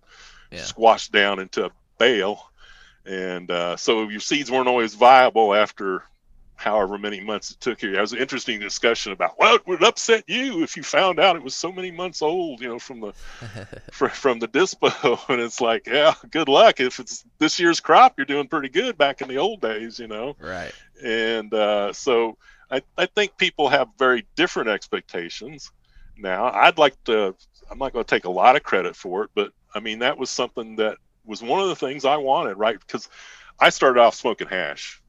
yeah. 0.51 0.63
squashed 0.63 1.11
down 1.11 1.39
into 1.39 1.65
a 1.65 1.71
bale. 1.97 2.49
And 3.05 3.51
uh, 3.51 3.77
so 3.77 4.09
your 4.09 4.19
seeds 4.19 4.49
weren't 4.49 4.67
always 4.67 4.95
viable 4.95 5.53
after 5.53 6.03
however 6.55 6.97
many 6.97 7.19
months 7.19 7.51
it 7.51 7.59
took 7.59 7.79
here. 7.81 7.91
That 7.91 8.01
was 8.01 8.13
an 8.13 8.19
interesting 8.19 8.59
discussion 8.59 9.11
about 9.11 9.33
what 9.37 9.67
would 9.67 9.83
upset 9.83 10.23
you 10.27 10.63
if 10.63 10.77
you 10.77 10.83
found 10.83 11.19
out 11.19 11.35
it 11.35 11.43
was 11.43 11.55
so 11.55 11.71
many 11.71 11.91
months 11.91 12.21
old, 12.21 12.61
you 12.61 12.69
know, 12.69 12.79
from 12.79 13.01
the 13.01 13.13
from 13.91 14.39
the 14.39 14.47
dispo. 14.47 15.19
And 15.29 15.41
it's 15.41 15.61
like, 15.61 15.87
yeah, 15.87 16.13
good 16.31 16.47
luck. 16.47 16.79
If 16.79 16.99
it's 16.99 17.25
this 17.39 17.59
year's 17.59 17.79
crop, 17.79 18.15
you're 18.17 18.25
doing 18.25 18.47
pretty 18.47 18.69
good 18.69 18.97
back 18.97 19.21
in 19.21 19.27
the 19.27 19.37
old 19.37 19.61
days, 19.61 19.99
you 19.99 20.07
know. 20.07 20.35
Right. 20.39 20.71
And 21.03 21.53
uh, 21.53 21.93
so 21.93 22.37
I, 22.71 22.81
I 22.97 23.05
think 23.05 23.37
people 23.37 23.69
have 23.69 23.89
very 23.97 24.25
different 24.35 24.69
expectations 24.69 25.71
now. 26.17 26.45
I'd 26.51 26.77
like 26.77 27.01
to. 27.05 27.35
I'm 27.69 27.79
not 27.79 27.93
going 27.93 28.05
to 28.05 28.09
take 28.09 28.25
a 28.25 28.31
lot 28.31 28.55
of 28.55 28.63
credit 28.63 28.95
for 28.95 29.23
it, 29.23 29.31
but 29.33 29.51
I 29.75 29.81
mean 29.81 29.99
that 29.99 30.17
was 30.17 30.29
something 30.29 30.77
that 30.77 30.97
was 31.25 31.43
one 31.43 31.59
of 31.59 31.67
the 31.67 31.75
things 31.75 32.05
I 32.05 32.17
wanted, 32.17 32.55
right? 32.55 32.79
Because 32.79 33.09
I 33.59 33.69
started 33.69 33.99
off 33.99 34.15
smoking 34.15 34.47
hash. 34.47 35.01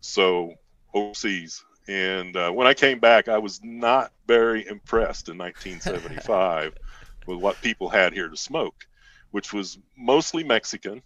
So 0.00 0.54
overseas. 0.94 1.64
And 1.88 2.36
uh, 2.36 2.50
when 2.50 2.66
I 2.66 2.74
came 2.74 3.00
back, 3.00 3.28
I 3.28 3.38
was 3.38 3.60
not 3.64 4.12
very 4.26 4.66
impressed 4.66 5.28
in 5.28 5.38
1975 5.38 6.74
with 7.26 7.38
what 7.38 7.60
people 7.60 7.88
had 7.88 8.12
here 8.12 8.28
to 8.28 8.36
smoke, 8.36 8.86
which 9.30 9.52
was 9.52 9.78
mostly 9.96 10.44
Mexican. 10.44 11.02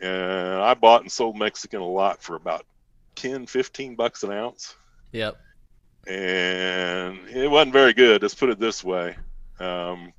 And 0.00 0.60
I 0.60 0.74
bought 0.74 1.02
and 1.02 1.12
sold 1.12 1.36
Mexican 1.36 1.80
a 1.80 1.86
lot 1.86 2.22
for 2.22 2.34
about 2.34 2.64
10, 3.14 3.46
15 3.46 3.94
bucks 3.94 4.24
an 4.24 4.32
ounce. 4.32 4.74
Yep. 5.12 5.36
And 6.08 7.28
it 7.28 7.48
wasn't 7.48 7.72
very 7.72 7.92
good, 7.92 8.22
let's 8.22 8.34
put 8.34 8.50
it 8.50 8.58
this 8.58 8.82
way. 8.82 9.16
Um, 9.60 10.12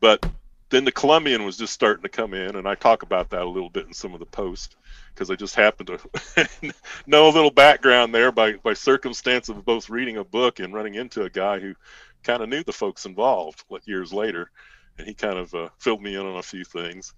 but 0.00 0.26
then 0.72 0.86
the 0.86 0.90
Colombian 0.92 1.44
was 1.44 1.58
just 1.58 1.74
starting 1.74 2.02
to 2.02 2.08
come 2.08 2.32
in, 2.32 2.56
and 2.56 2.66
I 2.66 2.74
talk 2.74 3.02
about 3.02 3.28
that 3.30 3.42
a 3.42 3.48
little 3.48 3.68
bit 3.68 3.86
in 3.86 3.92
some 3.92 4.14
of 4.14 4.20
the 4.20 4.26
posts 4.26 4.74
because 5.14 5.30
I 5.30 5.34
just 5.34 5.54
happened 5.54 5.88
to 5.88 6.48
know 7.06 7.28
a 7.28 7.30
little 7.30 7.50
background 7.50 8.14
there 8.14 8.32
by, 8.32 8.54
by 8.54 8.72
circumstance 8.72 9.50
of 9.50 9.66
both 9.66 9.90
reading 9.90 10.16
a 10.16 10.24
book 10.24 10.60
and 10.60 10.72
running 10.72 10.94
into 10.94 11.24
a 11.24 11.30
guy 11.30 11.60
who 11.60 11.74
kind 12.22 12.42
of 12.42 12.48
knew 12.48 12.64
the 12.64 12.72
folks 12.72 13.04
involved 13.04 13.64
years 13.84 14.14
later. 14.14 14.50
And 14.96 15.06
he 15.06 15.12
kind 15.12 15.38
of 15.38 15.54
uh, 15.54 15.68
filled 15.78 16.00
me 16.00 16.14
in 16.14 16.24
on 16.24 16.38
a 16.38 16.42
few 16.42 16.64
things. 16.64 17.12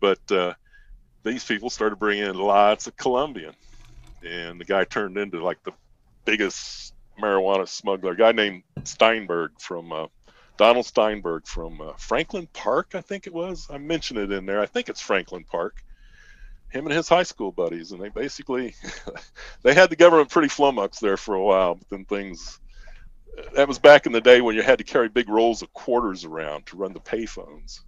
But 0.00 0.32
uh, 0.32 0.54
these 1.24 1.44
people 1.44 1.68
started 1.68 1.96
bringing 1.96 2.24
in 2.24 2.36
lots 2.36 2.86
of 2.86 2.96
Colombian. 2.96 3.54
And 4.26 4.58
the 4.58 4.64
guy 4.64 4.84
turned 4.84 5.18
into 5.18 5.44
like 5.44 5.62
the 5.62 5.72
biggest 6.24 6.94
marijuana 7.20 7.68
smuggler, 7.68 8.12
a 8.12 8.16
guy 8.16 8.32
named 8.32 8.62
Steinberg 8.84 9.52
from 9.60 9.92
uh, 9.92 10.06
Donald 10.56 10.86
Steinberg 10.86 11.46
from 11.46 11.80
uh, 11.80 11.92
Franklin 11.98 12.48
Park, 12.52 12.94
I 12.94 13.00
think 13.00 13.26
it 13.26 13.34
was. 13.34 13.66
I 13.70 13.78
mentioned 13.78 14.18
it 14.18 14.32
in 14.32 14.46
there. 14.46 14.60
I 14.60 14.66
think 14.66 14.88
it's 14.88 15.00
Franklin 15.00 15.44
Park 15.44 15.82
him 16.74 16.86
and 16.86 16.94
his 16.94 17.08
high 17.08 17.22
school 17.22 17.52
buddies, 17.52 17.92
and 17.92 18.02
they 18.02 18.08
basically 18.08 18.74
they 19.62 19.74
had 19.74 19.90
the 19.90 19.96
government 19.96 20.30
pretty 20.30 20.48
flummoxed 20.48 21.00
there 21.00 21.16
for 21.16 21.36
a 21.36 21.42
while. 21.42 21.76
But 21.76 21.88
then 21.88 22.04
things 22.04 22.60
that 23.54 23.68
was 23.68 23.78
back 23.78 24.06
in 24.06 24.12
the 24.12 24.20
day 24.20 24.40
when 24.40 24.56
you 24.56 24.62
had 24.62 24.78
to 24.78 24.84
carry 24.84 25.08
big 25.08 25.28
rolls 25.28 25.62
of 25.62 25.72
quarters 25.72 26.24
around 26.24 26.66
to 26.66 26.76
run 26.76 26.92
the 26.92 27.00
payphones, 27.00 27.80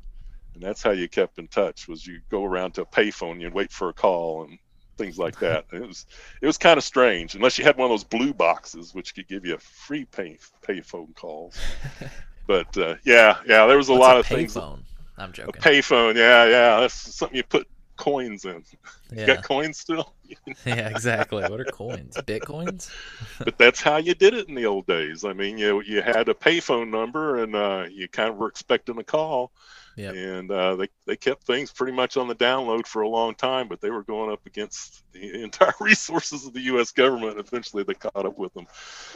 and 0.54 0.62
that's 0.62 0.82
how 0.82 0.92
you 0.92 1.08
kept 1.08 1.38
in 1.38 1.48
touch. 1.48 1.88
Was 1.88 2.06
you 2.06 2.20
go 2.30 2.44
around 2.44 2.72
to 2.74 2.82
a 2.82 2.86
payphone, 2.86 3.40
you'd 3.40 3.52
wait 3.52 3.72
for 3.72 3.88
a 3.88 3.94
call 3.94 4.44
and 4.44 4.56
things 4.96 5.18
like 5.18 5.38
that. 5.40 5.66
it 5.72 5.86
was 5.86 6.06
it 6.40 6.46
was 6.46 6.56
kind 6.56 6.78
of 6.78 6.84
strange, 6.84 7.34
unless 7.34 7.58
you 7.58 7.64
had 7.64 7.76
one 7.76 7.86
of 7.86 7.90
those 7.90 8.04
blue 8.04 8.32
boxes 8.32 8.94
which 8.94 9.14
could 9.16 9.26
give 9.26 9.44
you 9.44 9.58
free 9.58 10.04
pay 10.04 10.38
payphone 10.66 11.14
calls. 11.16 11.58
but 12.46 12.76
uh, 12.76 12.96
yeah, 13.04 13.38
yeah, 13.46 13.66
there 13.66 13.76
was 13.76 13.88
a 13.88 13.92
What's 13.92 14.00
lot 14.00 14.16
a 14.16 14.20
of 14.20 14.26
things. 14.26 14.54
Payphone. 14.54 14.80
I'm 15.18 15.32
joking. 15.32 15.54
A 15.56 15.58
payphone, 15.58 16.16
yeah, 16.16 16.46
yeah, 16.46 16.80
that's 16.80 16.94
something 16.94 17.36
you 17.36 17.42
put 17.42 17.66
coins 17.96 18.44
in. 18.44 18.62
Yeah. 18.72 18.76
You 19.10 19.26
got 19.26 19.44
coins 19.44 19.78
still? 19.78 20.14
yeah, 20.66 20.88
exactly. 20.88 21.44
What 21.44 21.60
are 21.60 21.64
coins? 21.64 22.16
Bitcoins? 22.16 22.90
but 23.38 23.56
that's 23.56 23.80
how 23.80 23.98
you 23.98 24.14
did 24.14 24.34
it 24.34 24.48
in 24.48 24.56
the 24.56 24.66
old 24.66 24.88
days. 24.88 25.24
I 25.24 25.32
mean, 25.32 25.58
you 25.58 25.80
you 25.82 26.02
had 26.02 26.28
a 26.28 26.34
payphone 26.34 26.90
number, 26.90 27.40
and 27.40 27.54
uh, 27.54 27.84
you 27.88 28.08
kind 28.08 28.30
of 28.30 28.36
were 28.36 28.48
expecting 28.48 28.98
a 28.98 29.04
call. 29.04 29.52
Yep. 29.96 30.14
And 30.14 30.50
uh, 30.50 30.74
they 30.74 30.88
they 31.06 31.16
kept 31.16 31.44
things 31.44 31.70
pretty 31.70 31.92
much 31.92 32.16
on 32.16 32.26
the 32.26 32.34
download 32.34 32.88
for 32.88 33.02
a 33.02 33.08
long 33.08 33.36
time, 33.36 33.68
but 33.68 33.80
they 33.80 33.90
were 33.90 34.02
going 34.02 34.32
up 34.32 34.44
against 34.44 35.04
the 35.12 35.42
entire 35.44 35.72
resources 35.80 36.44
of 36.46 36.52
the 36.52 36.62
U.S. 36.62 36.90
government. 36.90 37.38
Eventually, 37.38 37.84
they 37.84 37.94
caught 37.94 38.26
up 38.26 38.36
with 38.36 38.52
them, 38.54 38.66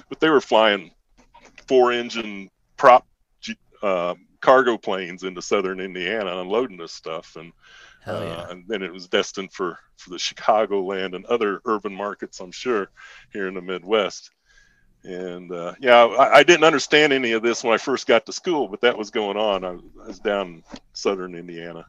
but 0.08 0.20
they 0.20 0.30
were 0.30 0.40
flying 0.40 0.92
four-engine 1.66 2.48
prop 2.76 3.04
uh, 3.82 4.14
cargo 4.40 4.76
planes 4.76 5.22
into 5.22 5.42
southern 5.42 5.80
Indiana 5.80 6.40
unloading 6.40 6.76
this 6.76 6.92
stuff, 6.92 7.36
and 7.36 7.52
yeah. 8.06 8.12
uh, 8.12 8.46
and 8.50 8.64
then 8.66 8.82
it 8.82 8.92
was 8.92 9.08
destined 9.08 9.52
for 9.52 9.78
for 9.96 10.10
the 10.10 10.18
Chicago 10.18 10.82
land 10.82 11.14
and 11.14 11.26
other 11.26 11.60
urban 11.64 11.94
markets, 11.94 12.40
I'm 12.40 12.52
sure, 12.52 12.90
here 13.32 13.48
in 13.48 13.54
the 13.54 13.60
Midwest. 13.60 14.30
And 15.02 15.50
uh, 15.52 15.74
yeah, 15.80 16.04
I, 16.04 16.38
I, 16.38 16.42
didn't 16.42 16.64
understand 16.64 17.12
any 17.12 17.32
of 17.32 17.42
this 17.42 17.64
when 17.64 17.72
I 17.72 17.78
first 17.78 18.06
got 18.06 18.26
to 18.26 18.32
school, 18.34 18.68
but 18.68 18.82
that 18.82 18.98
was 18.98 19.10
going 19.10 19.38
on. 19.38 19.64
I 19.64 19.70
was, 19.70 19.82
I 20.02 20.06
was 20.08 20.18
down 20.18 20.46
in 20.46 20.64
southern 20.92 21.34
Indiana, 21.34 21.86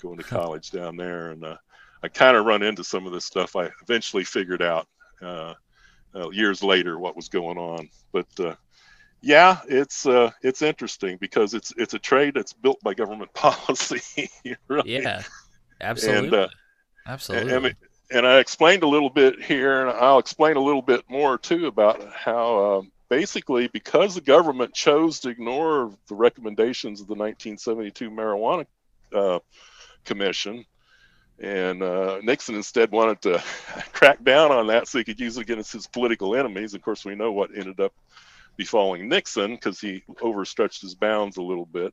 going 0.00 0.18
to 0.18 0.22
college 0.22 0.70
down 0.70 0.96
there, 0.96 1.30
and 1.30 1.44
uh, 1.44 1.56
I 2.04 2.08
kind 2.08 2.36
of 2.36 2.46
run 2.46 2.62
into 2.62 2.84
some 2.84 3.04
of 3.04 3.12
this 3.12 3.24
stuff. 3.24 3.56
I 3.56 3.68
eventually 3.82 4.22
figured 4.22 4.62
out 4.62 4.86
uh, 5.20 5.54
uh 6.14 6.30
years 6.30 6.62
later 6.62 6.98
what 7.00 7.16
was 7.16 7.28
going 7.28 7.58
on, 7.58 7.88
but 8.12 8.28
uh, 8.38 8.54
yeah, 9.22 9.60
it's 9.68 10.04
uh, 10.04 10.32
it's 10.42 10.62
interesting 10.62 11.16
because 11.16 11.54
it's 11.54 11.72
it's 11.76 11.94
a 11.94 11.98
trade 11.98 12.34
that's 12.34 12.52
built 12.52 12.80
by 12.82 12.92
government 12.92 13.32
policy. 13.34 14.28
really. 14.68 14.92
Yeah, 14.94 15.22
absolutely. 15.80 16.38
And, 16.42 16.50
absolutely. 17.06 17.54
And, 17.54 17.76
and 18.10 18.26
I 18.26 18.38
explained 18.40 18.82
a 18.82 18.88
little 18.88 19.10
bit 19.10 19.40
here, 19.40 19.86
and 19.86 19.90
I'll 19.90 20.18
explain 20.18 20.56
a 20.56 20.60
little 20.60 20.82
bit 20.82 21.04
more 21.08 21.38
too 21.38 21.66
about 21.66 22.04
how 22.12 22.78
um, 22.78 22.92
basically 23.08 23.68
because 23.68 24.16
the 24.16 24.20
government 24.20 24.74
chose 24.74 25.20
to 25.20 25.28
ignore 25.28 25.92
the 26.08 26.14
recommendations 26.14 27.00
of 27.00 27.06
the 27.06 27.14
1972 27.14 28.10
marijuana 28.10 28.66
uh, 29.14 29.38
commission, 30.04 30.64
and 31.38 31.80
uh, 31.80 32.18
Nixon 32.24 32.56
instead 32.56 32.90
wanted 32.90 33.22
to 33.22 33.42
crack 33.92 34.22
down 34.24 34.50
on 34.50 34.66
that 34.66 34.88
so 34.88 34.98
he 34.98 35.04
could 35.04 35.20
use 35.20 35.38
it 35.38 35.42
against 35.42 35.72
his 35.72 35.86
political 35.86 36.34
enemies. 36.34 36.74
Of 36.74 36.82
course, 36.82 37.04
we 37.04 37.14
know 37.14 37.30
what 37.30 37.50
ended 37.56 37.78
up 37.78 37.92
befalling 38.62 39.08
Nixon 39.08 39.54
because 39.54 39.80
he 39.80 40.02
overstretched 40.20 40.82
his 40.82 40.94
bounds 40.94 41.36
a 41.36 41.42
little 41.42 41.66
bit. 41.66 41.92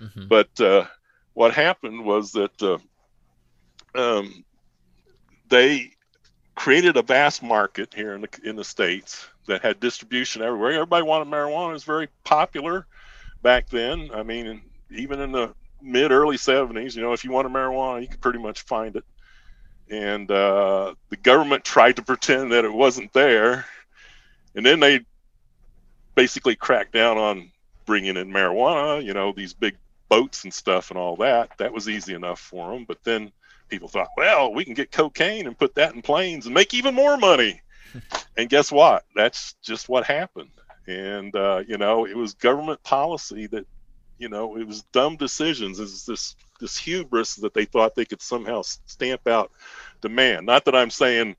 Mm-hmm. 0.00 0.28
But 0.28 0.60
uh, 0.60 0.86
what 1.34 1.54
happened 1.54 2.04
was 2.04 2.32
that 2.32 2.62
uh, 2.62 2.78
um, 3.94 4.44
they 5.48 5.92
created 6.54 6.96
a 6.96 7.02
vast 7.02 7.42
market 7.42 7.94
here 7.94 8.14
in 8.14 8.22
the 8.22 8.28
in 8.42 8.56
the 8.56 8.64
states 8.64 9.28
that 9.46 9.62
had 9.62 9.80
distribution 9.80 10.42
everywhere. 10.42 10.72
Everybody 10.72 11.04
wanted 11.04 11.28
marijuana. 11.28 11.70
It 11.70 11.74
was 11.74 11.84
very 11.84 12.08
popular 12.24 12.86
back 13.42 13.68
then. 13.68 14.10
I 14.12 14.22
mean, 14.22 14.62
even 14.90 15.20
in 15.20 15.32
the 15.32 15.54
mid 15.80 16.10
early 16.10 16.36
70s, 16.36 16.96
you 16.96 17.02
know, 17.02 17.12
if 17.12 17.24
you 17.24 17.30
wanted 17.30 17.52
marijuana, 17.52 18.02
you 18.02 18.08
could 18.08 18.20
pretty 18.20 18.40
much 18.40 18.62
find 18.62 18.96
it. 18.96 19.04
And 19.90 20.30
uh, 20.30 20.94
the 21.08 21.16
government 21.16 21.64
tried 21.64 21.96
to 21.96 22.02
pretend 22.02 22.52
that 22.52 22.64
it 22.64 22.72
wasn't 22.72 23.12
there, 23.14 23.64
and 24.54 24.66
then 24.66 24.80
they 24.80 25.00
basically 26.18 26.56
cracked 26.56 26.92
down 26.92 27.16
on 27.16 27.48
bringing 27.86 28.16
in 28.16 28.32
marijuana. 28.32 29.04
You 29.04 29.14
know, 29.14 29.30
these 29.30 29.54
big 29.54 29.76
boats 30.08 30.42
and 30.42 30.52
stuff 30.52 30.90
and 30.90 30.98
all 30.98 31.14
that. 31.16 31.56
That 31.58 31.72
was 31.72 31.88
easy 31.88 32.12
enough 32.12 32.40
for 32.40 32.72
them. 32.72 32.84
But 32.88 33.04
then 33.04 33.30
people 33.68 33.86
thought, 33.86 34.08
well, 34.16 34.52
we 34.52 34.64
can 34.64 34.74
get 34.74 34.90
cocaine 34.90 35.46
and 35.46 35.56
put 35.56 35.76
that 35.76 35.94
in 35.94 36.02
planes 36.02 36.46
and 36.46 36.54
make 36.56 36.74
even 36.74 36.92
more 36.92 37.16
money. 37.16 37.60
and 38.36 38.50
guess 38.50 38.72
what? 38.72 39.04
That's 39.14 39.54
just 39.62 39.88
what 39.88 40.06
happened. 40.06 40.50
And 40.88 41.36
uh, 41.36 41.62
you 41.68 41.78
know, 41.78 42.04
it 42.04 42.16
was 42.16 42.34
government 42.34 42.82
policy 42.82 43.46
that, 43.46 43.66
you 44.18 44.28
know, 44.28 44.56
it 44.56 44.66
was 44.66 44.82
dumb 44.90 45.16
decisions. 45.18 45.78
It's 45.78 46.04
this 46.04 46.34
this 46.58 46.76
hubris 46.76 47.36
that 47.36 47.54
they 47.54 47.64
thought 47.64 47.94
they 47.94 48.04
could 48.04 48.22
somehow 48.22 48.62
stamp 48.62 49.28
out 49.28 49.52
demand. 50.00 50.46
Not 50.46 50.64
that 50.64 50.74
I'm 50.74 50.90
saying 50.90 51.36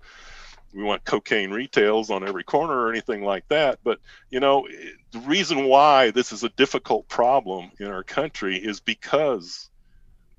we 0.74 0.84
want 0.84 1.04
cocaine 1.04 1.52
retails 1.52 2.10
on 2.10 2.28
every 2.28 2.44
corner 2.44 2.74
or 2.74 2.90
anything 2.90 3.24
like 3.24 3.48
that, 3.48 3.80
but 3.84 4.00
you 4.30 4.40
know, 4.40 4.68
the 5.12 5.20
reason 5.20 5.66
why 5.66 6.12
this 6.12 6.32
is 6.32 6.44
a 6.44 6.50
difficult 6.50 7.08
problem 7.08 7.72
in 7.80 7.88
our 7.88 8.04
country 8.04 8.58
is 8.58 8.80
because 8.80 9.70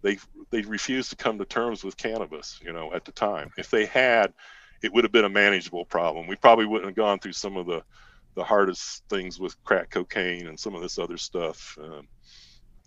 they 0.03 0.19
they 0.51 0.63
refused 0.63 1.11
to 1.11 1.17
come 1.17 1.39
to 1.39 1.45
terms 1.45 1.85
with 1.85 1.97
cannabis. 1.97 2.61
You 2.65 2.73
know, 2.73 2.93
at 2.93 3.05
the 3.05 3.13
time, 3.13 3.51
if 3.59 3.71
they 3.71 3.87
had, 3.87 4.33
it 4.83 4.93
would 4.93 5.05
have 5.05 5.13
been 5.13 5.25
a 5.25 5.31
manageable 5.31 5.85
problem. 5.85 6.27
We 6.27 6.37
probably 6.37 6.67
wouldn't 6.67 6.89
have 6.89 6.97
gone 6.97 7.19
through 7.19 7.33
some 7.33 7.57
of 7.57 7.67
the 7.67 7.83
the 8.35 8.45
hardest 8.45 9.03
things 9.09 9.41
with 9.41 9.63
crack 9.65 9.91
cocaine 9.91 10.47
and 10.47 10.59
some 10.59 10.75
of 10.75 10.83
this 10.83 10.99
other 10.99 11.17
stuff. 11.17 11.77
Um, 11.83 12.07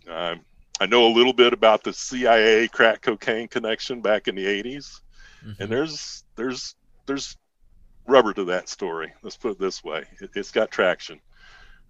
I, 0.10 0.39
I 0.80 0.86
know 0.86 1.06
a 1.08 1.14
little 1.14 1.34
bit 1.34 1.54
about 1.54 1.84
the 1.84 1.94
CIA 1.94 2.68
crack 2.70 3.02
cocaine 3.02 3.48
connection 3.48 4.02
back 4.02 4.28
in 4.28 4.36
the 4.36 4.46
80s, 4.46 5.02
mm-hmm. 5.46 5.62
and 5.62 5.72
there's 5.72 6.24
there's 6.36 6.76
there's 7.06 7.38
rubber 8.08 8.34
to 8.34 8.45
that 8.45 8.70
story. 8.70 9.14
Let's 9.22 9.38
put 9.38 9.51
it 9.51 9.60
this 9.60 9.84
way: 9.84 10.06
it, 10.22 10.32
has 10.36 10.51
got 10.51 10.72
traction. 10.72 11.20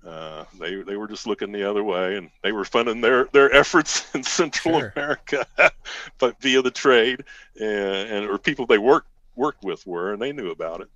Uh, 0.05 0.43
they 0.59 0.76
they 0.84 0.97
were 0.97 1.07
just 1.07 1.28
looking 1.28 1.51
the 1.51 1.70
other 1.70 1.84
way, 1.84 2.18
and 2.18 2.30
they 2.43 2.51
were 2.51 2.66
funding 2.66 3.01
their 3.01 3.26
their 3.32 3.53
efforts 3.53 4.03
in 4.16 4.24
Central 4.24 4.80
sure. 4.80 4.93
America, 4.95 5.45
but 6.20 6.39
via 6.41 6.61
the 6.61 6.72
trade 6.72 7.24
and, 7.59 8.09
and 8.09 8.30
or 8.30 8.38
people 8.38 8.66
they 8.66 8.78
worked 8.78 9.09
worked 9.36 9.64
with 9.64 9.86
were, 9.88 10.14
and 10.14 10.22
they 10.22 10.32
knew 10.32 10.51
about 10.51 10.82
it. 10.82 10.89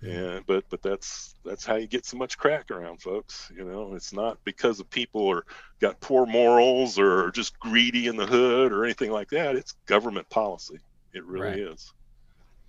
And 0.00 0.46
but 0.46 0.64
but 0.70 0.80
that's 0.80 1.34
that's 1.44 1.66
how 1.66 1.74
you 1.74 1.88
get 1.88 2.06
so 2.06 2.16
much 2.16 2.38
crack 2.38 2.70
around, 2.70 3.02
folks. 3.02 3.50
You 3.54 3.64
know, 3.64 3.94
it's 3.94 4.12
not 4.12 4.38
because 4.44 4.78
of 4.78 4.88
people 4.90 5.28
are 5.28 5.44
got 5.80 6.00
poor 6.00 6.24
morals 6.24 7.00
or 7.00 7.32
just 7.32 7.58
greedy 7.58 8.06
in 8.06 8.16
the 8.16 8.26
hood 8.26 8.72
or 8.72 8.84
anything 8.84 9.10
like 9.10 9.28
that. 9.30 9.56
It's 9.56 9.72
government 9.86 10.28
policy. 10.30 10.78
It 11.12 11.24
really 11.24 11.46
right. 11.46 11.58
is. 11.58 11.92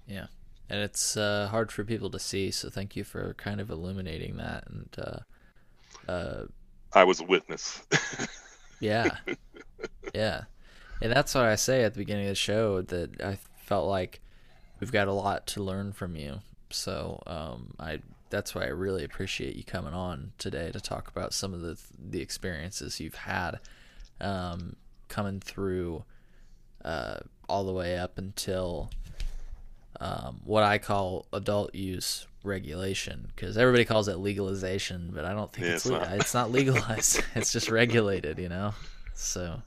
Yeah, 0.08 0.26
and 0.70 0.82
it's 0.82 1.18
uh, 1.18 1.48
hard 1.50 1.72
for 1.72 1.84
people 1.84 2.10
to 2.12 2.20
see. 2.20 2.52
So 2.52 2.70
thank 2.70 2.96
you 2.96 3.04
for 3.04 3.34
kind 3.36 3.60
of 3.60 3.70
illuminating 3.70 4.38
that 4.38 4.66
and. 4.68 4.90
Uh 4.98 5.20
uh, 6.08 6.46
I 6.94 7.04
was 7.04 7.20
a 7.20 7.24
witness. 7.24 7.84
yeah, 8.80 9.18
yeah, 10.14 10.44
and 11.02 11.12
that's 11.12 11.36
what 11.36 11.46
I 11.46 11.56
say 11.56 11.84
at 11.84 11.94
the 11.94 12.00
beginning 12.00 12.26
of 12.26 12.32
the 12.32 12.36
show 12.36 12.82
that 12.82 13.22
I 13.22 13.38
felt 13.66 13.88
like 13.88 14.20
we've 14.80 14.92
got 14.92 15.08
a 15.08 15.14
lot 15.14 15.46
to 15.48 15.64
learn 15.64 15.94
from 15.94 16.16
you. 16.16 16.40
So 16.72 17.22
um, 17.28 17.76
I 17.80 18.00
that's 18.30 18.54
why 18.56 18.64
I 18.64 18.70
really 18.70 19.04
appreciate 19.04 19.56
you 19.56 19.64
coming 19.64 19.94
on 19.94 20.34
today 20.38 20.72
to 20.72 20.80
talk 20.80 21.10
about 21.10 21.34
some 21.34 21.54
of 21.54 21.62
the 21.62 21.78
the 21.98 22.22
experiences 22.22 23.00
you've 23.00 23.16
had 23.16 23.60
um, 24.20 24.76
coming 25.10 25.40
through 25.40 26.04
uh, 26.84 27.18
all 27.48 27.66
the 27.66 27.74
way 27.74 27.98
up 27.98 28.18
until 28.18 28.90
um, 30.00 30.42
what 30.44 30.64
I 30.64 30.78
call 30.78 31.26
adult 31.34 31.76
use 31.76 32.28
regulation 32.44 33.30
because 33.36 33.58
everybody 33.58 33.86
calls 33.86 34.08
it 34.08 34.18
legalization, 34.18 35.12
but 35.14 35.26
I 35.26 35.34
don't 35.34 35.52
think 35.52 35.68
yeah, 35.68 35.74
it's 35.74 35.86
it's 35.86 35.92
not. 35.92 36.12
it's 36.14 36.34
not 36.34 36.52
legalized. 36.52 37.24
it's 37.36 37.52
just 37.52 37.70
regulated, 37.70 38.40
you 38.40 38.50
know. 38.50 38.74
So, 39.14 39.62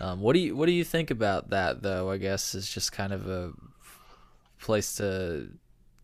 um, 0.00 0.20
what 0.20 0.34
do 0.34 0.40
you 0.40 0.56
what 0.56 0.66
do 0.66 0.72
you 0.72 0.84
think 0.84 1.10
about 1.10 1.50
that 1.50 1.82
though? 1.82 2.10
I 2.10 2.18
guess 2.18 2.54
is 2.54 2.68
just 2.68 2.92
kind 2.92 3.12
of 3.12 3.28
a 3.28 3.52
place 4.60 4.96
to, 4.96 5.48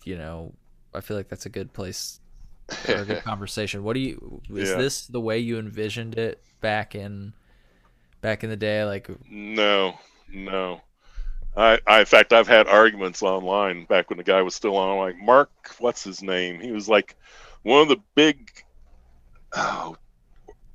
you 0.04 0.16
know, 0.16 0.52
I 0.94 1.00
feel 1.00 1.16
like 1.16 1.28
that's 1.28 1.46
a 1.46 1.50
good 1.50 1.72
place 1.72 2.20
for 2.68 2.94
a 2.94 3.04
good 3.04 3.22
conversation. 3.24 3.84
What 3.84 3.94
do 3.94 4.00
you 4.00 4.42
is 4.50 4.70
yeah. 4.70 4.76
this 4.76 5.06
the 5.06 5.20
way 5.20 5.38
you 5.38 5.58
envisioned 5.58 6.18
it 6.18 6.42
back 6.60 6.94
in 6.94 7.32
back 8.20 8.42
in 8.42 8.50
the 8.50 8.56
day? 8.56 8.84
Like 8.84 9.08
no, 9.30 9.98
no. 10.32 10.80
I, 11.58 11.80
I, 11.88 12.00
in 12.00 12.06
fact, 12.06 12.32
I've 12.32 12.46
had 12.46 12.68
arguments 12.68 13.22
online 13.22 13.84
back 13.84 14.10
when 14.10 14.16
the 14.16 14.24
guy 14.24 14.42
was 14.42 14.54
still 14.54 14.76
on. 14.76 14.90
I'm 14.90 14.98
like, 14.98 15.18
Mark, 15.18 15.50
what's 15.80 16.04
his 16.04 16.22
name? 16.22 16.60
He 16.60 16.70
was 16.70 16.88
like 16.88 17.16
one 17.62 17.82
of 17.82 17.88
the 17.88 17.98
big 18.14 18.48
oh, 19.56 19.96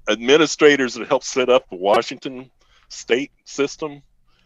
administrators 0.09 0.95
that 0.95 1.07
helped 1.07 1.25
set 1.25 1.49
up 1.49 1.69
the 1.69 1.77
Washington 1.77 2.51
state 2.89 3.31
system. 3.45 4.01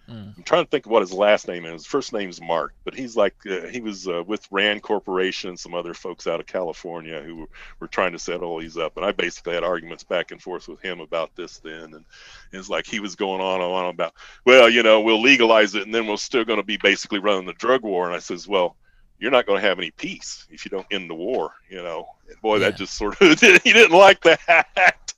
Mm. 0.09 0.37
I'm 0.37 0.43
trying 0.43 0.63
to 0.63 0.69
think 0.69 0.85
of 0.85 0.91
what 0.91 1.01
his 1.01 1.11
last 1.11 1.47
name 1.47 1.65
is. 1.65 1.73
His 1.73 1.85
first 1.85 2.13
name's 2.13 2.41
Mark, 2.41 2.73
but 2.85 2.93
he's 2.93 3.17
like 3.17 3.35
uh, 3.49 3.67
he 3.67 3.81
was 3.81 4.07
uh, 4.07 4.23
with 4.25 4.47
Rand 4.51 4.81
Corporation 4.81 5.49
and 5.49 5.59
some 5.59 5.73
other 5.73 5.93
folks 5.93 6.27
out 6.27 6.39
of 6.39 6.45
California 6.45 7.21
who 7.21 7.35
were, 7.35 7.49
were, 7.81 7.87
trying 7.87 8.13
to 8.13 8.19
set 8.19 8.41
all 8.41 8.59
these 8.59 8.77
up. 8.77 8.95
And 8.95 9.05
I 9.05 9.11
basically 9.11 9.55
had 9.55 9.65
arguments 9.65 10.03
back 10.03 10.31
and 10.31 10.41
forth 10.41 10.69
with 10.69 10.81
him 10.81 11.01
about 11.01 11.35
this 11.35 11.57
then, 11.59 11.93
and 11.93 12.05
it's 12.53 12.69
like 12.69 12.85
he 12.85 13.01
was 13.01 13.15
going 13.15 13.41
on 13.41 13.59
and 13.59 13.69
on 13.69 13.85
about, 13.87 14.13
well, 14.45 14.69
you 14.69 14.81
know, 14.81 15.01
we'll 15.01 15.21
legalize 15.21 15.75
it, 15.75 15.83
and 15.83 15.93
then 15.93 16.07
we're 16.07 16.15
still 16.15 16.45
going 16.45 16.59
to 16.59 16.65
be 16.65 16.77
basically 16.77 17.19
running 17.19 17.45
the 17.45 17.53
drug 17.53 17.83
war. 17.83 18.05
And 18.05 18.15
I 18.15 18.19
says, 18.19 18.47
well, 18.47 18.77
you're 19.19 19.31
not 19.31 19.45
going 19.45 19.61
to 19.61 19.67
have 19.67 19.77
any 19.77 19.91
peace 19.91 20.47
if 20.49 20.63
you 20.63 20.69
don't 20.69 20.87
end 20.89 21.09
the 21.09 21.15
war. 21.15 21.51
You 21.69 21.83
know, 21.83 22.07
and 22.29 22.39
boy, 22.41 22.55
yeah. 22.55 22.69
that 22.69 22.77
just 22.77 22.93
sort 22.93 23.19
of 23.21 23.39
he 23.41 23.73
didn't 23.73 23.97
like 23.97 24.21
that. 24.21 25.13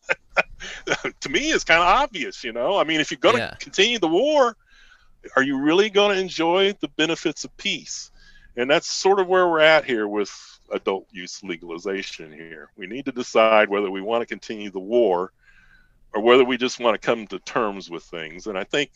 to 1.20 1.30
me, 1.30 1.52
it's 1.52 1.64
kind 1.64 1.82
of 1.82 1.88
obvious. 1.88 2.44
You 2.44 2.54
know, 2.54 2.80
I 2.80 2.84
mean, 2.84 3.00
if 3.00 3.12
you're 3.12 3.20
going 3.20 3.36
to 3.36 3.42
yeah. 3.42 3.56
continue 3.60 4.00
the 4.00 4.08
war 4.08 4.58
are 5.36 5.44
you 5.44 5.60
really 5.60 5.90
going 5.90 6.16
to 6.16 6.22
enjoy 6.22 6.74
the 6.80 6.88
benefits 6.90 7.44
of 7.44 7.56
peace? 7.58 8.12
And 8.56 8.70
that's 8.70 8.88
sort 8.88 9.20
of 9.20 9.28
where 9.28 9.48
we're 9.48 9.60
at 9.60 9.86
here 9.86 10.08
with 10.08 10.32
adult 10.72 11.08
use 11.12 11.44
legalization 11.44 12.32
here. 12.32 12.70
We 12.78 12.88
need 12.88 13.06
to 13.06 13.12
decide 13.12 13.70
whether 13.70 13.90
we 13.90 14.02
want 14.02 14.22
to 14.22 14.26
continue 14.26 14.70
the 14.70 14.80
war 14.80 15.32
or 16.14 16.22
whether 16.22 16.44
we 16.44 16.58
just 16.58 16.80
want 16.80 17.00
to 17.00 17.06
come 17.06 17.28
to 17.28 17.40
terms 17.40 17.90
with 17.90 18.04
things. 18.04 18.48
And 18.48 18.58
I 18.58 18.64
think 18.64 18.92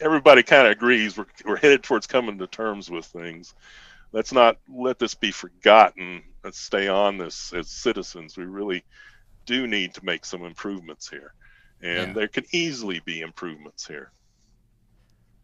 everybody 0.00 0.42
kind 0.42 0.66
of 0.66 0.72
agrees 0.72 1.16
we're, 1.16 1.26
we're 1.44 1.56
headed 1.56 1.82
towards 1.82 2.06
coming 2.06 2.38
to 2.38 2.46
terms 2.46 2.90
with 2.90 3.06
things. 3.06 3.54
Let's 4.12 4.32
not 4.32 4.58
let 4.68 4.98
this 4.98 5.14
be 5.14 5.30
forgotten. 5.30 6.22
Let's 6.44 6.58
stay 6.58 6.88
on 6.88 7.18
this 7.18 7.52
as 7.52 7.68
citizens. 7.68 8.36
We 8.36 8.44
really 8.44 8.84
do 9.46 9.66
need 9.66 9.94
to 9.94 10.04
make 10.04 10.24
some 10.24 10.44
improvements 10.44 11.08
here. 11.08 11.34
And 11.80 12.08
yeah. 12.08 12.12
there 12.12 12.28
can 12.28 12.44
easily 12.52 13.00
be 13.04 13.20
improvements 13.20 13.86
here. 13.86 14.12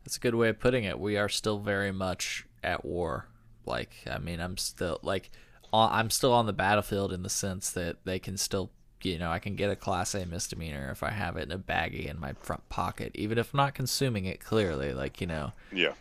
That's 0.09 0.17
a 0.17 0.21
good 0.21 0.37
way 0.37 0.49
of 0.49 0.59
putting 0.59 0.85
it. 0.85 0.99
We 0.99 1.19
are 1.19 1.29
still 1.29 1.59
very 1.59 1.93
much 1.93 2.47
at 2.65 2.83
war. 2.83 3.27
Like, 3.67 3.91
I 4.11 4.17
mean, 4.17 4.41
I'm 4.41 4.57
still 4.57 4.99
like 5.03 5.31
I'm 5.71 6.09
still 6.09 6.33
on 6.33 6.47
the 6.47 6.55
battlefield 6.55 7.13
in 7.13 7.23
the 7.23 7.29
sense 7.29 7.71
that 7.73 7.99
they 8.07 8.19
can 8.19 8.39
still, 8.39 8.71
you 9.03 9.19
know, 9.19 9.31
I 9.31 9.39
can 9.39 9.55
get 9.55 9.69
a 9.69 9.77
class 9.77 10.15
A 10.15 10.25
misdemeanor 10.25 10.89
if 10.91 11.03
I 11.03 11.11
have 11.11 11.37
it 11.37 11.43
in 11.43 11.53
a 11.53 11.59
baggie 11.59 12.07
in 12.09 12.19
my 12.19 12.33
front 12.41 12.67
pocket, 12.71 13.13
even 13.17 13.37
if 13.37 13.53
I'm 13.53 13.59
not 13.59 13.75
consuming 13.75 14.25
it 14.25 14.41
clearly. 14.41 14.95
Like 14.95 15.21
you 15.21 15.27
know, 15.27 15.53
Yeah. 15.71 15.93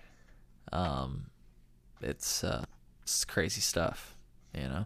um, 0.71 1.25
it's 1.99 2.45
uh, 2.45 2.63
it's 3.01 3.25
crazy 3.25 3.59
stuff, 3.59 4.15
you 4.53 4.69
know. 4.69 4.85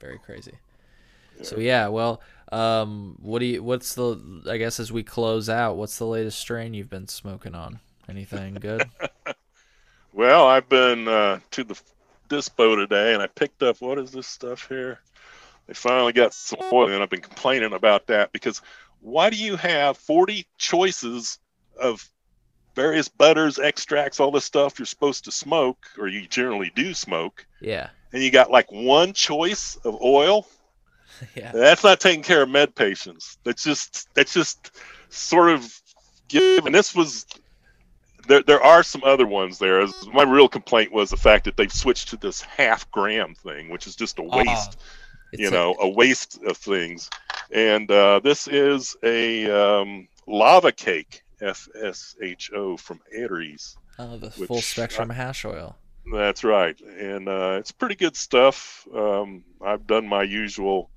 Very 0.00 0.18
crazy. 0.18 0.52
So 1.42 1.58
yeah, 1.58 1.88
well, 1.88 2.20
um, 2.52 3.16
what 3.20 3.40
do 3.40 3.46
you? 3.46 3.62
What's 3.62 3.94
the? 3.94 4.42
I 4.48 4.56
guess 4.56 4.80
as 4.80 4.92
we 4.92 5.02
close 5.02 5.48
out, 5.48 5.76
what's 5.76 5.98
the 5.98 6.06
latest 6.06 6.38
strain 6.38 6.74
you've 6.74 6.90
been 6.90 7.08
smoking 7.08 7.54
on? 7.54 7.80
Anything 8.08 8.54
good? 8.54 8.88
Well, 10.16 10.46
I've 10.46 10.66
been 10.70 11.06
uh, 11.08 11.40
to 11.50 11.62
the 11.62 11.78
dispo 12.30 12.74
today, 12.74 13.12
and 13.12 13.22
I 13.22 13.26
picked 13.26 13.62
up 13.62 13.82
what 13.82 13.98
is 13.98 14.12
this 14.12 14.26
stuff 14.26 14.66
here? 14.66 14.98
They 15.66 15.74
finally 15.74 16.14
got 16.14 16.32
some 16.32 16.58
oil, 16.72 16.90
and 16.90 17.02
I've 17.02 17.10
been 17.10 17.20
complaining 17.20 17.74
about 17.74 18.06
that 18.06 18.32
because 18.32 18.62
why 19.02 19.28
do 19.28 19.36
you 19.36 19.56
have 19.56 19.98
40 19.98 20.46
choices 20.56 21.38
of 21.78 22.08
various 22.74 23.08
butters, 23.08 23.58
extracts, 23.58 24.18
all 24.18 24.30
this 24.30 24.46
stuff 24.46 24.78
you're 24.78 24.86
supposed 24.86 25.24
to 25.24 25.32
smoke, 25.32 25.84
or 25.98 26.08
you 26.08 26.26
generally 26.26 26.72
do 26.74 26.94
smoke, 26.94 27.44
yeah, 27.60 27.90
and 28.14 28.22
you 28.22 28.30
got 28.30 28.50
like 28.50 28.72
one 28.72 29.12
choice 29.12 29.76
of 29.84 30.00
oil? 30.00 30.46
yeah, 31.34 31.52
That's 31.52 31.84
not 31.84 32.00
taking 32.00 32.22
care 32.22 32.42
of 32.42 32.48
med 32.48 32.74
patients. 32.74 33.38
That's 33.44 33.62
just 33.62 34.08
that's 34.14 34.32
just 34.32 34.72
sort 35.08 35.50
of 35.50 35.80
give. 36.28 36.66
And 36.66 36.74
this 36.74 36.94
was 36.94 37.26
there. 38.28 38.42
There 38.42 38.62
are 38.62 38.82
some 38.82 39.02
other 39.04 39.26
ones 39.26 39.58
there. 39.58 39.86
My 40.12 40.24
real 40.24 40.48
complaint 40.48 40.92
was 40.92 41.10
the 41.10 41.16
fact 41.16 41.44
that 41.44 41.56
they've 41.56 41.72
switched 41.72 42.08
to 42.08 42.16
this 42.16 42.40
half 42.40 42.90
gram 42.90 43.34
thing, 43.34 43.70
which 43.70 43.86
is 43.86 43.96
just 43.96 44.18
a 44.18 44.22
waste. 44.22 44.78
It's 45.32 45.42
you 45.42 45.50
know, 45.50 45.74
a 45.80 45.88
waste 45.88 46.40
of 46.44 46.56
things. 46.56 47.10
And 47.50 47.90
uh, 47.90 48.20
this 48.22 48.48
is 48.48 48.96
a 49.02 49.50
um, 49.50 50.08
lava 50.26 50.72
cake, 50.72 51.22
F 51.40 51.68
S 51.80 52.16
H 52.22 52.50
O 52.54 52.76
from 52.76 53.00
Aeriz. 53.12 53.76
oh, 53.98 54.16
the 54.18 54.30
full 54.30 54.60
spectrum 54.62 55.10
hash 55.10 55.44
oil. 55.44 55.76
That's 56.12 56.44
right, 56.44 56.80
and 56.80 57.28
uh, 57.28 57.56
it's 57.58 57.72
pretty 57.72 57.96
good 57.96 58.14
stuff. 58.14 58.86
Um, 58.94 59.42
I've 59.60 59.88
done 59.88 60.06
my 60.06 60.22
usual 60.22 60.88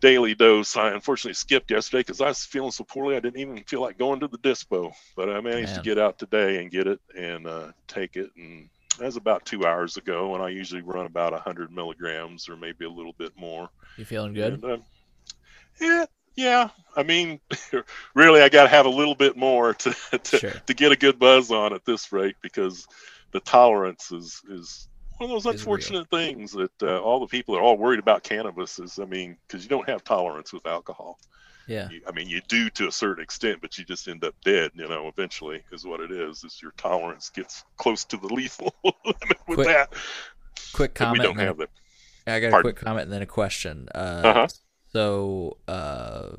daily 0.00 0.34
dose. 0.34 0.76
I 0.76 0.90
unfortunately 0.92 1.34
skipped 1.34 1.70
yesterday 1.70 2.00
because 2.00 2.20
I 2.20 2.28
was 2.28 2.44
feeling 2.44 2.70
so 2.70 2.84
poorly. 2.84 3.16
I 3.16 3.20
didn't 3.20 3.40
even 3.40 3.62
feel 3.64 3.80
like 3.80 3.98
going 3.98 4.20
to 4.20 4.28
the 4.28 4.38
dispo, 4.38 4.92
but 5.16 5.28
I 5.28 5.40
managed 5.40 5.68
Man. 5.68 5.76
to 5.76 5.82
get 5.82 5.98
out 5.98 6.18
today 6.18 6.60
and 6.60 6.70
get 6.70 6.86
it 6.86 7.00
and 7.16 7.46
uh, 7.46 7.72
take 7.86 8.16
it. 8.16 8.30
And 8.36 8.68
that 8.98 9.06
was 9.06 9.16
about 9.16 9.44
two 9.44 9.64
hours 9.66 9.96
ago, 9.96 10.34
and 10.34 10.42
I 10.42 10.48
usually 10.48 10.82
run 10.82 11.06
about 11.06 11.32
100 11.32 11.70
milligrams 11.72 12.48
or 12.48 12.56
maybe 12.56 12.84
a 12.84 12.90
little 12.90 13.14
bit 13.18 13.32
more. 13.36 13.68
You 13.96 14.04
feeling 14.04 14.34
good? 14.34 14.54
And, 14.54 14.64
uh, 14.64 14.78
yeah, 15.80 16.04
yeah. 16.36 16.68
I 16.96 17.02
mean, 17.02 17.40
really, 18.14 18.40
I 18.42 18.48
got 18.48 18.64
to 18.64 18.68
have 18.68 18.86
a 18.86 18.90
little 18.90 19.14
bit 19.14 19.36
more 19.36 19.74
to 19.74 19.94
to, 20.22 20.38
Sure. 20.38 20.50
to 20.50 20.74
get 20.74 20.92
a 20.92 20.96
good 20.96 21.18
buzz 21.18 21.50
on 21.50 21.72
at 21.72 21.84
this 21.84 22.12
rate 22.12 22.36
because 22.42 22.86
the 23.32 23.40
tolerance 23.40 24.10
is 24.10 24.40
is 24.50 24.87
one 25.18 25.30
of 25.30 25.42
those 25.42 25.46
unfortunate 25.52 26.08
things 26.10 26.52
that 26.52 26.72
uh, 26.82 27.00
all 27.00 27.20
the 27.20 27.26
people 27.26 27.56
are 27.56 27.60
all 27.62 27.76
worried 27.76 28.00
about 28.00 28.22
cannabis 28.22 28.78
is. 28.78 28.98
I 28.98 29.04
mean, 29.04 29.36
because 29.46 29.62
you 29.64 29.68
don't 29.68 29.88
have 29.88 30.02
tolerance 30.04 30.52
with 30.52 30.66
alcohol. 30.66 31.18
Yeah, 31.66 31.90
You, 31.90 32.00
I 32.08 32.12
mean, 32.12 32.28
you 32.30 32.40
do 32.48 32.70
to 32.70 32.88
a 32.88 32.92
certain 32.92 33.22
extent, 33.22 33.60
but 33.60 33.76
you 33.76 33.84
just 33.84 34.08
end 34.08 34.24
up 34.24 34.34
dead. 34.42 34.70
You 34.74 34.88
know, 34.88 35.06
eventually 35.08 35.62
is 35.70 35.84
what 35.84 36.00
it 36.00 36.10
is. 36.10 36.42
Is 36.42 36.60
your 36.62 36.72
tolerance 36.78 37.28
gets 37.28 37.62
close 37.76 38.04
to 38.06 38.16
the 38.16 38.28
lethal 38.28 38.74
limit 38.84 39.38
with 39.46 39.56
Quick 39.56 39.66
that. 39.66 39.92
quick 40.72 40.94
But 40.94 41.12
we 41.12 41.18
comment. 41.18 41.22
don't 41.24 41.38
have 41.46 41.58
that. 41.58 41.68
I 42.26 42.40
got 42.40 42.46
a 42.48 42.50
Pardon? 42.50 42.72
quick 42.72 42.84
comment 42.84 43.04
and 43.04 43.12
then 43.12 43.22
a 43.22 43.26
question. 43.26 43.88
Uh, 43.94 44.22
Uh-huh. 44.24 44.46
So, 44.92 45.58
uh, 45.68 46.30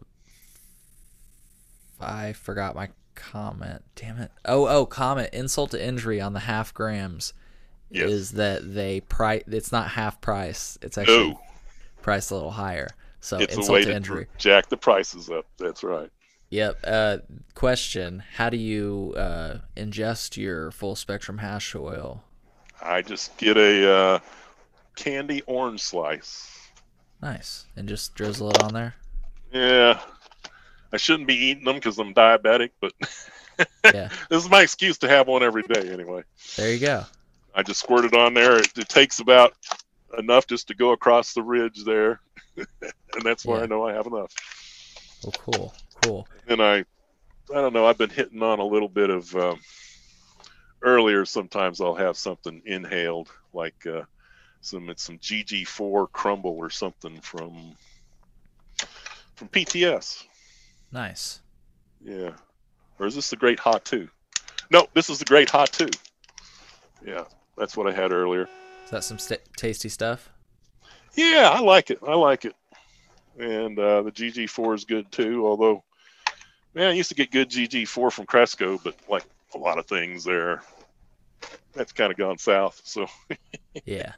I 1.99 2.33
forgot 2.33 2.75
my 2.75 2.89
comment. 3.15 3.83
Damn 3.95 4.17
it. 4.17 4.31
Oh, 4.45 4.67
oh, 4.67 4.85
comment. 4.85 5.29
Insult 5.33 5.71
to 5.71 5.83
injury 5.85 6.19
on 6.21 6.33
the 6.33 6.39
half 6.41 6.73
grams 6.73 7.33
Yes. 7.91 8.09
is 8.09 8.31
that 8.33 8.73
they 8.73 9.01
price. 9.01 9.43
It's 9.47 9.71
not 9.71 9.89
half 9.89 10.21
price. 10.21 10.77
It's 10.81 10.97
actually 10.97 11.29
No, 11.31 11.41
priced 12.01 12.31
a 12.31 12.35
little 12.35 12.51
higher. 12.51 12.89
So 13.21 13.37
it's 13.39 13.67
a 13.67 13.71
way 13.71 13.81
to 13.81 13.87
to 13.89 13.95
injury. 13.95 14.27
jack 14.37 14.69
the 14.69 14.77
prices 14.77 15.29
up. 15.29 15.45
That's 15.57 15.83
right. 15.83 16.09
Yep. 16.51 16.79
Uh, 16.85 17.17
question: 17.55 18.23
How 18.35 18.49
do 18.49 18.57
you 18.57 19.13
uh, 19.17 19.57
ingest 19.75 20.37
your 20.37 20.71
full 20.71 20.95
spectrum 20.95 21.39
hash 21.39 21.75
oil? 21.75 22.23
I 22.81 23.01
just 23.01 23.35
get 23.37 23.57
a 23.57 23.91
uh, 23.91 24.19
candy 24.95 25.41
orange 25.47 25.81
slice. 25.81 26.55
Nice, 27.21 27.65
and 27.75 27.89
just 27.89 28.15
drizzle 28.15 28.51
it 28.51 28.63
on 28.63 28.73
there. 28.73 28.95
Yeah, 29.51 29.99
I 30.93 30.97
shouldn't 30.97 31.27
be 31.27 31.35
eating 31.35 31.65
them 31.65 31.75
because 31.75 31.97
I'm 31.99 32.13
diabetic, 32.13 32.69
but 32.79 32.93
Yeah. 33.83 34.09
this 34.29 34.43
is 34.43 34.49
my 34.49 34.61
excuse 34.61 34.97
to 34.99 35.09
have 35.09 35.27
one 35.27 35.43
every 35.43 35.63
day 35.63 35.89
anyway. 35.91 36.23
There 36.55 36.71
you 36.71 36.79
go. 36.79 37.03
I 37.59 37.63
just 37.63 37.81
squirt 37.81 38.05
it 38.05 38.13
on 38.15 38.33
there. 38.33 38.57
It, 38.57 38.77
it 38.77 38.87
takes 38.87 39.19
about 39.19 39.53
enough 40.17 40.47
just 40.47 40.69
to 40.69 40.73
go 40.75 40.91
across 40.91 41.33
the 41.33 41.43
ridge 41.43 41.83
there, 41.83 42.21
and 42.55 43.21
that's 43.21 43.45
where 43.45 43.57
Yeah. 43.57 43.63
I 43.63 43.67
know 43.67 43.85
I 43.85 43.93
have 43.93 44.07
enough. 44.07 44.33
Well, 45.21 45.33
cool, 45.37 45.73
cool. 46.01 46.27
And 46.47 46.61
I, 46.61 46.77
I 46.77 46.85
don't 47.53 47.73
know. 47.73 47.85
I've 47.85 47.97
been 47.97 48.09
hitting 48.09 48.41
on 48.41 48.59
a 48.59 48.65
little 48.65 48.87
bit 48.87 49.09
of 49.09 49.35
um, 49.35 49.59
earlier. 50.81 51.25
Sometimes 51.25 51.81
I'll 51.81 51.95
have 51.95 52.15
something 52.15 52.61
inhaled, 52.65 53.29
like 53.53 53.85
uh, 53.85 54.03
some 54.61 54.89
it's 54.89 55.03
some 55.03 55.19
GG4 55.19 56.09
crumble 56.13 56.55
or 56.57 56.69
something 56.69 57.19
from 57.19 57.75
from 59.35 59.49
PTS. 59.49 60.23
Nice. 60.93 61.41
Yeah. 62.01 62.31
Or 62.99 63.05
is 63.05 63.15
this 63.15 63.29
the 63.29 63.35
Great 63.35 63.59
Hot 63.59 63.83
Two? 63.83 64.07
No, 64.71 64.87
this 64.93 65.09
is 65.09 65.19
the 65.19 65.25
Great 65.25 65.49
Hot 65.49 65.73
Two. 65.73 65.89
Yeah, 67.05 67.23
that's 67.59 67.77
what 67.77 67.87
I 67.87 67.91
had 67.91 68.11
earlier. 68.11 68.47
Is 68.85 68.91
that 68.91 69.03
some 69.03 69.19
st- 69.19 69.41
tasty 69.55 69.89
stuff? 69.89 70.29
Yeah, 71.15 71.51
I 71.53 71.59
like 71.59 71.91
it. 71.91 71.99
I 72.07 72.15
like 72.15 72.45
it. 72.45 72.55
And 73.37 73.77
uh, 73.77 74.01
the 74.01 74.11
GG4 74.11 74.75
is 74.75 74.85
good 74.85 75.11
too. 75.11 75.45
Although, 75.45 75.83
man, 76.73 76.89
I 76.89 76.93
used 76.93 77.09
to 77.09 77.15
get 77.15 77.31
good 77.31 77.49
GG4 77.49 78.11
from 78.11 78.25
Cresco, 78.25 78.79
but 78.83 78.95
like 79.07 79.25
a 79.53 79.57
lot 79.57 79.77
of 79.77 79.85
things 79.85 80.23
there, 80.23 80.61
that's 81.73 81.91
kind 81.91 82.11
of 82.11 82.17
gone 82.17 82.37
south. 82.37 82.81
So 82.83 83.07
Yeah. 83.85 84.13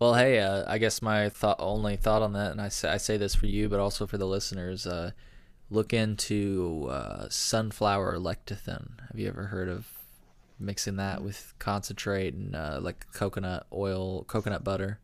Well, 0.00 0.14
hey, 0.14 0.38
uh, 0.38 0.64
I 0.66 0.78
guess 0.78 1.02
my 1.02 1.28
thought, 1.28 1.56
only 1.58 1.96
thought 1.96 2.22
on 2.22 2.32
that, 2.34 2.52
and 2.52 2.60
I 2.60 2.68
say, 2.68 2.88
I 2.88 2.96
say 2.96 3.16
this 3.16 3.34
for 3.34 3.46
you, 3.46 3.68
but 3.68 3.80
also 3.80 4.06
for 4.06 4.16
the 4.16 4.26
listeners, 4.26 4.86
uh, 4.86 5.10
look 5.70 5.92
into 5.92 6.86
uh, 6.88 7.26
sunflower 7.28 8.18
lecithin. 8.18 9.00
Have 9.08 9.18
you 9.18 9.28
ever 9.28 9.44
heard 9.44 9.68
of 9.68 9.97
mixing 10.58 10.96
that 10.96 11.22
with 11.22 11.54
concentrate 11.58 12.34
and 12.34 12.54
uh, 12.56 12.78
like 12.82 13.06
coconut 13.12 13.66
oil, 13.72 14.24
coconut 14.24 14.64
butter? 14.64 14.98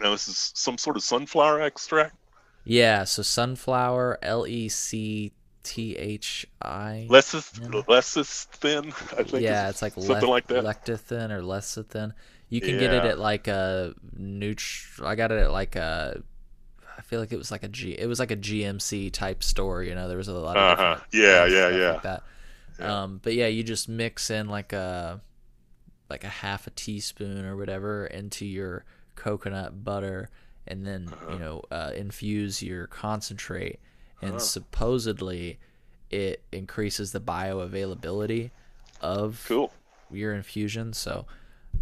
now 0.00 0.12
this 0.12 0.28
is 0.28 0.52
some 0.54 0.78
sort 0.78 0.96
of 0.96 1.02
sunflower 1.02 1.60
extract. 1.60 2.16
Yeah. 2.64 3.04
So 3.04 3.22
sunflower, 3.22 4.18
L 4.22 4.46
E 4.46 4.68
C 4.70 5.32
T 5.62 5.96
H 5.96 6.46
I. 6.62 7.06
Lecith, 7.10 7.60
Yeah. 7.60 7.82
lecithin, 7.82 8.86
I 9.18 9.22
think. 9.24 9.42
Yeah, 9.42 9.68
it's 9.68 9.82
like 9.82 9.92
something 9.94 10.16
lec- 10.16 10.28
like 10.28 10.46
that. 10.48 10.64
lecithin 10.64 11.30
or 11.30 11.42
lecithin. 11.42 12.12
You 12.48 12.60
can 12.60 12.78
get 12.78 12.92
it 12.94 13.04
at 13.04 13.18
like 13.18 13.46
a 13.46 13.94
nutri. 14.18 15.04
I 15.04 15.14
got 15.14 15.30
it 15.32 15.38
at 15.38 15.52
like 15.52 15.76
a. 15.76 16.22
I 16.98 17.02
feel 17.02 17.20
like 17.20 17.32
it 17.32 17.36
was 17.38 17.50
like 17.50 17.62
a 17.62 17.68
G. 17.68 17.92
It 17.92 18.06
was 18.06 18.18
like 18.18 18.30
a 18.30 18.36
GNC 18.36 19.12
type 19.12 19.42
store. 19.42 19.82
You 19.82 19.94
know, 19.94 20.08
there 20.08 20.16
was 20.18 20.28
a 20.28 20.32
lot 20.34 20.56
of 20.56 20.78
Uh-huh. 20.78 21.00
Yeah, 21.12 21.42
uh, 21.42 21.44
yeah, 21.46 21.68
yeah. 21.68 21.92
like 21.92 22.02
that. 22.02 22.22
Yeah. 22.80 23.02
Um, 23.02 23.20
but 23.22 23.34
yeah, 23.34 23.46
you 23.46 23.62
just 23.62 23.88
mix 23.88 24.30
in 24.30 24.48
like 24.48 24.72
a 24.72 25.20
like 26.08 26.24
a 26.24 26.28
half 26.28 26.66
a 26.66 26.70
teaspoon 26.70 27.44
or 27.44 27.56
whatever 27.56 28.06
into 28.06 28.44
your 28.44 28.84
coconut 29.14 29.84
butter, 29.84 30.28
and 30.66 30.86
then 30.86 31.08
Uh-huh. 31.12 31.32
you 31.34 31.38
know 31.38 31.62
uh, 31.70 31.92
infuse 31.94 32.62
your 32.62 32.86
concentrate, 32.88 33.78
and 34.22 34.32
Huh. 34.32 34.38
supposedly 34.38 35.58
it 36.10 36.42
increases 36.52 37.12
the 37.12 37.20
bioavailability 37.20 38.50
of 39.00 39.44
Cool. 39.46 39.72
your 40.10 40.34
infusion. 40.34 40.92
So, 40.92 41.26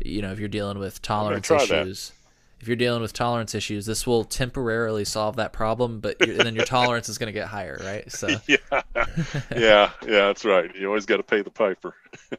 you 0.05 0.20
know, 0.20 0.33
if 0.33 0.39
you're 0.39 0.49
dealing 0.49 0.79
with 0.79 1.01
tolerance 1.01 1.51
issues. 1.51 2.09
that. 2.11 2.15
If 2.61 2.67
you're 2.67 2.77
dealing 2.77 3.01
with 3.03 3.13
tolerance 3.13 3.55
issues, 3.55 3.87
this 3.87 4.07
will 4.07 4.25
temporarily 4.25 5.05
solve 5.05 5.37
that 5.37 5.53
problem, 5.53 6.01
but 6.01 6.19
then 6.19 6.55
your 6.57 6.65
tolerance 6.65 7.09
is 7.09 7.17
going 7.19 7.29
to 7.29 7.33
get 7.33 7.47
higher, 7.47 7.79
right? 7.85 8.11
So, 8.11 8.27
yeah, 8.49 8.57
yeah, 9.55 9.91
yeah. 10.03 10.27
That's 10.27 10.45
right. 10.45 10.75
You 10.75 10.89
always 10.89 11.07
got 11.07 11.19
to 11.19 11.23
pay 11.23 11.43
the 11.43 11.51
piper. 11.51 11.95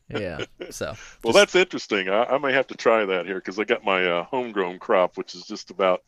yeah. 0.09 0.43
So, 0.71 0.87
Well, 1.23 1.33
just- 1.33 1.35
that's 1.35 1.55
interesting. 1.55 2.09
I, 2.09 2.23
I 2.25 2.37
may 2.37 2.51
have 2.53 2.67
to 2.67 2.75
try 2.75 3.05
that 3.05 3.25
here 3.25 3.35
because 3.35 3.59
I 3.59 3.63
got 3.63 3.83
my 3.85 4.05
uh, 4.05 4.23
homegrown 4.25 4.79
crop, 4.79 5.17
which 5.17 5.35
is 5.35 5.43
just 5.43 5.71
about 5.71 6.03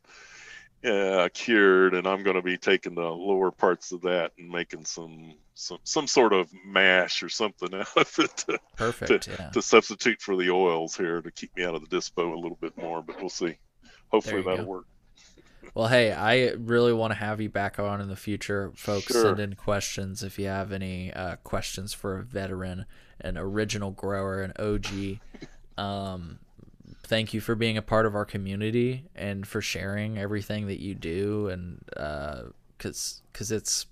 uh, 0.83 1.29
cured, 1.33 1.93
and 1.93 2.07
I'm 2.07 2.23
going 2.23 2.35
to 2.35 2.41
be 2.41 2.57
taking 2.57 2.95
the 2.95 3.01
lower 3.03 3.51
parts 3.51 3.91
of 3.91 4.01
that 4.01 4.31
and 4.37 4.49
making 4.49 4.85
some 4.85 5.35
some 5.53 5.77
some 5.83 6.07
sort 6.07 6.33
of 6.33 6.49
mash 6.65 7.21
or 7.21 7.29
something 7.29 7.73
out 7.75 7.95
of 7.95 8.19
it 8.19 8.35
to, 8.37 8.59
Perfect. 8.77 9.23
to, 9.23 9.31
yeah. 9.31 9.49
to 9.51 9.61
substitute 9.61 10.21
for 10.21 10.35
the 10.35 10.49
oils 10.49 10.97
here 10.97 11.21
to 11.21 11.29
keep 11.31 11.55
me 11.55 11.63
out 11.63 11.75
of 11.75 11.87
the 11.87 11.95
dispo 11.95 12.33
a 12.33 12.39
little 12.39 12.57
bit 12.59 12.75
more. 12.77 13.01
But 13.01 13.19
we'll 13.19 13.29
see. 13.29 13.57
Hopefully 14.11 14.41
that'll 14.41 14.65
go. 14.65 14.71
work. 14.71 14.85
Well, 15.73 15.87
hey, 15.87 16.11
I 16.11 16.51
really 16.51 16.91
want 16.91 17.11
to 17.11 17.19
have 17.19 17.39
you 17.39 17.49
back 17.49 17.79
on 17.79 18.01
in 18.01 18.09
the 18.09 18.15
future, 18.15 18.73
folks. 18.75 19.07
Sure. 19.07 19.21
Send 19.23 19.39
in 19.39 19.55
questions 19.55 20.21
if 20.21 20.37
you 20.37 20.47
have 20.47 20.73
any 20.73 21.13
uh, 21.13 21.37
questions 21.37 21.93
for 21.93 22.17
a 22.17 22.23
veteran, 22.23 22.85
an 23.21 23.37
original 23.37 23.91
grower, 23.91 24.41
an 24.41 24.53
OG. 24.59 25.19
Um, 25.77 26.39
thank 27.03 27.33
you 27.33 27.41
for 27.41 27.55
being 27.55 27.77
a 27.77 27.81
part 27.81 28.05
of 28.05 28.13
our 28.13 28.25
community 28.25 29.05
and 29.15 29.47
for 29.47 29.61
sharing 29.61 30.17
everything 30.17 30.67
that 30.67 30.79
you 30.79 30.93
do, 30.93 31.47
and 31.47 31.81
because 32.77 33.23
because 33.31 33.51
it's 33.51 33.87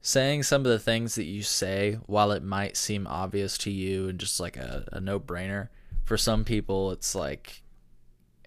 saying 0.00 0.44
some 0.44 0.62
of 0.62 0.70
the 0.70 0.78
things 0.78 1.16
that 1.16 1.24
you 1.24 1.42
say, 1.42 1.98
while 2.06 2.32
it 2.32 2.42
might 2.42 2.76
seem 2.76 3.06
obvious 3.06 3.58
to 3.58 3.70
you 3.70 4.08
and 4.08 4.18
just 4.18 4.40
like 4.40 4.56
a, 4.56 4.88
a 4.92 5.00
no 5.00 5.20
brainer, 5.20 5.68
for 6.04 6.16
some 6.16 6.44
people 6.44 6.92
it's 6.92 7.14
like 7.14 7.61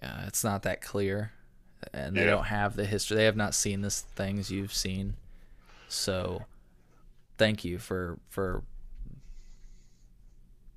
uh, 0.02 0.24
it's 0.26 0.44
not 0.44 0.62
that 0.64 0.80
clear 0.80 1.32
and 1.92 2.16
they 2.16 2.24
Yeah. 2.24 2.30
don't 2.30 2.44
have 2.46 2.76
the 2.76 2.84
history. 2.86 3.16
They 3.16 3.24
have 3.24 3.36
not 3.36 3.54
seen 3.54 3.80
the 3.82 3.90
things 3.90 4.50
you've 4.50 4.74
seen. 4.74 5.14
So, 5.88 6.44
thank 7.38 7.64
you 7.64 7.78
for 7.78 8.18
for 8.28 8.62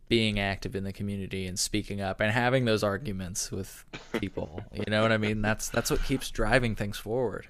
being 0.07 0.39
active 0.39 0.75
in 0.75 0.83
the 0.83 0.91
community 0.93 1.45
and 1.45 1.57
speaking 1.59 2.01
up 2.01 2.19
and 2.19 2.31
having 2.31 2.65
those 2.65 2.83
arguments 2.83 3.51
with 3.51 3.85
people. 4.19 4.63
you 4.73 4.85
know 4.87 5.01
what 5.03 5.11
I 5.11 5.17
mean? 5.17 5.41
That's 5.41 5.69
that's 5.69 5.91
what 5.91 6.03
keeps 6.03 6.29
driving 6.31 6.75
things 6.75 6.97
forward. 6.97 7.47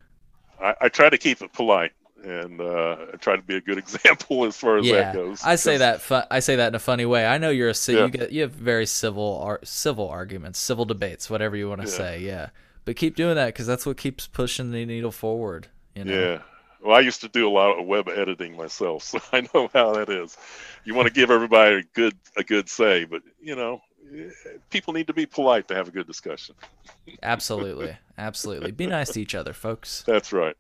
I, 0.62 0.76
I 0.82 0.90
try 0.90 1.10
to 1.10 1.18
keep 1.18 1.42
it 1.42 1.54
polite 1.54 1.94
and 2.24 2.60
uh, 2.62 2.96
try 3.20 3.36
to 3.36 3.42
be 3.42 3.56
a 3.56 3.62
good 3.62 3.78
example 3.86 4.46
as 4.46 4.56
far 4.58 4.78
as 4.78 4.86
yeah, 4.86 4.96
that 4.96 5.14
goes. 5.16 5.44
I 5.44 5.56
say 5.56 5.78
that 5.78 6.02
fu- 6.02 6.22
I 6.30 6.40
say 6.40 6.56
that 6.58 6.68
in 6.70 6.76
a 6.76 6.80
funny 6.80 7.06
way. 7.06 7.26
I 7.26 7.38
know 7.38 7.50
you're 7.50 7.70
a 7.70 7.76
Yeah. 7.88 8.06
you 8.06 8.10
get 8.10 8.32
you 8.32 8.42
have 8.42 8.52
very 8.52 8.86
civil 8.86 9.40
ar- 9.42 9.60
civil 9.64 10.08
arguments, 10.10 10.60
civil 10.60 10.86
debates, 10.86 11.30
whatever 11.30 11.56
you 11.56 11.68
want 11.70 11.82
to 11.82 11.88
Yeah. 11.88 11.94
say. 11.94 12.20
Yeah, 12.20 12.50
but 12.86 12.96
keep 12.96 13.16
doing 13.16 13.36
that 13.36 13.48
because 13.48 13.68
that's 13.68 13.86
what 13.86 13.98
keeps 13.98 14.28
pushing 14.28 14.72
the 14.72 14.86
needle 14.86 15.12
forward. 15.12 15.68
You 15.96 16.06
know? 16.06 16.14
Yeah. 16.14 16.40
Well, 16.82 16.96
I 16.96 17.02
used 17.02 17.20
to 17.22 17.28
do 17.28 17.46
a 17.48 17.52
lot 17.52 17.78
of 17.78 17.86
web 17.86 18.08
editing 18.08 18.56
myself, 18.56 19.04
so 19.04 19.20
I 19.34 19.42
know 19.54 19.70
how 19.74 19.94
that 19.94 20.10
is. 20.10 20.38
You 20.86 20.94
want 20.94 21.08
to 21.08 21.14
give 21.14 21.30
everybody 21.32 21.76
a 21.78 21.84
good 21.94 22.16
a 22.38 22.44
good 22.44 22.70
say, 22.70 23.04
but 23.06 23.22
you 23.42 23.56
know, 23.56 23.82
eh, 24.16 24.30
people 24.70 24.94
need 24.94 25.08
to 25.08 25.14
be 25.14 25.26
polite 25.26 25.68
to 25.68 25.76
have 25.76 25.88
a 25.90 25.92
good 25.92 26.08
discussion. 26.08 26.56
Absolutely. 27.24 27.98
Absolutely. 28.18 28.72
Be 28.72 28.88
nice 28.88 29.10
to 29.12 29.22
each 29.22 29.36
other, 29.36 29.54
folks. 29.54 30.04
That's 30.06 30.32
right. 30.34 30.56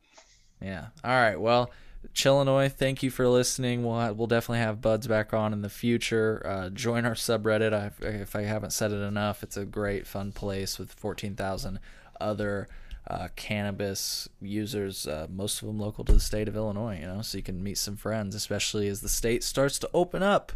Yeah. 0.61 0.87
All 1.03 1.11
right. 1.11 1.39
Well, 1.39 1.71
Chillinois, 2.13 2.71
thank 2.71 3.03
you 3.03 3.09
for 3.09 3.27
listening. 3.27 3.83
We'll 3.83 3.99
ha- 3.99 4.11
we'll 4.11 4.27
definitely 4.27 4.59
have 4.59 4.81
Buds 4.81 5.07
back 5.07 5.33
on 5.33 5.53
in 5.53 5.61
the 5.61 5.69
future. 5.69 6.41
Uh, 6.45 6.69
join 6.69 7.05
our 7.05 7.13
subreddit. 7.13 7.73
I, 7.73 7.91
if 8.05 8.35
I 8.35 8.43
haven't 8.43 8.71
said 8.71 8.91
it 8.91 9.01
enough, 9.01 9.43
it's 9.43 9.57
a 9.57 9.65
great, 9.65 10.07
fun 10.07 10.31
place 10.31 10.79
with 10.79 10.91
14,000 10.93 11.79
other 12.19 12.67
uh, 13.09 13.27
cannabis 13.35 14.29
users, 14.41 15.07
uh, 15.07 15.27
most 15.29 15.61
of 15.61 15.67
them 15.67 15.79
local 15.79 16.03
to 16.05 16.13
the 16.13 16.19
state 16.19 16.47
of 16.47 16.55
Illinois, 16.55 16.99
you 16.99 17.07
know, 17.07 17.21
so 17.21 17.37
you 17.37 17.43
can 17.43 17.63
meet 17.63 17.77
some 17.77 17.95
friends, 17.95 18.35
especially 18.35 18.87
as 18.87 19.01
the 19.01 19.09
state 19.09 19.43
starts 19.43 19.79
to 19.79 19.89
open 19.93 20.21
up. 20.21 20.51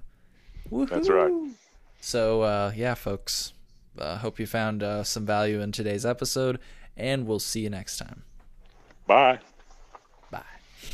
That's 0.89 1.09
right. 1.09 1.31
So, 1.99 2.41
uh, 2.41 2.71
yeah, 2.75 2.93
folks, 2.93 3.53
uh, 3.97 4.17
hope 4.17 4.39
you 4.39 4.45
found 4.45 4.83
uh, 4.83 5.03
some 5.03 5.25
value 5.25 5.61
in 5.61 5.71
today's 5.71 6.05
episode, 6.05 6.59
and 6.95 7.25
we'll 7.25 7.39
see 7.39 7.61
you 7.61 7.69
next 7.69 7.97
time. 7.97 8.23
Bye. 9.07 9.39